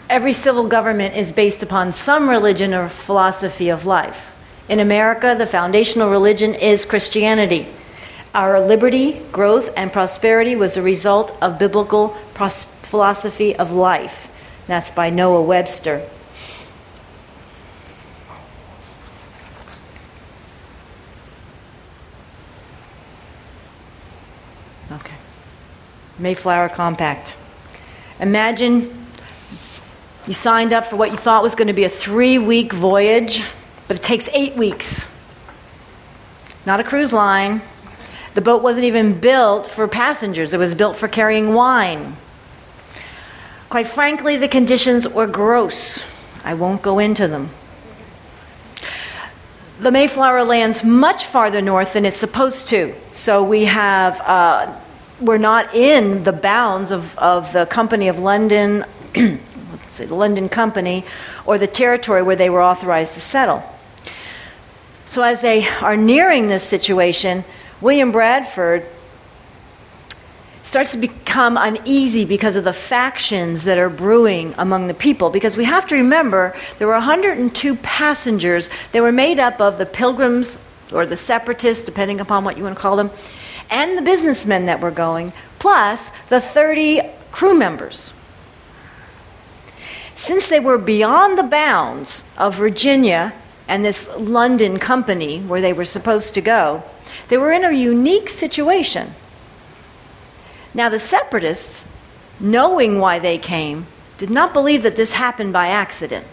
Every 0.09 0.33
civil 0.33 0.67
government 0.67 1.15
is 1.15 1.33
based 1.33 1.63
upon 1.63 1.93
some 1.93 2.31
religion 2.31 2.73
or 2.73 2.89
philosophy 2.89 3.69
of 3.69 3.85
life. 3.85 4.33
In 4.69 4.81
America, 4.81 5.37
the 5.39 5.47
foundational 5.47 6.11
religion 6.11 6.55
is 6.55 6.85
Christianity. 6.85 7.69
Our 8.35 8.61
liberty, 8.61 9.21
growth, 9.31 9.71
and 9.77 9.93
prosperity 9.93 10.57
was 10.57 10.77
a 10.77 10.83
result 10.83 11.37
of 11.41 11.59
biblical 11.59 12.17
pros- 12.35 12.65
philosophy 12.83 13.55
of 13.55 13.73
life. 13.73 14.29
That's 14.67 14.91
by 14.91 15.11
Noah 15.11 15.43
Webster. 15.43 16.03
Okay. 24.91 25.15
Mayflower 26.19 26.69
Compact. 26.71 27.37
Imagine 28.19 29.07
you 30.27 30.35
signed 30.35 30.73
up 30.73 30.87
for 30.87 30.97
what 30.97 31.13
you 31.13 31.17
thought 31.17 31.45
was 31.45 31.55
going 31.55 31.69
to 31.69 31.73
be 31.73 31.85
a 31.85 31.89
three 31.89 32.39
week 32.39 32.73
voyage 32.73 33.45
but 33.89 33.97
it 33.97 34.03
takes 34.03 34.29
eight 34.33 34.57
weeks. 34.57 35.07
Not 36.65 36.81
a 36.81 36.85
cruise 36.85 37.13
line. 37.13 37.63
The 38.35 38.41
boat 38.41 38.63
wasn't 38.63 38.85
even 38.85 39.19
built 39.19 39.67
for 39.67 39.89
passengers, 39.89 40.53
it 40.53 40.59
was 40.59 40.75
built 40.75 40.97
for 40.97 41.09
carrying 41.09 41.55
wine. 41.55 42.17
Quite 43.71 43.89
frankly, 43.89 44.37
the 44.37 44.49
conditions 44.49 45.09
were 45.09 45.27
gross. 45.27 46.03
I 46.45 46.55
won't 46.55 46.83
go 46.83 46.99
into 46.99 47.27
them. 47.29 47.51
The 49.81 49.91
Mayflower 49.91 50.45
lands 50.45 50.85
much 50.85 51.27
farther 51.27 51.61
north 51.61 51.95
than 51.95 52.05
it's 52.05 52.17
supposed 52.17 52.69
to. 52.69 52.95
So 53.13 53.43
we 53.43 53.65
have, 53.65 54.21
uh, 54.21 54.75
we're 55.21 55.39
not 55.39 55.75
in 55.75 56.23
the 56.23 56.33
bounds 56.33 56.91
of, 56.91 57.17
of 57.19 57.53
the 57.53 57.67
Company 57.67 58.09
of 58.09 58.19
London, 58.19 58.85
let's 59.17 59.95
say 59.95 60.07
the 60.07 60.15
London 60.15 60.49
Company, 60.49 61.05
or 61.45 61.59
the 61.59 61.67
territory 61.67 62.23
where 62.23 62.37
they 62.37 62.51
were 62.51 62.63
authorized 62.63 63.15
to 63.15 63.21
settle. 63.21 63.63
So, 65.07 65.23
as 65.23 65.41
they 65.41 65.67
are 65.69 65.97
nearing 65.97 66.49
this 66.49 66.65
situation, 66.65 67.45
William 67.81 68.11
Bradford 68.11 68.87
starts 70.65 70.91
to 70.91 70.99
become 70.99 71.57
uneasy 71.57 72.25
because 72.25 72.57
of 72.57 72.65
the 72.65 72.73
factions 72.73 73.63
that 73.65 73.79
are 73.79 73.89
brewing 73.89 74.53
among 74.59 74.89
the 74.89 74.95
people. 74.95 75.31
Because 75.31 75.57
we 75.57 75.65
have 75.65 75.87
to 75.87 75.95
remember 75.95 76.57
there 76.79 76.89
were 76.89 76.95
102 76.95 77.77
passengers. 77.77 78.69
They 78.91 79.01
were 79.01 79.13
made 79.13 79.39
up 79.39 79.61
of 79.61 79.79
the 79.79 79.87
pilgrims 79.87 80.59
or 80.93 81.07
the 81.07 81.17
separatists, 81.17 81.85
depending 81.85 82.21
upon 82.21 82.45
what 82.45 82.57
you 82.57 82.65
want 82.65 82.75
to 82.75 82.83
call 82.83 82.97
them, 82.97 83.11
and 83.71 83.97
the 83.97 84.03
businessmen 84.03 84.67
that 84.67 84.81
were 84.81 84.91
going, 84.91 85.33
plus 85.61 86.11
the 86.29 86.41
30 86.41 87.03
crew 87.31 87.55
members. 87.55 88.13
since 90.17 90.49
they 90.49 90.59
were 90.59 90.79
beyond 90.79 91.37
the 91.37 91.43
bounds 91.43 92.25
of 92.39 92.55
Virginia 92.57 93.33
and 93.69 93.85
this 93.85 94.09
London 94.17 94.79
company 94.79 95.41
where 95.41 95.61
they 95.61 95.73
were 95.73 95.85
supposed 95.85 96.35
to 96.35 96.41
go, 96.41 96.83
they 97.29 97.37
were 97.37 97.53
in 97.53 97.65
a 97.65 97.73
unique 97.73 98.29
situation. 98.29 99.15
Now, 100.75 100.89
the 100.89 101.01
separatists, 101.01 101.85
knowing 102.39 102.99
why 103.01 103.19
they 103.19 103.39
came, 103.39 103.87
did 104.19 104.31
not 104.31 104.53
believe 104.53 104.83
that 104.83 104.97
this 104.97 105.13
happened 105.13 105.53
by 105.53 105.69
accident. 105.69 106.27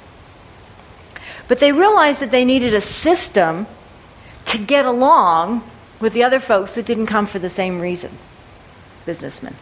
But 1.47 1.59
they 1.59 1.71
realized 1.71 2.19
that 2.19 2.31
they 2.31 2.45
needed 2.45 2.73
a 2.73 2.81
system 2.81 3.67
to 4.45 4.57
get 4.57 4.85
along 4.85 5.69
with 5.99 6.13
the 6.13 6.23
other 6.23 6.39
folks 6.39 6.75
that 6.75 6.85
didn't 6.85 7.07
come 7.07 7.25
for 7.25 7.39
the 7.39 7.49
same 7.49 7.79
reason 7.79 8.17
businessmen 9.05 9.55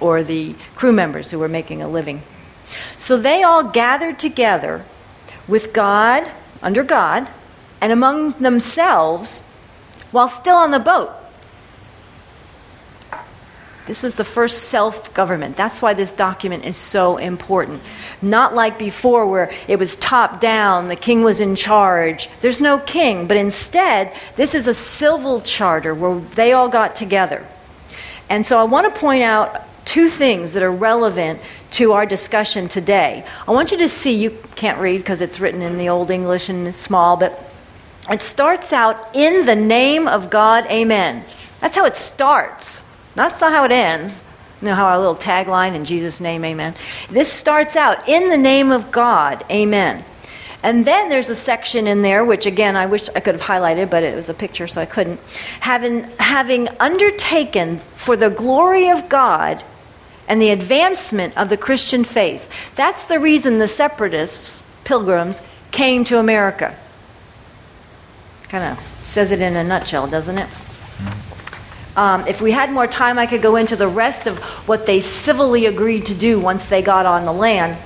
or 0.00 0.22
the 0.22 0.54
crew 0.74 0.92
members 0.92 1.30
who 1.30 1.38
were 1.38 1.48
making 1.48 1.82
a 1.82 1.88
living. 1.88 2.22
So 2.96 3.16
they 3.16 3.42
all 3.42 3.64
gathered 3.64 4.18
together 4.18 4.84
with 5.48 5.72
God, 5.72 6.30
under 6.62 6.82
God, 6.82 7.28
and 7.80 7.92
among 7.92 8.32
themselves 8.32 9.42
while 10.10 10.28
still 10.28 10.56
on 10.56 10.70
the 10.70 10.78
boat. 10.78 11.10
This 13.86 14.02
was 14.02 14.16
the 14.16 14.24
first 14.24 14.64
self 14.64 15.14
government. 15.14 15.56
That's 15.56 15.80
why 15.80 15.94
this 15.94 16.10
document 16.10 16.64
is 16.64 16.76
so 16.76 17.18
important. 17.18 17.82
Not 18.20 18.54
like 18.54 18.78
before, 18.78 19.26
where 19.28 19.52
it 19.68 19.78
was 19.78 19.94
top 19.96 20.40
down, 20.40 20.88
the 20.88 20.96
king 20.96 21.22
was 21.22 21.40
in 21.40 21.54
charge. 21.54 22.28
There's 22.40 22.60
no 22.60 22.78
king, 22.78 23.28
but 23.28 23.36
instead, 23.36 24.12
this 24.34 24.54
is 24.54 24.66
a 24.66 24.74
civil 24.74 25.40
charter 25.40 25.94
where 25.94 26.18
they 26.34 26.52
all 26.52 26.68
got 26.68 26.96
together. 26.96 27.46
And 28.28 28.44
so 28.44 28.58
I 28.58 28.64
want 28.64 28.92
to 28.92 29.00
point 29.00 29.22
out 29.22 29.62
two 29.86 30.08
things 30.08 30.52
that 30.52 30.62
are 30.62 30.70
relevant 30.70 31.40
to 31.70 31.92
our 31.92 32.04
discussion 32.04 32.68
today. 32.68 33.24
I 33.48 33.52
want 33.52 33.72
you 33.72 33.78
to 33.78 33.88
see, 33.88 34.14
you 34.14 34.36
can't 34.54 34.78
read 34.78 34.98
because 34.98 35.22
it's 35.22 35.40
written 35.40 35.62
in 35.62 35.78
the 35.78 35.88
Old 35.88 36.10
English 36.10 36.50
and 36.50 36.68
it's 36.68 36.76
small, 36.76 37.16
but 37.16 37.42
it 38.10 38.20
starts 38.20 38.72
out, 38.72 39.16
in 39.16 39.46
the 39.46 39.56
name 39.56 40.06
of 40.06 40.28
God, 40.28 40.66
amen. 40.66 41.24
That's 41.60 41.74
how 41.74 41.86
it 41.86 41.96
starts. 41.96 42.82
That's 43.14 43.40
not 43.40 43.52
how 43.52 43.64
it 43.64 43.72
ends. 43.72 44.20
You 44.60 44.68
know 44.68 44.74
how 44.74 44.86
our 44.86 44.98
little 44.98 45.14
tagline, 45.14 45.74
in 45.74 45.84
Jesus' 45.84 46.20
name, 46.20 46.44
amen. 46.44 46.74
This 47.10 47.32
starts 47.32 47.76
out, 47.76 48.08
in 48.08 48.28
the 48.28 48.36
name 48.36 48.70
of 48.70 48.90
God, 48.90 49.44
amen. 49.50 50.04
And 50.62 50.84
then 50.84 51.08
there's 51.08 51.30
a 51.30 51.36
section 51.36 51.86
in 51.86 52.02
there, 52.02 52.24
which 52.24 52.46
again, 52.46 52.76
I 52.76 52.86
wish 52.86 53.08
I 53.10 53.20
could 53.20 53.34
have 53.34 53.42
highlighted, 53.42 53.88
but 53.88 54.02
it 54.02 54.16
was 54.16 54.28
a 54.28 54.34
picture, 54.34 54.66
so 54.66 54.80
I 54.80 54.86
couldn't. 54.86 55.20
Having, 55.60 56.04
having 56.18 56.68
undertaken 56.80 57.78
for 57.94 58.16
the 58.16 58.30
glory 58.30 58.90
of 58.90 59.08
God 59.08 59.62
and 60.28 60.40
the 60.40 60.50
advancement 60.50 61.36
of 61.36 61.48
the 61.48 61.56
Christian 61.56 62.04
faith. 62.04 62.48
That's 62.74 63.06
the 63.06 63.18
reason 63.18 63.58
the 63.58 63.68
separatists, 63.68 64.62
pilgrims, 64.84 65.40
came 65.70 66.04
to 66.04 66.18
America. 66.18 66.76
Kind 68.48 68.64
of 68.64 68.84
says 69.04 69.30
it 69.30 69.40
in 69.40 69.56
a 69.56 69.64
nutshell, 69.64 70.06
doesn't 70.06 70.38
it? 70.38 70.48
Um, 71.96 72.26
if 72.28 72.42
we 72.42 72.52
had 72.52 72.70
more 72.70 72.86
time, 72.86 73.18
I 73.18 73.26
could 73.26 73.40
go 73.40 73.56
into 73.56 73.74
the 73.74 73.88
rest 73.88 74.26
of 74.26 74.38
what 74.68 74.84
they 74.84 75.00
civilly 75.00 75.64
agreed 75.66 76.06
to 76.06 76.14
do 76.14 76.38
once 76.38 76.66
they 76.66 76.82
got 76.82 77.06
on 77.06 77.24
the 77.24 77.32
land. 77.32 77.78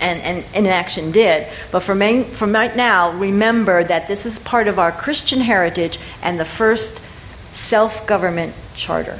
And, 0.00 0.22
and, 0.22 0.44
and 0.54 0.66
in 0.66 0.72
action 0.72 1.12
did. 1.12 1.46
But 1.70 1.80
for, 1.80 1.94
main, 1.94 2.24
for 2.24 2.46
right 2.46 2.74
now, 2.74 3.12
remember 3.12 3.84
that 3.84 4.08
this 4.08 4.24
is 4.24 4.38
part 4.38 4.66
of 4.66 4.78
our 4.78 4.92
Christian 4.92 5.40
heritage 5.40 5.98
and 6.22 6.40
the 6.40 6.44
first 6.46 7.02
self 7.52 8.06
government 8.06 8.54
charter. 8.74 9.18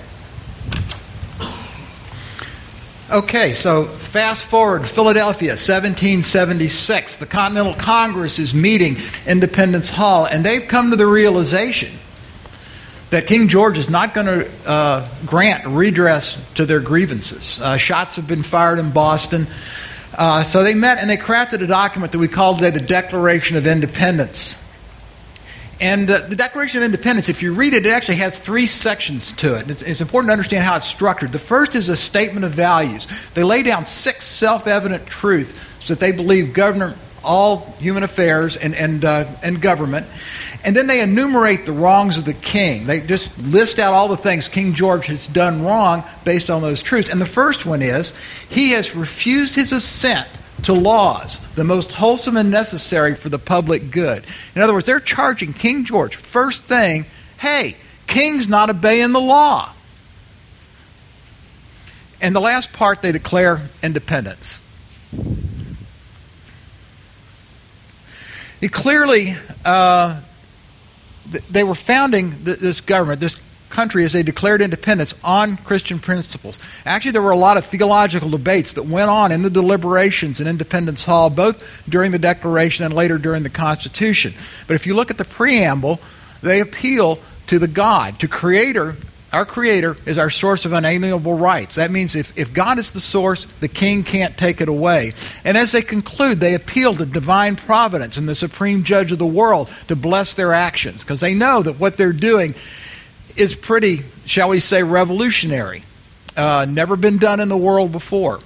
Okay, 3.11 3.55
so 3.55 3.87
fast 3.87 4.45
forward, 4.45 4.87
Philadelphia, 4.87 5.51
1776. 5.51 7.17
The 7.17 7.27
Continental 7.27 7.75
Congress 7.75 8.39
is 8.39 8.55
meeting 8.55 8.99
Independence 9.27 9.91
Hall, 9.91 10.27
and 10.27 10.47
they've 10.47 10.69
come 10.69 10.93
to 10.93 10.97
the 10.97 11.09
realization 11.09 11.99
that 13.11 13.27
King 13.27 13.49
George 13.49 13.79
is 13.79 13.91
not 13.91 14.15
going 14.15 14.27
to 14.27 14.49
uh, 14.65 15.09
grant 15.27 15.67
redress 15.67 16.39
to 16.55 16.65
their 16.65 16.79
grievances. 16.79 17.59
Uh, 17.59 17.77
shots 17.77 18.15
have 18.15 18.29
been 18.29 18.45
fired 18.45 18.79
in 18.79 18.93
Boston. 18.93 19.49
Uh, 20.17 20.45
so 20.45 20.63
they 20.63 20.75
met 20.75 20.99
and 20.99 21.11
they 21.11 21.17
crafted 21.17 21.63
a 21.63 21.67
document 21.67 22.13
that 22.13 22.21
we 22.21 22.29
call 22.29 22.55
today 22.55 22.71
the 22.71 22.79
Declaration 22.79 23.57
of 23.57 23.67
Independence. 23.67 24.57
And 25.81 26.11
uh, 26.11 26.27
the 26.29 26.37
Declaration 26.37 26.79
of 26.79 26.85
Independence, 26.85 27.31
if 27.31 27.43
you 27.43 27.55
read 27.55 27.73
it, 27.73 27.87
it 27.87 27.93
actually 27.93 28.17
has 28.17 28.39
three 28.39 28.67
sections 28.67 29.33
to 29.33 29.57
it. 29.57 29.71
It's, 29.71 29.83
it's, 29.83 30.01
important 30.03 30.29
to 30.29 30.33
understand 30.33 30.63
how 30.63 30.77
it's 30.77 30.87
structured. 30.87 31.33
The 31.33 31.39
first 31.39 31.75
is 31.75 31.89
a 31.89 31.97
statement 31.97 32.45
of 32.45 32.53
values. 32.53 33.07
They 33.33 33.43
lay 33.43 33.63
down 33.63 33.87
six 33.87 34.27
self 34.27 34.67
evident 34.67 35.07
truths 35.07 35.55
that 35.87 35.99
they 35.99 36.13
believe 36.13 36.53
govern 36.53 36.95
all 37.25 37.75
human 37.79 38.03
affairs 38.03 38.57
and, 38.57 38.75
and, 38.75 39.05
uh, 39.05 39.27
and 39.43 39.61
government. 39.61 40.07
And 40.65 40.77
then 40.77 40.87
they 40.87 41.01
enumerate 41.01 41.65
the 41.65 41.73
wrongs 41.73 42.17
of 42.17 42.25
the 42.25 42.35
king. 42.35 42.87
They 42.87 43.01
just 43.01 43.37
list 43.39 43.79
out 43.79 43.95
all 43.95 44.09
the 44.09 44.17
things 44.17 44.49
King 44.49 44.75
George 44.75 45.07
has 45.07 45.27
done 45.27 45.65
wrong 45.65 46.05
based 46.25 46.51
on 46.51 46.61
those 46.61 46.83
truths. 46.83 47.11
And 47.11 47.21
the 47.21 47.27
first 47.27 47.65
one 47.65 47.83
is 47.83 48.13
he 48.49 48.73
has 48.73 48.95
refused 48.95 49.55
his 49.55 49.73
assent 49.73 50.29
to 50.63 50.73
laws, 50.73 51.41
the 51.55 51.65
most 51.65 51.93
wholesome 51.93 52.37
and 52.37 52.51
necessary 52.51 53.15
for 53.15 53.29
the 53.29 53.39
public 53.39 53.91
good. 53.91 54.25
In 54.55 54.63
other 54.63 54.73
words, 54.73 54.87
they're 54.87 55.01
charging 55.01 55.53
King 55.53 55.85
George, 55.85 56.17
first 56.17 56.65
thing, 56.65 57.07
hey, 57.39 57.77
king's 58.07 58.49
not 58.49 58.71
obeying 58.71 59.13
the 59.13 59.21
law. 59.21 59.73
And 62.21 62.37
the 62.37 62.41
last 62.41 62.73
part, 62.73 63.03
they 63.03 63.13
declare 63.13 63.71
independence. 63.83 64.59
He 68.61 68.69
clearly, 68.69 69.37
uh, 69.65 70.21
they 71.49 71.65
were 71.65 71.75
founding 71.75 72.45
this 72.45 72.83
government, 72.83 73.21
this 73.21 73.37
country 73.71 74.05
as 74.05 74.13
they 74.13 74.23
declared 74.23 74.61
independence 74.61 75.15
on 75.25 75.57
Christian 75.57 75.99
principles. 75.99 76.59
Actually, 76.85 77.13
there 77.13 77.23
were 77.23 77.31
a 77.31 77.37
lot 77.37 77.57
of 77.57 77.65
theological 77.65 78.29
debates 78.29 78.75
that 78.75 78.83
went 78.83 79.09
on 79.09 79.33
in 79.33 79.43
the 79.43 79.51
deliberations 79.51 80.41
in 80.41 80.47
Independence 80.47 81.05
Hall, 81.05 81.31
both 81.31 81.65
during 81.89 82.13
the 82.13 82.19
Declaration 82.19 82.85
and 82.85 82.95
later 82.95 83.17
during 83.17 83.43
the 83.43 83.51
Constitution. 83.51 84.35
But 84.67 84.75
if 84.75 84.87
you 84.87 84.95
look 84.95 85.11
at 85.11 85.19
the 85.19 85.25
preamble, 85.25 86.01
they 86.43 86.61
appeal 86.61 87.19
to 87.47 87.59
the 87.59 87.69
God, 87.69 88.19
to 88.21 88.29
Creator. 88.29 88.97
Our 89.33 89.47
Creator 89.47 89.97
is 90.07 90.19
our 90.19 90.31
source 90.31 90.65
of 90.65 90.73
unalienable 90.73 91.35
rights. 91.35 91.77
That 91.77 91.91
means 91.91 92.17
if, 92.17 92.37
if 92.37 92.53
God 92.53 92.79
is 92.79 92.91
the 92.91 93.01
source, 93.01 93.47
the 93.61 93.69
king 93.69 94.03
can't 94.03 94.37
take 94.37 94.61
it 94.61 94.69
away. 94.69 95.15
And 95.45 95.57
as 95.57 95.73
they 95.73 95.83
conclude, 95.83 96.41
they 96.41 96.55
appeal 96.55 96.95
to 96.95 97.07
divine 97.07 97.57
providence 97.57 98.17
and 98.17 98.29
the 98.29 98.35
supreme 98.35 98.83
judge 98.83 99.13
of 99.13 99.19
the 99.19 99.27
world 99.27 99.71
to 99.89 99.97
bless 99.97 100.35
their 100.35 100.53
actions 100.53 101.03
because 101.03 101.21
they 101.21 101.35
know 101.35 101.63
that 101.63 101.79
what 101.79 101.97
they're 101.97 102.13
doing 102.13 102.55
is 103.37 103.55
pretty, 103.55 104.05
shall 104.27 104.49
we 104.49 104.61
say, 104.61 104.83
revolutionary. 104.83 105.85
Uh, 106.37 106.67
never 106.69 106.97
been 106.97 107.19
done 107.19 107.41
in 107.41 107.49
the 107.49 107.57
world 107.57 107.93
before. 107.93 108.41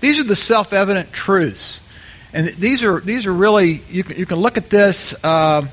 These 0.00 0.18
are 0.18 0.24
the 0.24 0.36
self 0.36 0.72
evident 0.72 1.12
truths. 1.12 1.80
And 2.32 2.48
these 2.48 2.82
are, 2.82 3.00
these 3.00 3.26
are 3.26 3.32
really, 3.32 3.82
you 3.90 4.04
can, 4.04 4.18
you 4.18 4.26
can 4.26 4.38
look 4.38 4.58
at 4.58 4.68
this 4.68 5.14
uh, 5.24 5.66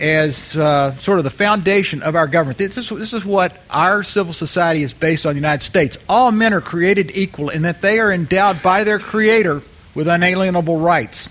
as 0.00 0.56
uh, 0.56 0.96
sort 0.96 1.18
of 1.18 1.24
the 1.24 1.30
foundation 1.30 2.02
of 2.02 2.16
our 2.16 2.26
government. 2.26 2.58
This 2.58 2.76
is, 2.76 2.88
this 2.88 3.12
is 3.12 3.24
what 3.24 3.60
our 3.70 4.02
civil 4.02 4.32
society 4.32 4.82
is 4.82 4.92
based 4.92 5.24
on 5.24 5.30
in 5.30 5.36
the 5.36 5.40
United 5.40 5.64
States. 5.64 5.96
All 6.08 6.32
men 6.32 6.52
are 6.52 6.60
created 6.60 7.16
equal 7.16 7.48
in 7.48 7.62
that 7.62 7.80
they 7.80 8.00
are 8.00 8.12
endowed 8.12 8.62
by 8.62 8.82
their 8.82 8.98
Creator 8.98 9.62
with 9.94 10.08
unalienable 10.08 10.78
rights. 10.78 11.28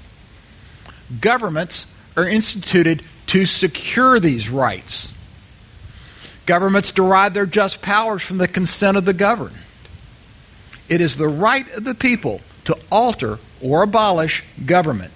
Governments 1.20 1.88
are 2.16 2.28
instituted 2.28 3.04
to 3.28 3.46
secure 3.46 4.20
these 4.20 4.50
rights. 4.50 5.10
Governments 6.46 6.92
derive 6.92 7.34
their 7.34 7.46
just 7.46 7.82
powers 7.82 8.22
from 8.22 8.38
the 8.38 8.48
consent 8.48 8.98
of 8.98 9.06
the 9.06 9.14
governed. 9.14 9.56
It 10.90 11.02
is 11.02 11.16
the 11.16 11.28
right 11.28 11.70
of 11.74 11.84
the 11.86 11.96
people 11.96 12.42
to 12.66 12.78
alter 12.92 13.40
or 13.62 13.84
abolish 13.84 14.44
government. 14.66 15.12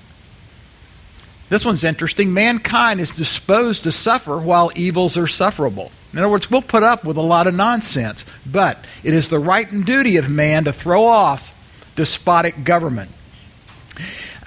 This 1.50 1.66
one's 1.66 1.84
interesting. 1.84 2.34
Mankind 2.34 3.00
is 3.00 3.10
disposed 3.10 3.84
to 3.84 3.92
suffer 3.92 4.38
while 4.40 4.72
evils 4.76 5.18
are 5.18 5.28
sufferable. 5.28 5.92
In 6.12 6.20
other 6.20 6.30
words, 6.30 6.50
we'll 6.50 6.62
put 6.62 6.84
up 6.84 7.04
with 7.04 7.18
a 7.18 7.22
lot 7.22 7.48
of 7.48 7.54
nonsense, 7.54 8.26
but 8.46 8.84
it 9.04 9.14
is 9.14 9.28
the 9.28 9.40
right 9.40 9.70
and 9.72 9.86
duty 9.86 10.18
of 10.18 10.30
man 10.30 10.64
to 10.66 10.74
throw 10.74 11.06
off 11.06 11.54
despotic 11.96 12.64
government. 12.64 13.12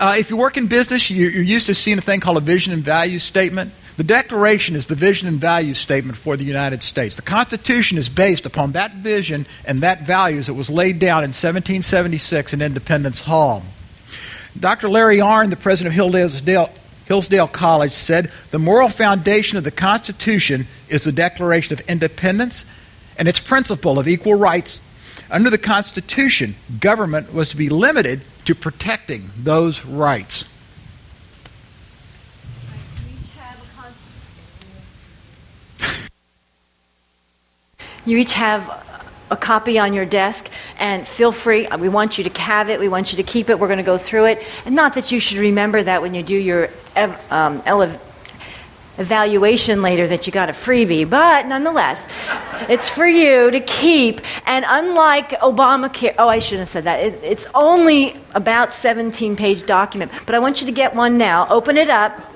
Uh, 0.00 0.16
if 0.16 0.30
you 0.30 0.36
work 0.38 0.56
in 0.56 0.66
business, 0.66 1.10
you're 1.10 1.42
used 1.42 1.66
to 1.66 1.74
seeing 1.74 1.98
a 1.98 2.00
thing 2.00 2.20
called 2.20 2.38
a 2.38 2.40
vision 2.40 2.72
and 2.72 2.82
value 2.82 3.18
statement. 3.18 3.70
The 3.98 4.02
Declaration 4.02 4.74
is 4.74 4.86
the 4.86 4.94
vision 4.94 5.28
and 5.28 5.38
value 5.38 5.74
statement 5.74 6.16
for 6.16 6.38
the 6.38 6.44
United 6.44 6.82
States. 6.82 7.16
The 7.16 7.22
Constitution 7.22 7.98
is 7.98 8.08
based 8.08 8.46
upon 8.46 8.72
that 8.72 8.94
vision 8.94 9.44
and 9.66 9.82
that 9.82 10.06
values 10.06 10.46
that 10.46 10.54
was 10.54 10.70
laid 10.70 11.00
down 11.00 11.18
in 11.18 11.34
1776 11.34 12.54
in 12.54 12.62
Independence 12.62 13.20
Hall. 13.20 13.62
Dr. 14.58 14.88
Larry 14.88 15.18
Arnn, 15.18 15.50
the 15.50 15.56
president 15.56 15.92
of 15.92 15.96
Hillsdale, 15.96 16.70
Hillsdale 17.04 17.48
College, 17.48 17.92
said 17.92 18.32
the 18.52 18.58
moral 18.58 18.88
foundation 18.88 19.58
of 19.58 19.64
the 19.64 19.70
Constitution 19.70 20.66
is 20.88 21.04
the 21.04 21.12
Declaration 21.12 21.74
of 21.74 21.80
Independence 21.80 22.64
and 23.18 23.28
its 23.28 23.38
principle 23.38 23.98
of 23.98 24.08
equal 24.08 24.34
rights. 24.34 24.80
Under 25.30 25.50
the 25.50 25.58
Constitution, 25.58 26.56
government 26.80 27.34
was 27.34 27.50
to 27.50 27.58
be 27.58 27.68
limited 27.68 28.22
to 28.50 28.54
protecting 28.56 29.30
those 29.38 29.84
rights. 29.84 30.44
You 38.04 38.16
each 38.16 38.32
have 38.32 38.68
a 39.30 39.36
copy 39.36 39.78
on 39.78 39.94
your 39.94 40.04
desk, 40.04 40.48
and 40.80 41.06
feel 41.06 41.30
free. 41.30 41.68
We 41.78 41.88
want 41.88 42.18
you 42.18 42.24
to 42.24 42.40
have 42.40 42.68
it. 42.68 42.80
We 42.80 42.88
want 42.88 43.12
you 43.12 43.18
to 43.18 43.22
keep 43.22 43.50
it. 43.50 43.58
We're 43.60 43.68
going 43.68 43.76
to 43.76 43.84
go 43.84 43.98
through 43.98 44.24
it. 44.24 44.42
And 44.64 44.74
not 44.74 44.94
that 44.94 45.12
you 45.12 45.20
should 45.20 45.38
remember 45.38 45.80
that 45.84 46.02
when 46.02 46.14
you 46.14 46.24
do 46.24 46.34
your 46.34 46.70
um, 47.30 47.62
evaluation 49.00 49.82
later 49.82 50.06
that 50.06 50.26
you 50.26 50.32
got 50.32 50.48
a 50.48 50.52
freebie, 50.52 51.08
but 51.08 51.46
nonetheless, 51.46 52.06
it's 52.68 52.88
for 52.88 53.06
you 53.06 53.50
to 53.50 53.60
keep. 53.60 54.20
And 54.46 54.64
unlike 54.68 55.30
Obamacare, 55.40 56.14
oh, 56.18 56.28
I 56.28 56.38
shouldn't 56.38 56.60
have 56.60 56.68
said 56.68 56.84
that. 56.84 57.00
It, 57.00 57.20
it's 57.24 57.46
only 57.54 58.16
about 58.34 58.72
17 58.72 59.34
page 59.36 59.66
document, 59.66 60.12
but 60.26 60.34
I 60.34 60.38
want 60.38 60.60
you 60.60 60.66
to 60.66 60.72
get 60.72 60.94
one 60.94 61.18
now. 61.18 61.48
Open 61.48 61.76
it 61.76 61.90
up. 61.90 62.29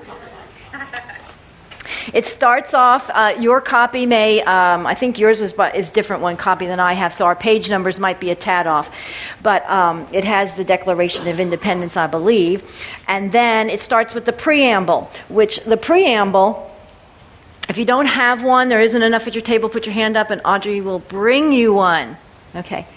It 2.13 2.25
starts 2.25 2.73
off, 2.73 3.09
uh, 3.13 3.35
your 3.39 3.61
copy 3.61 4.05
may, 4.05 4.41
um, 4.43 4.85
I 4.85 4.95
think 4.95 5.19
yours 5.19 5.39
was, 5.39 5.53
is 5.73 5.89
different 5.89 6.21
one 6.21 6.37
copy 6.37 6.67
than 6.67 6.79
I 6.79 6.93
have, 6.93 7.13
so 7.13 7.25
our 7.25 7.35
page 7.35 7.69
numbers 7.69 7.99
might 7.99 8.19
be 8.19 8.29
a 8.31 8.35
tad 8.35 8.67
off. 8.67 8.91
But 9.41 9.69
um, 9.69 10.07
it 10.11 10.23
has 10.23 10.55
the 10.55 10.63
Declaration 10.63 11.27
of 11.27 11.39
Independence, 11.39 11.97
I 11.97 12.07
believe. 12.07 12.63
And 13.07 13.31
then 13.31 13.69
it 13.69 13.79
starts 13.79 14.13
with 14.13 14.25
the 14.25 14.33
preamble, 14.33 15.11
which 15.29 15.59
the 15.61 15.77
preamble, 15.77 16.75
if 17.69 17.77
you 17.77 17.85
don't 17.85 18.07
have 18.07 18.43
one, 18.43 18.69
there 18.69 18.81
isn't 18.81 19.01
enough 19.01 19.27
at 19.27 19.33
your 19.33 19.41
table, 19.41 19.69
put 19.69 19.85
your 19.85 19.93
hand 19.93 20.17
up 20.17 20.29
and 20.29 20.41
Audrey 20.45 20.81
will 20.81 20.99
bring 20.99 21.51
you 21.51 21.73
one. 21.73 22.17
Okay. 22.55 22.87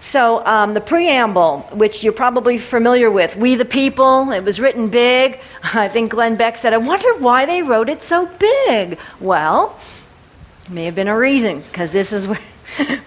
So 0.00 0.44
um, 0.46 0.74
the 0.74 0.80
preamble, 0.80 1.60
which 1.72 2.04
you're 2.04 2.12
probably 2.12 2.56
familiar 2.58 3.10
with, 3.10 3.36
We 3.36 3.56
the 3.56 3.64
People, 3.64 4.30
it 4.30 4.44
was 4.44 4.60
written 4.60 4.88
big. 4.88 5.40
I 5.62 5.88
think 5.88 6.12
Glenn 6.12 6.36
Beck 6.36 6.56
said, 6.56 6.72
I 6.72 6.78
wonder 6.78 7.12
why 7.18 7.44
they 7.44 7.62
wrote 7.62 7.88
it 7.88 8.00
so 8.00 8.26
big. 8.38 8.98
Well, 9.20 9.78
may 10.68 10.84
have 10.84 10.94
been 10.94 11.08
a 11.08 11.18
reason, 11.18 11.60
because 11.60 11.90
this 11.90 12.12
is 12.12 12.26
where. 12.28 12.40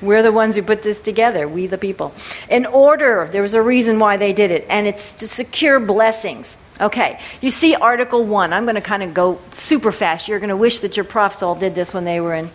We're 0.02 0.24
the 0.24 0.32
ones 0.32 0.56
who 0.56 0.64
put 0.64 0.82
this 0.82 1.00
together, 1.00 1.48
we 1.48 1.68
the 1.68 1.78
people. 1.78 2.14
In 2.50 2.66
order, 2.66 3.30
there 3.32 3.44
was 3.44 3.54
a 3.54 3.62
reason 3.62 4.00
why 4.00 4.18
they 4.18 4.34
did 4.34 4.50
it, 4.50 4.66
and 4.68 4.88
it's 4.88 5.14
to 5.14 5.28
secure 5.28 5.80
blessings. 5.80 6.58
Okay, 6.82 7.20
you 7.42 7.52
see 7.52 7.76
Article 7.76 8.26
1. 8.26 8.54
I'm 8.54 8.64
going 8.64 8.76
to 8.76 8.82
kind 8.82 9.04
of 9.04 9.14
go 9.14 9.40
super 9.52 9.92
fast. 9.92 10.28
You're 10.28 10.40
going 10.40 10.50
to 10.50 10.58
wish 10.58 10.80
that 10.80 10.98
your 10.98 11.04
profs 11.04 11.44
all 11.44 11.54
did 11.54 11.76
this 11.76 11.94
when 11.94 12.06
they 12.06 12.20
were 12.20 12.34
in 12.34 12.50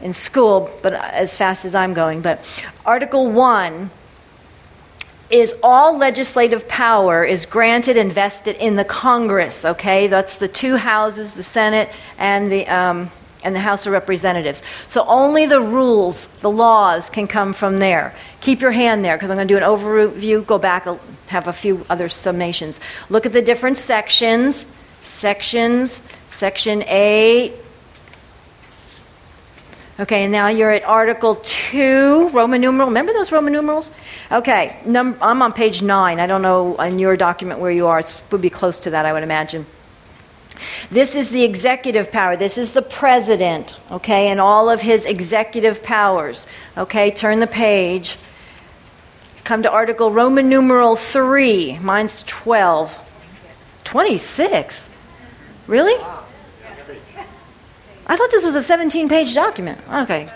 in 0.00 0.12
school, 0.12 0.70
but 0.82 0.94
as 0.94 1.36
fast 1.36 1.64
as 1.64 1.74
I'm 1.74 1.94
going. 1.94 2.20
But 2.20 2.44
Article 2.84 3.30
1 3.30 3.90
is 5.30 5.54
all 5.62 5.96
legislative 5.96 6.66
power 6.66 7.24
is 7.24 7.46
granted 7.46 7.96
and 7.96 8.12
vested 8.12 8.56
in 8.56 8.74
the 8.74 8.84
Congress, 8.84 9.64
okay? 9.64 10.08
That's 10.08 10.38
the 10.38 10.48
two 10.48 10.76
houses, 10.76 11.34
the 11.34 11.44
Senate 11.44 11.88
and 12.18 12.50
the, 12.50 12.66
um, 12.66 13.10
and 13.44 13.54
the 13.54 13.60
House 13.60 13.86
of 13.86 13.92
Representatives. 13.92 14.62
So 14.88 15.04
only 15.06 15.46
the 15.46 15.60
rules, 15.60 16.28
the 16.40 16.50
laws 16.50 17.08
can 17.10 17.28
come 17.28 17.52
from 17.52 17.78
there. 17.78 18.12
Keep 18.40 18.60
your 18.60 18.72
hand 18.72 19.04
there 19.04 19.16
because 19.16 19.30
I'm 19.30 19.36
going 19.36 19.46
to 19.46 19.54
do 19.54 19.58
an 19.58 19.62
overview, 19.62 20.44
go 20.44 20.58
back, 20.58 20.88
have 21.28 21.46
a 21.46 21.52
few 21.52 21.86
other 21.88 22.08
summations. 22.08 22.80
Look 23.08 23.24
at 23.24 23.32
the 23.32 23.42
different 23.42 23.76
sections. 23.76 24.66
Sections, 25.00 26.02
Section 26.28 26.82
8, 26.86 27.54
Okay, 30.00 30.22
and 30.24 30.32
now 30.32 30.48
you're 30.48 30.70
at 30.70 30.82
Article 30.84 31.34
2, 31.42 32.30
Roman 32.30 32.62
numeral. 32.62 32.88
Remember 32.88 33.12
those 33.12 33.30
Roman 33.30 33.52
numerals? 33.52 33.90
Okay, 34.32 34.80
num- 34.86 35.18
I'm 35.20 35.42
on 35.42 35.52
page 35.52 35.82
9. 35.82 36.18
I 36.18 36.26
don't 36.26 36.40
know 36.40 36.74
in 36.76 36.98
your 36.98 37.18
document 37.18 37.60
where 37.60 37.70
you 37.70 37.86
are. 37.86 37.98
It 37.98 38.14
would 38.30 38.40
be 38.40 38.48
close 38.48 38.80
to 38.80 38.90
that, 38.90 39.04
I 39.04 39.12
would 39.12 39.22
imagine. 39.22 39.66
This 40.90 41.14
is 41.14 41.28
the 41.28 41.42
executive 41.42 42.10
power. 42.10 42.34
This 42.34 42.56
is 42.56 42.70
the 42.70 42.80
president, 42.80 43.76
okay, 43.90 44.28
and 44.28 44.40
all 44.40 44.70
of 44.70 44.80
his 44.80 45.04
executive 45.04 45.82
powers. 45.82 46.46
Okay, 46.78 47.10
turn 47.10 47.38
the 47.38 47.46
page. 47.46 48.16
Come 49.44 49.62
to 49.64 49.70
Article 49.70 50.10
Roman 50.10 50.48
numeral 50.48 50.96
3. 50.96 51.78
Mine's 51.80 52.22
12. 52.22 52.96
26? 53.84 54.88
Really? 55.66 56.02
I 58.10 58.16
thought 58.16 58.32
this 58.32 58.44
was 58.44 58.56
a 58.56 58.62
17 58.62 59.08
page 59.08 59.36
document. 59.36 59.78
Okay. 59.88 60.28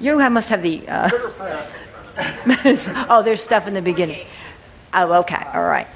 You 0.00 0.18
have, 0.18 0.32
must 0.32 0.48
have 0.48 0.60
the. 0.60 0.88
Uh, 0.88 1.08
oh, 3.08 3.22
there's 3.22 3.40
stuff 3.40 3.68
in 3.68 3.74
the 3.74 3.80
beginning. 3.80 4.26
Oh, 4.92 5.20
okay. 5.20 5.40
All 5.54 5.62
right. 5.62 5.86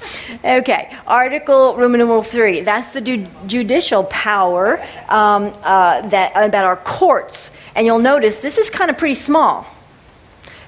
Okay. 0.41 0.95
Article 1.05 1.75
Roman 1.75 1.99
numeral 1.99 2.21
three. 2.21 2.61
That's 2.61 2.93
the 2.93 3.01
ju- 3.01 3.27
judicial 3.45 4.05
power 4.05 4.81
um, 5.09 5.51
uh, 5.63 6.07
that 6.07 6.31
about 6.33 6.63
our 6.63 6.77
courts. 6.77 7.51
And 7.75 7.85
you'll 7.85 7.99
notice 7.99 8.39
this 8.39 8.57
is 8.57 8.69
kind 8.69 8.89
of 8.89 8.97
pretty 8.97 9.15
small. 9.15 9.67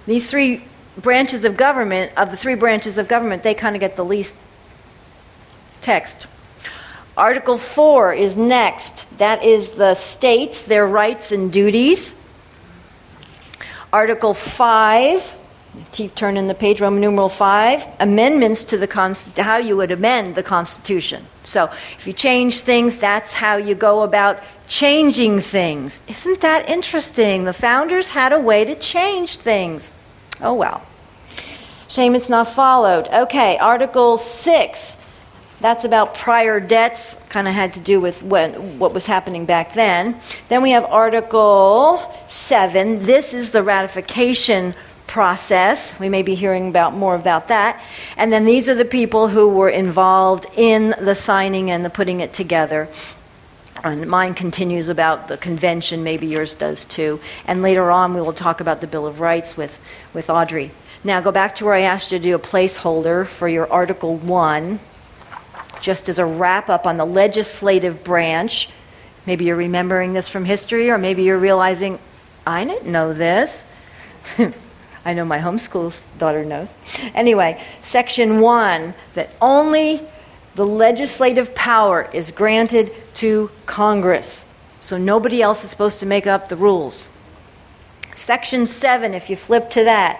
These 0.08 0.30
three 0.30 0.62
branches 0.98 1.46
of 1.46 1.56
government, 1.56 2.12
of 2.18 2.32
the 2.32 2.38
three 2.38 2.56
branches 2.56 2.98
of 2.98 3.08
government, 3.08 3.44
they 3.44 3.54
kind 3.54 3.78
of 3.78 3.80
get 3.80 3.96
the 3.96 4.04
least 4.04 4.36
text. 5.80 6.28
Article 7.18 7.58
4 7.58 8.14
is 8.14 8.38
next. 8.38 9.08
That 9.18 9.44
is 9.44 9.72
the 9.72 9.96
states, 9.96 10.62
their 10.62 10.86
rights 10.86 11.32
and 11.32 11.52
duties. 11.52 12.14
Article 13.92 14.36
5, 14.36 15.34
keep 15.92 16.14
turning 16.14 16.46
the 16.46 16.54
page, 16.54 16.80
Roman 16.80 17.02
numeral 17.02 17.30
5, 17.30 17.88
amendments 18.00 18.66
to 18.66 18.78
the 18.78 18.86
Constitution, 18.86 19.44
how 19.44 19.58
you 19.58 19.76
would 19.76 19.90
amend 19.90 20.36
the 20.36 20.44
Constitution. 20.44 21.26
So 21.42 21.72
if 21.98 22.06
you 22.06 22.14
change 22.14 22.62
things, 22.62 22.98
that's 22.98 23.34
how 23.34 23.56
you 23.56 23.74
go 23.74 24.04
about 24.04 24.44
changing 24.68 25.40
things. 25.40 26.02
Isn't 26.08 26.42
that 26.42 26.70
interesting? 26.70 27.46
The 27.46 27.54
founders 27.54 28.06
had 28.06 28.32
a 28.32 28.40
way 28.40 28.64
to 28.64 28.76
change 28.76 29.38
things. 29.38 29.92
Oh 30.40 30.54
well. 30.54 30.86
Shame 31.88 32.14
it's 32.14 32.30
not 32.30 32.48
followed. 32.48 33.08
Okay, 33.08 33.58
Article 33.58 34.20
6 34.20 34.97
that's 35.60 35.86
about 35.86 36.14
prior 36.14 36.60
debts, 36.60 37.18
kind 37.30 37.48
of 37.48 37.54
had 37.54 37.74
to 37.74 37.80
do 37.80 38.00
with 38.00 38.22
when, 38.22 38.78
what 38.78 38.94
was 38.94 39.06
happening 39.08 39.46
back 39.46 39.74
then. 39.74 40.20
Then 40.50 40.62
we 40.62 40.72
have 40.72 40.86
Article 40.86 42.14
7. 42.28 43.04
This 43.04 43.34
is 43.34 43.50
the 43.50 43.64
ratification 43.64 44.76
process. 45.08 45.98
We 46.00 46.10
may 46.10 46.22
be 46.22 46.36
hearing 46.36 46.68
about 46.68 46.94
more 46.94 47.16
about 47.16 47.48
that. 47.48 47.82
And 48.18 48.32
then 48.32 48.46
these 48.46 48.70
are 48.70 48.76
the 48.76 48.86
people 48.86 49.30
who 49.30 49.48
were 49.50 49.70
involved 49.70 50.46
in 50.56 50.94
the 51.02 51.16
signing 51.16 51.72
and 51.72 51.84
the 51.84 51.90
putting 51.90 52.20
it 52.20 52.34
together. 52.34 52.88
And 53.84 54.08
mine 54.08 54.36
continues 54.36 54.90
about 54.90 55.28
the 55.28 55.38
convention, 55.38 56.04
maybe 56.04 56.28
yours 56.28 56.56
does 56.56 56.86
too. 56.86 57.20
And 57.46 57.62
later 57.62 57.90
on, 57.90 58.14
we 58.14 58.22
will 58.22 58.34
talk 58.34 58.60
about 58.60 58.82
the 58.82 58.88
Bill 58.88 59.08
of 59.08 59.20
Rights 59.20 59.58
with, 59.58 59.80
with 60.14 60.30
Audrey. 60.30 60.72
Now, 61.04 61.22
go 61.22 61.32
back 61.32 61.56
to 61.56 61.66
where 61.66 61.74
I 61.74 61.82
asked 61.82 62.12
you 62.12 62.18
to 62.18 62.24
do 62.24 62.36
a 62.36 62.40
placeholder 62.40 63.26
for 63.26 63.48
your 63.48 63.72
Article 63.72 64.18
1 64.18 64.80
just 65.82 66.10
as 66.10 66.20
a 66.20 66.26
wrap 66.26 66.70
up 66.70 66.88
on 66.88 66.98
the 66.98 67.06
legislative 67.06 68.04
branch. 68.04 68.70
Maybe 69.26 69.46
you're 69.46 69.56
remembering 69.56 70.14
this 70.14 70.30
from 70.30 70.46
history, 70.46 70.90
or 70.90 70.98
maybe 70.98 71.24
you're 71.24 71.38
realizing, 71.38 72.00
I 72.46 72.64
didn't 72.66 72.92
know 72.92 73.14
this. 73.14 73.66
I 75.06 75.14
know 75.14 75.26
my 75.26 75.40
homeschool 75.40 76.06
daughter 76.18 76.44
knows. 76.44 76.76
Anyway, 77.14 77.64
section 77.82 78.42
one 78.42 78.94
that 79.14 79.30
only 79.42 80.02
the 80.56 80.66
legislative 80.66 81.54
power 81.56 82.10
is 82.12 82.32
granted 82.32 82.92
to 83.16 83.50
Congress. 83.66 84.44
So 84.82 84.98
nobody 84.98 85.42
else 85.42 85.64
is 85.64 85.70
supposed 85.70 86.00
to 86.00 86.06
make 86.06 86.28
up 86.28 86.48
the 86.48 86.56
rules. 86.56 87.10
Section 88.16 88.66
7, 88.66 89.14
if 89.14 89.30
you 89.30 89.36
flip 89.36 89.70
to 89.72 89.84
that, 89.84 90.20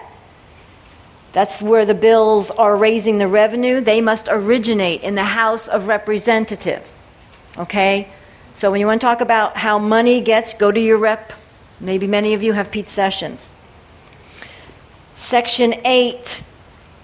that's 1.38 1.62
where 1.62 1.86
the 1.86 1.94
bills 1.94 2.50
are 2.50 2.76
raising 2.76 3.18
the 3.18 3.28
revenue. 3.28 3.80
They 3.80 4.00
must 4.00 4.26
originate 4.28 5.02
in 5.02 5.14
the 5.14 5.22
House 5.22 5.68
of 5.68 5.86
Representative. 5.86 6.84
Okay? 7.56 8.08
So 8.54 8.72
when 8.72 8.80
you 8.80 8.88
want 8.88 9.00
to 9.00 9.06
talk 9.06 9.20
about 9.20 9.56
how 9.56 9.78
money 9.78 10.20
gets, 10.20 10.52
go 10.54 10.72
to 10.72 10.80
your 10.80 10.98
rep. 10.98 11.32
Maybe 11.78 12.08
many 12.08 12.34
of 12.34 12.42
you 12.42 12.54
have 12.54 12.72
Pete 12.72 12.88
Sessions. 12.88 13.52
Section 15.14 15.74
8. 15.84 16.40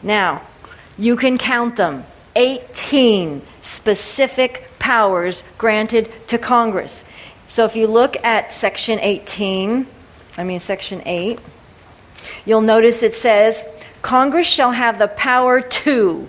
Now, 0.02 0.42
you 0.98 1.14
can 1.14 1.38
count 1.38 1.76
them 1.76 2.02
18 2.34 3.40
specific 3.60 4.68
powers 4.80 5.44
granted 5.58 6.10
to 6.26 6.38
Congress. 6.38 7.04
So 7.46 7.66
if 7.66 7.76
you 7.76 7.86
look 7.86 8.16
at 8.24 8.52
Section 8.52 8.98
18, 8.98 9.86
I 10.36 10.42
mean 10.42 10.58
Section 10.58 11.02
8, 11.06 11.38
you'll 12.44 12.62
notice 12.62 13.04
it 13.04 13.14
says 13.14 13.64
Congress 14.04 14.46
shall 14.46 14.70
have 14.70 14.98
the 14.98 15.08
power 15.08 15.60
to, 15.60 16.28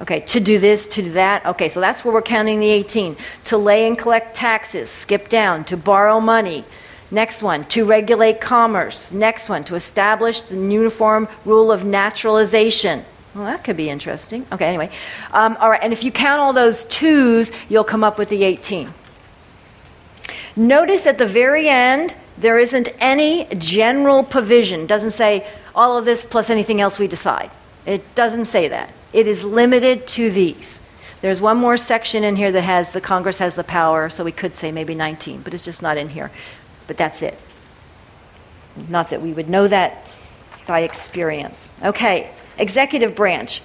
okay, 0.00 0.20
to 0.20 0.40
do 0.40 0.58
this, 0.58 0.88
to 0.88 1.02
do 1.02 1.12
that. 1.12 1.46
Okay, 1.46 1.68
so 1.68 1.78
that's 1.78 2.04
where 2.04 2.12
we're 2.12 2.22
counting 2.22 2.58
the 2.58 2.70
18. 2.70 3.16
To 3.44 3.56
lay 3.56 3.86
and 3.86 3.96
collect 3.96 4.34
taxes, 4.34 4.90
skip 4.90 5.28
down, 5.28 5.64
to 5.66 5.76
borrow 5.76 6.18
money, 6.18 6.64
Next 7.10 7.40
one, 7.40 7.64
to 7.66 7.84
regulate 7.84 8.40
commerce. 8.40 9.12
Next 9.12 9.48
one, 9.48 9.62
to 9.64 9.76
establish 9.76 10.40
the 10.40 10.56
uniform 10.56 11.28
rule 11.44 11.70
of 11.70 11.84
naturalization. 11.84 13.04
Well, 13.34 13.44
that 13.44 13.62
could 13.62 13.76
be 13.76 13.88
interesting. 13.88 14.44
Okay, 14.50 14.66
anyway. 14.66 14.90
Um, 15.32 15.56
all 15.60 15.70
right, 15.70 15.80
and 15.82 15.92
if 15.92 16.02
you 16.02 16.10
count 16.10 16.40
all 16.40 16.52
those 16.52 16.84
twos, 16.86 17.52
you'll 17.68 17.84
come 17.84 18.02
up 18.02 18.18
with 18.18 18.28
the 18.28 18.42
18. 18.42 18.92
Notice 20.56 21.06
at 21.06 21.18
the 21.18 21.26
very 21.26 21.68
end, 21.68 22.14
there 22.38 22.58
isn't 22.58 22.88
any 22.98 23.44
general 23.56 24.24
provision. 24.24 24.86
Doesn't 24.86 25.12
say 25.12 25.46
all 25.76 25.98
of 25.98 26.04
this 26.06 26.24
plus 26.24 26.50
anything 26.50 26.80
else 26.80 26.98
we 26.98 27.06
decide. 27.06 27.50
It 27.84 28.14
doesn't 28.14 28.46
say 28.46 28.68
that. 28.68 28.92
It 29.12 29.28
is 29.28 29.44
limited 29.44 30.06
to 30.08 30.30
these. 30.30 30.80
There's 31.20 31.40
one 31.40 31.58
more 31.58 31.76
section 31.76 32.24
in 32.24 32.34
here 32.36 32.50
that 32.50 32.62
has 32.62 32.90
the 32.90 33.00
Congress 33.00 33.38
has 33.38 33.54
the 33.54 33.64
power, 33.64 34.10
so 34.10 34.24
we 34.24 34.32
could 34.32 34.54
say 34.54 34.72
maybe 34.72 34.94
19, 34.94 35.42
but 35.42 35.54
it's 35.54 35.64
just 35.64 35.82
not 35.82 35.96
in 35.96 36.08
here. 36.08 36.30
But 36.86 36.96
that's 36.96 37.22
it. 37.22 37.38
Not 38.88 39.10
that 39.10 39.22
we 39.22 39.32
would 39.32 39.48
know 39.48 39.68
that 39.68 40.06
by 40.66 40.80
experience. 40.80 41.70
Okay, 41.82 42.30
executive 42.58 43.14
branch. 43.14 43.62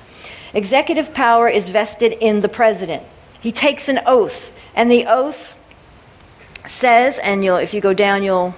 Executive 0.53 1.13
power 1.13 1.47
is 1.49 1.69
vested 1.69 2.13
in 2.13 2.41
the 2.41 2.49
president. 2.49 3.03
He 3.41 3.51
takes 3.51 3.89
an 3.89 3.99
oath, 4.05 4.53
and 4.75 4.91
the 4.91 5.05
oath 5.07 5.57
says, 6.65 7.17
and 7.19 7.43
you'll, 7.43 7.57
if 7.57 7.73
you 7.73 7.81
go 7.81 7.93
down, 7.93 8.23
you'll 8.23 8.53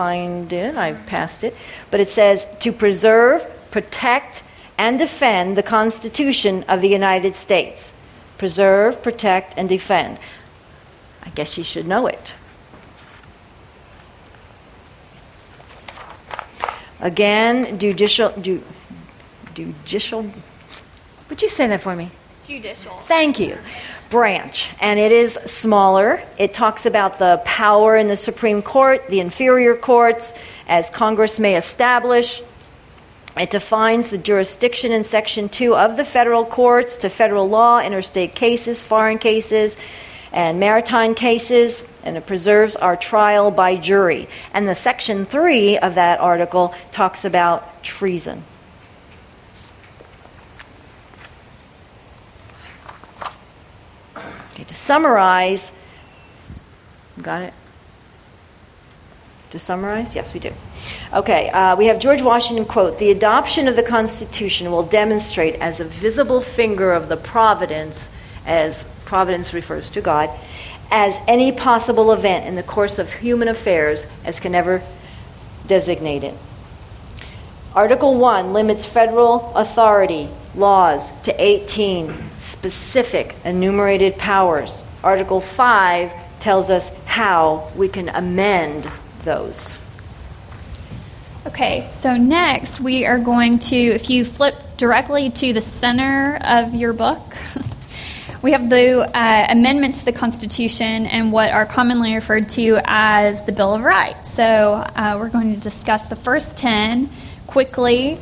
find 0.00 0.50
it. 0.50 0.76
I've 0.76 1.04
passed 1.04 1.44
it. 1.44 1.54
But 1.90 2.00
it 2.00 2.08
says, 2.08 2.46
to 2.60 2.72
preserve, 2.72 3.38
protect, 3.70 4.42
and 4.78 4.98
defend 4.98 5.58
the 5.58 5.62
Constitution 5.62 6.64
of 6.72 6.80
the 6.80 6.88
United 6.88 7.34
States. 7.34 7.92
Preserve, 8.38 9.02
protect, 9.02 9.48
and 9.58 9.68
defend. 9.68 10.18
I 11.26 11.28
guess 11.36 11.58
you 11.58 11.64
should 11.64 11.86
know 11.86 12.06
it. 12.06 12.32
Again, 17.00 17.78
judicial, 17.78 18.30
ju, 18.40 18.62
judicial. 19.52 20.22
Would 21.28 21.42
you 21.42 21.50
say 21.50 21.66
that 21.66 21.82
for 21.82 21.94
me? 21.94 22.08
Judicial. 22.46 22.96
Thank 23.04 23.38
you. 23.38 23.58
Branch, 24.10 24.68
and 24.80 24.98
it 24.98 25.12
is 25.12 25.38
smaller. 25.46 26.20
It 26.36 26.52
talks 26.52 26.84
about 26.84 27.20
the 27.20 27.40
power 27.44 27.96
in 27.96 28.08
the 28.08 28.16
Supreme 28.16 28.60
Court, 28.60 29.06
the 29.08 29.20
inferior 29.20 29.76
courts, 29.76 30.34
as 30.66 30.90
Congress 30.90 31.38
may 31.38 31.56
establish. 31.56 32.42
It 33.36 33.50
defines 33.50 34.10
the 34.10 34.18
jurisdiction 34.18 34.90
in 34.90 35.04
Section 35.04 35.48
2 35.48 35.76
of 35.76 35.96
the 35.96 36.04
federal 36.04 36.44
courts 36.44 36.96
to 36.98 37.08
federal 37.08 37.48
law, 37.48 37.80
interstate 37.80 38.34
cases, 38.34 38.82
foreign 38.82 39.18
cases, 39.18 39.76
and 40.32 40.58
maritime 40.58 41.14
cases, 41.14 41.84
and 42.02 42.16
it 42.16 42.26
preserves 42.26 42.74
our 42.74 42.96
trial 42.96 43.52
by 43.52 43.76
jury. 43.76 44.28
And 44.52 44.66
the 44.66 44.74
Section 44.74 45.24
3 45.24 45.78
of 45.78 45.94
that 45.94 46.18
article 46.18 46.74
talks 46.90 47.24
about 47.24 47.84
treason. 47.84 48.42
To 54.70 54.74
summarize, 54.76 55.72
got 57.20 57.42
it? 57.42 57.52
To 59.50 59.58
summarize? 59.58 60.14
Yes, 60.14 60.32
we 60.32 60.38
do. 60.38 60.52
Okay, 61.12 61.50
uh, 61.50 61.74
we 61.74 61.86
have 61.86 61.98
George 61.98 62.22
Washington 62.22 62.64
quote 62.64 63.00
The 63.00 63.10
adoption 63.10 63.66
of 63.66 63.74
the 63.74 63.82
Constitution 63.82 64.70
will 64.70 64.84
demonstrate 64.84 65.56
as 65.56 65.80
a 65.80 65.84
visible 65.84 66.40
finger 66.40 66.92
of 66.92 67.08
the 67.08 67.16
providence, 67.16 68.10
as 68.46 68.86
providence 69.06 69.52
refers 69.52 69.90
to 69.90 70.00
God, 70.00 70.30
as 70.92 71.16
any 71.26 71.50
possible 71.50 72.12
event 72.12 72.46
in 72.46 72.54
the 72.54 72.62
course 72.62 73.00
of 73.00 73.12
human 73.12 73.48
affairs 73.48 74.06
as 74.24 74.38
can 74.38 74.54
ever 74.54 74.84
designate 75.66 76.22
it. 76.22 76.34
Article 77.74 78.14
1 78.14 78.52
limits 78.52 78.86
federal 78.86 79.52
authority, 79.56 80.28
laws, 80.54 81.10
to 81.22 81.34
18 81.42 82.29
specific 82.40 83.36
enumerated 83.44 84.16
powers. 84.18 84.82
Article 85.04 85.40
5 85.40 86.12
tells 86.40 86.70
us 86.70 86.90
how 87.04 87.70
we 87.76 87.88
can 87.88 88.08
amend 88.08 88.90
those. 89.24 89.78
Okay, 91.46 91.88
so 91.90 92.16
next 92.16 92.80
we 92.80 93.06
are 93.06 93.18
going 93.18 93.58
to, 93.60 93.76
if 93.76 94.10
you 94.10 94.24
flip 94.24 94.54
directly 94.76 95.30
to 95.30 95.52
the 95.52 95.60
center 95.60 96.38
of 96.42 96.74
your 96.74 96.92
book, 96.92 97.20
we 98.42 98.52
have 98.52 98.68
the 98.68 99.00
uh, 99.00 99.46
amendments 99.48 100.00
to 100.00 100.04
the 100.06 100.12
Constitution 100.12 101.06
and 101.06 101.32
what 101.32 101.50
are 101.50 101.66
commonly 101.66 102.14
referred 102.14 102.48
to 102.50 102.78
as 102.84 103.44
the 103.46 103.52
Bill 103.52 103.74
of 103.74 103.82
Rights. 103.82 104.34
So 104.34 104.44
uh, 104.44 105.16
we're 105.18 105.30
going 105.30 105.54
to 105.54 105.60
discuss 105.60 106.08
the 106.08 106.16
first 106.16 106.56
10 106.58 107.08
quickly. 107.46 108.18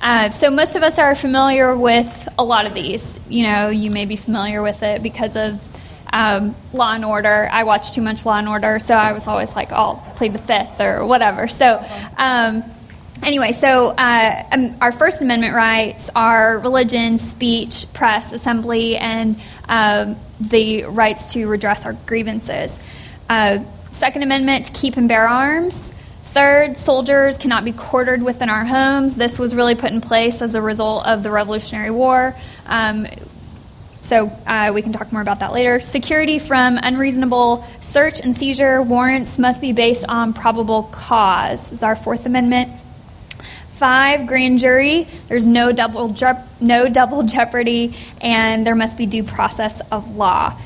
Uh, 0.00 0.30
so 0.30 0.50
most 0.50 0.76
of 0.76 0.82
us 0.82 0.98
are 0.98 1.14
familiar 1.14 1.76
with 1.76 2.28
a 2.38 2.44
lot 2.44 2.66
of 2.66 2.74
these. 2.74 3.18
You 3.28 3.44
know, 3.44 3.70
you 3.70 3.90
may 3.90 4.04
be 4.04 4.16
familiar 4.16 4.62
with 4.62 4.82
it 4.82 5.02
because 5.02 5.36
of 5.36 5.60
um, 6.12 6.54
Law 6.72 6.94
and 6.94 7.04
Order. 7.04 7.48
I 7.50 7.64
watch 7.64 7.92
too 7.92 8.02
much 8.02 8.24
Law 8.24 8.38
and 8.38 8.48
Order, 8.48 8.78
so 8.78 8.94
I 8.94 9.12
was 9.12 9.26
always 9.26 9.54
like, 9.54 9.72
oh, 9.72 9.76
I'll 9.76 10.12
plead 10.16 10.32
the 10.32 10.38
fifth 10.38 10.80
or 10.80 11.04
whatever. 11.04 11.48
So, 11.48 11.84
um, 12.16 12.62
anyway, 13.24 13.52
so 13.52 13.88
uh, 13.88 14.44
um, 14.52 14.76
our 14.80 14.92
First 14.92 15.20
Amendment 15.20 15.54
rights 15.54 16.10
are 16.14 16.58
religion, 16.58 17.18
speech, 17.18 17.86
press, 17.92 18.32
assembly, 18.32 18.96
and 18.96 19.40
um, 19.68 20.16
the 20.40 20.84
rights 20.84 21.32
to 21.32 21.46
redress 21.46 21.84
our 21.84 21.92
grievances. 21.92 22.78
Uh, 23.28 23.58
Second 23.90 24.22
Amendment 24.22 24.70
keep 24.72 24.96
and 24.96 25.08
bear 25.08 25.26
arms. 25.26 25.92
Third, 26.38 26.76
soldiers 26.76 27.36
cannot 27.36 27.64
be 27.64 27.72
quartered 27.72 28.22
within 28.22 28.48
our 28.48 28.64
homes. 28.64 29.16
This 29.16 29.40
was 29.40 29.56
really 29.56 29.74
put 29.74 29.90
in 29.90 30.00
place 30.00 30.40
as 30.40 30.54
a 30.54 30.62
result 30.62 31.04
of 31.04 31.24
the 31.24 31.32
Revolutionary 31.32 31.90
War. 31.90 32.36
Um, 32.64 33.08
so 34.02 34.28
uh, 34.46 34.70
we 34.72 34.82
can 34.82 34.92
talk 34.92 35.10
more 35.10 35.20
about 35.20 35.40
that 35.40 35.52
later. 35.52 35.80
Security 35.80 36.38
from 36.38 36.78
unreasonable 36.80 37.66
search 37.80 38.20
and 38.20 38.38
seizure 38.38 38.80
warrants 38.80 39.36
must 39.36 39.60
be 39.60 39.72
based 39.72 40.04
on 40.08 40.32
probable 40.32 40.84
cause, 40.84 41.72
is 41.72 41.82
our 41.82 41.96
Fourth 41.96 42.24
Amendment. 42.24 42.70
Five, 43.72 44.28
grand 44.28 44.60
jury. 44.60 45.08
There's 45.26 45.44
no 45.44 45.72
double, 45.72 46.14
no 46.60 46.88
double 46.88 47.22
jeopardy, 47.24 47.96
and 48.20 48.64
there 48.64 48.76
must 48.76 48.96
be 48.96 49.06
due 49.06 49.24
process 49.24 49.80
of 49.90 50.14
law. 50.14 50.56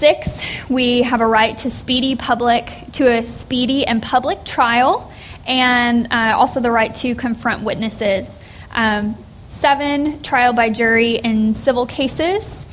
Six, 0.00 0.70
we 0.70 1.02
have 1.02 1.20
a 1.20 1.26
right 1.26 1.58
to 1.58 1.70
speedy 1.70 2.16
public 2.16 2.72
to 2.92 3.06
a 3.06 3.22
speedy 3.26 3.86
and 3.86 4.02
public 4.02 4.46
trial, 4.46 5.12
and 5.46 6.08
uh, 6.10 6.36
also 6.38 6.60
the 6.60 6.70
right 6.70 6.94
to 6.94 7.14
confront 7.14 7.64
witnesses. 7.64 8.26
Um, 8.72 9.14
seven, 9.48 10.22
trial 10.22 10.54
by 10.54 10.70
jury 10.70 11.16
in 11.16 11.54
civil 11.54 11.84
cases. 11.84 12.64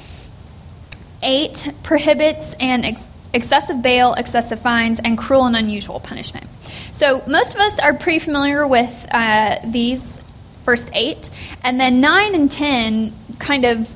Eight, 1.22 1.74
prohibits 1.84 2.56
and 2.62 2.86
ex- 2.86 3.04
excessive 3.34 3.82
bail, 3.82 4.14
excessive 4.14 4.62
fines, 4.62 5.02
and 5.04 5.18
cruel 5.18 5.48
and 5.48 5.58
unusual 5.58 5.99
punishment. 5.99 6.48
So 6.94 7.22
most 7.28 7.56
of 7.56 7.60
us 7.60 7.78
are 7.80 7.94
pretty 7.94 8.20
familiar 8.20 8.66
with 8.66 9.06
uh, 9.12 9.58
these 9.66 10.24
first 10.64 10.90
eight, 10.94 11.30
and 11.62 11.78
then 11.78 11.99
nine 11.99 12.36
and 12.36 12.49
ten 12.49 13.14
kind 13.38 13.66
of. 13.66 13.94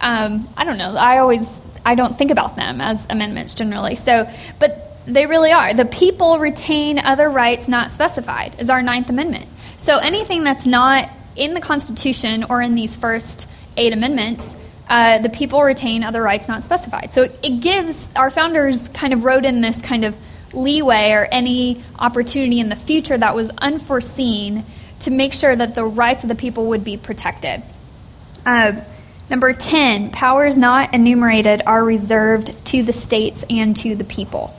Um, 0.00 0.48
I 0.56 0.64
don't 0.64 0.78
know. 0.78 0.96
I 0.96 1.18
always 1.18 1.46
I 1.84 1.94
don't 1.94 2.16
think 2.16 2.30
about 2.30 2.56
them 2.56 2.80
as 2.80 3.06
amendments 3.08 3.54
generally. 3.54 3.96
So, 3.96 4.28
but 4.58 5.04
they 5.06 5.26
really 5.26 5.52
are. 5.52 5.74
The 5.74 5.84
people 5.84 6.38
retain 6.38 6.98
other 6.98 7.28
rights 7.28 7.68
not 7.68 7.90
specified 7.90 8.54
is 8.58 8.70
our 8.70 8.82
Ninth 8.82 9.08
Amendment. 9.08 9.46
So 9.78 9.98
anything 9.98 10.44
that's 10.44 10.66
not 10.66 11.08
in 11.36 11.54
the 11.54 11.60
Constitution 11.60 12.44
or 12.44 12.60
in 12.60 12.74
these 12.74 12.94
first 12.94 13.46
eight 13.76 13.92
amendments, 13.92 14.56
uh, 14.88 15.18
the 15.18 15.30
people 15.30 15.62
retain 15.62 16.04
other 16.04 16.20
rights 16.20 16.48
not 16.48 16.64
specified. 16.64 17.12
So 17.12 17.22
it, 17.22 17.38
it 17.42 17.60
gives 17.60 18.08
our 18.14 18.30
founders 18.30 18.88
kind 18.88 19.12
of 19.12 19.24
wrote 19.24 19.44
in 19.44 19.60
this 19.60 19.80
kind 19.80 20.04
of 20.04 20.16
leeway 20.52 21.12
or 21.12 21.26
any 21.30 21.82
opportunity 21.98 22.60
in 22.60 22.68
the 22.68 22.76
future 22.76 23.16
that 23.16 23.34
was 23.34 23.50
unforeseen 23.58 24.64
to 25.00 25.10
make 25.10 25.32
sure 25.32 25.54
that 25.54 25.74
the 25.74 25.84
rights 25.84 26.24
of 26.24 26.28
the 26.28 26.34
people 26.34 26.66
would 26.66 26.84
be 26.84 26.96
protected. 26.96 27.62
Uh, 28.44 28.80
number 29.30 29.52
10, 29.52 30.10
powers 30.10 30.58
not 30.58 30.92
enumerated 30.92 31.62
are 31.66 31.82
reserved 31.82 32.52
to 32.66 32.82
the 32.82 32.92
states 32.92 33.44
and 33.48 33.76
to 33.78 33.94
the 33.94 34.04
people. 34.04 34.54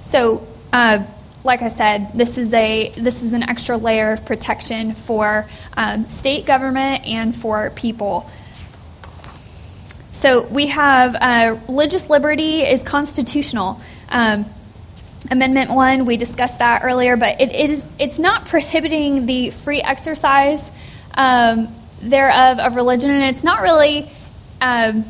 So, 0.00 0.46
uh, 0.72 1.04
like 1.44 1.60
I 1.60 1.68
said, 1.68 2.12
this 2.14 2.38
is 2.38 2.54
a 2.54 2.90
this 2.96 3.24
is 3.24 3.32
an 3.32 3.42
extra 3.42 3.76
layer 3.76 4.12
of 4.12 4.24
protection 4.24 4.94
for 4.94 5.48
um, 5.76 6.08
state 6.08 6.46
government 6.46 7.04
and 7.04 7.34
for 7.34 7.70
people. 7.70 8.30
So 10.12 10.42
we 10.46 10.68
have 10.68 11.16
uh, 11.16 11.58
religious 11.66 12.08
liberty 12.08 12.62
is 12.62 12.80
constitutional. 12.82 13.80
Um, 14.08 14.46
Amendment 15.30 15.70
one, 15.70 16.04
we 16.04 16.16
discussed 16.16 16.58
that 16.58 16.82
earlier, 16.84 17.16
but 17.16 17.40
it 17.40 17.52
is 17.52 17.84
it's 17.98 18.18
not 18.18 18.46
prohibiting 18.46 19.24
the 19.26 19.50
free 19.50 19.80
exercise 19.80 20.68
um, 21.14 21.74
thereof 22.02 22.58
of 22.58 22.76
religion, 22.76 23.10
and 23.10 23.34
it's 23.34 23.44
not 23.44 23.62
really. 23.62 24.10
Um, 24.60 25.04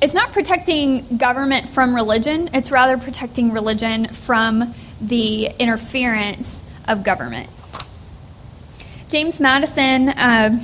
it's 0.00 0.12
not 0.12 0.32
protecting 0.32 1.16
government 1.16 1.70
from 1.70 1.94
religion. 1.94 2.50
It's 2.52 2.70
rather 2.70 2.98
protecting 2.98 3.52
religion 3.52 4.08
from 4.08 4.74
the 5.00 5.46
interference 5.58 6.62
of 6.86 7.02
government. 7.02 7.48
James 9.08 9.40
Madison, 9.40 10.10
um, 10.10 10.60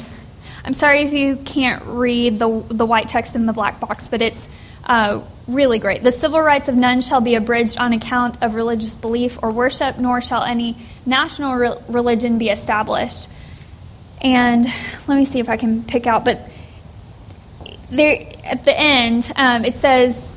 I'm 0.64 0.74
sorry 0.74 1.00
if 1.00 1.12
you 1.12 1.36
can't 1.36 1.82
read 1.86 2.38
the, 2.38 2.64
the 2.68 2.84
white 2.84 3.08
text 3.08 3.34
in 3.34 3.46
the 3.46 3.52
black 3.52 3.80
box, 3.80 4.08
but 4.08 4.20
it's 4.20 4.46
uh, 4.84 5.22
really 5.46 5.78
great. 5.78 6.02
The 6.02 6.12
civil 6.12 6.40
rights 6.40 6.68
of 6.68 6.74
none 6.74 7.00
shall 7.00 7.20
be 7.20 7.34
abridged 7.34 7.78
on 7.78 7.92
account 7.92 8.42
of 8.42 8.54
religious 8.54 8.94
belief 8.94 9.38
or 9.42 9.50
worship, 9.50 9.98
nor 9.98 10.20
shall 10.20 10.42
any 10.42 10.76
national 11.06 11.54
re- 11.54 11.76
religion 11.88 12.38
be 12.38 12.48
established. 12.48 13.28
And 14.22 14.66
let 15.08 15.16
me 15.16 15.24
see 15.24 15.40
if 15.40 15.48
I 15.48 15.56
can 15.56 15.82
pick 15.82 16.06
out, 16.06 16.24
but 16.24 16.48
there 17.90 18.32
at 18.44 18.64
the 18.64 18.78
end 18.78 19.30
um, 19.36 19.64
it 19.64 19.76
says 19.76 20.32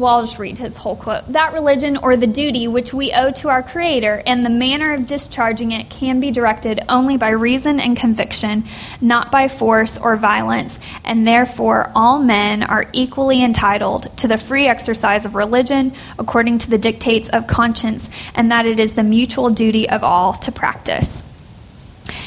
well, 0.00 0.14
I'll 0.14 0.22
just 0.22 0.38
read 0.38 0.56
his 0.56 0.78
whole 0.78 0.96
quote. 0.96 1.30
That 1.32 1.52
religion 1.52 1.98
or 1.98 2.16
the 2.16 2.26
duty 2.26 2.66
which 2.68 2.94
we 2.94 3.12
owe 3.12 3.32
to 3.32 3.48
our 3.48 3.62
Creator 3.62 4.22
and 4.26 4.44
the 4.44 4.50
manner 4.50 4.94
of 4.94 5.06
discharging 5.06 5.72
it 5.72 5.90
can 5.90 6.20
be 6.20 6.30
directed 6.30 6.80
only 6.88 7.18
by 7.18 7.30
reason 7.30 7.78
and 7.80 7.96
conviction, 7.96 8.64
not 9.02 9.30
by 9.30 9.48
force 9.48 9.98
or 9.98 10.16
violence, 10.16 10.78
and 11.04 11.26
therefore 11.26 11.92
all 11.94 12.18
men 12.18 12.62
are 12.62 12.86
equally 12.94 13.44
entitled 13.44 14.16
to 14.18 14.26
the 14.26 14.38
free 14.38 14.66
exercise 14.66 15.26
of 15.26 15.34
religion 15.34 15.92
according 16.18 16.58
to 16.58 16.70
the 16.70 16.78
dictates 16.78 17.28
of 17.28 17.46
conscience, 17.46 18.08
and 18.34 18.50
that 18.50 18.64
it 18.64 18.80
is 18.80 18.94
the 18.94 19.02
mutual 19.02 19.50
duty 19.50 19.88
of 19.88 20.02
all 20.02 20.32
to 20.32 20.50
practice. 20.50 21.22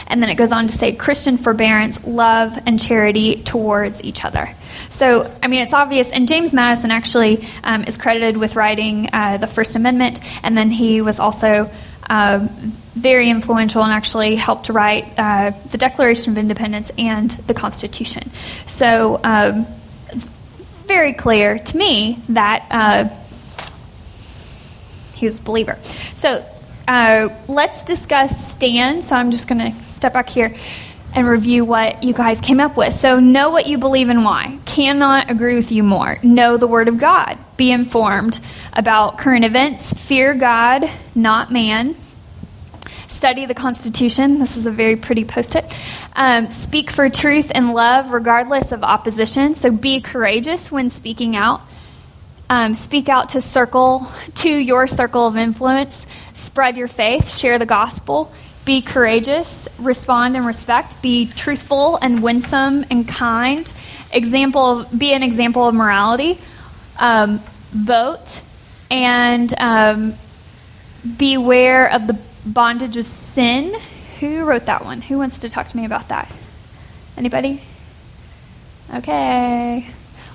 And 0.08 0.22
then 0.22 0.30
it 0.30 0.36
goes 0.36 0.52
on 0.52 0.68
to 0.68 0.74
say 0.74 0.94
Christian 0.94 1.38
forbearance, 1.38 2.06
love, 2.06 2.58
and 2.66 2.80
charity 2.80 3.42
towards 3.44 4.04
each 4.04 4.24
other. 4.24 4.54
So, 4.90 5.32
I 5.42 5.48
mean, 5.48 5.62
it's 5.62 5.74
obvious. 5.74 6.12
And 6.12 6.28
James 6.28 6.54
Madison 6.54 6.92
actually 6.92 7.46
um, 7.64 7.84
is 7.84 7.98
credited 7.98 8.38
with 8.38 8.56
writing 8.56 9.10
uh, 9.12 9.38
the 9.38 9.48
First 9.48 9.76
Amendment, 9.76 10.20
and 10.44 10.58
then 10.58 10.70
he 10.70 11.02
was 11.02 11.20
also 11.20 11.70
uh, 12.10 12.48
very 12.94 13.30
influential 13.30 13.84
and 13.84 13.92
actually 13.92 14.36
helped 14.36 14.66
to 14.66 14.74
write 14.74 15.14
uh, 15.18 15.52
the 15.72 15.78
Declaration 15.78 16.32
of 16.34 16.38
Independence 16.38 16.92
and 16.98 17.32
the 17.32 17.54
Constitution. 17.54 18.30
So, 18.68 19.20
um, 19.24 19.66
it's 20.10 20.26
very 20.86 21.14
clear 21.14 21.58
to 21.58 21.78
me 21.78 22.20
that 22.30 22.68
uh, 22.70 23.10
he 25.16 25.26
was 25.26 25.40
a 25.40 25.42
believer. 25.42 25.80
So, 26.14 26.46
uh, 26.88 27.30
let's 27.48 27.84
discuss 27.84 28.52
stand. 28.52 29.04
So, 29.04 29.16
I'm 29.16 29.32
just 29.32 29.48
going 29.48 29.72
to 29.72 29.84
step 29.84 30.14
back 30.14 30.30
here 30.30 30.56
and 31.16 31.28
review 31.28 31.64
what 31.64 32.04
you 32.04 32.14
guys 32.14 32.42
came 32.42 32.60
up 32.60 32.76
with. 32.76 33.00
So, 33.00 33.20
know 33.20 33.52
what 33.52 33.68
you 33.68 33.78
believe 33.78 34.10
and 34.10 34.26
why. 34.26 34.58
Cannot 34.66 35.30
agree 35.30 35.56
with 35.56 35.72
you 35.72 35.84
more. 35.84 36.18
Know 36.24 36.58
the 36.58 36.68
Word 36.68 36.88
of 36.88 36.98
God. 36.98 37.38
Be 37.58 37.72
informed 37.72 38.40
about 38.74 39.18
current 39.18 39.46
events. 39.46 39.94
Fear 39.94 40.36
God, 40.36 40.90
not 41.14 41.52
man. 41.52 41.96
Study 43.08 43.46
the 43.46 43.54
Constitution. 43.54 44.40
This 44.40 44.58
is 44.58 44.66
a 44.66 44.72
very 44.72 44.96
pretty 44.96 45.24
post 45.24 45.56
it. 45.56 45.66
Um, 46.16 46.52
speak 46.52 46.90
for 46.90 47.10
truth 47.10 47.52
and 47.54 47.74
love, 47.74 48.12
regardless 48.12 48.72
of 48.72 48.84
opposition. 48.84 49.54
So, 49.56 49.72
be 49.72 50.02
courageous 50.02 50.72
when 50.72 50.90
speaking 50.90 51.36
out. 51.36 51.62
Um, 52.50 52.74
speak 52.74 53.08
out 53.08 53.30
to 53.30 53.42
circle 53.42 54.08
to 54.36 54.50
your 54.50 54.88
circle 54.88 55.26
of 55.26 55.38
influence. 55.38 56.06
Spread 56.44 56.78
your 56.78 56.88
faith. 56.88 57.36
Share 57.38 57.58
the 57.58 57.66
gospel 57.66 58.32
be 58.66 58.82
courageous, 58.82 59.68
respond 59.78 60.38
and 60.38 60.46
respect, 60.46 61.02
be 61.02 61.26
truthful 61.26 61.98
and 61.98 62.24
winsome 62.24 62.86
and 62.90 63.08
kind, 63.08 63.72
example, 64.12 64.86
be 64.98 65.14
an 65.14 65.24
example 65.24 65.68
of 65.68 65.76
morality, 65.76 66.40
um, 66.98 67.42
vote, 67.72 68.42
and 68.90 69.54
um, 69.60 70.14
beware 71.18 71.92
of 71.92 72.08
the 72.08 72.18
bondage 72.46 72.96
of 72.96 73.08
sin. 73.08 73.76
Who 74.20 74.46
wrote 74.46 74.68
that 74.68 74.86
one? 74.86 75.02
Who 75.02 75.18
wants 75.18 75.40
to 75.40 75.50
talk 75.50 75.68
to 75.68 75.78
me 75.78 75.84
about 75.84 76.08
that? 76.08 76.32
Anybody? 77.18 77.62
Okay. 78.94 79.86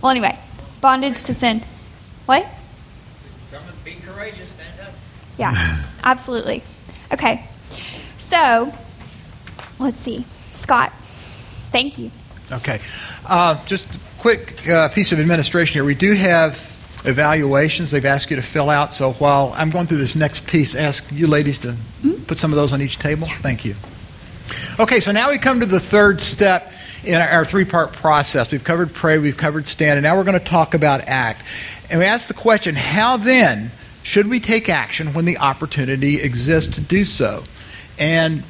Well, 0.03 0.11
anyway, 0.11 0.39
bondage 0.81 1.23
to 1.25 1.35
sin. 1.35 1.63
What? 2.27 2.47
Be 3.85 3.95
courageous, 3.95 4.51
stand 4.51 4.81
up. 4.81 4.93
Yeah, 5.39 5.85
absolutely. 6.03 6.63
Okay. 7.13 7.47
So, 8.19 8.73
let's 9.79 10.01
see. 10.01 10.25
Scott, 10.53 10.93
thank 11.71 11.99
you. 11.99 12.11
Okay. 12.51 12.81
Uh, 13.25 13.63
just 13.65 13.97
a 13.97 13.99
quick 14.19 14.69
uh, 14.69 14.89
piece 14.91 15.13
of 15.13 15.21
administration 15.21 15.75
here. 15.75 15.85
We 15.85 15.95
do 15.95 16.13
have 16.15 16.77
evaluations 17.05 17.91
they've 17.91 18.05
asked 18.05 18.31
you 18.31 18.37
to 18.37 18.43
fill 18.43 18.71
out. 18.71 18.93
So 18.93 19.13
while 19.13 19.53
I'm 19.57 19.71
going 19.71 19.87
through 19.87 19.99
this 19.99 20.17
next 20.17 20.47
piece, 20.47 20.75
ask 20.75 21.05
you 21.13 21.27
ladies 21.27 21.59
to 21.61 21.69
mm-hmm. 21.69 22.23
put 22.25 22.39
some 22.39 22.53
of 22.53 22.57
those 22.57 22.73
on 22.73 22.83
each 22.83 22.99
table. 22.99 23.27
Yeah. 23.27 23.39
Thank 23.39 23.65
you. 23.65 23.77
Okay, 24.79 25.01
so 25.01 25.13
now 25.13 25.31
we 25.31 25.39
come 25.39 25.61
to 25.61 25.67
the 25.67 25.81
third 25.81 26.21
step 26.21 26.73
in 27.05 27.21
our, 27.21 27.45
three 27.45 27.65
part 27.65 27.93
process. 27.93 28.51
We've 28.51 28.65
covered 28.65 28.93
pray, 28.93 29.19
we've 29.19 29.37
covered 29.37 29.67
stand, 29.67 29.99
and 29.99 30.05
now 30.05 30.17
we're 30.17 30.25
going 30.25 30.39
to 30.39 30.45
talk 30.45 30.75
about 30.75 31.03
act. 31.07 31.45
And 31.91 32.01
we 32.01 32.07
ask 32.07 32.29
the 32.29 32.35
question 32.35 32.75
how 32.75 33.17
then 33.17 33.71
should 34.09 34.27
we 34.27 34.41
take 34.41 34.71
action 34.71 35.13
when 35.13 35.27
the 35.27 35.37
opportunity 35.37 36.23
exists 36.23 36.77
to 36.77 36.81
do 36.81 37.05
so? 37.05 37.45
And 37.99 38.43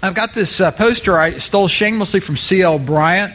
I've 0.00 0.14
got 0.14 0.34
this 0.34 0.60
uh, 0.60 0.70
poster 0.70 1.18
I 1.18 1.38
stole 1.38 1.66
shamelessly 1.66 2.20
from 2.20 2.36
C.L. 2.36 2.78
Bryant. 2.78 3.34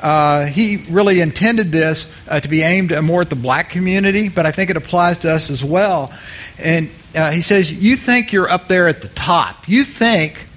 Uh, 0.00 0.46
he 0.46 0.84
really 0.90 1.20
intended 1.20 1.70
this 1.70 2.08
uh, 2.26 2.40
to 2.40 2.48
be 2.48 2.62
aimed 2.62 3.00
more 3.04 3.20
at 3.20 3.30
the 3.30 3.36
black 3.36 3.70
community, 3.70 4.28
but 4.28 4.46
I 4.46 4.50
think 4.50 4.68
it 4.68 4.76
applies 4.76 5.18
to 5.18 5.32
us 5.32 5.48
as 5.48 5.62
well. 5.62 6.12
And 6.58 6.90
uh, 7.14 7.30
he 7.30 7.42
says, 7.42 7.70
You 7.70 7.94
think 7.94 8.32
you're 8.32 8.50
up 8.50 8.66
there 8.66 8.88
at 8.88 9.00
the 9.00 9.08
top. 9.08 9.68
You 9.68 9.84
think 9.84 10.48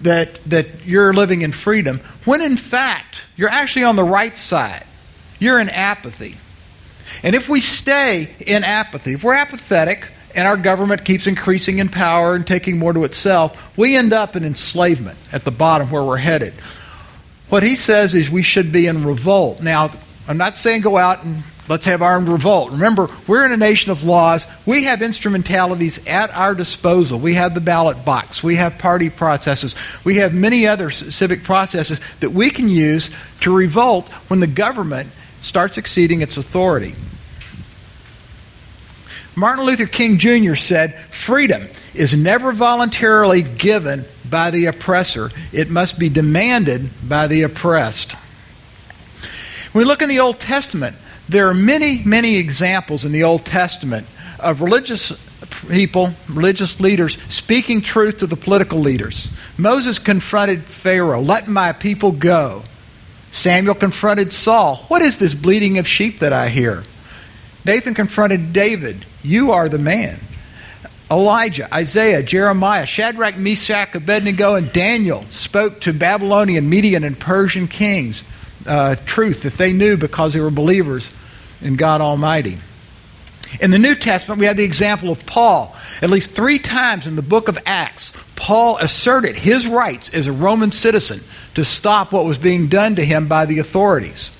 that, 0.00 0.42
that 0.46 0.86
you're 0.86 1.12
living 1.12 1.42
in 1.42 1.52
freedom, 1.52 2.00
when 2.24 2.40
in 2.40 2.56
fact, 2.56 3.20
you're 3.36 3.50
actually 3.50 3.84
on 3.84 3.96
the 3.96 4.04
right 4.04 4.38
side. 4.38 4.86
You're 5.38 5.60
in 5.60 5.68
apathy. 5.68 6.38
And 7.22 7.34
if 7.34 7.48
we 7.48 7.60
stay 7.60 8.34
in 8.46 8.64
apathy, 8.64 9.14
if 9.14 9.24
we're 9.24 9.34
apathetic, 9.34 10.08
and 10.36 10.46
our 10.46 10.58
government 10.58 11.04
keeps 11.04 11.26
increasing 11.26 11.78
in 11.78 11.88
power 11.88 12.34
and 12.34 12.46
taking 12.46 12.78
more 12.78 12.92
to 12.92 13.04
itself, 13.04 13.56
we 13.76 13.96
end 13.96 14.12
up 14.12 14.36
in 14.36 14.44
enslavement 14.44 15.18
at 15.32 15.44
the 15.44 15.50
bottom 15.50 15.90
where 15.90 16.04
we're 16.04 16.18
headed. 16.18 16.52
What 17.48 17.62
he 17.62 17.74
says 17.74 18.14
is 18.14 18.30
we 18.30 18.42
should 18.42 18.70
be 18.70 18.86
in 18.86 19.04
revolt. 19.04 19.62
Now, 19.62 19.90
I'm 20.28 20.36
not 20.36 20.58
saying 20.58 20.82
go 20.82 20.98
out 20.98 21.24
and 21.24 21.42
let's 21.68 21.86
have 21.86 22.02
armed 22.02 22.28
revolt. 22.28 22.72
Remember, 22.72 23.08
we're 23.26 23.46
in 23.46 23.52
a 23.52 23.56
nation 23.56 23.92
of 23.92 24.04
laws. 24.04 24.46
We 24.66 24.84
have 24.84 25.00
instrumentalities 25.00 26.04
at 26.06 26.30
our 26.34 26.54
disposal. 26.54 27.18
We 27.18 27.34
have 27.34 27.54
the 27.54 27.60
ballot 27.62 28.04
box. 28.04 28.42
We 28.42 28.56
have 28.56 28.78
party 28.78 29.08
processes. 29.08 29.74
We 30.04 30.16
have 30.16 30.34
many 30.34 30.66
other 30.66 30.90
civic 30.90 31.44
processes 31.44 32.00
that 32.20 32.30
we 32.30 32.50
can 32.50 32.68
use 32.68 33.08
to 33.40 33.54
revolt 33.54 34.10
when 34.28 34.40
the 34.40 34.46
government 34.46 35.10
starts 35.40 35.78
exceeding 35.78 36.22
its 36.22 36.36
authority. 36.36 36.94
Martin 39.34 39.64
Luther 39.64 39.86
King 39.86 40.18
Jr. 40.18 40.54
said, 40.54 40.98
Freedom 41.10 41.68
is 41.94 42.14
never 42.14 42.52
voluntarily 42.52 43.42
given 43.42 44.06
by 44.28 44.50
the 44.50 44.66
oppressor, 44.66 45.30
it 45.52 45.70
must 45.70 45.98
be 45.98 46.08
demanded 46.08 46.90
by 47.06 47.26
the 47.26 47.42
oppressed. 47.42 48.12
When 49.72 49.84
we 49.84 49.84
look 49.84 50.02
in 50.02 50.08
the 50.08 50.20
Old 50.20 50.40
Testament, 50.40 50.96
there 51.28 51.48
are 51.48 51.54
many, 51.54 52.02
many 52.04 52.36
examples 52.36 53.04
in 53.04 53.12
the 53.12 53.24
Old 53.24 53.44
Testament 53.44 54.06
of 54.38 54.62
religious 54.62 55.12
people, 55.68 56.12
religious 56.28 56.80
leaders, 56.80 57.18
speaking 57.28 57.82
truth 57.82 58.18
to 58.18 58.26
the 58.26 58.36
political 58.36 58.78
leaders. 58.78 59.28
Moses 59.58 59.98
confronted 59.98 60.64
Pharaoh, 60.64 61.20
let 61.20 61.46
my 61.46 61.72
people 61.72 62.12
go. 62.12 62.64
Samuel 63.36 63.74
confronted 63.74 64.32
Saul, 64.32 64.76
what 64.88 65.02
is 65.02 65.18
this 65.18 65.34
bleating 65.34 65.76
of 65.76 65.86
sheep 65.86 66.20
that 66.20 66.32
I 66.32 66.48
hear? 66.48 66.84
Nathan 67.66 67.92
confronted 67.92 68.54
David, 68.54 69.04
You 69.22 69.52
are 69.52 69.68
the 69.68 69.78
man. 69.78 70.20
Elijah, 71.10 71.72
Isaiah, 71.72 72.22
Jeremiah, 72.22 72.86
Shadrach, 72.86 73.36
Meshach, 73.36 73.94
Abednego, 73.94 74.54
and 74.54 74.72
Daniel 74.72 75.26
spoke 75.28 75.82
to 75.82 75.92
Babylonian, 75.92 76.70
Median, 76.70 77.04
and 77.04 77.20
Persian 77.20 77.68
kings 77.68 78.24
uh, 78.64 78.96
truth 79.04 79.42
that 79.42 79.52
they 79.52 79.74
knew 79.74 79.98
because 79.98 80.32
they 80.32 80.40
were 80.40 80.50
believers 80.50 81.12
in 81.60 81.76
God 81.76 82.00
Almighty. 82.00 82.58
In 83.60 83.70
the 83.70 83.78
New 83.78 83.94
Testament, 83.94 84.40
we 84.40 84.46
have 84.46 84.56
the 84.56 84.64
example 84.64 85.10
of 85.10 85.24
Paul. 85.26 85.74
At 86.02 86.10
least 86.10 86.32
three 86.32 86.58
times 86.58 87.06
in 87.06 87.16
the 87.16 87.22
book 87.22 87.48
of 87.48 87.58
Acts, 87.64 88.12
Paul 88.34 88.76
asserted 88.78 89.36
his 89.36 89.66
rights 89.66 90.10
as 90.10 90.26
a 90.26 90.32
Roman 90.32 90.72
citizen 90.72 91.20
to 91.54 91.64
stop 91.64 92.12
what 92.12 92.24
was 92.24 92.38
being 92.38 92.68
done 92.68 92.96
to 92.96 93.04
him 93.04 93.28
by 93.28 93.46
the 93.46 93.58
authorities. 93.58 94.30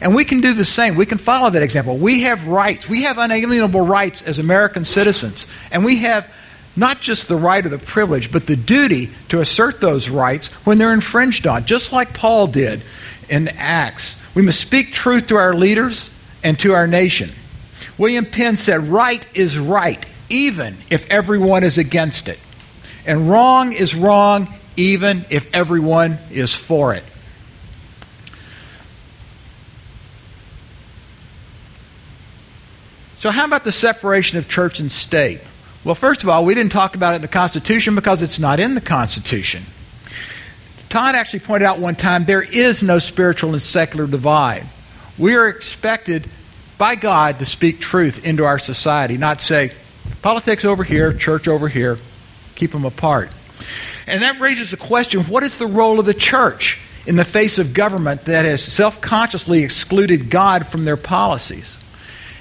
And 0.00 0.14
we 0.14 0.24
can 0.24 0.40
do 0.40 0.52
the 0.52 0.64
same. 0.64 0.94
We 0.94 1.06
can 1.06 1.18
follow 1.18 1.48
that 1.50 1.62
example. 1.62 1.96
We 1.96 2.22
have 2.22 2.46
rights. 2.46 2.88
We 2.88 3.04
have 3.04 3.16
unalienable 3.16 3.86
rights 3.86 4.20
as 4.22 4.38
American 4.38 4.84
citizens. 4.84 5.46
And 5.70 5.84
we 5.84 5.98
have 5.98 6.28
not 6.76 7.00
just 7.00 7.28
the 7.28 7.36
right 7.36 7.64
or 7.64 7.70
the 7.70 7.78
privilege, 7.78 8.30
but 8.30 8.46
the 8.46 8.56
duty 8.56 9.10
to 9.28 9.40
assert 9.40 9.80
those 9.80 10.10
rights 10.10 10.48
when 10.64 10.76
they're 10.76 10.92
infringed 10.92 11.46
on, 11.46 11.64
just 11.64 11.92
like 11.92 12.12
Paul 12.12 12.48
did 12.48 12.82
in 13.30 13.48
Acts. 13.48 14.16
We 14.34 14.42
must 14.42 14.60
speak 14.60 14.92
truth 14.92 15.28
to 15.28 15.36
our 15.36 15.54
leaders 15.54 16.10
and 16.44 16.58
to 16.58 16.74
our 16.74 16.86
nation. 16.86 17.30
William 17.98 18.26
Penn 18.26 18.56
said, 18.56 18.88
Right 18.88 19.26
is 19.34 19.58
right. 19.58 20.04
even 20.28 20.76
if 20.90 21.08
everyone 21.10 21.62
is 21.64 21.78
against 21.78 22.28
it. 22.28 22.40
And 23.06 23.30
wrong 23.30 23.72
is 23.72 23.94
wrong, 23.94 24.52
even 24.76 25.24
if 25.30 25.48
everyone 25.54 26.18
is 26.30 26.52
for 26.54 26.94
it. 26.94 27.04
So, 33.18 33.30
how 33.30 33.44
about 33.44 33.64
the 33.64 33.72
separation 33.72 34.38
of 34.38 34.48
church 34.48 34.78
and 34.78 34.92
state? 34.92 35.40
Well, 35.84 35.94
first 35.94 36.22
of 36.22 36.28
all, 36.28 36.44
we 36.44 36.54
didn't 36.54 36.72
talk 36.72 36.96
about 36.96 37.12
it 37.12 37.16
in 37.16 37.22
the 37.22 37.28
Constitution 37.28 37.94
because 37.94 38.20
it's 38.20 38.38
not 38.38 38.60
in 38.60 38.74
the 38.74 38.80
Constitution. 38.80 39.64
Todd 40.88 41.14
actually 41.14 41.40
pointed 41.40 41.66
out 41.66 41.78
one 41.78 41.94
time 41.94 42.24
there 42.24 42.42
is 42.42 42.82
no 42.82 42.98
spiritual 42.98 43.52
and 43.52 43.62
secular 43.62 44.06
divide. 44.06 44.66
We 45.18 45.34
are 45.34 45.48
expected 45.48 46.28
by 46.78 46.94
God 46.94 47.38
to 47.38 47.44
speak 47.46 47.80
truth 47.80 48.24
into 48.24 48.44
our 48.44 48.58
society, 48.58 49.16
not 49.16 49.40
say, 49.40 49.72
politics 50.22 50.64
over 50.64 50.84
here, 50.84 51.12
church 51.12 51.48
over 51.48 51.68
here, 51.68 51.98
keep 52.54 52.72
them 52.72 52.84
apart. 52.84 53.30
And 54.06 54.22
that 54.22 54.40
raises 54.40 54.70
the 54.70 54.76
question 54.76 55.22
what 55.24 55.42
is 55.42 55.58
the 55.58 55.66
role 55.66 55.98
of 55.98 56.06
the 56.06 56.14
church 56.14 56.78
in 57.06 57.16
the 57.16 57.24
face 57.24 57.58
of 57.58 57.72
government 57.72 58.24
that 58.26 58.44
has 58.44 58.62
self 58.62 59.00
consciously 59.00 59.62
excluded 59.62 60.30
God 60.30 60.66
from 60.66 60.84
their 60.84 60.96
policies? 60.96 61.78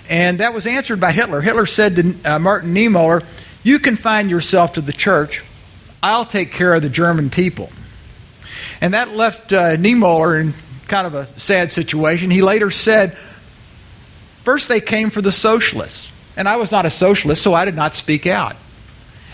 And 0.10 0.40
that 0.40 0.54
was 0.54 0.68
answered 0.68 1.00
by 1.00 1.12
Hitler. 1.12 1.42
Hitler 1.42 1.66
said 1.66 1.96
to 1.96 2.16
uh, 2.26 2.40
Martin 2.40 2.76
Niemöller, 2.76 3.24
You 3.64 3.80
confine 3.80 4.30
yourself 4.30 4.74
to 4.74 4.82
the 4.82 4.94
church, 4.94 5.44
I'll 6.04 6.26
take 6.26 6.52
care 6.52 6.74
of 6.74 6.84
the 6.84 6.90
German 6.90 7.30
people. 7.30 7.72
And 8.82 8.94
that 8.94 9.10
left 9.16 9.52
uh, 9.52 9.78
Niemöller 9.78 10.40
in 10.40 10.54
kind 10.88 11.08
of 11.08 11.16
a 11.16 11.26
sad 11.40 11.72
situation. 11.72 12.30
He 12.30 12.44
later 12.44 12.70
said, 12.70 13.18
First, 14.46 14.70
they 14.70 14.80
came 14.80 15.10
for 15.10 15.22
the 15.22 15.32
socialists. 15.32 16.12
And 16.38 16.48
I 16.48 16.56
was 16.58 16.72
not 16.72 16.86
a 16.86 16.90
socialist, 16.90 17.42
so 17.42 17.54
I 17.54 17.66
did 17.66 17.76
not 17.76 17.96
speak 17.96 18.28
out. 18.28 18.56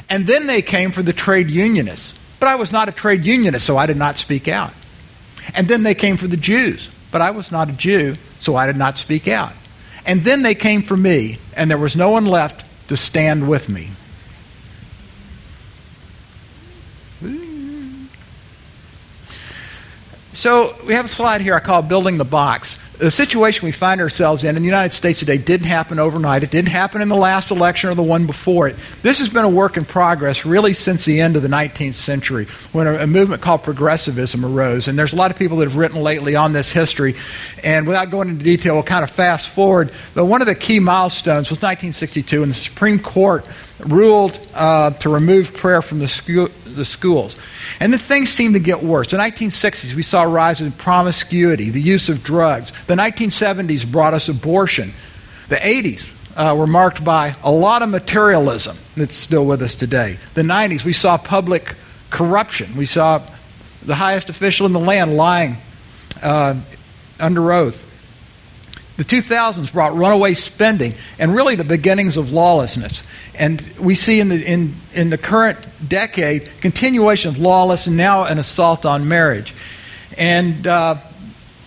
And 0.10 0.26
then 0.26 0.48
they 0.48 0.62
came 0.62 0.92
for 0.92 1.04
the 1.04 1.14
trade 1.14 1.50
unionists. 1.50 2.16
But 2.40 2.48
I 2.48 2.56
was 2.56 2.72
not 2.72 2.88
a 2.90 2.92
trade 2.92 3.26
unionist, 3.26 3.66
so 3.66 3.78
I 3.78 3.86
did 3.86 3.98
not 3.98 4.18
speak 4.18 4.48
out. 4.48 4.74
And 5.54 5.68
then 5.68 5.84
they 5.84 5.96
came 5.96 6.18
for 6.18 6.28
the 6.28 6.38
Jews. 6.38 6.90
But 7.12 7.22
I 7.22 7.32
was 7.32 7.52
not 7.52 7.70
a 7.70 7.74
Jew, 7.74 8.18
so 8.40 8.56
I 8.56 8.66
did 8.68 8.78
not 8.78 8.98
speak 8.98 9.28
out. 9.28 9.54
And 10.06 10.22
then 10.22 10.44
they 10.44 10.56
came 10.56 10.82
for 10.82 10.96
me, 10.96 11.40
and 11.56 11.70
there 11.70 11.78
was 11.78 11.96
no 11.96 12.12
one 12.12 12.26
left 12.26 12.66
to 12.88 12.96
stand 12.96 13.48
with 13.50 13.68
me. 13.68 13.92
So 20.34 20.76
we 20.88 20.94
have 20.94 21.06
a 21.06 21.10
slide 21.10 21.42
here 21.42 21.54
I 21.54 21.60
call 21.60 21.82
Building 21.82 22.18
the 22.18 22.26
Box. 22.26 22.80
The 23.02 23.10
situation 23.10 23.66
we 23.66 23.72
find 23.72 24.00
ourselves 24.00 24.44
in 24.44 24.56
in 24.56 24.62
the 24.62 24.68
United 24.68 24.94
States 24.94 25.18
today 25.18 25.40
didn't 25.40 25.66
happen 25.66 25.98
overnight. 25.98 26.44
It 26.44 26.52
didn't 26.52 26.70
happen 26.70 27.02
in 27.02 27.10
the 27.10 27.16
last 27.16 27.50
election 27.50 27.90
or 27.90 27.96
the 27.96 28.04
one 28.04 28.28
before 28.28 28.68
it. 28.68 28.76
This 29.02 29.18
has 29.18 29.28
been 29.28 29.44
a 29.44 29.50
work 29.50 29.76
in 29.76 29.86
progress 29.86 30.46
really 30.46 30.76
since 30.76 31.04
the 31.04 31.20
end 31.20 31.36
of 31.36 31.42
the 31.42 31.48
19th 31.48 31.96
century 31.96 32.46
when 32.74 32.86
a, 32.86 32.98
a 32.98 33.08
movement 33.08 33.42
called 33.42 33.64
progressivism 33.64 34.46
arose. 34.46 34.88
And 34.88 35.00
there's 35.00 35.14
a 35.14 35.16
lot 35.16 35.32
of 35.32 35.38
people 35.40 35.58
that 35.58 35.68
have 35.68 35.78
written 35.78 36.04
lately 36.04 36.36
on 36.36 36.54
this 36.54 36.70
history. 36.70 37.16
And 37.64 37.88
without 37.88 38.12
going 38.12 38.30
into 38.30 38.44
detail, 38.44 38.76
we'll 38.76 38.84
kind 38.84 39.04
of 39.04 39.10
fast 39.10 39.50
forward. 39.50 39.92
But 40.14 40.26
one 40.26 40.42
of 40.42 40.48
the 40.48 40.54
key 40.54 40.80
milestones 40.80 41.50
was 41.50 41.58
1962 41.58 42.42
when 42.42 42.50
the 42.50 42.54
Supreme 42.54 43.00
Court 43.00 43.48
ruled 43.86 44.40
uh, 44.54 44.92
to 44.92 45.10
remove 45.10 45.54
prayer 45.54 45.82
from 45.82 46.00
the 46.00 46.08
school 46.08 46.50
the 46.76 46.86
schools. 46.86 47.38
And 47.80 47.94
the 47.94 47.98
things 47.98 48.30
seemed 48.30 48.54
to 48.54 48.60
get 48.60 48.84
worse. 48.84 49.08
The 49.08 49.18
1960s, 49.18 49.94
we 49.94 50.04
saw 50.04 50.24
a 50.24 50.28
rise 50.28 50.62
in 50.62 50.72
promiscuity, 50.72 51.70
the 51.70 51.82
use 51.82 52.10
of 52.10 52.24
drugs. 52.24 52.72
The 52.88 52.96
1970s 52.96 53.90
brought 53.90 54.14
us 54.14 54.30
abortion. 54.30 54.94
The 55.50 55.58
80s 55.58 56.10
uh, 56.36 56.56
were 56.56 56.68
marked 56.68 57.04
by 57.04 57.36
a 57.44 57.52
lot 57.52 57.82
of 57.82 57.90
materialism 57.90 58.78
that's 58.96 59.16
still 59.16 59.46
with 59.46 59.62
us 59.62 59.76
today. 59.76 60.18
The 60.34 60.44
90s, 60.44 60.86
we 60.86 60.94
saw 60.94 61.18
public 61.18 61.76
corruption. 62.10 62.76
We 62.76 62.86
saw 62.86 63.22
the 63.84 63.96
highest 63.96 64.30
official 64.30 64.66
in 64.66 64.74
the 64.74 64.80
land 64.80 65.18
lying 65.18 65.58
uh, 66.22 66.56
under 67.20 67.52
oath. 67.52 67.88
The 68.98 69.06
2000s 69.06 69.72
brought 69.72 69.96
runaway 69.96 70.34
spending 70.34 70.94
and 71.18 71.34
really 71.34 71.56
the 71.56 71.64
beginnings 71.64 72.18
of 72.18 72.32
lawlessness. 72.32 73.04
And 73.34 73.62
we 73.80 73.96
see 73.96 74.20
in 74.20 74.30
the, 74.30 74.44
in, 74.44 74.76
in 74.94 75.10
the 75.10 75.18
current 75.18 75.58
decade 75.88 76.50
continuation 76.60 77.30
of 77.30 77.38
lawlessness 77.38 77.88
and 77.88 77.98
now 77.98 78.26
an 78.26 78.38
assault 78.38 78.86
on 78.86 79.08
marriage. 79.08 79.56
And 80.18 80.68
uh, 80.68 80.98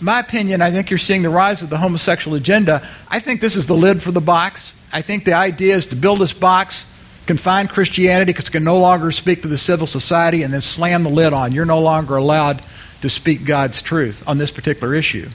my 0.00 0.20
opinion, 0.20 0.60
I 0.60 0.70
think 0.70 0.90
you're 0.90 0.98
seeing 0.98 1.22
the 1.22 1.30
rise 1.30 1.62
of 1.62 1.70
the 1.70 1.78
homosexual 1.78 2.36
agenda. 2.36 2.86
I 3.08 3.20
think 3.20 3.40
this 3.40 3.56
is 3.56 3.66
the 3.66 3.74
lid 3.74 4.02
for 4.02 4.12
the 4.12 4.20
box. 4.20 4.74
I 4.92 5.02
think 5.02 5.24
the 5.24 5.34
idea 5.34 5.74
is 5.76 5.86
to 5.86 5.96
build 5.96 6.18
this 6.18 6.34
box, 6.34 6.86
confine 7.26 7.68
Christianity 7.68 8.32
because 8.32 8.46
it 8.46 8.52
can 8.52 8.64
no 8.64 8.78
longer 8.78 9.10
speak 9.10 9.42
to 9.42 9.48
the 9.48 9.58
civil 9.58 9.86
society, 9.86 10.42
and 10.42 10.52
then 10.52 10.60
slam 10.60 11.04
the 11.04 11.10
lid 11.10 11.32
on. 11.32 11.52
You're 11.52 11.64
no 11.64 11.80
longer 11.80 12.16
allowed 12.16 12.62
to 13.00 13.08
speak 13.08 13.44
God's 13.44 13.82
truth 13.82 14.22
on 14.26 14.38
this 14.38 14.50
particular 14.50 14.94
issue. 14.94 15.30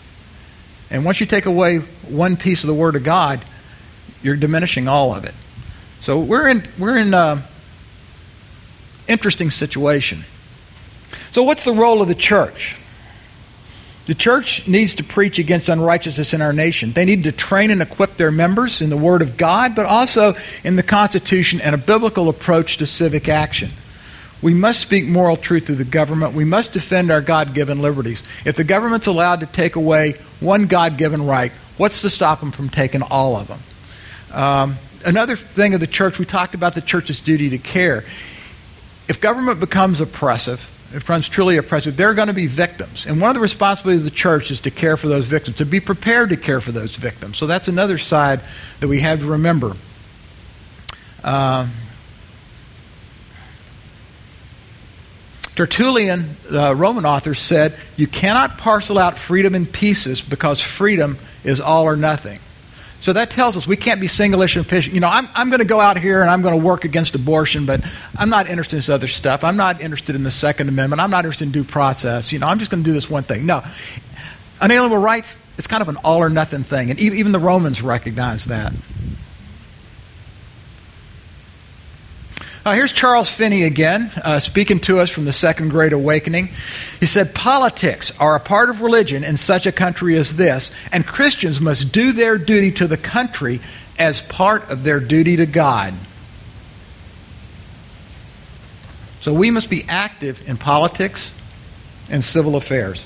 And 0.90 1.06
once 1.06 1.20
you 1.20 1.26
take 1.26 1.46
away 1.46 1.78
one 2.08 2.36
piece 2.38 2.64
of 2.64 2.68
the 2.68 2.74
Word 2.74 2.96
of 2.96 3.04
God, 3.04 3.44
you're 4.24 4.36
diminishing 4.36 4.88
all 4.88 5.14
of 5.14 5.24
it. 5.26 5.36
So 6.02 6.20
we're 6.20 6.48
in 6.48 6.68
we're 6.78 6.98
in 6.98 7.14
an 7.14 7.42
interesting 9.08 9.52
situation. 9.52 10.26
So 11.32 11.44
what's 11.44 11.64
the 11.64 11.74
role 11.74 12.02
of 12.02 12.08
the 12.08 12.16
church? 12.16 12.78
The 14.06 14.16
church 14.16 14.68
needs 14.68 14.96
to 14.96 15.04
preach 15.04 15.38
against 15.38 15.70
unrighteousness 15.70 16.34
in 16.34 16.42
our 16.42 16.54
nation. 16.54 16.94
They 16.94 17.06
need 17.06 17.26
to 17.26 17.32
train 17.32 17.70
and 17.70 17.80
equip 17.80 18.18
their 18.18 18.32
members 18.32 18.82
in 18.82 18.90
the 18.90 18.98
Word 18.98 19.22
of 19.22 19.38
God, 19.38 19.76
but 19.76 19.86
also 19.86 20.34
in 20.64 20.78
the 20.78 20.84
Constitution 20.84 21.62
and 21.62 21.76
a 21.76 21.78
biblical 21.78 22.28
approach 22.28 22.78
to 22.78 22.88
civic 22.88 23.30
action. 23.30 23.70
We 24.42 24.54
must 24.54 24.80
speak 24.80 25.06
moral 25.06 25.36
truth 25.36 25.66
to 25.66 25.76
the 25.76 25.84
government. 25.84 26.34
We 26.34 26.46
must 26.46 26.72
defend 26.72 27.12
our 27.12 27.22
God 27.22 27.54
given 27.54 27.82
liberties. 27.82 28.24
If 28.46 28.56
the 28.56 28.64
government's 28.64 29.08
allowed 29.08 29.42
to 29.42 29.46
take 29.46 29.76
away 29.76 30.16
one 30.40 30.68
God 30.68 30.98
given 30.98 31.26
right, 31.26 31.52
what's 31.78 32.02
to 32.02 32.10
stop 32.10 32.40
them 32.40 32.52
from 32.52 32.70
taking 32.70 33.02
all 33.02 33.36
of 33.36 33.48
them? 33.48 33.60
Um, 34.32 34.78
another 35.06 35.36
thing 35.36 35.74
of 35.74 35.80
the 35.80 35.88
church, 35.88 36.20
we 36.20 36.26
talked 36.26 36.56
about 36.56 36.74
the 36.74 36.82
church's 36.82 37.20
duty 37.20 37.50
to 37.50 37.58
care. 37.58 38.06
If 39.10 39.20
government 39.20 39.60
becomes 39.60 40.00
oppressive, 40.00 40.72
if 40.94 41.02
becomes 41.02 41.28
truly 41.28 41.58
oppressive, 41.58 41.98
there 41.98 42.10
are 42.10 42.14
going 42.14 42.30
to 42.30 42.34
be 42.34 42.48
victims. 42.48 43.06
And 43.06 43.20
one 43.20 43.30
of 43.30 43.36
the 43.36 43.42
responsibilities 43.42 44.06
of 44.06 44.12
the 44.12 44.16
church 44.16 44.52
is 44.52 44.60
to 44.62 44.72
care 44.72 44.98
for 44.98 45.08
those 45.08 45.26
victims, 45.26 45.58
to 45.58 45.66
be 45.66 45.80
prepared 45.80 46.30
to 46.30 46.38
care 46.38 46.62
for 46.62 46.72
those 46.72 46.96
victims. 46.96 47.38
So 47.38 47.46
that's 47.46 47.68
another 47.68 47.98
side 47.98 48.42
that 48.80 48.88
we 48.88 49.02
have 49.02 49.20
to 49.20 49.28
remember. 49.28 49.76
Um, 51.24 51.72
Tertullian, 55.60 56.38
the 56.50 56.74
Roman 56.74 57.06
author, 57.06 57.34
said, 57.34 57.76
You 57.98 58.08
cannot 58.08 58.58
parcel 58.58 58.98
out 58.98 59.18
freedom 59.18 59.56
in 59.56 59.66
pieces 59.66 60.22
because 60.22 60.62
freedom 60.62 61.18
is 61.44 61.60
all 61.60 61.84
or 61.84 61.98
nothing. 61.98 62.40
So 63.02 63.12
that 63.12 63.30
tells 63.30 63.58
us 63.58 63.68
we 63.68 63.76
can't 63.76 64.00
be 64.00 64.08
single 64.08 64.42
issue. 64.42 64.64
You 64.90 65.02
know, 65.02 65.10
I'm, 65.10 65.28
I'm 65.36 65.50
going 65.50 65.60
to 65.60 65.66
go 65.66 65.82
out 65.82 66.00
here 66.00 66.22
and 66.22 66.30
I'm 66.30 66.42
going 66.42 66.58
to 66.58 66.66
work 66.66 66.86
against 66.86 67.14
abortion, 67.14 67.66
but 67.66 67.84
I'm 68.18 68.30
not 68.30 68.48
interested 68.50 68.76
in 68.76 68.78
this 68.78 68.88
other 68.88 69.10
stuff. 69.10 69.44
I'm 69.44 69.58
not 69.58 69.82
interested 69.82 70.16
in 70.16 70.24
the 70.24 70.32
Second 70.32 70.70
Amendment. 70.70 71.02
I'm 71.02 71.12
not 71.12 71.26
interested 71.26 71.48
in 71.48 71.52
due 71.52 71.66
process. 71.66 72.32
You 72.32 72.40
know, 72.40 72.48
I'm 72.48 72.58
just 72.58 72.72
going 72.72 72.82
to 72.82 72.90
do 72.90 72.94
this 72.94 73.10
one 73.10 73.24
thing. 73.24 73.46
No. 73.46 73.62
Unalienable 74.62 74.98
rights, 74.98 75.38
it's 75.58 75.68
kind 75.68 75.82
of 75.82 75.90
an 75.90 75.98
all 76.06 76.20
or 76.20 76.30
nothing 76.30 76.64
thing. 76.64 76.90
And 76.90 76.98
even 77.02 77.34
the 77.34 77.40
Romans 77.40 77.82
recognize 77.82 78.46
that. 78.46 78.72
Uh, 82.70 82.74
here's 82.74 82.92
Charles 82.92 83.32
Finney 83.32 83.64
again, 83.64 84.12
uh, 84.24 84.40
speaking 84.40 84.80
to 84.82 85.00
us 85.00 85.10
from 85.10 85.26
the 85.26 85.34
Second 85.34 85.70
Great 85.70 85.92
Awakening. 85.92 86.50
He 87.00 87.08
said, 87.08 87.34
Politics 87.34 88.12
are 88.20 88.36
a 88.36 88.40
part 88.40 88.70
of 88.70 88.82
religion 88.82 89.24
in 89.24 89.38
such 89.38 89.66
a 89.66 89.72
country 89.72 90.16
as 90.20 90.36
this, 90.36 90.70
and 90.92 91.04
Christians 91.04 91.60
must 91.60 91.92
do 91.92 92.12
their 92.12 92.38
duty 92.38 92.72
to 92.74 92.86
the 92.86 92.96
country 92.96 93.60
as 93.98 94.22
part 94.22 94.70
of 94.70 94.84
their 94.84 95.00
duty 95.00 95.38
to 95.38 95.48
God. 95.48 95.96
So 99.20 99.34
we 99.34 99.50
must 99.50 99.72
be 99.72 99.84
active 99.90 100.48
in 100.48 100.56
politics 100.56 101.34
and 102.08 102.24
civil 102.24 102.56
affairs. 102.56 103.04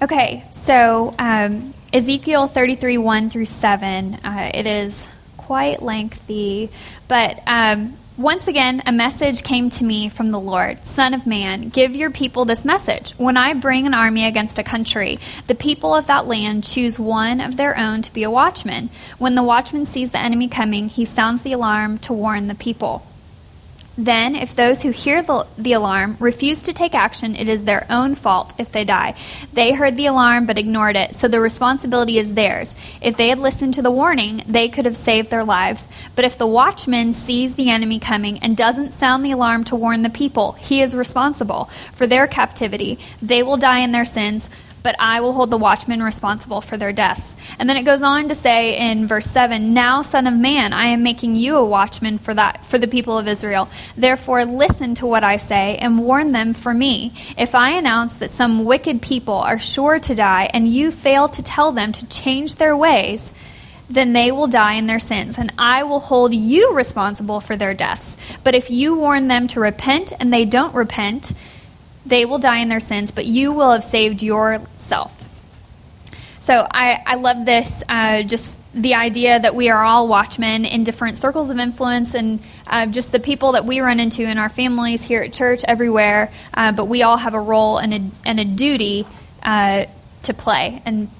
Okay, 0.00 0.44
so 0.52 1.12
um, 1.18 1.74
Ezekiel 1.92 2.46
33 2.46 2.98
1 2.98 3.30
through 3.30 3.46
7, 3.46 4.14
uh, 4.14 4.50
it 4.54 4.68
is 4.68 5.08
quite 5.46 5.80
lengthy, 5.80 6.70
but 7.06 7.40
um, 7.46 7.96
once 8.16 8.48
again, 8.48 8.82
a 8.84 8.92
message 8.92 9.44
came 9.44 9.70
to 9.70 9.84
me 9.84 10.08
from 10.08 10.32
the 10.32 10.40
Lord 10.40 10.84
Son 10.84 11.14
of 11.14 11.26
man, 11.26 11.68
give 11.68 11.94
your 11.94 12.10
people 12.10 12.44
this 12.44 12.64
message. 12.64 13.12
When 13.12 13.36
I 13.36 13.52
bring 13.52 13.86
an 13.86 13.94
army 13.94 14.24
against 14.24 14.58
a 14.58 14.64
country, 14.64 15.20
the 15.46 15.54
people 15.54 15.94
of 15.94 16.06
that 16.06 16.26
land 16.26 16.64
choose 16.64 16.98
one 16.98 17.40
of 17.40 17.56
their 17.56 17.78
own 17.78 18.02
to 18.02 18.12
be 18.12 18.24
a 18.24 18.30
watchman. 18.30 18.90
When 19.18 19.36
the 19.36 19.42
watchman 19.42 19.84
sees 19.84 20.10
the 20.10 20.18
enemy 20.18 20.48
coming, 20.48 20.88
he 20.88 21.04
sounds 21.04 21.42
the 21.42 21.52
alarm 21.52 21.98
to 21.98 22.12
warn 22.12 22.48
the 22.48 22.54
people. 22.54 23.06
Then, 23.98 24.34
if 24.36 24.54
those 24.54 24.82
who 24.82 24.90
hear 24.90 25.22
the, 25.22 25.46
the 25.56 25.72
alarm 25.72 26.18
refuse 26.20 26.62
to 26.62 26.74
take 26.74 26.94
action, 26.94 27.34
it 27.34 27.48
is 27.48 27.64
their 27.64 27.86
own 27.88 28.14
fault 28.14 28.52
if 28.58 28.70
they 28.70 28.84
die. 28.84 29.14
They 29.54 29.72
heard 29.72 29.96
the 29.96 30.06
alarm 30.06 30.44
but 30.44 30.58
ignored 30.58 30.96
it, 30.96 31.14
so 31.14 31.28
the 31.28 31.40
responsibility 31.40 32.18
is 32.18 32.34
theirs. 32.34 32.74
If 33.00 33.16
they 33.16 33.28
had 33.28 33.38
listened 33.38 33.74
to 33.74 33.82
the 33.82 33.90
warning, 33.90 34.42
they 34.46 34.68
could 34.68 34.84
have 34.84 34.96
saved 34.96 35.30
their 35.30 35.44
lives. 35.44 35.88
But 36.14 36.26
if 36.26 36.36
the 36.36 36.46
watchman 36.46 37.14
sees 37.14 37.54
the 37.54 37.70
enemy 37.70 37.98
coming 37.98 38.38
and 38.40 38.56
doesn't 38.56 38.92
sound 38.92 39.24
the 39.24 39.32
alarm 39.32 39.64
to 39.64 39.76
warn 39.76 40.02
the 40.02 40.10
people, 40.10 40.52
he 40.52 40.82
is 40.82 40.94
responsible 40.94 41.70
for 41.94 42.06
their 42.06 42.26
captivity. 42.26 42.98
They 43.22 43.42
will 43.42 43.56
die 43.56 43.78
in 43.78 43.92
their 43.92 44.04
sins 44.04 44.50
but 44.82 44.96
I 44.98 45.20
will 45.20 45.32
hold 45.32 45.50
the 45.50 45.56
watchmen 45.56 46.02
responsible 46.02 46.60
for 46.60 46.76
their 46.76 46.92
deaths. 46.92 47.34
And 47.58 47.68
then 47.68 47.76
it 47.76 47.84
goes 47.84 48.02
on 48.02 48.28
to 48.28 48.34
say 48.34 48.78
in 48.78 49.06
verse 49.06 49.26
7 49.26 49.74
Now, 49.74 50.02
Son 50.02 50.26
of 50.26 50.34
Man, 50.34 50.72
I 50.72 50.86
am 50.86 51.02
making 51.02 51.36
you 51.36 51.56
a 51.56 51.64
watchman 51.64 52.18
for, 52.18 52.34
that, 52.34 52.64
for 52.64 52.78
the 52.78 52.88
people 52.88 53.18
of 53.18 53.28
Israel. 53.28 53.68
Therefore, 53.96 54.44
listen 54.44 54.94
to 54.96 55.06
what 55.06 55.24
I 55.24 55.36
say 55.38 55.76
and 55.76 55.98
warn 55.98 56.32
them 56.32 56.54
for 56.54 56.72
me. 56.72 57.12
If 57.36 57.54
I 57.54 57.70
announce 57.70 58.14
that 58.14 58.30
some 58.30 58.64
wicked 58.64 59.02
people 59.02 59.34
are 59.34 59.58
sure 59.58 59.98
to 59.98 60.14
die, 60.14 60.50
and 60.52 60.68
you 60.68 60.90
fail 60.90 61.28
to 61.28 61.42
tell 61.42 61.72
them 61.72 61.92
to 61.92 62.06
change 62.08 62.56
their 62.56 62.76
ways, 62.76 63.32
then 63.88 64.12
they 64.12 64.32
will 64.32 64.46
die 64.46 64.74
in 64.74 64.86
their 64.86 64.98
sins, 64.98 65.38
and 65.38 65.52
I 65.58 65.84
will 65.84 66.00
hold 66.00 66.34
you 66.34 66.74
responsible 66.74 67.40
for 67.40 67.56
their 67.56 67.74
deaths. 67.74 68.16
But 68.42 68.54
if 68.54 68.70
you 68.70 68.96
warn 68.96 69.28
them 69.28 69.46
to 69.48 69.60
repent 69.60 70.12
and 70.18 70.32
they 70.32 70.44
don't 70.44 70.74
repent, 70.74 71.32
they 72.06 72.24
will 72.24 72.38
die 72.38 72.58
in 72.58 72.68
their 72.68 72.80
sins, 72.80 73.10
but 73.10 73.26
you 73.26 73.52
will 73.52 73.72
have 73.72 73.84
saved 73.84 74.22
yourself. 74.22 75.24
So 76.40 76.66
I, 76.70 77.02
I 77.04 77.14
love 77.16 77.44
this, 77.44 77.82
uh, 77.88 78.22
just 78.22 78.56
the 78.72 78.94
idea 78.94 79.40
that 79.40 79.54
we 79.54 79.70
are 79.70 79.82
all 79.82 80.06
watchmen 80.06 80.64
in 80.64 80.84
different 80.84 81.16
circles 81.16 81.50
of 81.50 81.58
influence 81.58 82.14
and 82.14 82.40
uh, 82.66 82.86
just 82.86 83.10
the 83.10 83.18
people 83.18 83.52
that 83.52 83.64
we 83.64 83.80
run 83.80 83.98
into 83.98 84.22
in 84.22 84.38
our 84.38 84.48
families, 84.48 85.02
here 85.02 85.22
at 85.22 85.32
church, 85.32 85.64
everywhere. 85.66 86.30
Uh, 86.54 86.72
but 86.72 86.84
we 86.84 87.02
all 87.02 87.16
have 87.16 87.34
a 87.34 87.40
role 87.40 87.78
and 87.78 87.94
a, 87.94 88.10
and 88.24 88.38
a 88.38 88.44
duty 88.44 89.06
uh, 89.42 89.86
to 90.22 90.34
play 90.34 90.82
and 90.84 91.10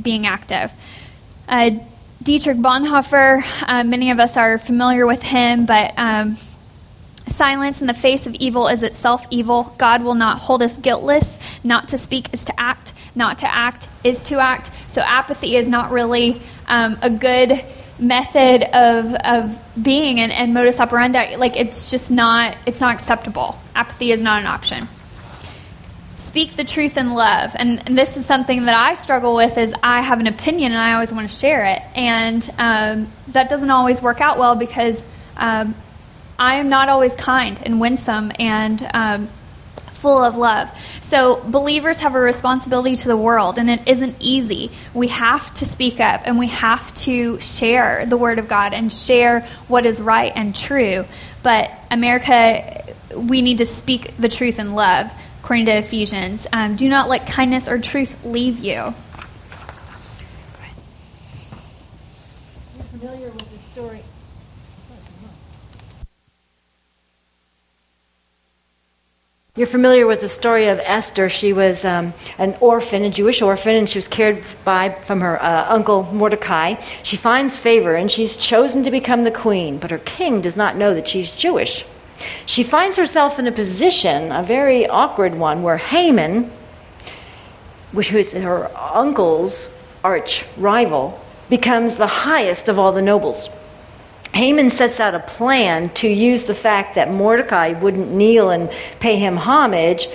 being 0.00 0.26
active. 0.26 0.72
Uh, 1.48 1.70
Dietrich 2.22 2.58
Bonhoeffer, 2.58 3.42
uh, 3.66 3.82
many 3.82 4.10
of 4.10 4.20
us 4.20 4.36
are 4.36 4.58
familiar 4.58 5.06
with 5.06 5.22
him, 5.22 5.66
but 5.66 5.92
um, 5.98 6.36
Silence 7.30 7.80
in 7.80 7.86
the 7.86 7.94
face 7.94 8.26
of 8.26 8.34
evil 8.34 8.66
is 8.66 8.82
itself 8.82 9.26
evil. 9.30 9.74
God 9.78 10.02
will 10.02 10.14
not 10.14 10.38
hold 10.38 10.62
us 10.62 10.76
guiltless. 10.76 11.38
Not 11.64 11.88
to 11.88 11.98
speak 11.98 12.34
is 12.34 12.44
to 12.46 12.60
act. 12.60 12.92
Not 13.14 13.38
to 13.38 13.46
act 13.46 13.88
is 14.04 14.24
to 14.24 14.40
act. 14.40 14.70
So 14.88 15.00
apathy 15.00 15.56
is 15.56 15.68
not 15.68 15.90
really 15.90 16.42
um, 16.66 16.98
a 17.02 17.10
good 17.10 17.64
method 17.98 18.64
of, 18.74 19.14
of 19.14 19.58
being 19.80 20.20
and, 20.20 20.32
and 20.32 20.52
modus 20.52 20.80
operandi. 20.80 21.36
Like 21.36 21.56
it's 21.56 21.90
just 21.90 22.10
not 22.10 22.56
it's 22.66 22.80
not 22.80 22.94
acceptable. 22.94 23.58
Apathy 23.74 24.10
is 24.12 24.22
not 24.22 24.40
an 24.40 24.46
option. 24.46 24.88
Speak 26.16 26.56
the 26.56 26.64
truth 26.64 26.96
in 26.96 27.14
love. 27.14 27.54
And, 27.54 27.82
and 27.86 27.96
this 27.96 28.16
is 28.16 28.26
something 28.26 28.66
that 28.66 28.76
I 28.76 28.94
struggle 28.94 29.34
with 29.34 29.56
is 29.56 29.74
I 29.82 30.02
have 30.02 30.20
an 30.20 30.26
opinion 30.26 30.72
and 30.72 30.80
I 30.80 30.94
always 30.94 31.12
want 31.12 31.28
to 31.28 31.34
share 31.34 31.64
it. 31.64 31.82
And 31.94 32.48
um, 32.58 33.12
that 33.28 33.48
doesn't 33.48 33.70
always 33.70 34.02
work 34.02 34.20
out 34.20 34.38
well 34.38 34.54
because 34.54 35.04
um, 35.36 35.74
I 36.40 36.54
am 36.54 36.70
not 36.70 36.88
always 36.88 37.12
kind 37.14 37.60
and 37.66 37.78
winsome 37.78 38.32
and 38.38 38.88
um, 38.94 39.28
full 39.88 40.24
of 40.24 40.38
love. 40.38 40.70
So, 41.02 41.42
believers 41.44 41.98
have 41.98 42.14
a 42.14 42.20
responsibility 42.20 42.96
to 42.96 43.08
the 43.08 43.16
world, 43.16 43.58
and 43.58 43.68
it 43.68 43.86
isn't 43.86 44.16
easy. 44.20 44.70
We 44.94 45.08
have 45.08 45.52
to 45.54 45.66
speak 45.66 46.00
up 46.00 46.22
and 46.24 46.38
we 46.38 46.46
have 46.48 46.94
to 46.94 47.38
share 47.40 48.06
the 48.06 48.16
Word 48.16 48.38
of 48.38 48.48
God 48.48 48.72
and 48.72 48.90
share 48.90 49.42
what 49.68 49.84
is 49.84 50.00
right 50.00 50.32
and 50.34 50.56
true. 50.56 51.04
But, 51.42 51.70
America, 51.90 52.86
we 53.14 53.42
need 53.42 53.58
to 53.58 53.66
speak 53.66 54.16
the 54.16 54.30
truth 54.30 54.58
in 54.58 54.74
love, 54.74 55.12
according 55.42 55.66
to 55.66 55.72
Ephesians. 55.72 56.46
Um, 56.54 56.74
do 56.74 56.88
not 56.88 57.10
let 57.10 57.26
kindness 57.26 57.68
or 57.68 57.78
truth 57.78 58.16
leave 58.24 58.60
you. 58.60 58.72
You're 58.72 58.94
familiar 62.92 63.30
with 63.30 63.50
the 63.50 63.58
story. 63.58 64.00
You're 69.60 69.66
familiar 69.66 70.06
with 70.06 70.22
the 70.22 70.28
story 70.30 70.68
of 70.68 70.78
Esther. 70.78 71.28
She 71.28 71.52
was 71.52 71.84
um, 71.84 72.14
an 72.38 72.56
orphan, 72.60 73.04
a 73.04 73.10
Jewish 73.10 73.42
orphan, 73.42 73.76
and 73.76 73.90
she 73.90 73.98
was 73.98 74.08
cared 74.08 74.46
by 74.64 74.88
from 75.02 75.20
her 75.20 75.36
uh, 75.42 75.66
uncle 75.68 76.04
Mordecai. 76.14 76.76
She 77.02 77.18
finds 77.18 77.58
favor, 77.58 77.94
and 77.94 78.10
she's 78.10 78.38
chosen 78.38 78.84
to 78.84 78.90
become 78.90 79.22
the 79.22 79.30
queen, 79.30 79.76
but 79.76 79.90
her 79.90 79.98
king 79.98 80.40
does 80.40 80.56
not 80.56 80.78
know 80.78 80.94
that 80.94 81.06
she's 81.06 81.30
Jewish. 81.30 81.84
She 82.46 82.62
finds 82.62 82.96
herself 82.96 83.38
in 83.38 83.46
a 83.46 83.52
position, 83.52 84.32
a 84.32 84.42
very 84.42 84.86
awkward 84.86 85.34
one, 85.34 85.62
where 85.62 85.76
Haman, 85.76 86.50
which 87.92 88.14
is 88.14 88.32
her 88.32 88.70
uncle's 88.74 89.68
arch 90.02 90.42
rival, 90.56 91.20
becomes 91.50 91.96
the 91.96 92.06
highest 92.06 92.70
of 92.70 92.78
all 92.78 92.92
the 92.92 93.02
nobles. 93.02 93.50
Haman 94.34 94.70
sets 94.70 95.00
out 95.00 95.14
a 95.14 95.20
plan 95.20 95.90
to 95.94 96.08
use 96.08 96.44
the 96.44 96.54
fact 96.54 96.94
that 96.94 97.10
Mordecai 97.10 97.72
wouldn't 97.72 98.12
kneel 98.12 98.50
and 98.50 98.70
pay 99.00 99.16
him 99.16 99.36
homage, 99.36 100.08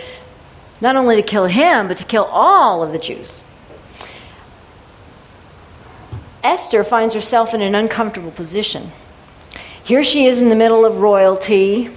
not 0.81 0.95
only 0.95 1.15
to 1.17 1.21
kill 1.21 1.45
him, 1.45 1.87
but 1.87 1.97
to 1.97 2.05
kill 2.05 2.23
all 2.25 2.81
of 2.81 2.91
the 2.91 2.97
Jews. 2.97 3.43
Esther 6.43 6.83
finds 6.83 7.13
herself 7.13 7.53
in 7.53 7.61
an 7.61 7.75
uncomfortable 7.75 8.31
position. 8.31 8.91
Here 9.83 10.03
she 10.03 10.27
is 10.27 10.41
in 10.41 10.49
the 10.49 10.55
middle 10.55 10.85
of 10.85 10.97
royalty. 10.97 11.89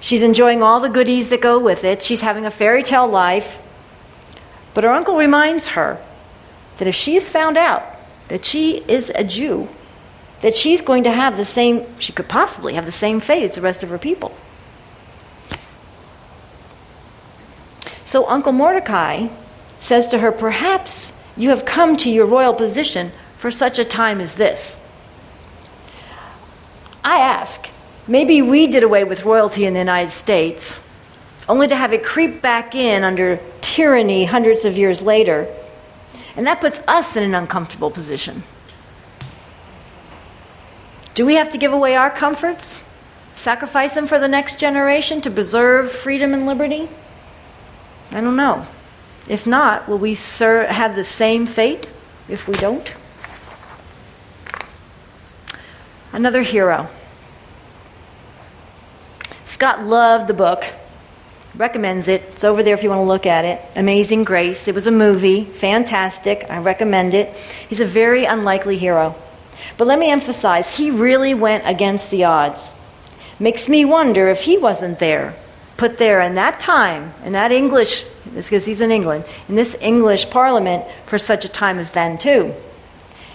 She's 0.00 0.22
enjoying 0.22 0.62
all 0.62 0.80
the 0.80 0.88
goodies 0.88 1.28
that 1.28 1.40
go 1.40 1.58
with 1.58 1.84
it. 1.84 2.02
She's 2.02 2.22
having 2.22 2.46
a 2.46 2.50
fairy 2.50 2.82
tale 2.82 3.06
life. 3.06 3.58
But 4.72 4.84
her 4.84 4.90
uncle 4.90 5.16
reminds 5.16 5.68
her 5.68 5.98
that 6.78 6.88
if 6.88 6.94
she 6.94 7.16
is 7.16 7.30
found 7.30 7.56
out 7.56 7.82
that 8.28 8.44
she 8.44 8.78
is 8.88 9.12
a 9.14 9.24
Jew, 9.24 9.68
that 10.40 10.56
she's 10.56 10.80
going 10.80 11.04
to 11.04 11.10
have 11.10 11.36
the 11.36 11.44
same, 11.44 11.86
she 11.98 12.12
could 12.12 12.28
possibly 12.28 12.74
have 12.74 12.86
the 12.86 12.92
same 12.92 13.20
fate 13.20 13.44
as 13.44 13.54
the 13.54 13.60
rest 13.60 13.82
of 13.82 13.90
her 13.90 13.98
people. 13.98 14.34
So 18.04 18.26
Uncle 18.28 18.52
Mordecai 18.52 19.28
says 19.78 20.08
to 20.08 20.18
her, 20.18 20.32
Perhaps 20.32 21.12
you 21.36 21.50
have 21.50 21.64
come 21.64 21.96
to 21.98 22.10
your 22.10 22.26
royal 22.26 22.54
position 22.54 23.12
for 23.38 23.50
such 23.50 23.78
a 23.78 23.84
time 23.84 24.20
as 24.20 24.34
this. 24.34 24.76
I 27.04 27.18
ask, 27.18 27.68
maybe 28.06 28.42
we 28.42 28.66
did 28.66 28.82
away 28.82 29.04
with 29.04 29.24
royalty 29.24 29.64
in 29.64 29.74
the 29.74 29.78
United 29.78 30.10
States, 30.10 30.76
only 31.48 31.68
to 31.68 31.76
have 31.76 31.92
it 31.92 32.02
creep 32.02 32.42
back 32.42 32.74
in 32.74 33.04
under 33.04 33.40
tyranny 33.60 34.24
hundreds 34.24 34.64
of 34.64 34.76
years 34.76 35.00
later. 35.02 35.46
And 36.36 36.46
that 36.46 36.60
puts 36.60 36.80
us 36.86 37.16
in 37.16 37.22
an 37.22 37.34
uncomfortable 37.34 37.90
position. 37.90 38.42
Do 41.14 41.26
we 41.26 41.34
have 41.34 41.50
to 41.50 41.58
give 41.58 41.72
away 41.72 41.96
our 41.96 42.10
comforts? 42.10 42.78
Sacrifice 43.36 43.94
them 43.94 44.06
for 44.06 44.18
the 44.18 44.28
next 44.28 44.58
generation 44.58 45.20
to 45.22 45.30
preserve 45.30 45.90
freedom 45.90 46.34
and 46.34 46.46
liberty? 46.46 46.88
I 48.12 48.20
don't 48.20 48.36
know. 48.36 48.66
If 49.28 49.46
not, 49.46 49.88
will 49.88 49.98
we 49.98 50.14
have 50.14 50.94
the 50.94 51.04
same 51.04 51.46
fate 51.46 51.86
if 52.28 52.48
we 52.48 52.54
don't? 52.54 52.94
Another 56.12 56.42
hero. 56.42 56.88
Scott 59.44 59.86
loved 59.86 60.26
the 60.26 60.34
book, 60.34 60.64
recommends 61.54 62.08
it. 62.08 62.22
It's 62.32 62.44
over 62.44 62.62
there 62.62 62.74
if 62.74 62.82
you 62.82 62.88
want 62.88 63.00
to 63.00 63.04
look 63.04 63.26
at 63.26 63.44
it. 63.44 63.60
Amazing 63.76 64.24
Grace. 64.24 64.68
It 64.68 64.74
was 64.74 64.86
a 64.86 64.90
movie, 64.90 65.44
fantastic. 65.44 66.46
I 66.50 66.58
recommend 66.58 67.14
it. 67.14 67.36
He's 67.68 67.80
a 67.80 67.84
very 67.84 68.24
unlikely 68.24 68.78
hero. 68.78 69.14
But 69.76 69.86
let 69.86 69.98
me 69.98 70.10
emphasize, 70.10 70.76
he 70.76 70.90
really 70.90 71.34
went 71.34 71.66
against 71.66 72.10
the 72.10 72.24
odds. 72.24 72.72
Makes 73.38 73.68
me 73.68 73.84
wonder 73.84 74.28
if 74.28 74.42
he 74.42 74.58
wasn't 74.58 74.98
there, 74.98 75.34
put 75.76 75.98
there 75.98 76.20
in 76.20 76.34
that 76.34 76.60
time, 76.60 77.14
in 77.24 77.32
that 77.32 77.52
English, 77.52 78.04
because 78.34 78.66
he's 78.66 78.80
in 78.80 78.90
England, 78.90 79.24
in 79.48 79.54
this 79.54 79.76
English 79.80 80.30
parliament 80.30 80.84
for 81.06 81.18
such 81.18 81.44
a 81.44 81.48
time 81.48 81.78
as 81.78 81.92
then, 81.92 82.18
too. 82.18 82.54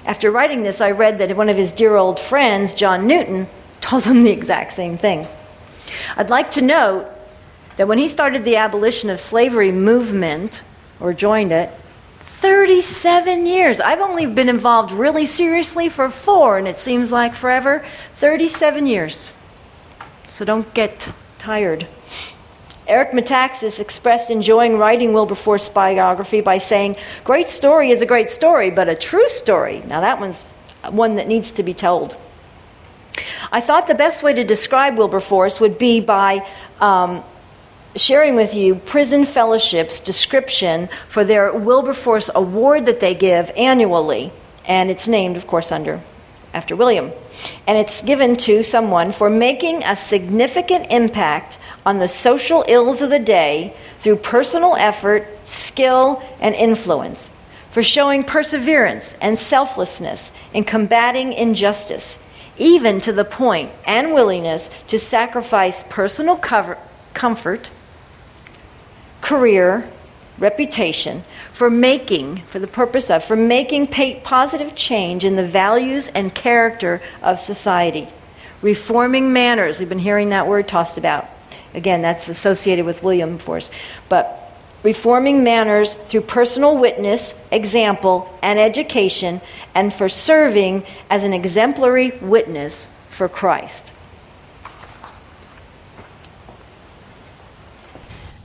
After 0.05 0.29
writing 0.29 0.61
this, 0.61 0.81
I 0.81 0.91
read 0.91 1.17
that 1.17 1.35
one 1.35 1.49
of 1.49 1.57
his 1.57 1.71
dear 1.71 1.95
old 1.95 2.19
friends, 2.19 2.73
John 2.73 3.07
Newton, 3.07 3.47
told 3.81 4.03
him 4.03 4.23
the 4.23 4.31
exact 4.31 4.73
same 4.73 4.97
thing. 4.97 5.27
I'd 6.15 6.29
like 6.29 6.51
to 6.51 6.61
note 6.61 7.07
that 7.77 7.87
when 7.87 7.97
he 7.97 8.07
started 8.07 8.45
the 8.45 8.57
abolition 8.57 9.09
of 9.09 9.19
slavery 9.19 9.71
movement, 9.71 10.61
or 10.99 11.13
joined 11.13 11.51
it, 11.51 11.69
37 12.45 13.47
years. 13.47 13.79
I've 13.79 14.01
only 14.01 14.27
been 14.27 14.49
involved 14.49 14.91
really 14.91 15.25
seriously 15.25 15.89
for 15.89 16.11
four, 16.11 16.59
and 16.59 16.67
it 16.67 16.77
seems 16.77 17.11
like 17.11 17.33
forever. 17.33 17.83
37 18.17 18.85
years. 18.85 19.31
So 20.29 20.45
don't 20.45 20.71
get 20.75 21.11
tired. 21.39 21.87
Eric 22.87 23.13
Metaxas 23.13 23.79
expressed 23.79 24.29
enjoying 24.29 24.77
writing 24.77 25.11
Wilberforce's 25.11 25.69
biography 25.69 26.39
by 26.41 26.59
saying, 26.59 26.97
Great 27.23 27.47
story 27.47 27.89
is 27.89 28.03
a 28.03 28.05
great 28.05 28.29
story, 28.29 28.69
but 28.69 28.87
a 28.87 28.95
true 28.95 29.27
story, 29.27 29.81
now 29.87 30.01
that 30.01 30.19
one's 30.19 30.51
one 30.91 31.15
that 31.15 31.27
needs 31.27 31.51
to 31.53 31.63
be 31.63 31.73
told. 31.73 32.15
I 33.51 33.59
thought 33.59 33.87
the 33.87 33.95
best 33.95 34.21
way 34.21 34.33
to 34.33 34.43
describe 34.43 34.99
Wilberforce 34.99 35.59
would 35.59 35.79
be 35.79 35.99
by 35.99 36.47
um, 36.79 37.23
sharing 37.95 38.35
with 38.35 38.53
you 38.53 38.75
Prison 38.75 39.25
Fellowship's 39.25 39.99
description 39.99 40.89
for 41.07 41.23
their 41.23 41.53
Wilberforce 41.53 42.29
Award 42.35 42.85
that 42.87 42.99
they 42.99 43.15
give 43.15 43.51
annually, 43.55 44.31
and 44.65 44.91
it's 44.91 45.07
named, 45.07 45.37
of 45.37 45.47
course, 45.47 45.71
under 45.71 46.01
after 46.53 46.75
William. 46.75 47.11
And 47.67 47.77
it's 47.77 48.01
given 48.01 48.35
to 48.37 48.63
someone 48.63 49.11
for 49.11 49.29
making 49.29 49.83
a 49.83 49.95
significant 49.95 50.87
impact 50.91 51.57
on 51.85 51.99
the 51.99 52.07
social 52.07 52.65
ills 52.67 53.01
of 53.01 53.09
the 53.09 53.19
day 53.19 53.73
through 53.99 54.17
personal 54.17 54.75
effort, 54.75 55.27
skill, 55.45 56.21
and 56.39 56.55
influence, 56.55 57.31
for 57.71 57.83
showing 57.83 58.23
perseverance 58.23 59.15
and 59.21 59.37
selflessness 59.37 60.31
in 60.53 60.63
combating 60.63 61.33
injustice, 61.33 62.17
even 62.57 63.01
to 63.01 63.11
the 63.11 63.25
point 63.25 63.71
and 63.85 64.13
willingness 64.13 64.69
to 64.87 64.97
sacrifice 64.97 65.83
personal 65.89 66.37
cover, 66.37 66.77
comfort, 67.13 67.69
career, 69.25 69.89
reputation 70.37 71.23
for 71.51 71.67
making, 71.67 72.37
for 72.49 72.59
the 72.59 72.67
purpose 72.67 73.09
of, 73.09 73.23
for 73.23 73.35
making 73.35 73.87
positive 74.21 74.75
change 74.75 75.25
in 75.25 75.35
the 75.35 75.43
values 75.43 76.07
and 76.09 76.33
character 76.33 77.01
of 77.23 77.39
society. 77.39 78.07
Reforming 78.61 79.33
manners, 79.33 79.79
we've 79.79 79.89
been 79.89 79.97
hearing 79.97 80.29
that 80.29 80.47
word 80.47 80.67
tossed 80.67 80.99
about. 80.99 81.27
Again, 81.73 82.03
that's 82.03 82.29
associated 82.29 82.85
with 82.85 83.01
Wilberforce. 83.01 83.71
But 84.09 84.41
reforming 84.83 85.43
manners 85.43 85.95
through 85.95 86.21
personal 86.21 86.77
witness, 86.77 87.33
example, 87.51 88.31
and 88.43 88.59
education, 88.59 89.41
and 89.73 89.91
for 89.91 90.07
serving 90.07 90.83
as 91.09 91.23
an 91.23 91.33
exemplary 91.33 92.11
witness 92.21 92.87
for 93.09 93.27
Christ. 93.27 93.91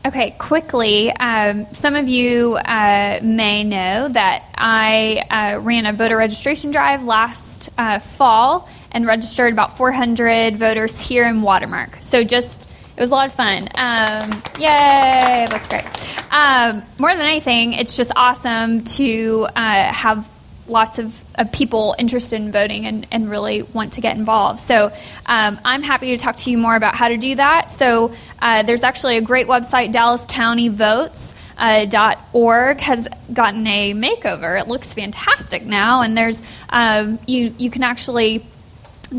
Okay, 0.06 0.30
quickly, 0.38 1.10
um, 1.10 1.66
some 1.74 1.94
of 1.94 2.08
you 2.08 2.54
uh, 2.54 3.20
may 3.22 3.64
know 3.64 4.08
that 4.08 4.44
I 4.54 5.22
uh, 5.30 5.60
ran 5.60 5.84
a 5.84 5.92
voter 5.92 6.16
registration 6.16 6.70
drive 6.70 7.04
last 7.04 7.68
uh, 7.76 7.98
fall 7.98 8.66
and 8.92 9.06
registered 9.06 9.52
about 9.52 9.76
400 9.76 10.56
voters 10.56 10.98
here 10.98 11.24
in 11.24 11.42
Watermark. 11.42 11.96
So 11.96 12.24
just 12.24 12.62
it 12.96 13.00
was 13.00 13.10
a 13.10 13.14
lot 13.14 13.26
of 13.26 13.34
fun. 13.34 13.68
Um, 13.74 14.30
yay, 14.58 15.46
that's 15.50 15.68
great. 15.68 15.84
Um, 16.32 16.82
more 16.98 17.12
than 17.12 17.22
anything, 17.22 17.74
it's 17.74 17.94
just 17.94 18.10
awesome 18.16 18.84
to 18.84 19.48
uh, 19.54 19.92
have 19.92 20.26
lots 20.70 20.98
of, 20.98 21.22
of, 21.34 21.52
people 21.52 21.94
interested 21.98 22.40
in 22.40 22.52
voting 22.52 22.86
and, 22.86 23.06
and, 23.10 23.28
really 23.28 23.62
want 23.62 23.94
to 23.94 24.00
get 24.00 24.16
involved. 24.16 24.60
So 24.60 24.92
um, 25.26 25.60
I'm 25.64 25.82
happy 25.82 26.16
to 26.16 26.18
talk 26.18 26.36
to 26.38 26.50
you 26.50 26.58
more 26.58 26.76
about 26.76 26.94
how 26.94 27.08
to 27.08 27.16
do 27.16 27.34
that. 27.34 27.68
So 27.70 28.12
uh, 28.40 28.62
there's 28.62 28.82
actually 28.82 29.16
a 29.16 29.20
great 29.20 29.46
website, 29.46 29.92
Dallas 29.92 30.24
County 30.28 30.68
Votes. 30.68 31.34
Uh, 31.58 32.16
.org 32.32 32.80
has 32.80 33.06
gotten 33.30 33.66
a 33.66 33.92
makeover. 33.92 34.58
It 34.58 34.66
looks 34.66 34.94
fantastic 34.94 35.66
now, 35.66 36.00
and 36.00 36.16
there's 36.16 36.40
um, 36.70 37.18
you 37.26 37.54
you 37.58 37.68
can 37.68 37.82
actually 37.82 38.46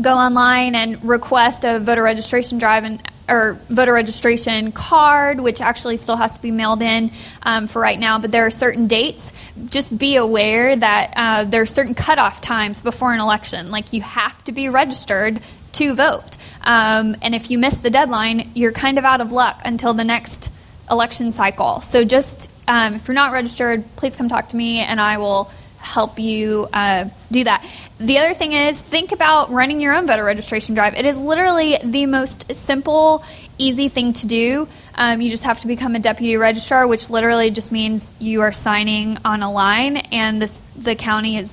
go 0.00 0.14
online 0.14 0.74
and 0.74 1.04
request 1.04 1.64
a 1.64 1.78
voter 1.78 2.02
registration 2.02 2.58
drive 2.58 2.82
and 2.82 3.00
or 3.28 3.58
voter 3.68 3.92
registration 3.92 4.72
card, 4.72 5.40
which 5.40 5.60
actually 5.60 5.96
still 5.96 6.16
has 6.16 6.36
to 6.36 6.42
be 6.42 6.50
mailed 6.50 6.82
in 6.82 7.10
um, 7.42 7.68
for 7.68 7.80
right 7.80 7.98
now. 7.98 8.18
But 8.18 8.30
there 8.30 8.46
are 8.46 8.50
certain 8.50 8.86
dates. 8.86 9.32
Just 9.68 9.96
be 9.96 10.16
aware 10.16 10.74
that 10.74 11.12
uh, 11.16 11.44
there 11.44 11.62
are 11.62 11.66
certain 11.66 11.94
cutoff 11.94 12.40
times 12.40 12.82
before 12.82 13.12
an 13.12 13.20
election. 13.20 13.70
Like 13.70 13.92
you 13.92 14.02
have 14.02 14.42
to 14.44 14.52
be 14.52 14.68
registered 14.68 15.40
to 15.72 15.94
vote, 15.94 16.36
um, 16.62 17.16
and 17.22 17.34
if 17.34 17.50
you 17.50 17.58
miss 17.58 17.74
the 17.76 17.90
deadline, 17.90 18.50
you're 18.54 18.72
kind 18.72 18.98
of 18.98 19.04
out 19.04 19.20
of 19.20 19.32
luck 19.32 19.62
until 19.64 19.94
the 19.94 20.04
next 20.04 20.50
election 20.90 21.32
cycle. 21.32 21.80
So 21.80 22.04
just 22.04 22.50
um, 22.68 22.94
if 22.94 23.08
you're 23.08 23.14
not 23.14 23.32
registered, 23.32 23.84
please 23.96 24.14
come 24.14 24.28
talk 24.28 24.50
to 24.50 24.56
me, 24.56 24.80
and 24.80 25.00
I 25.00 25.18
will 25.18 25.50
help 25.82 26.18
you 26.18 26.68
uh, 26.72 27.08
do 27.30 27.44
that. 27.44 27.68
The 27.98 28.18
other 28.18 28.34
thing 28.34 28.52
is 28.52 28.80
think 28.80 29.12
about 29.12 29.50
running 29.50 29.80
your 29.80 29.94
own 29.94 30.06
voter 30.06 30.24
registration 30.24 30.74
drive. 30.74 30.94
It 30.94 31.04
is 31.04 31.18
literally 31.18 31.78
the 31.82 32.06
most 32.06 32.54
simple, 32.54 33.24
easy 33.58 33.88
thing 33.88 34.12
to 34.14 34.26
do. 34.26 34.68
Um, 34.94 35.20
you 35.20 35.28
just 35.28 35.44
have 35.44 35.60
to 35.60 35.66
become 35.66 35.94
a 35.94 35.98
deputy 35.98 36.36
registrar, 36.36 36.86
which 36.86 37.10
literally 37.10 37.50
just 37.50 37.72
means 37.72 38.12
you 38.18 38.42
are 38.42 38.52
signing 38.52 39.18
on 39.24 39.42
a 39.42 39.50
line, 39.50 39.96
and 39.96 40.40
this, 40.40 40.60
the 40.76 40.94
county 40.94 41.38
is 41.38 41.52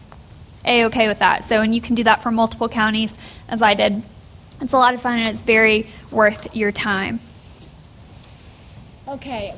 a 0.66 0.86
okay 0.86 1.08
with 1.08 1.20
that. 1.20 1.44
So, 1.44 1.62
and 1.62 1.74
you 1.74 1.82
can 1.82 1.96
do 1.96 2.04
that 2.04 2.22
for 2.22 2.32
multiple 2.32 2.70
counties, 2.70 3.14
as 3.48 3.62
I 3.62 3.74
did. 3.74 4.04
It's 4.62 4.74
a 4.74 4.78
lot 4.78 4.94
of 4.94 5.02
fun, 5.02 5.20
and 5.20 5.30
it's 5.30 5.42
very 5.42 5.88
worth 6.12 6.56
your 6.56 6.72
time. 6.72 7.20
Okay. 9.08 9.56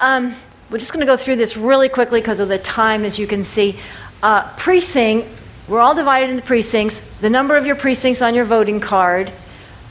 Um, 0.00 0.36
we're 0.70 0.78
just 0.78 0.92
going 0.92 1.04
to 1.04 1.10
go 1.10 1.16
through 1.16 1.36
this 1.36 1.56
really 1.56 1.88
quickly 1.88 2.20
because 2.20 2.40
of 2.40 2.48
the 2.48 2.58
time, 2.58 3.04
as 3.04 3.18
you 3.18 3.26
can 3.26 3.42
see. 3.42 3.78
Uh, 4.22 4.48
precinct, 4.56 5.28
we're 5.66 5.80
all 5.80 5.94
divided 5.94 6.30
into 6.30 6.42
precincts. 6.42 7.02
The 7.20 7.30
number 7.30 7.56
of 7.56 7.66
your 7.66 7.74
precincts 7.74 8.22
on 8.22 8.34
your 8.34 8.44
voting 8.44 8.78
card. 8.78 9.32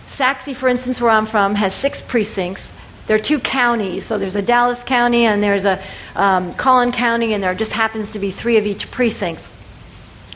Sachse, 0.08 0.56
for 0.56 0.70
instance, 0.70 1.02
where 1.02 1.12
I'm 1.12 1.26
from, 1.26 1.56
has 1.56 1.74
six 1.74 2.00
precincts. 2.00 2.74
There 3.08 3.16
are 3.16 3.20
two 3.20 3.40
counties, 3.40 4.06
so 4.06 4.18
there's 4.18 4.36
a 4.36 4.42
Dallas 4.42 4.84
County 4.84 5.26
and 5.26 5.42
there's 5.44 5.66
a 5.66 5.82
um, 6.16 6.54
Collin 6.56 6.92
County, 6.92 7.34
and 7.34 7.44
there 7.44 7.54
just 7.56 7.72
happens 7.74 8.12
to 8.12 8.20
be 8.20 8.32
three 8.32 8.58
of 8.58 8.66
each 8.66 8.90
precincts. 8.92 9.50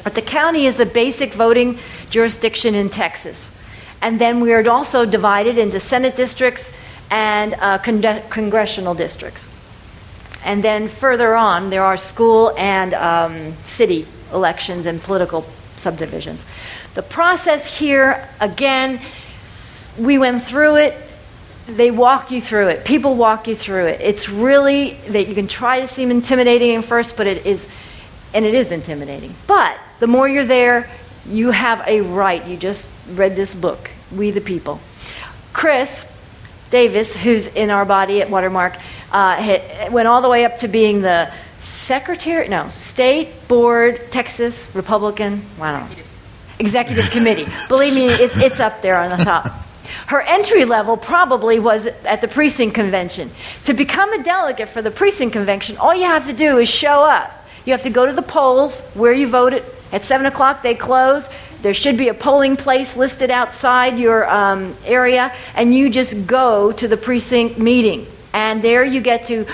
But 0.03 0.15
the 0.15 0.21
county 0.21 0.65
is 0.65 0.77
the 0.77 0.85
basic 0.85 1.33
voting 1.33 1.79
jurisdiction 2.09 2.75
in 2.75 2.89
Texas. 2.89 3.51
And 4.01 4.19
then 4.19 4.39
we 4.41 4.53
are 4.53 4.67
also 4.69 5.05
divided 5.05 5.57
into 5.57 5.79
Senate 5.79 6.15
districts 6.15 6.71
and 7.09 7.53
uh, 7.55 7.77
con- 7.77 8.21
congressional 8.29 8.95
districts. 8.95 9.47
And 10.43 10.63
then 10.63 10.87
further 10.87 11.35
on, 11.35 11.69
there 11.69 11.83
are 11.83 11.97
school 11.97 12.53
and 12.57 12.93
um, 12.93 13.55
city 13.63 14.07
elections 14.33 14.85
and 14.85 15.01
political 15.01 15.45
subdivisions. 15.75 16.45
The 16.93 17.01
process 17.01 17.77
here, 17.77 18.27
again, 18.39 19.01
we 19.97 20.17
went 20.17 20.43
through 20.43 20.77
it. 20.77 20.97
They 21.67 21.91
walk 21.91 22.31
you 22.31 22.41
through 22.41 22.69
it. 22.69 22.85
People 22.85 23.15
walk 23.15 23.47
you 23.47 23.55
through 23.55 23.85
it. 23.85 24.01
It's 24.01 24.29
really 24.29 24.93
that 25.09 25.27
you 25.27 25.35
can 25.35 25.47
try 25.47 25.79
to 25.79 25.87
seem 25.87 26.11
intimidating 26.11 26.75
at 26.75 26.85
first, 26.85 27.15
but 27.15 27.27
it 27.27 27.45
is, 27.45 27.67
and 28.33 28.45
it 28.45 28.53
is 28.53 28.71
intimidating. 28.71 29.35
But 29.47 29.77
the 29.99 30.07
more 30.07 30.27
you're 30.27 30.45
there, 30.45 30.89
you 31.27 31.51
have 31.51 31.83
a 31.85 32.01
right. 32.01 32.45
You 32.45 32.57
just 32.57 32.89
read 33.13 33.35
this 33.35 33.53
book, 33.53 33.91
We 34.11 34.31
the 34.31 34.41
People. 34.41 34.79
Chris 35.53 36.05
Davis, 36.71 37.15
who's 37.15 37.47
in 37.47 37.69
our 37.69 37.85
body 37.85 38.21
at 38.21 38.29
Watermark, 38.29 38.77
uh, 39.11 39.89
went 39.91 40.07
all 40.07 40.21
the 40.21 40.29
way 40.29 40.45
up 40.45 40.57
to 40.57 40.67
being 40.67 41.01
the 41.01 41.31
secretary, 41.59 42.47
no, 42.47 42.69
state 42.69 43.47
board, 43.47 44.11
Texas 44.11 44.67
Republican, 44.73 45.45
I 45.59 45.79
don't 45.79 45.89
know, 45.89 46.03
executive 46.59 47.11
committee. 47.11 47.45
Believe 47.67 47.93
me, 47.93 48.07
it's, 48.07 48.37
it's 48.41 48.59
up 48.59 48.81
there 48.81 48.97
on 48.97 49.15
the 49.15 49.23
top. 49.23 49.51
Her 50.07 50.21
entry 50.21 50.65
level 50.65 50.95
probably 50.95 51.59
was 51.59 51.87
at 51.87 52.21
the 52.21 52.27
precinct 52.27 52.73
convention. 52.73 53.31
To 53.65 53.73
become 53.73 54.13
a 54.13 54.23
delegate 54.23 54.69
for 54.69 54.81
the 54.81 54.91
precinct 54.91 55.33
convention, 55.33 55.77
all 55.77 55.93
you 55.93 56.05
have 56.05 56.25
to 56.27 56.33
do 56.33 56.57
is 56.57 56.69
show 56.69 57.03
up. 57.03 57.31
You 57.65 57.73
have 57.73 57.83
to 57.83 57.89
go 57.89 58.05
to 58.05 58.13
the 58.13 58.21
polls 58.21 58.81
where 58.93 59.13
you 59.13 59.27
voted. 59.27 59.63
At 59.91 60.05
7 60.05 60.25
o'clock, 60.25 60.63
they 60.63 60.73
close. 60.73 61.29
There 61.61 61.73
should 61.73 61.97
be 61.97 62.07
a 62.07 62.13
polling 62.13 62.57
place 62.57 62.95
listed 62.95 63.29
outside 63.29 63.99
your 63.99 64.29
um, 64.29 64.75
area, 64.83 65.33
and 65.53 65.73
you 65.73 65.89
just 65.89 66.25
go 66.25 66.71
to 66.71 66.87
the 66.87 66.97
precinct 66.97 67.57
meeting. 67.57 68.07
And 68.33 68.61
there 68.61 68.83
you 68.83 69.01
get 69.01 69.25
to 69.25 69.45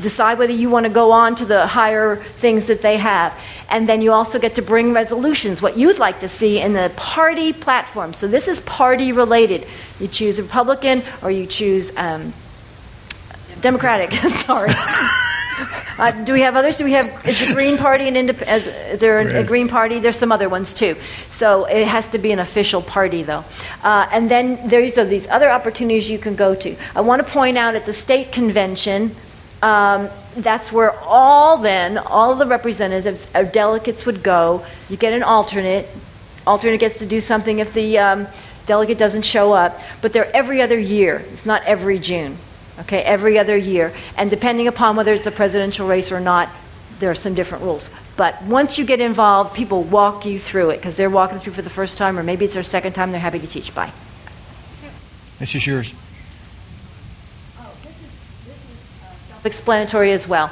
decide 0.00 0.38
whether 0.38 0.52
you 0.52 0.68
want 0.68 0.84
to 0.84 0.90
go 0.90 1.10
on 1.12 1.34
to 1.36 1.44
the 1.44 1.66
higher 1.66 2.16
things 2.38 2.66
that 2.66 2.82
they 2.82 2.96
have. 2.98 3.32
And 3.70 3.88
then 3.88 4.02
you 4.02 4.12
also 4.12 4.38
get 4.38 4.54
to 4.56 4.62
bring 4.62 4.92
resolutions, 4.92 5.62
what 5.62 5.76
you'd 5.76 5.98
like 5.98 6.20
to 6.20 6.28
see 6.28 6.60
in 6.60 6.72
the 6.72 6.92
party 6.96 7.52
platform. 7.52 8.12
So 8.12 8.28
this 8.28 8.48
is 8.48 8.60
party 8.60 9.12
related. 9.12 9.66
You 9.98 10.08
choose 10.08 10.40
Republican 10.40 11.02
or 11.22 11.30
you 11.30 11.46
choose 11.46 11.92
um, 11.96 12.34
Democratic. 13.60 14.12
Sorry. 14.30 14.70
Uh, 15.96 16.10
do 16.10 16.34
we 16.34 16.42
have 16.42 16.56
others? 16.56 16.76
Do 16.76 16.84
we 16.84 16.92
have 16.92 17.26
is 17.26 17.48
the 17.48 17.54
Green 17.54 17.78
Party 17.78 18.06
an 18.06 18.16
indep- 18.16 18.46
is, 18.46 18.66
is 18.66 19.00
there 19.00 19.18
a, 19.18 19.40
a, 19.40 19.44
Green 19.44 19.66
Party? 19.66 19.98
There's 19.98 20.18
some 20.18 20.30
other 20.30 20.46
ones 20.46 20.74
too. 20.74 20.94
So 21.30 21.64
it 21.64 21.88
has 21.88 22.06
to 22.08 22.18
be 22.18 22.32
an 22.32 22.38
official 22.38 22.82
party 22.82 23.22
though. 23.22 23.42
Uh, 23.82 24.06
and 24.12 24.30
then 24.30 24.68
there's 24.68 24.98
are 24.98 25.06
these 25.06 25.26
other 25.28 25.48
opportunities 25.48 26.10
you 26.10 26.18
can 26.18 26.36
go 26.36 26.54
to. 26.56 26.76
I 26.94 27.00
want 27.00 27.26
to 27.26 27.32
point 27.32 27.56
out 27.56 27.74
at 27.76 27.86
the 27.86 27.94
state 27.94 28.30
convention. 28.30 29.16
Um, 29.62 30.10
that's 30.36 30.70
where 30.70 30.92
all 31.00 31.56
then 31.56 31.96
all 31.96 32.34
the 32.34 32.46
representatives 32.46 33.26
or 33.34 33.44
delegates 33.44 34.04
would 34.04 34.22
go. 34.22 34.66
You 34.90 34.98
get 34.98 35.14
an 35.14 35.22
alternate. 35.22 35.88
Alternate 36.46 36.78
gets 36.78 36.98
to 36.98 37.06
do 37.06 37.22
something 37.22 37.58
if 37.58 37.72
the 37.72 37.98
um, 37.98 38.28
delegate 38.66 38.98
doesn't 38.98 39.22
show 39.22 39.54
up, 39.54 39.80
but 40.02 40.12
they're 40.12 40.30
every 40.36 40.60
other 40.60 40.78
year. 40.78 41.24
It's 41.32 41.46
not 41.46 41.62
every 41.62 41.98
June 41.98 42.36
okay, 42.80 43.02
every 43.02 43.38
other 43.38 43.56
year. 43.56 43.92
And 44.16 44.30
depending 44.30 44.68
upon 44.68 44.96
whether 44.96 45.12
it's 45.12 45.26
a 45.26 45.30
presidential 45.30 45.86
race 45.86 46.12
or 46.12 46.20
not, 46.20 46.48
there 46.98 47.10
are 47.10 47.14
some 47.14 47.34
different 47.34 47.64
rules. 47.64 47.90
But 48.16 48.42
once 48.42 48.78
you 48.78 48.84
get 48.84 49.00
involved, 49.00 49.54
people 49.54 49.82
walk 49.82 50.24
you 50.24 50.38
through 50.38 50.70
it 50.70 50.76
because 50.78 50.96
they're 50.96 51.10
walking 51.10 51.38
through 51.38 51.52
for 51.52 51.62
the 51.62 51.70
first 51.70 51.98
time, 51.98 52.18
or 52.18 52.22
maybe 52.22 52.44
it's 52.44 52.54
their 52.54 52.62
second 52.62 52.94
time. 52.94 53.10
They're 53.10 53.20
happy 53.20 53.38
to 53.38 53.46
teach. 53.46 53.74
Bye. 53.74 53.92
This 55.38 55.54
is 55.54 55.66
yours. 55.66 55.92
Oh, 57.58 57.70
this 57.82 57.92
is 57.92 58.08
uh, 59.02 59.10
self 59.28 59.46
explanatory 59.46 60.12
as 60.12 60.26
well. 60.26 60.50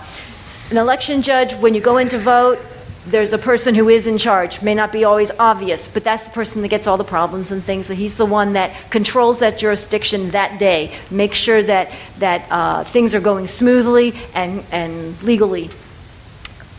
An 0.70 0.76
election 0.76 1.22
judge, 1.22 1.54
when 1.54 1.74
you 1.74 1.80
go 1.80 1.96
in 1.96 2.08
to 2.10 2.18
vote, 2.18 2.58
there's 3.06 3.32
a 3.32 3.38
person 3.38 3.74
who 3.74 3.88
is 3.88 4.06
in 4.06 4.16
charge. 4.16 4.62
May 4.62 4.74
not 4.74 4.90
be 4.90 5.04
always 5.04 5.30
obvious, 5.38 5.88
but 5.88 6.04
that's 6.04 6.24
the 6.24 6.30
person 6.30 6.62
that 6.62 6.68
gets 6.68 6.86
all 6.86 6.96
the 6.96 7.04
problems 7.04 7.50
and 7.50 7.62
things. 7.62 7.88
But 7.88 7.98
he's 7.98 8.16
the 8.16 8.24
one 8.24 8.54
that 8.54 8.90
controls 8.90 9.40
that 9.40 9.58
jurisdiction 9.58 10.30
that 10.30 10.58
day, 10.58 10.96
makes 11.10 11.36
sure 11.36 11.62
that 11.62 11.90
that 12.18 12.46
uh, 12.50 12.84
things 12.84 13.14
are 13.14 13.20
going 13.20 13.46
smoothly 13.46 14.14
and 14.34 14.64
and 14.72 15.20
legally. 15.22 15.70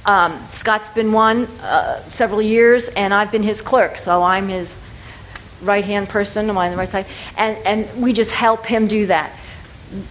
Um, 0.06 0.40
Scott's 0.52 0.90
been 0.90 1.12
one 1.12 1.46
uh, 1.62 2.08
several 2.10 2.42
years, 2.42 2.90
and 2.90 3.14
I've 3.14 3.32
been 3.32 3.44
his 3.44 3.62
clerk, 3.62 3.98
so 3.98 4.22
I'm 4.24 4.50
his 4.50 4.80
right 5.62 5.84
hand 5.84 6.10
person. 6.10 6.50
Am 6.50 6.58
I 6.58 6.66
on 6.66 6.72
the 6.72 6.78
right 6.78 6.92
side? 6.92 7.06
And 7.38 7.58
and 7.66 8.02
we 8.02 8.14
just 8.14 8.32
help 8.32 8.66
him 8.66 8.88
do 8.88 9.06
that. 9.08 9.32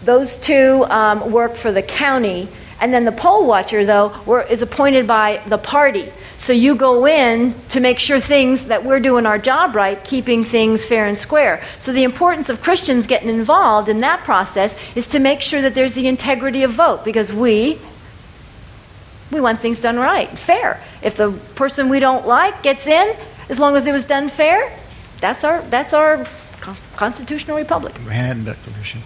Those 0.04 0.36
two 0.36 0.84
um, 0.88 1.32
work 1.32 1.56
for 1.56 1.72
the 1.72 1.82
county. 1.82 2.48
And 2.80 2.92
then 2.92 3.04
the 3.04 3.12
poll 3.12 3.46
watcher, 3.46 3.84
though, 3.84 4.10
is 4.50 4.62
appointed 4.62 5.06
by 5.06 5.42
the 5.46 5.58
party. 5.58 6.12
So 6.36 6.52
you 6.52 6.74
go 6.74 7.06
in 7.06 7.54
to 7.68 7.80
make 7.80 7.98
sure 7.98 8.18
things 8.18 8.66
that 8.66 8.84
we're 8.84 9.00
doing 9.00 9.26
our 9.26 9.38
job 9.38 9.76
right, 9.76 10.02
keeping 10.02 10.44
things 10.44 10.84
fair 10.84 11.06
and 11.06 11.16
square. 11.16 11.62
So 11.78 11.92
the 11.92 12.02
importance 12.02 12.48
of 12.48 12.60
Christians 12.60 13.06
getting 13.06 13.28
involved 13.28 13.88
in 13.88 13.98
that 13.98 14.24
process 14.24 14.74
is 14.94 15.06
to 15.08 15.18
make 15.18 15.40
sure 15.40 15.62
that 15.62 15.74
there's 15.74 15.94
the 15.94 16.08
integrity 16.08 16.62
of 16.62 16.72
vote 16.72 17.04
because 17.04 17.32
we 17.32 17.80
we 19.30 19.40
want 19.40 19.60
things 19.60 19.80
done 19.80 19.98
right, 19.98 20.38
fair. 20.38 20.82
If 21.02 21.16
the 21.16 21.32
person 21.54 21.88
we 21.88 21.98
don't 21.98 22.26
like 22.26 22.62
gets 22.62 22.86
in, 22.86 23.16
as 23.48 23.58
long 23.58 23.74
as 23.76 23.86
it 23.86 23.92
was 23.92 24.04
done 24.04 24.28
fair, 24.28 24.70
that's 25.20 25.44
our 25.44 25.62
that's 25.62 25.92
our 25.92 26.26
constitutional 26.96 27.56
republic. 27.56 27.94
Manhattan 28.00 28.44
Declaration. 28.44 29.02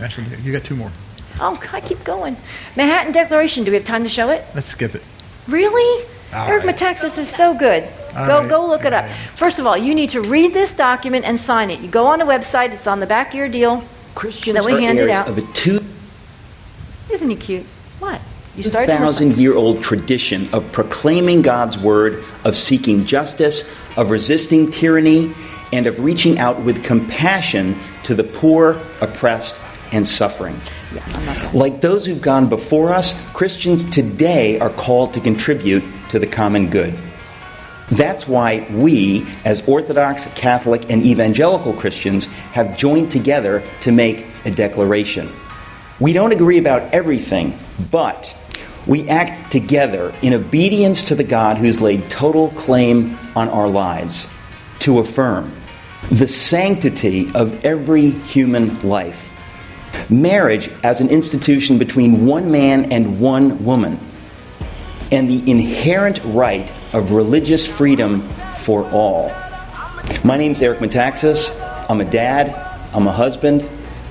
Actually, 0.00 0.36
you 0.42 0.52
got 0.52 0.64
two 0.64 0.76
more. 0.76 0.92
Oh, 1.40 1.60
I 1.72 1.80
keep 1.80 2.02
going. 2.04 2.36
Manhattan 2.76 3.12
Declaration. 3.12 3.64
Do 3.64 3.70
we 3.70 3.76
have 3.76 3.86
time 3.86 4.02
to 4.02 4.08
show 4.08 4.30
it? 4.30 4.44
Let's 4.54 4.68
skip 4.68 4.94
it. 4.94 5.02
Really? 5.46 6.06
All 6.34 6.46
Eric 6.46 6.64
right. 6.64 6.76
Metaxas 6.76 7.18
is 7.18 7.28
so 7.28 7.54
good. 7.56 7.88
All 8.14 8.26
go 8.26 8.40
right. 8.40 8.48
go 8.48 8.66
look 8.66 8.84
it 8.84 8.92
up. 8.92 9.08
First 9.36 9.58
of 9.58 9.66
all, 9.66 9.76
you 9.76 9.94
need 9.94 10.10
to 10.10 10.20
read 10.20 10.52
this 10.52 10.72
document 10.72 11.24
and 11.24 11.38
sign 11.38 11.70
it. 11.70 11.80
You 11.80 11.88
go 11.88 12.06
on 12.06 12.18
the 12.18 12.24
website. 12.24 12.72
It's 12.72 12.86
on 12.86 13.00
the 13.00 13.06
back 13.06 13.28
of 13.28 13.34
your 13.34 13.48
deal. 13.48 13.84
Christians 14.14 14.56
that 14.56 14.64
we 14.64 14.74
are 14.74 14.80
handed 14.80 15.08
heirs 15.08 15.12
out. 15.12 15.28
of 15.28 15.38
a 15.38 15.42
two 15.52 15.80
Isn't 17.10 17.30
he 17.30 17.36
cute? 17.36 17.64
What? 18.00 18.20
You 18.56 18.64
started 18.64 18.92
to 18.92 18.98
thousand 18.98 19.36
year 19.36 19.54
old 19.54 19.82
tradition 19.82 20.48
of 20.52 20.70
proclaiming 20.72 21.42
God's 21.42 21.78
word, 21.78 22.24
of 22.44 22.56
seeking 22.56 23.06
justice, 23.06 23.62
of 23.96 24.10
resisting 24.10 24.68
tyranny, 24.68 25.32
and 25.72 25.86
of 25.86 26.00
reaching 26.00 26.40
out 26.40 26.60
with 26.62 26.82
compassion 26.82 27.78
to 28.02 28.16
the 28.16 28.24
poor, 28.24 28.80
oppressed, 29.00 29.60
and 29.92 30.06
suffering. 30.06 30.56
Like 31.52 31.80
those 31.80 32.06
who've 32.06 32.20
gone 32.20 32.48
before 32.48 32.92
us, 32.92 33.14
Christians 33.32 33.84
today 33.84 34.58
are 34.58 34.70
called 34.70 35.14
to 35.14 35.20
contribute 35.20 35.82
to 36.10 36.18
the 36.18 36.26
common 36.26 36.70
good. 36.70 36.98
That's 37.90 38.28
why 38.28 38.66
we, 38.70 39.26
as 39.44 39.66
Orthodox, 39.66 40.26
Catholic, 40.34 40.90
and 40.90 41.02
Evangelical 41.04 41.72
Christians, 41.72 42.26
have 42.52 42.76
joined 42.76 43.10
together 43.10 43.62
to 43.80 43.92
make 43.92 44.26
a 44.44 44.50
declaration. 44.50 45.32
We 45.98 46.12
don't 46.12 46.32
agree 46.32 46.58
about 46.58 46.92
everything, 46.92 47.58
but 47.90 48.36
we 48.86 49.08
act 49.08 49.50
together 49.50 50.14
in 50.22 50.34
obedience 50.34 51.04
to 51.04 51.14
the 51.14 51.24
God 51.24 51.58
who's 51.58 51.80
laid 51.80 52.08
total 52.10 52.50
claim 52.50 53.18
on 53.34 53.48
our 53.48 53.68
lives 53.68 54.26
to 54.80 54.98
affirm 54.98 55.52
the 56.10 56.28
sanctity 56.28 57.30
of 57.34 57.64
every 57.64 58.10
human 58.10 58.80
life. 58.82 59.32
Marriage 60.10 60.70
as 60.82 61.02
an 61.02 61.10
institution 61.10 61.76
between 61.76 62.24
one 62.24 62.50
man 62.50 62.90
and 62.92 63.20
one 63.20 63.62
woman, 63.62 64.00
and 65.12 65.30
the 65.30 65.50
inherent 65.50 66.18
right 66.24 66.72
of 66.94 67.10
religious 67.10 67.66
freedom 67.66 68.22
for 68.56 68.90
all. 68.90 69.30
My 70.24 70.38
name's 70.38 70.62
Eric 70.62 70.78
Metaxas. 70.78 71.54
I'm 71.90 72.00
a 72.00 72.06
dad, 72.06 72.54
I'm 72.94 73.06
a 73.06 73.12
husband, 73.12 73.68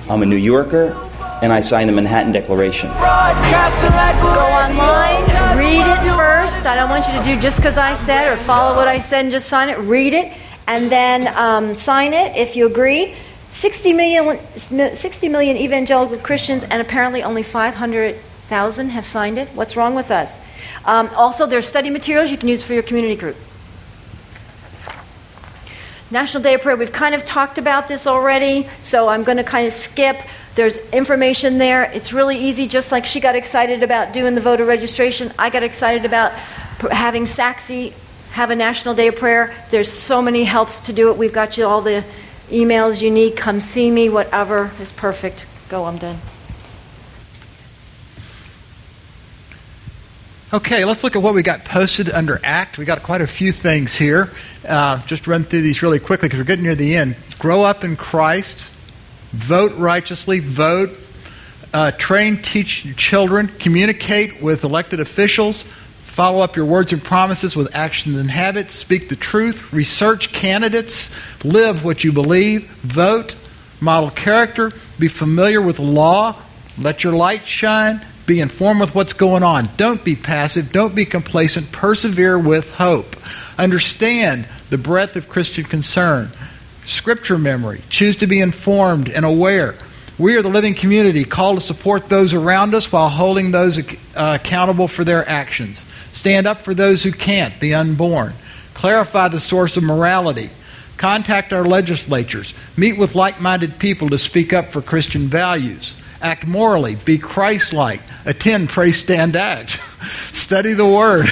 I'm 0.08 0.22
a 0.22 0.26
New 0.26 0.36
Yorker, 0.36 0.96
and 1.42 1.52
I 1.52 1.62
signed 1.62 1.88
the 1.88 1.92
Manhattan 1.92 2.30
Declaration. 2.30 2.90
Go 2.90 2.94
online, 2.94 5.24
read 5.58 5.80
it 5.80 6.16
first. 6.16 6.64
I 6.64 6.76
don't 6.76 6.90
want 6.90 7.08
you 7.08 7.14
to 7.14 7.24
do 7.24 7.40
just 7.40 7.56
because 7.56 7.76
I 7.76 7.96
said 7.96 8.32
or 8.32 8.36
follow 8.36 8.76
what 8.76 8.86
I 8.86 9.00
said 9.00 9.22
and 9.22 9.32
just 9.32 9.48
sign 9.48 9.68
it. 9.68 9.78
Read 9.78 10.14
it 10.14 10.32
and 10.68 10.92
then 10.92 11.26
um, 11.36 11.74
sign 11.74 12.12
it 12.12 12.36
if 12.36 12.54
you 12.54 12.66
agree. 12.66 13.16
60 13.52 13.92
million, 13.92 14.38
60 14.56 15.28
million 15.28 15.56
evangelical 15.56 16.16
Christians, 16.18 16.64
and 16.64 16.80
apparently 16.80 17.22
only 17.22 17.42
500,000 17.42 18.90
have 18.90 19.06
signed 19.06 19.38
it. 19.38 19.48
What's 19.48 19.76
wrong 19.76 19.94
with 19.94 20.10
us? 20.10 20.40
Um, 20.84 21.08
also, 21.14 21.46
there's 21.46 21.66
study 21.66 21.90
materials 21.90 22.30
you 22.30 22.36
can 22.36 22.48
use 22.48 22.62
for 22.62 22.74
your 22.74 22.82
community 22.82 23.16
group. 23.16 23.36
National 26.10 26.42
Day 26.42 26.54
of 26.54 26.62
Prayer, 26.62 26.76
we've 26.76 26.92
kind 26.92 27.14
of 27.14 27.24
talked 27.24 27.58
about 27.58 27.86
this 27.86 28.06
already, 28.06 28.66
so 28.80 29.08
I'm 29.08 29.24
going 29.24 29.36
to 29.36 29.44
kind 29.44 29.66
of 29.66 29.74
skip. 29.74 30.18
There's 30.54 30.78
information 30.90 31.58
there. 31.58 31.82
It's 31.84 32.14
really 32.14 32.38
easy, 32.38 32.66
just 32.66 32.90
like 32.90 33.04
she 33.04 33.20
got 33.20 33.36
excited 33.36 33.82
about 33.82 34.14
doing 34.14 34.34
the 34.34 34.40
voter 34.40 34.64
registration. 34.64 35.32
I 35.38 35.50
got 35.50 35.62
excited 35.62 36.06
about 36.06 36.32
having 36.90 37.26
Sachse 37.26 37.92
have 38.30 38.50
a 38.50 38.56
National 38.56 38.94
Day 38.94 39.08
of 39.08 39.16
Prayer. 39.16 39.54
There's 39.70 39.90
so 39.90 40.22
many 40.22 40.44
helps 40.44 40.82
to 40.82 40.92
do 40.92 41.10
it. 41.10 41.18
We've 41.18 41.32
got 41.32 41.58
you 41.58 41.66
all 41.66 41.82
the 41.82 42.04
emails 42.48 43.00
you 43.00 43.10
need. 43.10 43.36
Come 43.36 43.60
see 43.60 43.90
me, 43.90 44.08
whatever 44.08 44.70
is 44.80 44.92
perfect. 44.92 45.46
Go, 45.68 45.84
I'm 45.84 45.98
done. 45.98 46.18
Okay, 50.50 50.86
let's 50.86 51.04
look 51.04 51.14
at 51.14 51.22
what 51.22 51.34
we 51.34 51.42
got 51.42 51.66
posted 51.66 52.08
under 52.10 52.40
ACT. 52.42 52.78
We 52.78 52.86
got 52.86 53.02
quite 53.02 53.20
a 53.20 53.26
few 53.26 53.52
things 53.52 53.94
here. 53.94 54.32
Uh, 54.66 55.02
just 55.02 55.26
run 55.26 55.44
through 55.44 55.60
these 55.60 55.82
really 55.82 55.98
quickly 55.98 56.26
because 56.26 56.40
we're 56.40 56.46
getting 56.46 56.64
near 56.64 56.74
the 56.74 56.96
end. 56.96 57.16
Grow 57.38 57.64
up 57.64 57.84
in 57.84 57.96
Christ, 57.96 58.70
vote 59.32 59.74
righteously, 59.76 60.40
vote, 60.40 60.98
uh, 61.74 61.90
train, 61.92 62.40
teach 62.40 62.96
children, 62.96 63.48
communicate 63.58 64.40
with 64.40 64.64
elected 64.64 65.00
officials, 65.00 65.66
follow 66.18 66.40
up 66.40 66.56
your 66.56 66.64
words 66.64 66.92
and 66.92 67.00
promises 67.00 67.54
with 67.54 67.76
actions 67.76 68.18
and 68.18 68.28
habits, 68.28 68.74
speak 68.74 69.08
the 69.08 69.14
truth, 69.14 69.72
research 69.72 70.32
candidates, 70.32 71.14
live 71.44 71.84
what 71.84 72.02
you 72.02 72.10
believe, 72.10 72.68
vote, 72.82 73.36
model 73.80 74.10
character, 74.10 74.72
be 74.98 75.06
familiar 75.06 75.62
with 75.62 75.78
law, 75.78 76.34
let 76.76 77.04
your 77.04 77.12
light 77.12 77.46
shine, 77.46 78.04
be 78.26 78.40
informed 78.40 78.80
with 78.80 78.96
what's 78.96 79.12
going 79.12 79.44
on. 79.44 79.70
Don't 79.76 80.02
be 80.02 80.16
passive, 80.16 80.72
don't 80.72 80.92
be 80.92 81.04
complacent, 81.04 81.70
persevere 81.70 82.36
with 82.36 82.74
hope. 82.74 83.14
Understand 83.56 84.48
the 84.70 84.78
breadth 84.78 85.14
of 85.14 85.28
Christian 85.28 85.62
concern. 85.62 86.32
Scripture 86.84 87.38
memory, 87.38 87.80
choose 87.90 88.16
to 88.16 88.26
be 88.26 88.40
informed 88.40 89.08
and 89.08 89.24
aware. 89.24 89.76
We 90.18 90.36
are 90.36 90.42
the 90.42 90.48
living 90.48 90.74
community 90.74 91.22
called 91.22 91.60
to 91.60 91.64
support 91.64 92.08
those 92.08 92.34
around 92.34 92.74
us 92.74 92.90
while 92.90 93.08
holding 93.08 93.52
those 93.52 93.78
uh, 93.78 93.84
accountable 94.16 94.88
for 94.88 95.04
their 95.04 95.26
actions. 95.28 95.84
Stand 96.18 96.48
up 96.48 96.62
for 96.62 96.74
those 96.74 97.04
who 97.04 97.12
can't, 97.12 97.60
the 97.60 97.74
unborn. 97.74 98.32
Clarify 98.74 99.28
the 99.28 99.38
source 99.38 99.76
of 99.76 99.84
morality. 99.84 100.50
Contact 100.96 101.52
our 101.52 101.64
legislatures. 101.64 102.54
Meet 102.76 102.98
with 102.98 103.14
like 103.14 103.40
minded 103.40 103.78
people 103.78 104.10
to 104.10 104.18
speak 104.18 104.52
up 104.52 104.72
for 104.72 104.82
Christian 104.82 105.28
values. 105.28 105.94
Act 106.20 106.44
morally. 106.44 106.96
Be 106.96 107.18
Christ 107.18 107.72
like. 107.72 108.00
Attend, 108.24 108.68
pray, 108.68 108.90
stand, 108.90 109.36
act. 109.36 109.70
Study 110.32 110.72
the 110.72 110.84
Word. 110.84 111.28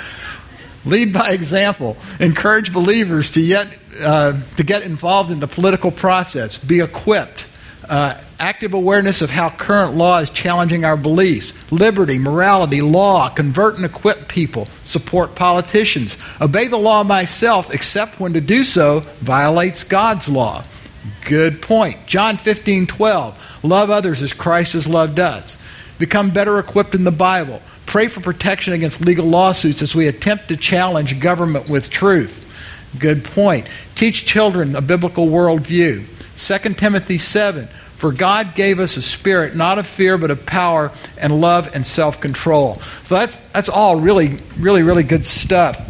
Lead 0.86 1.12
by 1.12 1.32
example. 1.32 1.98
Encourage 2.18 2.72
believers 2.72 3.32
to, 3.32 3.40
yet, 3.42 3.68
uh, 4.00 4.40
to 4.56 4.64
get 4.64 4.82
involved 4.82 5.30
in 5.30 5.40
the 5.40 5.48
political 5.48 5.90
process. 5.90 6.56
Be 6.56 6.80
equipped. 6.80 7.44
Uh, 7.86 8.18
active 8.38 8.74
awareness 8.74 9.22
of 9.22 9.30
how 9.30 9.50
current 9.50 9.94
law 9.94 10.18
is 10.18 10.30
challenging 10.30 10.84
our 10.84 10.96
beliefs. 10.96 11.52
Liberty, 11.70 12.18
morality, 12.18 12.82
law. 12.82 13.28
Convert 13.28 13.76
and 13.76 13.84
equip 13.84 14.28
people. 14.28 14.68
Support 14.84 15.34
politicians. 15.34 16.16
Obey 16.40 16.66
the 16.68 16.76
law 16.76 17.02
myself, 17.02 17.72
except 17.72 18.20
when 18.20 18.32
to 18.34 18.40
do 18.40 18.64
so 18.64 19.00
violates 19.20 19.84
God's 19.84 20.28
law. 20.28 20.64
Good 21.24 21.62
point. 21.62 22.06
John 22.06 22.36
15, 22.36 22.86
12. 22.86 23.64
Love 23.64 23.90
others 23.90 24.22
as 24.22 24.32
Christ 24.32 24.74
has 24.74 24.86
loved 24.86 25.18
us. 25.18 25.58
Become 25.98 26.30
better 26.30 26.58
equipped 26.58 26.94
in 26.94 27.04
the 27.04 27.10
Bible. 27.10 27.62
Pray 27.86 28.08
for 28.08 28.20
protection 28.20 28.72
against 28.72 29.00
legal 29.00 29.26
lawsuits 29.26 29.82
as 29.82 29.94
we 29.94 30.08
attempt 30.08 30.48
to 30.48 30.56
challenge 30.56 31.18
government 31.20 31.68
with 31.68 31.90
truth. 31.90 32.44
Good 32.98 33.24
point. 33.24 33.66
Teach 33.94 34.26
children 34.26 34.76
a 34.76 34.80
biblical 34.80 35.28
worldview. 35.28 36.04
2 36.36 36.74
Timothy 36.74 37.18
7. 37.18 37.68
For 37.96 38.12
God 38.12 38.54
gave 38.54 38.78
us 38.78 38.96
a 38.96 39.02
spirit 39.02 39.56
not 39.56 39.78
of 39.78 39.86
fear, 39.86 40.18
but 40.18 40.30
of 40.30 40.44
power 40.44 40.92
and 41.18 41.40
love 41.40 41.74
and 41.74 41.86
self 41.86 42.20
control. 42.20 42.80
So 43.04 43.14
that's, 43.16 43.36
that's 43.52 43.68
all 43.68 43.98
really, 43.98 44.38
really, 44.58 44.82
really 44.82 45.02
good 45.02 45.24
stuff. 45.24 45.80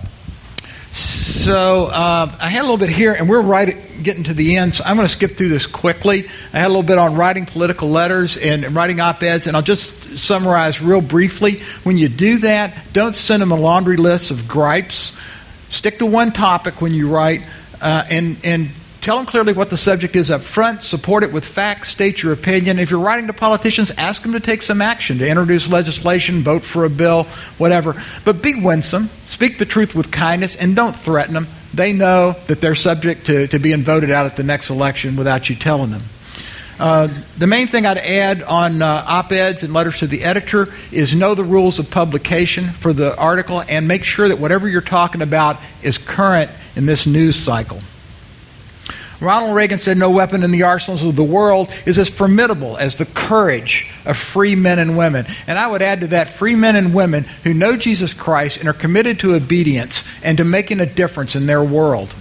So 0.93 1.87
uh, 1.87 2.35
I 2.41 2.49
had 2.49 2.61
a 2.61 2.63
little 2.63 2.79
bit 2.79 2.89
here, 2.89 3.13
and 3.13 3.29
we're 3.29 3.43
right 3.43 3.69
at 3.69 4.03
getting 4.03 4.25
to 4.25 4.35
the 4.35 4.57
end, 4.57 4.75
so 4.75 4.85
I'm 4.85 4.97
going 4.97 5.07
to 5.07 5.13
skip 5.13 5.37
through 5.37 5.49
this 5.49 5.67
quickly. 5.67 6.29
I 6.53 6.59
had 6.59 6.67
a 6.67 6.69
little 6.69 6.83
bit 6.83 6.99
on 6.99 7.17
writing 7.17 7.45
political 7.45 7.91
letters 7.91 8.37
and 8.37 8.75
writing 8.75 9.01
op 9.01 9.23
eds, 9.23 9.47
and 9.47 9.57
I'll 9.57 9.63
just 9.63 10.17
summarize 10.17 10.81
real 10.81 11.01
briefly. 11.01 11.63
When 11.83 11.99
you 11.99 12.09
do 12.09 12.39
that, 12.39 12.93
don't 12.93 13.15
send 13.15 13.43
them 13.43 13.53
a 13.53 13.57
laundry 13.57 13.97
list 13.97 14.31
of 14.31 14.49
gripes. 14.49 15.13
Stick 15.69 15.99
to 15.99 16.07
one 16.07 16.33
topic 16.33 16.81
when 16.81 16.95
you 16.95 17.09
write, 17.09 17.45
uh, 17.81 18.05
and, 18.09 18.39
and 18.43 18.71
Tell 19.07 19.19
them 19.19 19.27
clearly 19.27 19.53
what 19.53 19.71
the 19.71 19.77
subject 19.77 20.17
is 20.17 20.33
up 20.33 20.43
front, 20.43 20.83
support 20.83 21.23
it 21.23 21.31
with 21.31 21.45
facts, 21.45 21.91
state 21.91 22.25
your 22.25 22.33
opinion. 22.33 22.81
If 22.81 22.91
you're 22.91 22.99
writing 22.99 23.29
to 23.29 23.33
politicians, 23.33 23.93
ask 23.93 24.23
them 24.23 24.33
to 24.33 24.41
take 24.41 24.63
some 24.63 24.83
action, 24.83 25.19
to 25.19 25.29
introduce 25.29 25.69
legislation, 25.69 26.43
vote 26.43 26.65
for 26.65 26.85
a 26.85 26.91
bill, 26.91 27.29
whatever. 27.57 27.95
But 28.25 28.43
be 28.43 28.61
winsome, 28.61 29.09
speak 29.27 29.59
the 29.59 29.65
truth 29.65 29.95
with 29.95 30.11
kindness, 30.11 30.57
and 30.57 30.75
don't 30.75 30.97
threaten 30.97 31.35
them. 31.35 31.47
They 31.73 31.93
know 31.93 32.35
that 32.47 32.61
they're 32.61 32.75
subject 32.75 33.27
to, 33.27 33.47
to 33.47 33.61
being 33.61 33.85
voted 33.85 34.11
out 34.11 34.27
at 34.27 34.35
the 34.35 34.43
next 34.43 34.71
election 34.71 35.15
without 35.15 35.49
you 35.49 35.55
telling 35.55 35.93
them. 35.93 36.03
Uh, 36.81 37.07
the 37.39 37.47
main 37.47 37.69
thing 37.69 37.87
I'd 37.87 37.99
add 37.99 38.43
on 38.43 38.83
uh, 38.83 39.05
op 39.07 39.31
eds 39.31 39.63
and 39.63 39.73
letters 39.73 40.01
to 40.01 40.09
the 40.09 40.25
editor 40.25 40.67
is 40.91 41.15
know 41.15 41.37
the 41.37 41.45
rules 41.45 41.79
of 41.79 41.93
publication 41.93 42.71
for 42.71 42.93
the 42.93 43.17
article 43.17 43.63
and 43.69 43.87
make 43.87 44.03
sure 44.03 44.27
that 44.27 44.41
whatever 44.41 44.69
you're 44.69 44.81
talking 44.81 45.23
about 45.23 45.59
is 45.81 45.97
current 45.97 46.51
in 46.75 46.87
this 46.87 47.07
news 47.07 47.37
cycle. 47.37 47.79
Ronald 49.21 49.55
Reagan 49.55 49.79
said, 49.79 49.97
No 49.97 50.11
weapon 50.11 50.43
in 50.43 50.51
the 50.51 50.65
arsenals 50.65 51.03
of 51.03 51.17
the 51.17 51.25
world 51.25 51.71
is 51.87 51.99
as 51.99 52.09
formidable 52.09 52.77
as 52.77 52.97
the 52.97 53.07
courage 53.07 53.91
of 54.05 54.17
free 54.17 54.55
men 54.55 54.79
and 54.79 54.97
women. 54.97 55.27
And 55.47 55.59
I 55.59 55.67
would 55.67 55.83
add 55.83 56.01
to 56.01 56.07
that, 56.09 56.29
free 56.29 56.55
men 56.55 56.77
and 56.77 56.95
women 56.95 57.25
who 57.45 57.55
know 57.55 57.77
Jesus 57.77 58.13
Christ 58.13 58.59
and 58.59 58.69
are 58.69 58.75
committed 58.75 59.21
to 59.21 59.35
obedience 59.35 60.05
and 60.23 60.39
to 60.39 60.45
making 60.45 60.81
a 60.81 60.87
difference 60.87 61.35
in 61.35 61.47
their 61.47 61.63
world. 61.63 62.15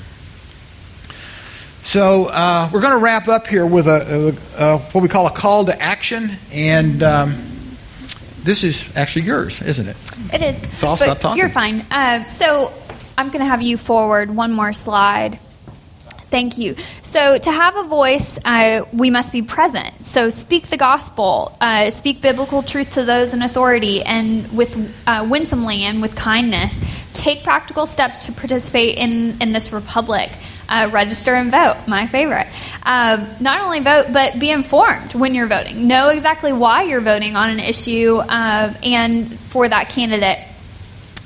So 1.84 2.26
uh, 2.26 2.70
we're 2.74 2.82
going 2.82 2.94
to 2.94 3.04
wrap 3.04 3.28
up 3.28 3.46
here 3.46 3.66
with 3.66 3.88
a, 3.88 4.36
a, 4.58 4.64
a, 4.64 4.78
what 4.80 5.02
we 5.02 5.08
call 5.08 5.28
a 5.28 5.32
call 5.32 5.66
to 5.66 5.82
action. 5.82 6.32
And. 6.52 7.04
Um, 7.04 7.52
this 8.46 8.64
is 8.64 8.88
actually 8.96 9.26
yours, 9.26 9.60
isn't 9.60 9.88
it? 9.88 9.98
It 10.32 10.42
is. 10.42 10.78
So 10.78 10.88
I'll 10.88 10.98
stop 10.98 11.20
talking. 11.20 11.40
You're 11.40 11.50
fine. 11.50 11.84
Uh, 11.90 12.28
so 12.28 12.72
I'm 13.18 13.30
going 13.30 13.40
to 13.40 13.50
have 13.50 13.64
you 13.64 13.76
forward 13.76 14.30
one 14.30 14.54
more 14.54 14.72
slide. 14.72 15.40
Thank 16.36 16.58
you. 16.58 16.76
So, 17.02 17.38
to 17.38 17.50
have 17.50 17.78
a 17.78 17.84
voice, 17.84 18.38
uh, 18.44 18.84
we 18.92 19.10
must 19.10 19.32
be 19.32 19.42
present. 19.42 20.06
So, 20.06 20.30
speak 20.30 20.68
the 20.68 20.76
gospel, 20.76 21.56
uh, 21.62 21.92
speak 21.92 22.22
biblical 22.22 22.62
truth 22.62 22.96
to 22.96 23.06
those 23.06 23.34
in 23.34 23.42
authority, 23.42 24.02
and 24.02 24.52
with 24.52 24.76
uh, 25.08 25.26
winsomely 25.30 25.84
and 25.84 26.02
with 26.02 26.14
kindness, 26.18 26.76
take 27.14 27.46
practical 27.46 27.88
steps 27.88 28.26
to 28.26 28.34
participate 28.34 28.98
in, 28.98 29.42
in 29.42 29.54
this 29.54 29.72
republic. 29.72 30.30
Uh, 30.68 30.90
register 30.92 31.34
and 31.36 31.52
vote, 31.52 31.78
my 31.88 32.06
favorite. 32.06 32.48
Um, 32.84 33.30
not 33.40 33.62
only 33.62 33.80
vote, 33.80 34.08
but 34.12 34.38
be 34.38 34.52
informed 34.52 35.14
when 35.14 35.36
you're 35.36 35.48
voting. 35.48 35.88
Know 35.88 36.10
exactly 36.10 36.52
why 36.52 36.84
you're 36.84 37.00
voting 37.00 37.38
on 37.38 37.50
an 37.50 37.62
issue 37.62 38.18
uh, 38.18 38.74
and 38.84 39.40
for 39.40 39.70
that 39.70 39.88
candidate. 39.88 40.40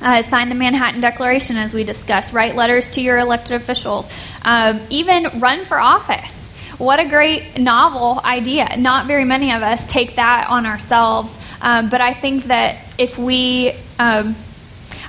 Uh, 0.02 0.22
sign 0.22 0.48
the 0.48 0.56
Manhattan 0.56 1.02
Declaration, 1.02 1.58
as 1.58 1.74
we 1.74 1.84
discussed. 1.84 2.32
Write 2.32 2.56
letters 2.56 2.92
to 2.92 3.02
your 3.02 3.18
elected 3.18 3.54
officials. 3.54 4.08
Um, 4.44 4.80
even 4.90 5.40
run 5.40 5.66
for 5.66 5.78
office. 5.78 6.36
What 6.78 7.02
a 7.02 7.10
great 7.10 7.60
novel 7.60 8.22
idea. 8.24 8.78
Not 8.78 9.08
very 9.08 9.26
many 9.26 9.52
of 9.52 9.62
us 9.62 9.86
take 9.92 10.16
that 10.16 10.48
on 10.50 10.66
ourselves, 10.66 11.38
um, 11.62 11.90
but 11.90 12.00
I 12.00 12.14
think 12.14 12.46
that 12.46 12.78
if 12.98 13.18
we, 13.18 13.74
um, 14.00 14.38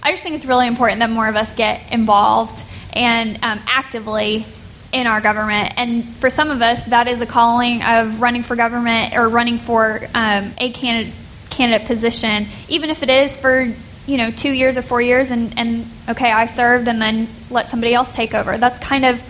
I 0.02 0.10
just 0.10 0.24
think 0.24 0.34
it's 0.34 0.44
really 0.44 0.66
important 0.66 0.98
that 0.98 1.10
more 1.10 1.28
of 1.28 1.36
us 1.36 1.52
get 1.54 1.92
involved 1.92 2.64
and 2.92 3.36
um, 3.44 3.60
actively 3.68 4.44
in 4.92 5.06
our 5.06 5.20
government. 5.20 5.72
And 5.76 6.16
for 6.16 6.30
some 6.30 6.50
of 6.50 6.60
us, 6.62 6.82
that 6.86 7.06
is 7.06 7.20
a 7.20 7.26
calling 7.26 7.84
of 7.84 8.20
running 8.20 8.42
for 8.42 8.56
government 8.56 9.14
or 9.14 9.28
running 9.28 9.58
for 9.58 10.00
um, 10.14 10.52
a 10.58 10.72
candidate 10.72 11.14
candidate 11.50 11.86
position, 11.86 12.46
even 12.68 12.90
if 12.90 13.02
it 13.02 13.10
is 13.10 13.36
for 13.36 13.72
you 14.10 14.16
know, 14.16 14.32
two 14.32 14.50
years 14.50 14.76
or 14.76 14.82
four 14.82 15.00
years, 15.00 15.30
and, 15.30 15.56
and 15.56 15.86
okay, 16.08 16.32
I 16.32 16.46
served, 16.46 16.88
and 16.88 17.00
then 17.00 17.28
let 17.48 17.70
somebody 17.70 17.94
else 17.94 18.12
take 18.12 18.34
over. 18.34 18.58
That's 18.58 18.78
kind 18.80 19.04
of 19.04 19.22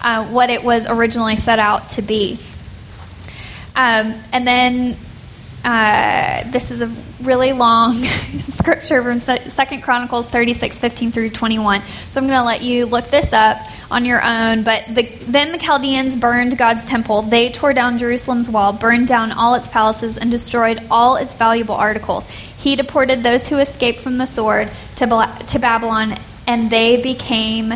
uh, 0.00 0.26
what 0.28 0.48
it 0.48 0.64
was 0.64 0.88
originally 0.88 1.36
set 1.36 1.58
out 1.58 1.90
to 1.90 2.02
be. 2.02 2.38
Um, 3.76 4.14
and 4.32 4.46
then 4.46 4.96
uh, 5.64 6.50
this 6.50 6.70
is 6.70 6.80
a 6.80 6.90
really 7.20 7.52
long 7.52 7.94
scripture 8.52 9.02
from 9.02 9.20
Second 9.20 9.82
Chronicles 9.82 10.26
36, 10.26 10.78
15 10.78 11.12
through 11.12 11.30
21. 11.30 11.82
So 12.10 12.20
I'm 12.20 12.26
going 12.26 12.38
to 12.38 12.44
let 12.44 12.62
you 12.62 12.86
look 12.86 13.08
this 13.08 13.32
up 13.32 13.58
on 13.90 14.04
your 14.04 14.24
own. 14.24 14.64
But 14.64 14.84
the, 14.88 15.02
then 15.26 15.52
the 15.52 15.58
Chaldeans 15.58 16.16
burned 16.16 16.56
God's 16.58 16.84
temple. 16.84 17.22
They 17.22 17.50
tore 17.50 17.74
down 17.74 17.98
Jerusalem's 17.98 18.48
wall, 18.48 18.72
burned 18.72 19.06
down 19.06 19.30
all 19.30 19.54
its 19.54 19.68
palaces, 19.68 20.18
and 20.18 20.30
destroyed 20.30 20.80
all 20.90 21.16
its 21.16 21.34
valuable 21.34 21.74
articles. 21.74 22.26
He 22.62 22.76
deported 22.76 23.24
those 23.24 23.48
who 23.48 23.58
escaped 23.58 23.98
from 23.98 24.18
the 24.18 24.26
sword 24.26 24.70
to, 24.96 25.44
to 25.48 25.58
Babylon, 25.58 26.14
and 26.46 26.70
they 26.70 27.02
became 27.02 27.74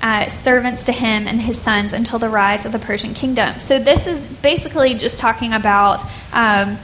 uh, 0.00 0.28
servants 0.30 0.86
to 0.86 0.92
him 0.92 1.28
and 1.28 1.38
his 1.38 1.60
sons 1.60 1.92
until 1.92 2.18
the 2.18 2.30
rise 2.30 2.64
of 2.64 2.72
the 2.72 2.78
Persian 2.78 3.12
kingdom. 3.12 3.58
So, 3.58 3.78
this 3.78 4.06
is 4.06 4.26
basically 4.26 4.94
just 4.94 5.20
talking 5.20 5.52
about 5.52 6.02
um, 6.32 6.78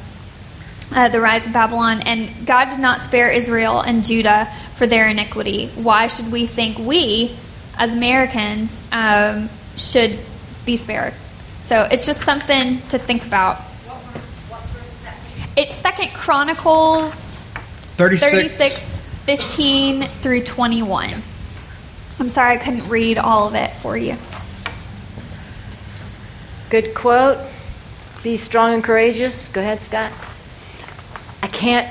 uh, 0.92 1.08
the 1.08 1.22
rise 1.22 1.46
of 1.46 1.54
Babylon, 1.54 2.02
and 2.02 2.46
God 2.46 2.68
did 2.68 2.80
not 2.80 3.00
spare 3.00 3.30
Israel 3.30 3.80
and 3.80 4.04
Judah 4.04 4.52
for 4.74 4.86
their 4.86 5.08
iniquity. 5.08 5.68
Why 5.68 6.08
should 6.08 6.30
we 6.30 6.46
think 6.46 6.78
we, 6.78 7.34
as 7.78 7.94
Americans, 7.94 8.84
um, 8.92 9.48
should 9.76 10.18
be 10.66 10.76
spared? 10.76 11.14
So, 11.62 11.88
it's 11.90 12.04
just 12.04 12.22
something 12.24 12.82
to 12.88 12.98
think 12.98 13.24
about. 13.24 13.62
It's 15.56 15.74
Second 15.74 16.10
Chronicles 16.14 17.37
36. 17.98 18.30
36, 18.56 19.00
15 19.00 20.04
through 20.06 20.44
21. 20.44 21.10
I'm 22.20 22.28
sorry 22.28 22.54
I 22.54 22.56
couldn't 22.56 22.88
read 22.88 23.18
all 23.18 23.48
of 23.48 23.56
it 23.56 23.74
for 23.74 23.96
you. 23.96 24.16
Good 26.70 26.94
quote. 26.94 27.38
Be 28.22 28.36
strong 28.36 28.74
and 28.74 28.84
courageous. 28.84 29.48
Go 29.48 29.60
ahead, 29.60 29.80
Scott. 29.80 30.12
I 31.42 31.48
can't 31.48 31.88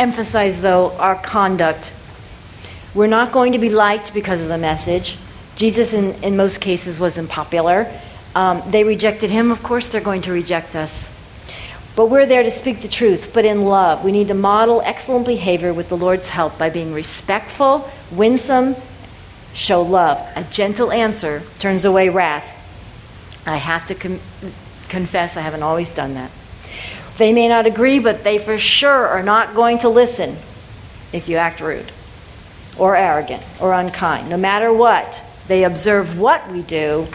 emphasize, 0.00 0.60
though, 0.60 0.90
our 0.96 1.14
conduct. 1.14 1.92
We're 2.92 3.06
not 3.06 3.30
going 3.30 3.52
to 3.52 3.60
be 3.60 3.70
liked 3.70 4.12
because 4.12 4.40
of 4.40 4.48
the 4.48 4.58
message. 4.58 5.16
Jesus, 5.54 5.92
in, 5.92 6.14
in 6.24 6.36
most 6.36 6.60
cases, 6.60 6.98
was 6.98 7.18
unpopular. 7.18 7.88
Um, 8.34 8.64
they 8.72 8.82
rejected 8.82 9.30
him. 9.30 9.52
Of 9.52 9.62
course, 9.62 9.90
they're 9.90 10.00
going 10.00 10.22
to 10.22 10.32
reject 10.32 10.74
us. 10.74 11.08
But 11.96 12.06
we're 12.06 12.26
there 12.26 12.42
to 12.42 12.50
speak 12.50 12.82
the 12.82 12.88
truth, 12.88 13.30
but 13.32 13.44
in 13.44 13.64
love. 13.64 14.04
We 14.04 14.10
need 14.10 14.28
to 14.28 14.34
model 14.34 14.82
excellent 14.84 15.26
behavior 15.26 15.72
with 15.72 15.88
the 15.88 15.96
Lord's 15.96 16.28
help 16.28 16.58
by 16.58 16.68
being 16.70 16.92
respectful, 16.92 17.88
winsome, 18.10 18.74
show 19.52 19.82
love. 19.82 20.18
A 20.34 20.42
gentle 20.44 20.90
answer 20.90 21.42
turns 21.60 21.84
away 21.84 22.08
wrath. 22.08 22.48
I 23.46 23.58
have 23.58 23.86
to 23.86 23.94
com- 23.94 24.20
confess, 24.88 25.36
I 25.36 25.42
haven't 25.42 25.62
always 25.62 25.92
done 25.92 26.14
that. 26.14 26.32
They 27.18 27.32
may 27.32 27.46
not 27.46 27.66
agree, 27.66 28.00
but 28.00 28.24
they 28.24 28.38
for 28.38 28.58
sure 28.58 29.06
are 29.06 29.22
not 29.22 29.54
going 29.54 29.78
to 29.80 29.88
listen 29.88 30.36
if 31.12 31.28
you 31.28 31.36
act 31.36 31.60
rude 31.60 31.92
or 32.76 32.96
arrogant 32.96 33.44
or 33.60 33.72
unkind. 33.72 34.28
No 34.28 34.36
matter 34.36 34.72
what, 34.72 35.22
they 35.46 35.62
observe 35.62 36.18
what 36.18 36.50
we 36.50 36.62
do 36.62 37.06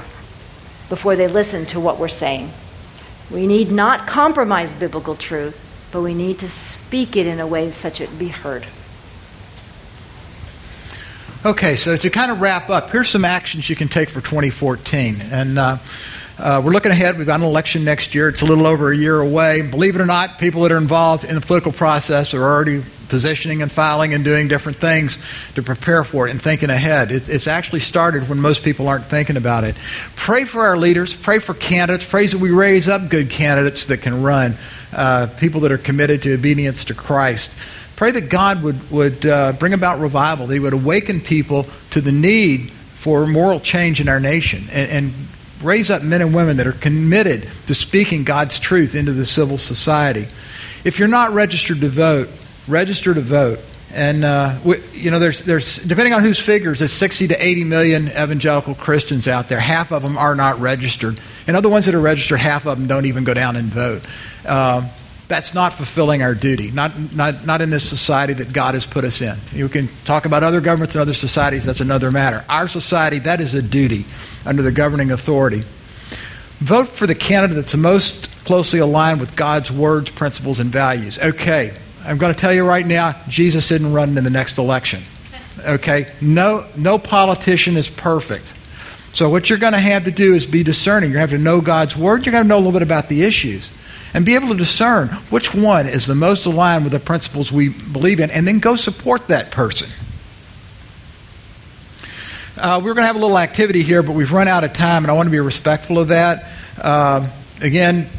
before 0.88 1.18
they 1.18 1.28
listen 1.28 1.66
to 1.68 1.82
what 1.82 2.00
we're 2.00 2.08
saying. 2.08 2.54
We 3.32 3.46
need 3.46 3.72
not 3.72 4.08
compromise 4.08 4.74
biblical 4.74 5.16
truth, 5.16 5.60
but 5.92 6.02
we 6.02 6.14
need 6.14 6.40
to 6.40 6.50
speak 6.50 7.16
it 7.16 7.28
in 7.28 7.40
a 7.40 7.48
way 7.48 7.72
such 7.72 8.02
it 8.02 8.18
be 8.18 8.30
heard. 8.30 8.66
Okay, 11.46 11.76
so 11.78 11.96
to 11.96 12.10
kind 12.10 12.32
of 12.32 12.42
wrap 12.42 12.70
up, 12.70 12.90
here's 12.90 13.10
some 13.10 13.24
actions 13.24 13.70
you 13.70 13.76
can 13.76 13.88
take 13.88 14.10
for 14.10 14.20
2014. 14.20 15.22
And 15.32 15.58
uh, 15.58 15.78
uh, 16.38 16.62
we're 16.64 16.72
looking 16.72 16.92
ahead. 16.92 17.18
We've 17.18 17.28
got 17.28 17.40
an 17.40 17.46
election 17.46 17.86
next 17.86 18.14
year. 18.14 18.28
It's 18.28 18.42
a 18.42 18.46
little 18.46 18.68
over 18.68 18.92
a 18.92 18.98
year 18.98 19.20
away. 19.20 19.62
Believe 19.62 19.96
it 19.96 20.02
or 20.02 20.06
not, 20.06 20.38
people 20.38 20.64
that 20.64 20.72
are 20.72 20.78
involved 20.78 21.24
in 21.24 21.36
the 21.36 21.42
political 21.42 21.72
process 21.72 22.34
are 22.34 22.44
already 22.44 22.84
positioning 23.10 23.62
and 23.62 23.72
filing 23.72 24.14
and 24.14 24.24
doing 24.24 24.48
different 24.48 24.78
things 24.78 25.18
to 25.56 25.62
prepare 25.62 26.04
for 26.04 26.28
it 26.28 26.32
and 26.32 26.42
thinking 26.42 26.70
ahead. 26.70 27.12
It, 27.12 27.28
it's 27.28 27.48
actually 27.48 27.82
started 27.82 28.30
when 28.30 28.40
most 28.40 28.64
people 28.64 28.88
aren't 28.88 29.06
thinking 29.06 29.36
about 29.38 29.64
it. 29.64 29.76
Pray 30.16 30.46
for 30.46 30.62
our 30.62 30.78
leaders, 30.78 31.16
pray 31.16 31.40
for 31.40 31.54
candidates, 31.54 32.06
pray 32.06 32.28
that 32.28 32.40
we 32.40 32.52
raise 32.52 32.88
up 32.88 33.10
good 33.10 33.30
candidates 33.30 33.88
that 33.88 33.98
can 33.98 34.22
run, 34.22 34.56
uh, 34.94 35.28
people 35.38 35.62
that 35.62 35.72
are 35.72 35.78
committed 35.78 36.22
to 36.24 36.34
obedience 36.34 36.86
to 36.86 36.94
Christ. 36.94 37.58
Pray 37.96 38.12
that 38.12 38.30
God 38.30 38.64
would, 38.64 38.90
would 38.92 39.26
uh, 39.26 39.52
bring 39.54 39.74
about 39.74 40.00
revival, 40.00 40.48
that 40.48 40.54
He 40.54 40.60
would 40.60 40.74
awaken 40.74 41.20
people 41.20 41.66
to 41.92 42.00
the 42.00 42.14
need 42.14 42.72
for 42.94 43.28
moral 43.28 43.60
change 43.60 44.00
in 44.00 44.08
our 44.08 44.20
nation. 44.20 44.64
And, 44.72 44.92
and 44.92 45.14
raise 45.62 45.90
up 45.90 46.02
men 46.02 46.22
and 46.22 46.34
women 46.34 46.58
that 46.58 46.68
are 46.68 46.74
committed 46.74 47.48
to 47.68 47.76
speaking 47.76 48.24
God's 48.24 48.60
truth 48.60 48.96
into 48.96 49.12
the 49.12 49.26
civil 49.26 49.58
society. 49.58 50.28
If 50.84 51.00
you're 51.00 51.08
not 51.08 51.34
registered 51.34 51.82
to 51.82 51.90
vote, 51.90 52.30
register 52.70 53.14
to 53.14 53.22
vote. 53.22 53.60
And 53.92 54.24
uh, 54.24 54.60
we, 54.64 54.78
you 54.94 55.10
know, 55.10 55.18
there's, 55.18 55.42
there's 55.42 55.78
depending 55.78 56.14
on 56.14 56.22
whose 56.22 56.40
figures, 56.40 56.80
there's 56.80 56.94
60 56.94 57.30
to 57.30 57.46
80 57.46 57.64
million 57.64 58.08
evangelical 58.10 58.76
Christians 58.76 59.28
out 59.28 59.50
there. 59.50 59.60
Half 59.60 59.92
of 59.92 60.04
them 60.04 60.18
are 60.18 60.36
not 60.36 60.60
registered, 60.60 61.20
and 61.48 61.58
other 61.58 61.70
ones 61.70 61.86
that 61.86 61.96
are 61.96 62.00
registered, 62.00 62.40
half 62.40 62.68
of 62.68 62.78
them 62.78 62.88
don't 62.88 63.06
even 63.06 63.24
go 63.24 63.34
down 63.34 63.56
and 63.56 63.68
vote. 63.68 64.04
Uh, 64.46 64.88
that's 65.28 65.54
not 65.54 65.74
fulfilling 65.74 66.24
our 66.24 66.34
duty. 66.34 66.72
Not, 66.72 67.14
not, 67.14 67.46
not 67.46 67.62
in 67.62 67.70
this 67.70 67.88
society 67.88 68.34
that 68.34 68.52
God 68.52 68.74
has 68.74 68.86
put 68.86 69.06
us 69.06 69.22
in. 69.22 69.38
You 69.54 69.70
can 69.70 69.88
talk 70.04 70.26
about 70.26 70.44
other 70.44 70.60
governments 70.60 70.96
and 70.96 71.02
other 71.04 71.14
societies. 71.14 71.66
That's 71.66 71.82
another 71.82 72.12
matter. 72.12 72.44
Our 72.50 72.68
society, 72.68 73.20
that 73.20 73.40
is 73.40 73.54
a 73.54 73.62
duty 73.62 74.06
under 74.44 74.64
the 74.64 74.72
governing 74.72 75.12
authority. 75.12 75.64
Vote 76.60 76.90
for 76.90 77.06
the 77.06 77.16
candidate 77.16 77.56
that's 77.56 77.76
most 77.76 78.30
closely 78.44 78.80
aligned 78.80 79.20
with 79.20 79.36
God's 79.36 79.72
words, 79.72 80.12
principles, 80.12 80.60
and 80.60 80.72
values. 80.72 81.20
Okay, 81.20 81.78
I'm 82.04 82.18
going 82.18 82.34
to 82.34 82.40
tell 82.40 82.54
you 82.54 82.66
right 82.66 82.86
now, 82.86 83.22
Jesus 83.28 83.72
isn't 83.72 83.94
running 83.94 84.18
in 84.18 84.24
the 84.24 84.30
next 84.30 84.58
election. 84.58 85.04
Okay? 85.60 86.12
No, 86.22 86.66
no 86.76 86.98
politician 86.98 87.76
is 87.78 87.90
perfect. 87.90 88.54
So 89.14 89.30
what 89.30 89.50
you're 89.50 89.60
going 89.60 89.74
to 89.74 89.80
have 89.80 90.06
to 90.06 90.12
do 90.12 90.34
is 90.34 90.46
be 90.46 90.64
discerning. 90.64 91.10
You're 91.10 91.20
going 91.20 91.28
to 91.28 91.34
have 91.34 91.40
to 91.40 91.44
know 91.44 91.62
God's 91.62 91.98
word. 91.98 92.26
You're 92.26 92.32
going 92.32 92.46
to 92.46 92.48
know 92.48 92.58
a 92.58 92.60
little 92.60 92.72
bit 92.72 92.84
about 92.84 93.10
the 93.10 93.24
issues. 93.24 93.72
And 94.14 94.26
be 94.26 94.36
able 94.36 94.48
to 94.50 94.56
discern 94.56 95.10
which 95.30 95.54
one 95.54 95.86
is 95.86 96.08
the 96.08 96.16
most 96.16 96.46
aligned 96.46 96.84
with 96.84 96.94
the 96.94 97.00
principles 97.00 97.52
we 97.52 97.70
believe 97.70 98.20
in, 98.20 98.32
and 98.32 98.48
then 98.48 98.60
go 98.60 98.76
support 98.76 99.28
that 99.28 99.52
person. 99.52 99.90
Uh, 102.58 102.82
we're 102.84 102.94
going 102.94 103.04
to 103.04 103.08
have 103.08 103.16
a 103.16 103.20
little 103.20 103.38
activity 103.38 103.84
here, 103.84 104.02
but 104.02 104.14
we've 104.14 104.32
run 104.32 104.48
out 104.48 104.64
of 104.64 104.74
time, 104.74 105.04
and 105.04 105.12
I 105.12 105.14
want 105.14 105.28
to 105.28 105.32
be 105.32 105.40
respectful 105.40 106.00
of 106.00 106.08
that. 106.08 106.52
Uh, 106.78 107.30
again, 107.62 108.10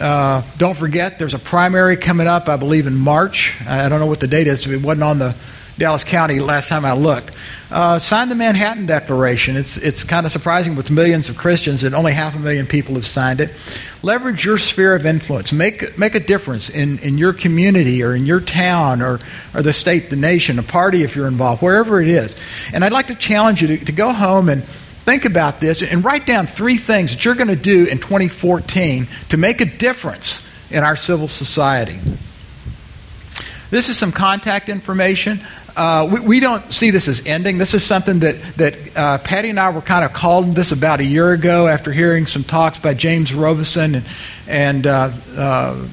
uh, 0.00 0.42
don't 0.58 0.76
forget, 0.76 1.18
there's 1.18 1.34
a 1.34 1.38
primary 1.38 1.96
coming 1.96 2.26
up, 2.26 2.48
I 2.48 2.56
believe, 2.56 2.86
in 2.86 2.94
March. 2.94 3.56
I 3.66 3.88
don't 3.88 4.00
know 4.00 4.06
what 4.06 4.20
the 4.20 4.28
date 4.28 4.46
is. 4.46 4.66
It 4.66 4.82
wasn't 4.82 5.04
on 5.04 5.18
the 5.18 5.36
Dallas 5.78 6.04
County 6.04 6.40
last 6.40 6.68
time 6.68 6.84
I 6.84 6.92
looked. 6.92 7.32
Uh, 7.70 7.98
sign 7.98 8.28
the 8.28 8.34
Manhattan 8.34 8.84
Declaration. 8.84 9.56
It's, 9.56 9.78
it's 9.78 10.04
kind 10.04 10.26
of 10.26 10.32
surprising 10.32 10.76
with 10.76 10.90
millions 10.90 11.30
of 11.30 11.38
Christians 11.38 11.80
that 11.80 11.94
only 11.94 12.12
half 12.12 12.36
a 12.36 12.38
million 12.38 12.66
people 12.66 12.96
have 12.96 13.06
signed 13.06 13.40
it. 13.40 13.50
Leverage 14.02 14.44
your 14.44 14.58
sphere 14.58 14.94
of 14.94 15.06
influence. 15.06 15.52
Make, 15.54 15.96
make 15.96 16.14
a 16.14 16.20
difference 16.20 16.68
in, 16.68 16.98
in 16.98 17.16
your 17.16 17.32
community 17.32 18.02
or 18.02 18.14
in 18.14 18.26
your 18.26 18.40
town 18.40 19.00
or, 19.00 19.20
or 19.54 19.62
the 19.62 19.72
state, 19.72 20.10
the 20.10 20.16
nation, 20.16 20.58
a 20.58 20.62
party 20.62 21.02
if 21.02 21.16
you're 21.16 21.28
involved, 21.28 21.62
wherever 21.62 22.02
it 22.02 22.08
is. 22.08 22.36
And 22.74 22.84
I'd 22.84 22.92
like 22.92 23.06
to 23.06 23.14
challenge 23.14 23.62
you 23.62 23.68
to, 23.68 23.84
to 23.86 23.92
go 23.92 24.12
home 24.12 24.50
and 24.50 24.64
think 25.10 25.24
about 25.24 25.60
this 25.60 25.82
and 25.82 26.04
write 26.04 26.24
down 26.24 26.46
three 26.46 26.76
things 26.76 27.12
that 27.12 27.24
you're 27.24 27.34
going 27.34 27.48
to 27.48 27.56
do 27.56 27.84
in 27.86 27.98
2014 27.98 29.08
to 29.28 29.36
make 29.36 29.60
a 29.60 29.64
difference 29.64 30.46
in 30.70 30.84
our 30.84 30.94
civil 30.94 31.26
society. 31.26 31.98
This 33.70 33.88
is 33.88 33.98
some 33.98 34.12
contact 34.12 34.68
information. 34.68 35.44
Uh, 35.74 36.08
we, 36.12 36.20
we, 36.20 36.40
don't 36.40 36.72
see 36.72 36.90
this 36.90 37.08
as 37.08 37.26
ending. 37.26 37.58
This 37.58 37.74
is 37.74 37.84
something 37.84 38.20
that, 38.20 38.40
that 38.56 38.96
uh, 38.96 39.18
Patty 39.18 39.50
and 39.50 39.58
I 39.58 39.70
were 39.70 39.80
kind 39.80 40.04
of 40.04 40.12
called 40.12 40.54
this 40.54 40.70
about 40.70 41.00
a 41.00 41.04
year 41.04 41.32
ago 41.32 41.66
after 41.66 41.90
hearing 41.90 42.26
some 42.26 42.44
talks 42.44 42.78
by 42.78 42.94
James 42.94 43.34
Robison 43.34 43.96
and, 43.96 44.06
and 44.46 44.86
uh, 44.86 45.10
uh 45.36 45.88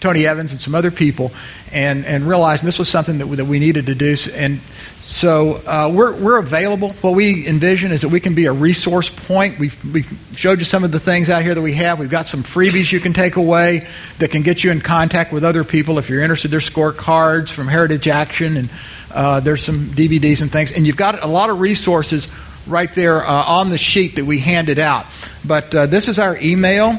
Tony 0.00 0.26
Evans 0.26 0.50
and 0.52 0.60
some 0.60 0.74
other 0.74 0.90
people, 0.90 1.30
and, 1.72 2.06
and 2.06 2.26
realizing 2.26 2.66
this 2.66 2.78
was 2.78 2.88
something 2.88 3.18
that, 3.18 3.26
that 3.26 3.44
we 3.44 3.58
needed 3.58 3.86
to 3.86 3.94
do. 3.94 4.16
And 4.34 4.60
so 5.04 5.56
uh, 5.66 5.90
we're, 5.92 6.16
we're 6.16 6.38
available. 6.38 6.92
What 6.94 7.14
we 7.14 7.46
envision 7.46 7.92
is 7.92 8.00
that 8.00 8.08
we 8.08 8.20
can 8.20 8.34
be 8.34 8.46
a 8.46 8.52
resource 8.52 9.10
point. 9.10 9.58
We've, 9.58 9.92
we've 9.92 10.10
showed 10.34 10.58
you 10.58 10.64
some 10.64 10.84
of 10.84 10.92
the 10.92 11.00
things 11.00 11.28
out 11.28 11.42
here 11.42 11.54
that 11.54 11.60
we 11.60 11.74
have. 11.74 11.98
We've 11.98 12.08
got 12.08 12.26
some 12.26 12.42
freebies 12.42 12.90
you 12.90 13.00
can 13.00 13.12
take 13.12 13.36
away 13.36 13.86
that 14.18 14.30
can 14.30 14.42
get 14.42 14.64
you 14.64 14.70
in 14.70 14.80
contact 14.80 15.32
with 15.32 15.44
other 15.44 15.64
people 15.64 15.98
if 15.98 16.08
you're 16.08 16.22
interested. 16.22 16.50
There's 16.50 16.68
scorecards 16.68 17.50
from 17.50 17.68
Heritage 17.68 18.08
Action, 18.08 18.56
and 18.56 18.70
uh, 19.10 19.40
there's 19.40 19.62
some 19.62 19.86
DVDs 19.88 20.40
and 20.40 20.50
things. 20.50 20.72
And 20.72 20.86
you've 20.86 20.96
got 20.96 21.22
a 21.22 21.26
lot 21.26 21.50
of 21.50 21.60
resources 21.60 22.26
right 22.66 22.92
there 22.94 23.22
uh, 23.22 23.44
on 23.44 23.68
the 23.68 23.78
sheet 23.78 24.16
that 24.16 24.24
we 24.24 24.38
handed 24.38 24.78
out. 24.78 25.06
But 25.44 25.74
uh, 25.74 25.86
this 25.86 26.08
is 26.08 26.18
our 26.18 26.38
email. 26.40 26.98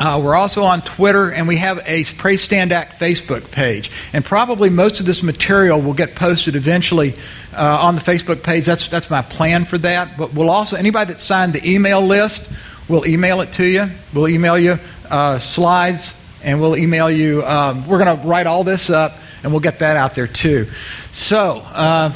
Uh, 0.00 0.18
we're 0.24 0.34
also 0.34 0.62
on 0.62 0.80
Twitter, 0.80 1.30
and 1.30 1.46
we 1.46 1.58
have 1.58 1.78
a 1.84 2.04
Pray 2.16 2.38
Stand 2.38 2.72
Act 2.72 2.98
Facebook 2.98 3.50
page. 3.50 3.90
And 4.14 4.24
probably 4.24 4.70
most 4.70 4.98
of 4.98 5.04
this 5.04 5.22
material 5.22 5.78
will 5.78 5.92
get 5.92 6.14
posted 6.14 6.56
eventually 6.56 7.14
uh, 7.54 7.80
on 7.82 7.96
the 7.96 8.00
Facebook 8.00 8.42
page. 8.42 8.64
That's, 8.64 8.88
that's 8.88 9.10
my 9.10 9.20
plan 9.20 9.66
for 9.66 9.76
that. 9.76 10.16
But 10.16 10.32
we'll 10.32 10.48
also, 10.48 10.78
anybody 10.78 11.12
that 11.12 11.20
signed 11.20 11.52
the 11.52 11.70
email 11.70 12.00
list, 12.00 12.50
we'll 12.88 13.06
email 13.06 13.42
it 13.42 13.52
to 13.52 13.66
you. 13.66 13.90
We'll 14.14 14.28
email 14.28 14.58
you 14.58 14.78
uh, 15.10 15.38
slides, 15.38 16.14
and 16.42 16.62
we'll 16.62 16.78
email 16.78 17.10
you. 17.10 17.44
Um, 17.44 17.86
we're 17.86 18.02
going 18.02 18.18
to 18.18 18.26
write 18.26 18.46
all 18.46 18.64
this 18.64 18.88
up, 18.88 19.18
and 19.42 19.52
we'll 19.52 19.60
get 19.60 19.80
that 19.80 19.98
out 19.98 20.14
there 20.14 20.26
too. 20.26 20.66
So, 21.12 21.58
uh, 21.58 22.10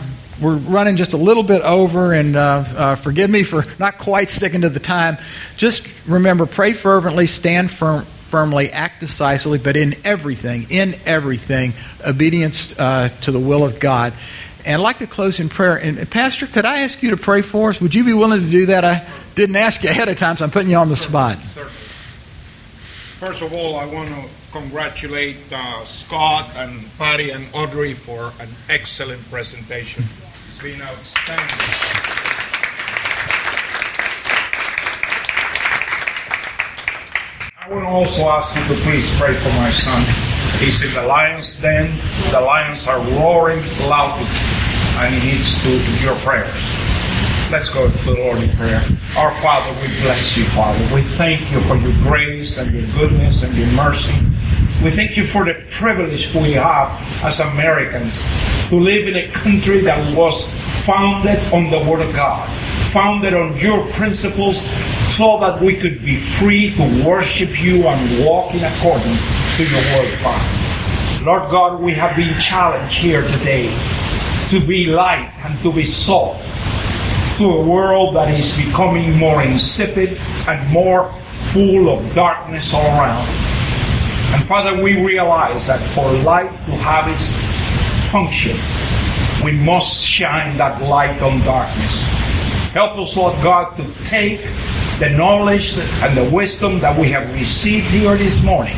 we're 0.45 0.57
running 0.57 0.97
just 0.97 1.15
a 1.15 1.17
little 1.17 1.43
bit 1.43 1.63
over, 1.63 2.13
and 2.13 2.37
uh, 2.37 2.65
uh, 2.77 2.95
forgive 2.97 3.31
me 3.31 3.43
for 3.43 3.65
not 3.79 3.97
quite 3.97 4.29
sticking 4.29 4.61
to 4.61 4.69
the 4.69 4.79
time. 4.79 5.17
Just 5.57 5.89
remember 6.07 6.45
pray 6.45 6.75
fervently, 6.75 7.27
stand 7.27 7.71
firm, 7.71 8.05
firmly, 8.29 8.71
act 8.71 9.01
decisively, 9.01 9.57
but 9.57 9.75
in 9.75 9.97
everything, 10.05 10.67
in 10.69 10.97
everything, 11.07 11.73
obedience 12.07 12.79
uh, 12.79 13.09
to 13.23 13.33
the 13.33 13.41
will 13.41 13.65
of 13.65 13.81
God. 13.81 14.13
And 14.67 14.75
I'd 14.75 14.85
like 14.85 14.99
to 14.99 15.07
close 15.07 15.41
in 15.41 15.49
prayer. 15.49 15.77
And, 15.77 16.11
Pastor, 16.11 16.47
could 16.47 16.67
I 16.67 16.81
ask 16.81 17.03
you 17.03 17.11
to 17.11 17.17
pray 17.17 17.41
for 17.41 17.71
us? 17.71 17.81
Would 17.81 17.95
you 17.95 18.05
be 18.05 18.13
willing 18.13 18.43
to 18.43 18.51
do 18.51 18.67
that? 18.67 18.85
I 18.85 19.07
didn't 19.35 19.57
ask 19.57 19.83
you 19.83 19.89
ahead 19.89 20.09
of 20.09 20.19
time, 20.19 20.37
so 20.37 20.45
I'm 20.45 20.51
putting 20.51 20.71
you 20.71 20.77
on 20.77 20.91
the 20.91 20.97
spot. 20.97 21.37
First 23.19 23.41
of 23.41 23.53
all, 23.55 23.77
I 23.77 23.87
want 23.87 24.11
to 24.11 24.25
congratulate 24.53 25.37
uh, 25.51 25.85
Scott 25.85 26.51
and 26.55 26.85
Patty 26.99 27.31
and 27.31 27.47
Audrey 27.55 27.95
for 27.95 28.33
an 28.41 28.51
excellent 28.69 29.23
presentation 29.31 30.05
been 30.65 30.81
outstanding. 30.81 31.45
I 37.61 37.69
want 37.69 37.83
to 37.83 37.89
also 37.89 38.31
ask 38.31 38.57
you 38.57 38.75
to 38.75 38.81
please 38.81 39.15
pray 39.21 39.35
for 39.35 39.51
my 39.61 39.69
son. 39.69 40.01
He's 40.65 40.83
in 40.83 40.95
the 40.95 41.07
lion's 41.07 41.61
den. 41.61 41.93
The 42.31 42.41
lions 42.41 42.87
are 42.87 42.99
roaring 43.21 43.61
loudly, 43.91 44.25
and 45.05 45.15
he 45.15 45.33
needs 45.33 45.63
to 45.65 46.03
your 46.03 46.17
prayers. 46.25 46.49
Let's 47.53 47.69
go 47.69 47.91
to 47.91 48.05
the 48.07 48.15
Lord 48.15 48.39
in 48.39 48.49
prayer. 48.57 48.81
Our 49.17 49.31
Father, 49.41 49.71
we 49.81 49.87
bless 50.03 50.37
you, 50.37 50.43
Father. 50.47 50.93
We 50.93 51.03
thank 51.03 51.53
you 51.53 51.61
for 51.61 51.77
your 51.77 51.93
grace 52.03 52.59
and 52.59 52.75
your 52.75 52.85
goodness 52.97 53.45
and 53.45 53.55
your 53.55 53.69
mercy. 53.69 54.13
We 54.83 54.91
thank 54.91 55.17
you 55.17 55.25
for 55.25 55.45
the 55.45 55.55
privilege 55.71 56.35
we 56.35 56.55
have 56.55 56.91
as 57.23 57.39
Americans 57.39 58.25
to 58.71 58.77
live 58.77 59.07
in 59.07 59.15
a 59.15 59.29
country 59.29 59.83
that 59.83 60.17
was 60.17 60.51
founded 60.85 61.39
on 61.53 61.71
the 61.71 61.79
Word 61.89 62.01
of 62.01 62.13
God, 62.13 62.49
founded 62.91 63.35
on 63.35 63.57
your 63.57 63.87
principles, 63.93 64.63
so 65.17 65.39
that 65.39 65.61
we 65.61 65.77
could 65.77 66.05
be 66.05 66.17
free 66.17 66.75
to 66.75 67.07
worship 67.07 67.63
you 67.63 67.87
and 67.87 68.27
walk 68.27 68.53
in 68.53 68.65
accordance 68.65 69.23
to 69.57 69.63
your 69.63 69.81
Word, 69.95 70.11
Father. 70.25 71.25
Lord 71.25 71.51
God, 71.53 71.81
we 71.81 71.95
have 71.95 72.17
been 72.17 72.37
challenged 72.41 72.99
here 72.99 73.23
today 73.23 73.69
to 74.49 74.59
be 74.59 74.87
light 74.87 75.33
and 75.45 75.57
to 75.63 75.73
be 75.73 75.85
salt 75.85 76.37
to 77.39 77.51
a 77.51 77.69
world 77.69 78.15
that 78.15 78.31
is 78.31 78.57
becoming 78.57 79.17
more 79.19 79.43
insipid 79.43 80.17
and 80.47 80.73
more 80.73 81.13
full 81.53 81.89
of 81.89 82.15
darkness 82.15 82.73
all 82.73 82.87
around. 82.87 83.27
And 84.35 84.45
Father, 84.45 84.81
we 84.81 85.05
realize 85.05 85.67
that 85.67 85.81
for 85.95 86.11
light 86.23 86.51
to 86.67 86.73
have 86.73 87.09
its 87.09 87.39
function, 88.11 88.57
we 89.45 89.53
must 89.65 90.07
shine 90.07 90.57
that 90.59 90.81
light 90.83 91.21
on 91.23 91.41
darkness. 91.41 92.03
Help 92.73 92.99
us, 92.99 93.17
Lord 93.17 93.35
God, 93.43 93.77
to 93.77 94.05
take 94.05 94.41
the 95.01 95.11
knowledge 95.11 95.77
and 95.79 96.17
the 96.17 96.31
wisdom 96.33 96.79
that 96.81 96.97
we 96.99 97.09
have 97.09 97.33
received 97.35 97.87
here 97.87 98.17
this 98.17 98.45
morning 98.45 98.77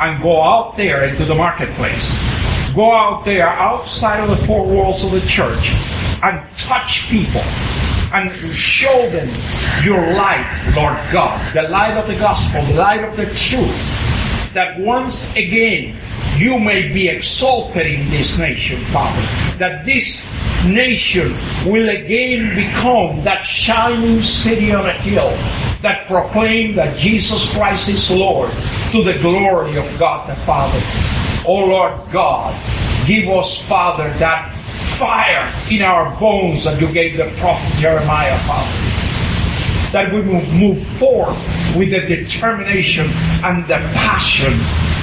and 0.00 0.22
go 0.22 0.42
out 0.42 0.76
there 0.76 1.04
into 1.04 1.24
the 1.24 1.34
marketplace. 1.34 2.14
Go 2.74 2.92
out 2.92 3.24
there 3.24 3.48
outside 3.48 4.20
of 4.20 4.28
the 4.28 4.46
four 4.46 4.66
walls 4.66 5.02
of 5.02 5.12
the 5.12 5.20
church 5.22 5.74
and 6.22 6.40
touch 6.58 7.08
people 7.08 7.42
and 8.12 8.30
show 8.52 9.08
them 9.10 9.28
your 9.84 10.00
light, 10.14 10.46
Lord 10.76 10.98
God, 11.12 11.38
the 11.54 11.68
light 11.68 11.96
of 11.96 12.06
the 12.06 12.18
gospel, 12.18 12.62
the 12.64 12.74
light 12.74 13.04
of 13.04 13.16
the 13.16 13.26
truth 13.26 14.10
that 14.54 14.80
once 14.80 15.32
again 15.36 15.96
you 16.36 16.58
may 16.58 16.88
be 16.92 17.08
exalted 17.08 17.86
in 17.86 18.08
this 18.10 18.38
nation, 18.38 18.80
Father. 18.86 19.20
That 19.58 19.84
this 19.84 20.34
nation 20.64 21.34
will 21.66 21.88
again 21.88 22.54
become 22.56 23.22
that 23.24 23.42
shining 23.42 24.22
city 24.22 24.72
on 24.72 24.88
a 24.88 24.92
hill 24.92 25.30
that 25.82 26.06
proclaim 26.06 26.74
that 26.76 26.96
Jesus 26.98 27.54
Christ 27.54 27.88
is 27.88 28.10
Lord 28.10 28.50
to 28.92 29.02
the 29.02 29.18
glory 29.20 29.76
of 29.76 29.98
God 29.98 30.28
the 30.28 30.34
Father. 30.42 30.80
Oh 31.46 31.66
Lord 31.66 32.10
God, 32.10 32.54
give 33.06 33.28
us, 33.28 33.66
Father, 33.66 34.08
that 34.18 34.52
fire 35.00 35.50
in 35.70 35.80
our 35.80 36.14
bones 36.20 36.64
that 36.64 36.78
you 36.78 36.92
gave 36.92 37.16
the 37.16 37.24
prophet 37.40 37.72
Jeremiah, 37.80 38.38
Father 38.40 39.00
that 39.92 40.12
we 40.12 40.20
will 40.20 40.44
move 40.52 40.80
forth 40.98 41.36
with 41.76 41.90
the 41.90 42.00
determination 42.06 43.06
and 43.42 43.64
the 43.64 43.78
passion 43.94 44.52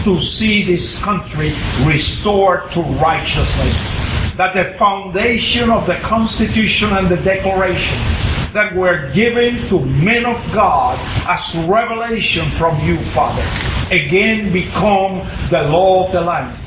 to 0.05 0.19
see 0.19 0.63
this 0.63 1.01
country 1.03 1.53
restored 1.83 2.71
to 2.71 2.81
righteousness. 3.01 3.77
That 4.37 4.53
the 4.53 4.77
foundation 4.77 5.69
of 5.69 5.85
the 5.87 5.95
Constitution 5.95 6.89
and 6.93 7.09
the 7.09 7.17
Declaration 7.17 7.97
that 8.53 8.73
were 8.73 9.11
given 9.11 9.57
to 9.67 9.81
men 9.81 10.25
of 10.25 10.37
God 10.53 10.97
as 11.27 11.57
revelation 11.67 12.49
from 12.51 12.79
you, 12.87 12.97
Father, 13.11 13.43
again 13.93 14.53
become 14.53 15.27
the 15.49 15.63
law 15.63 16.05
of 16.05 16.13
the 16.13 16.21
land. 16.21 16.66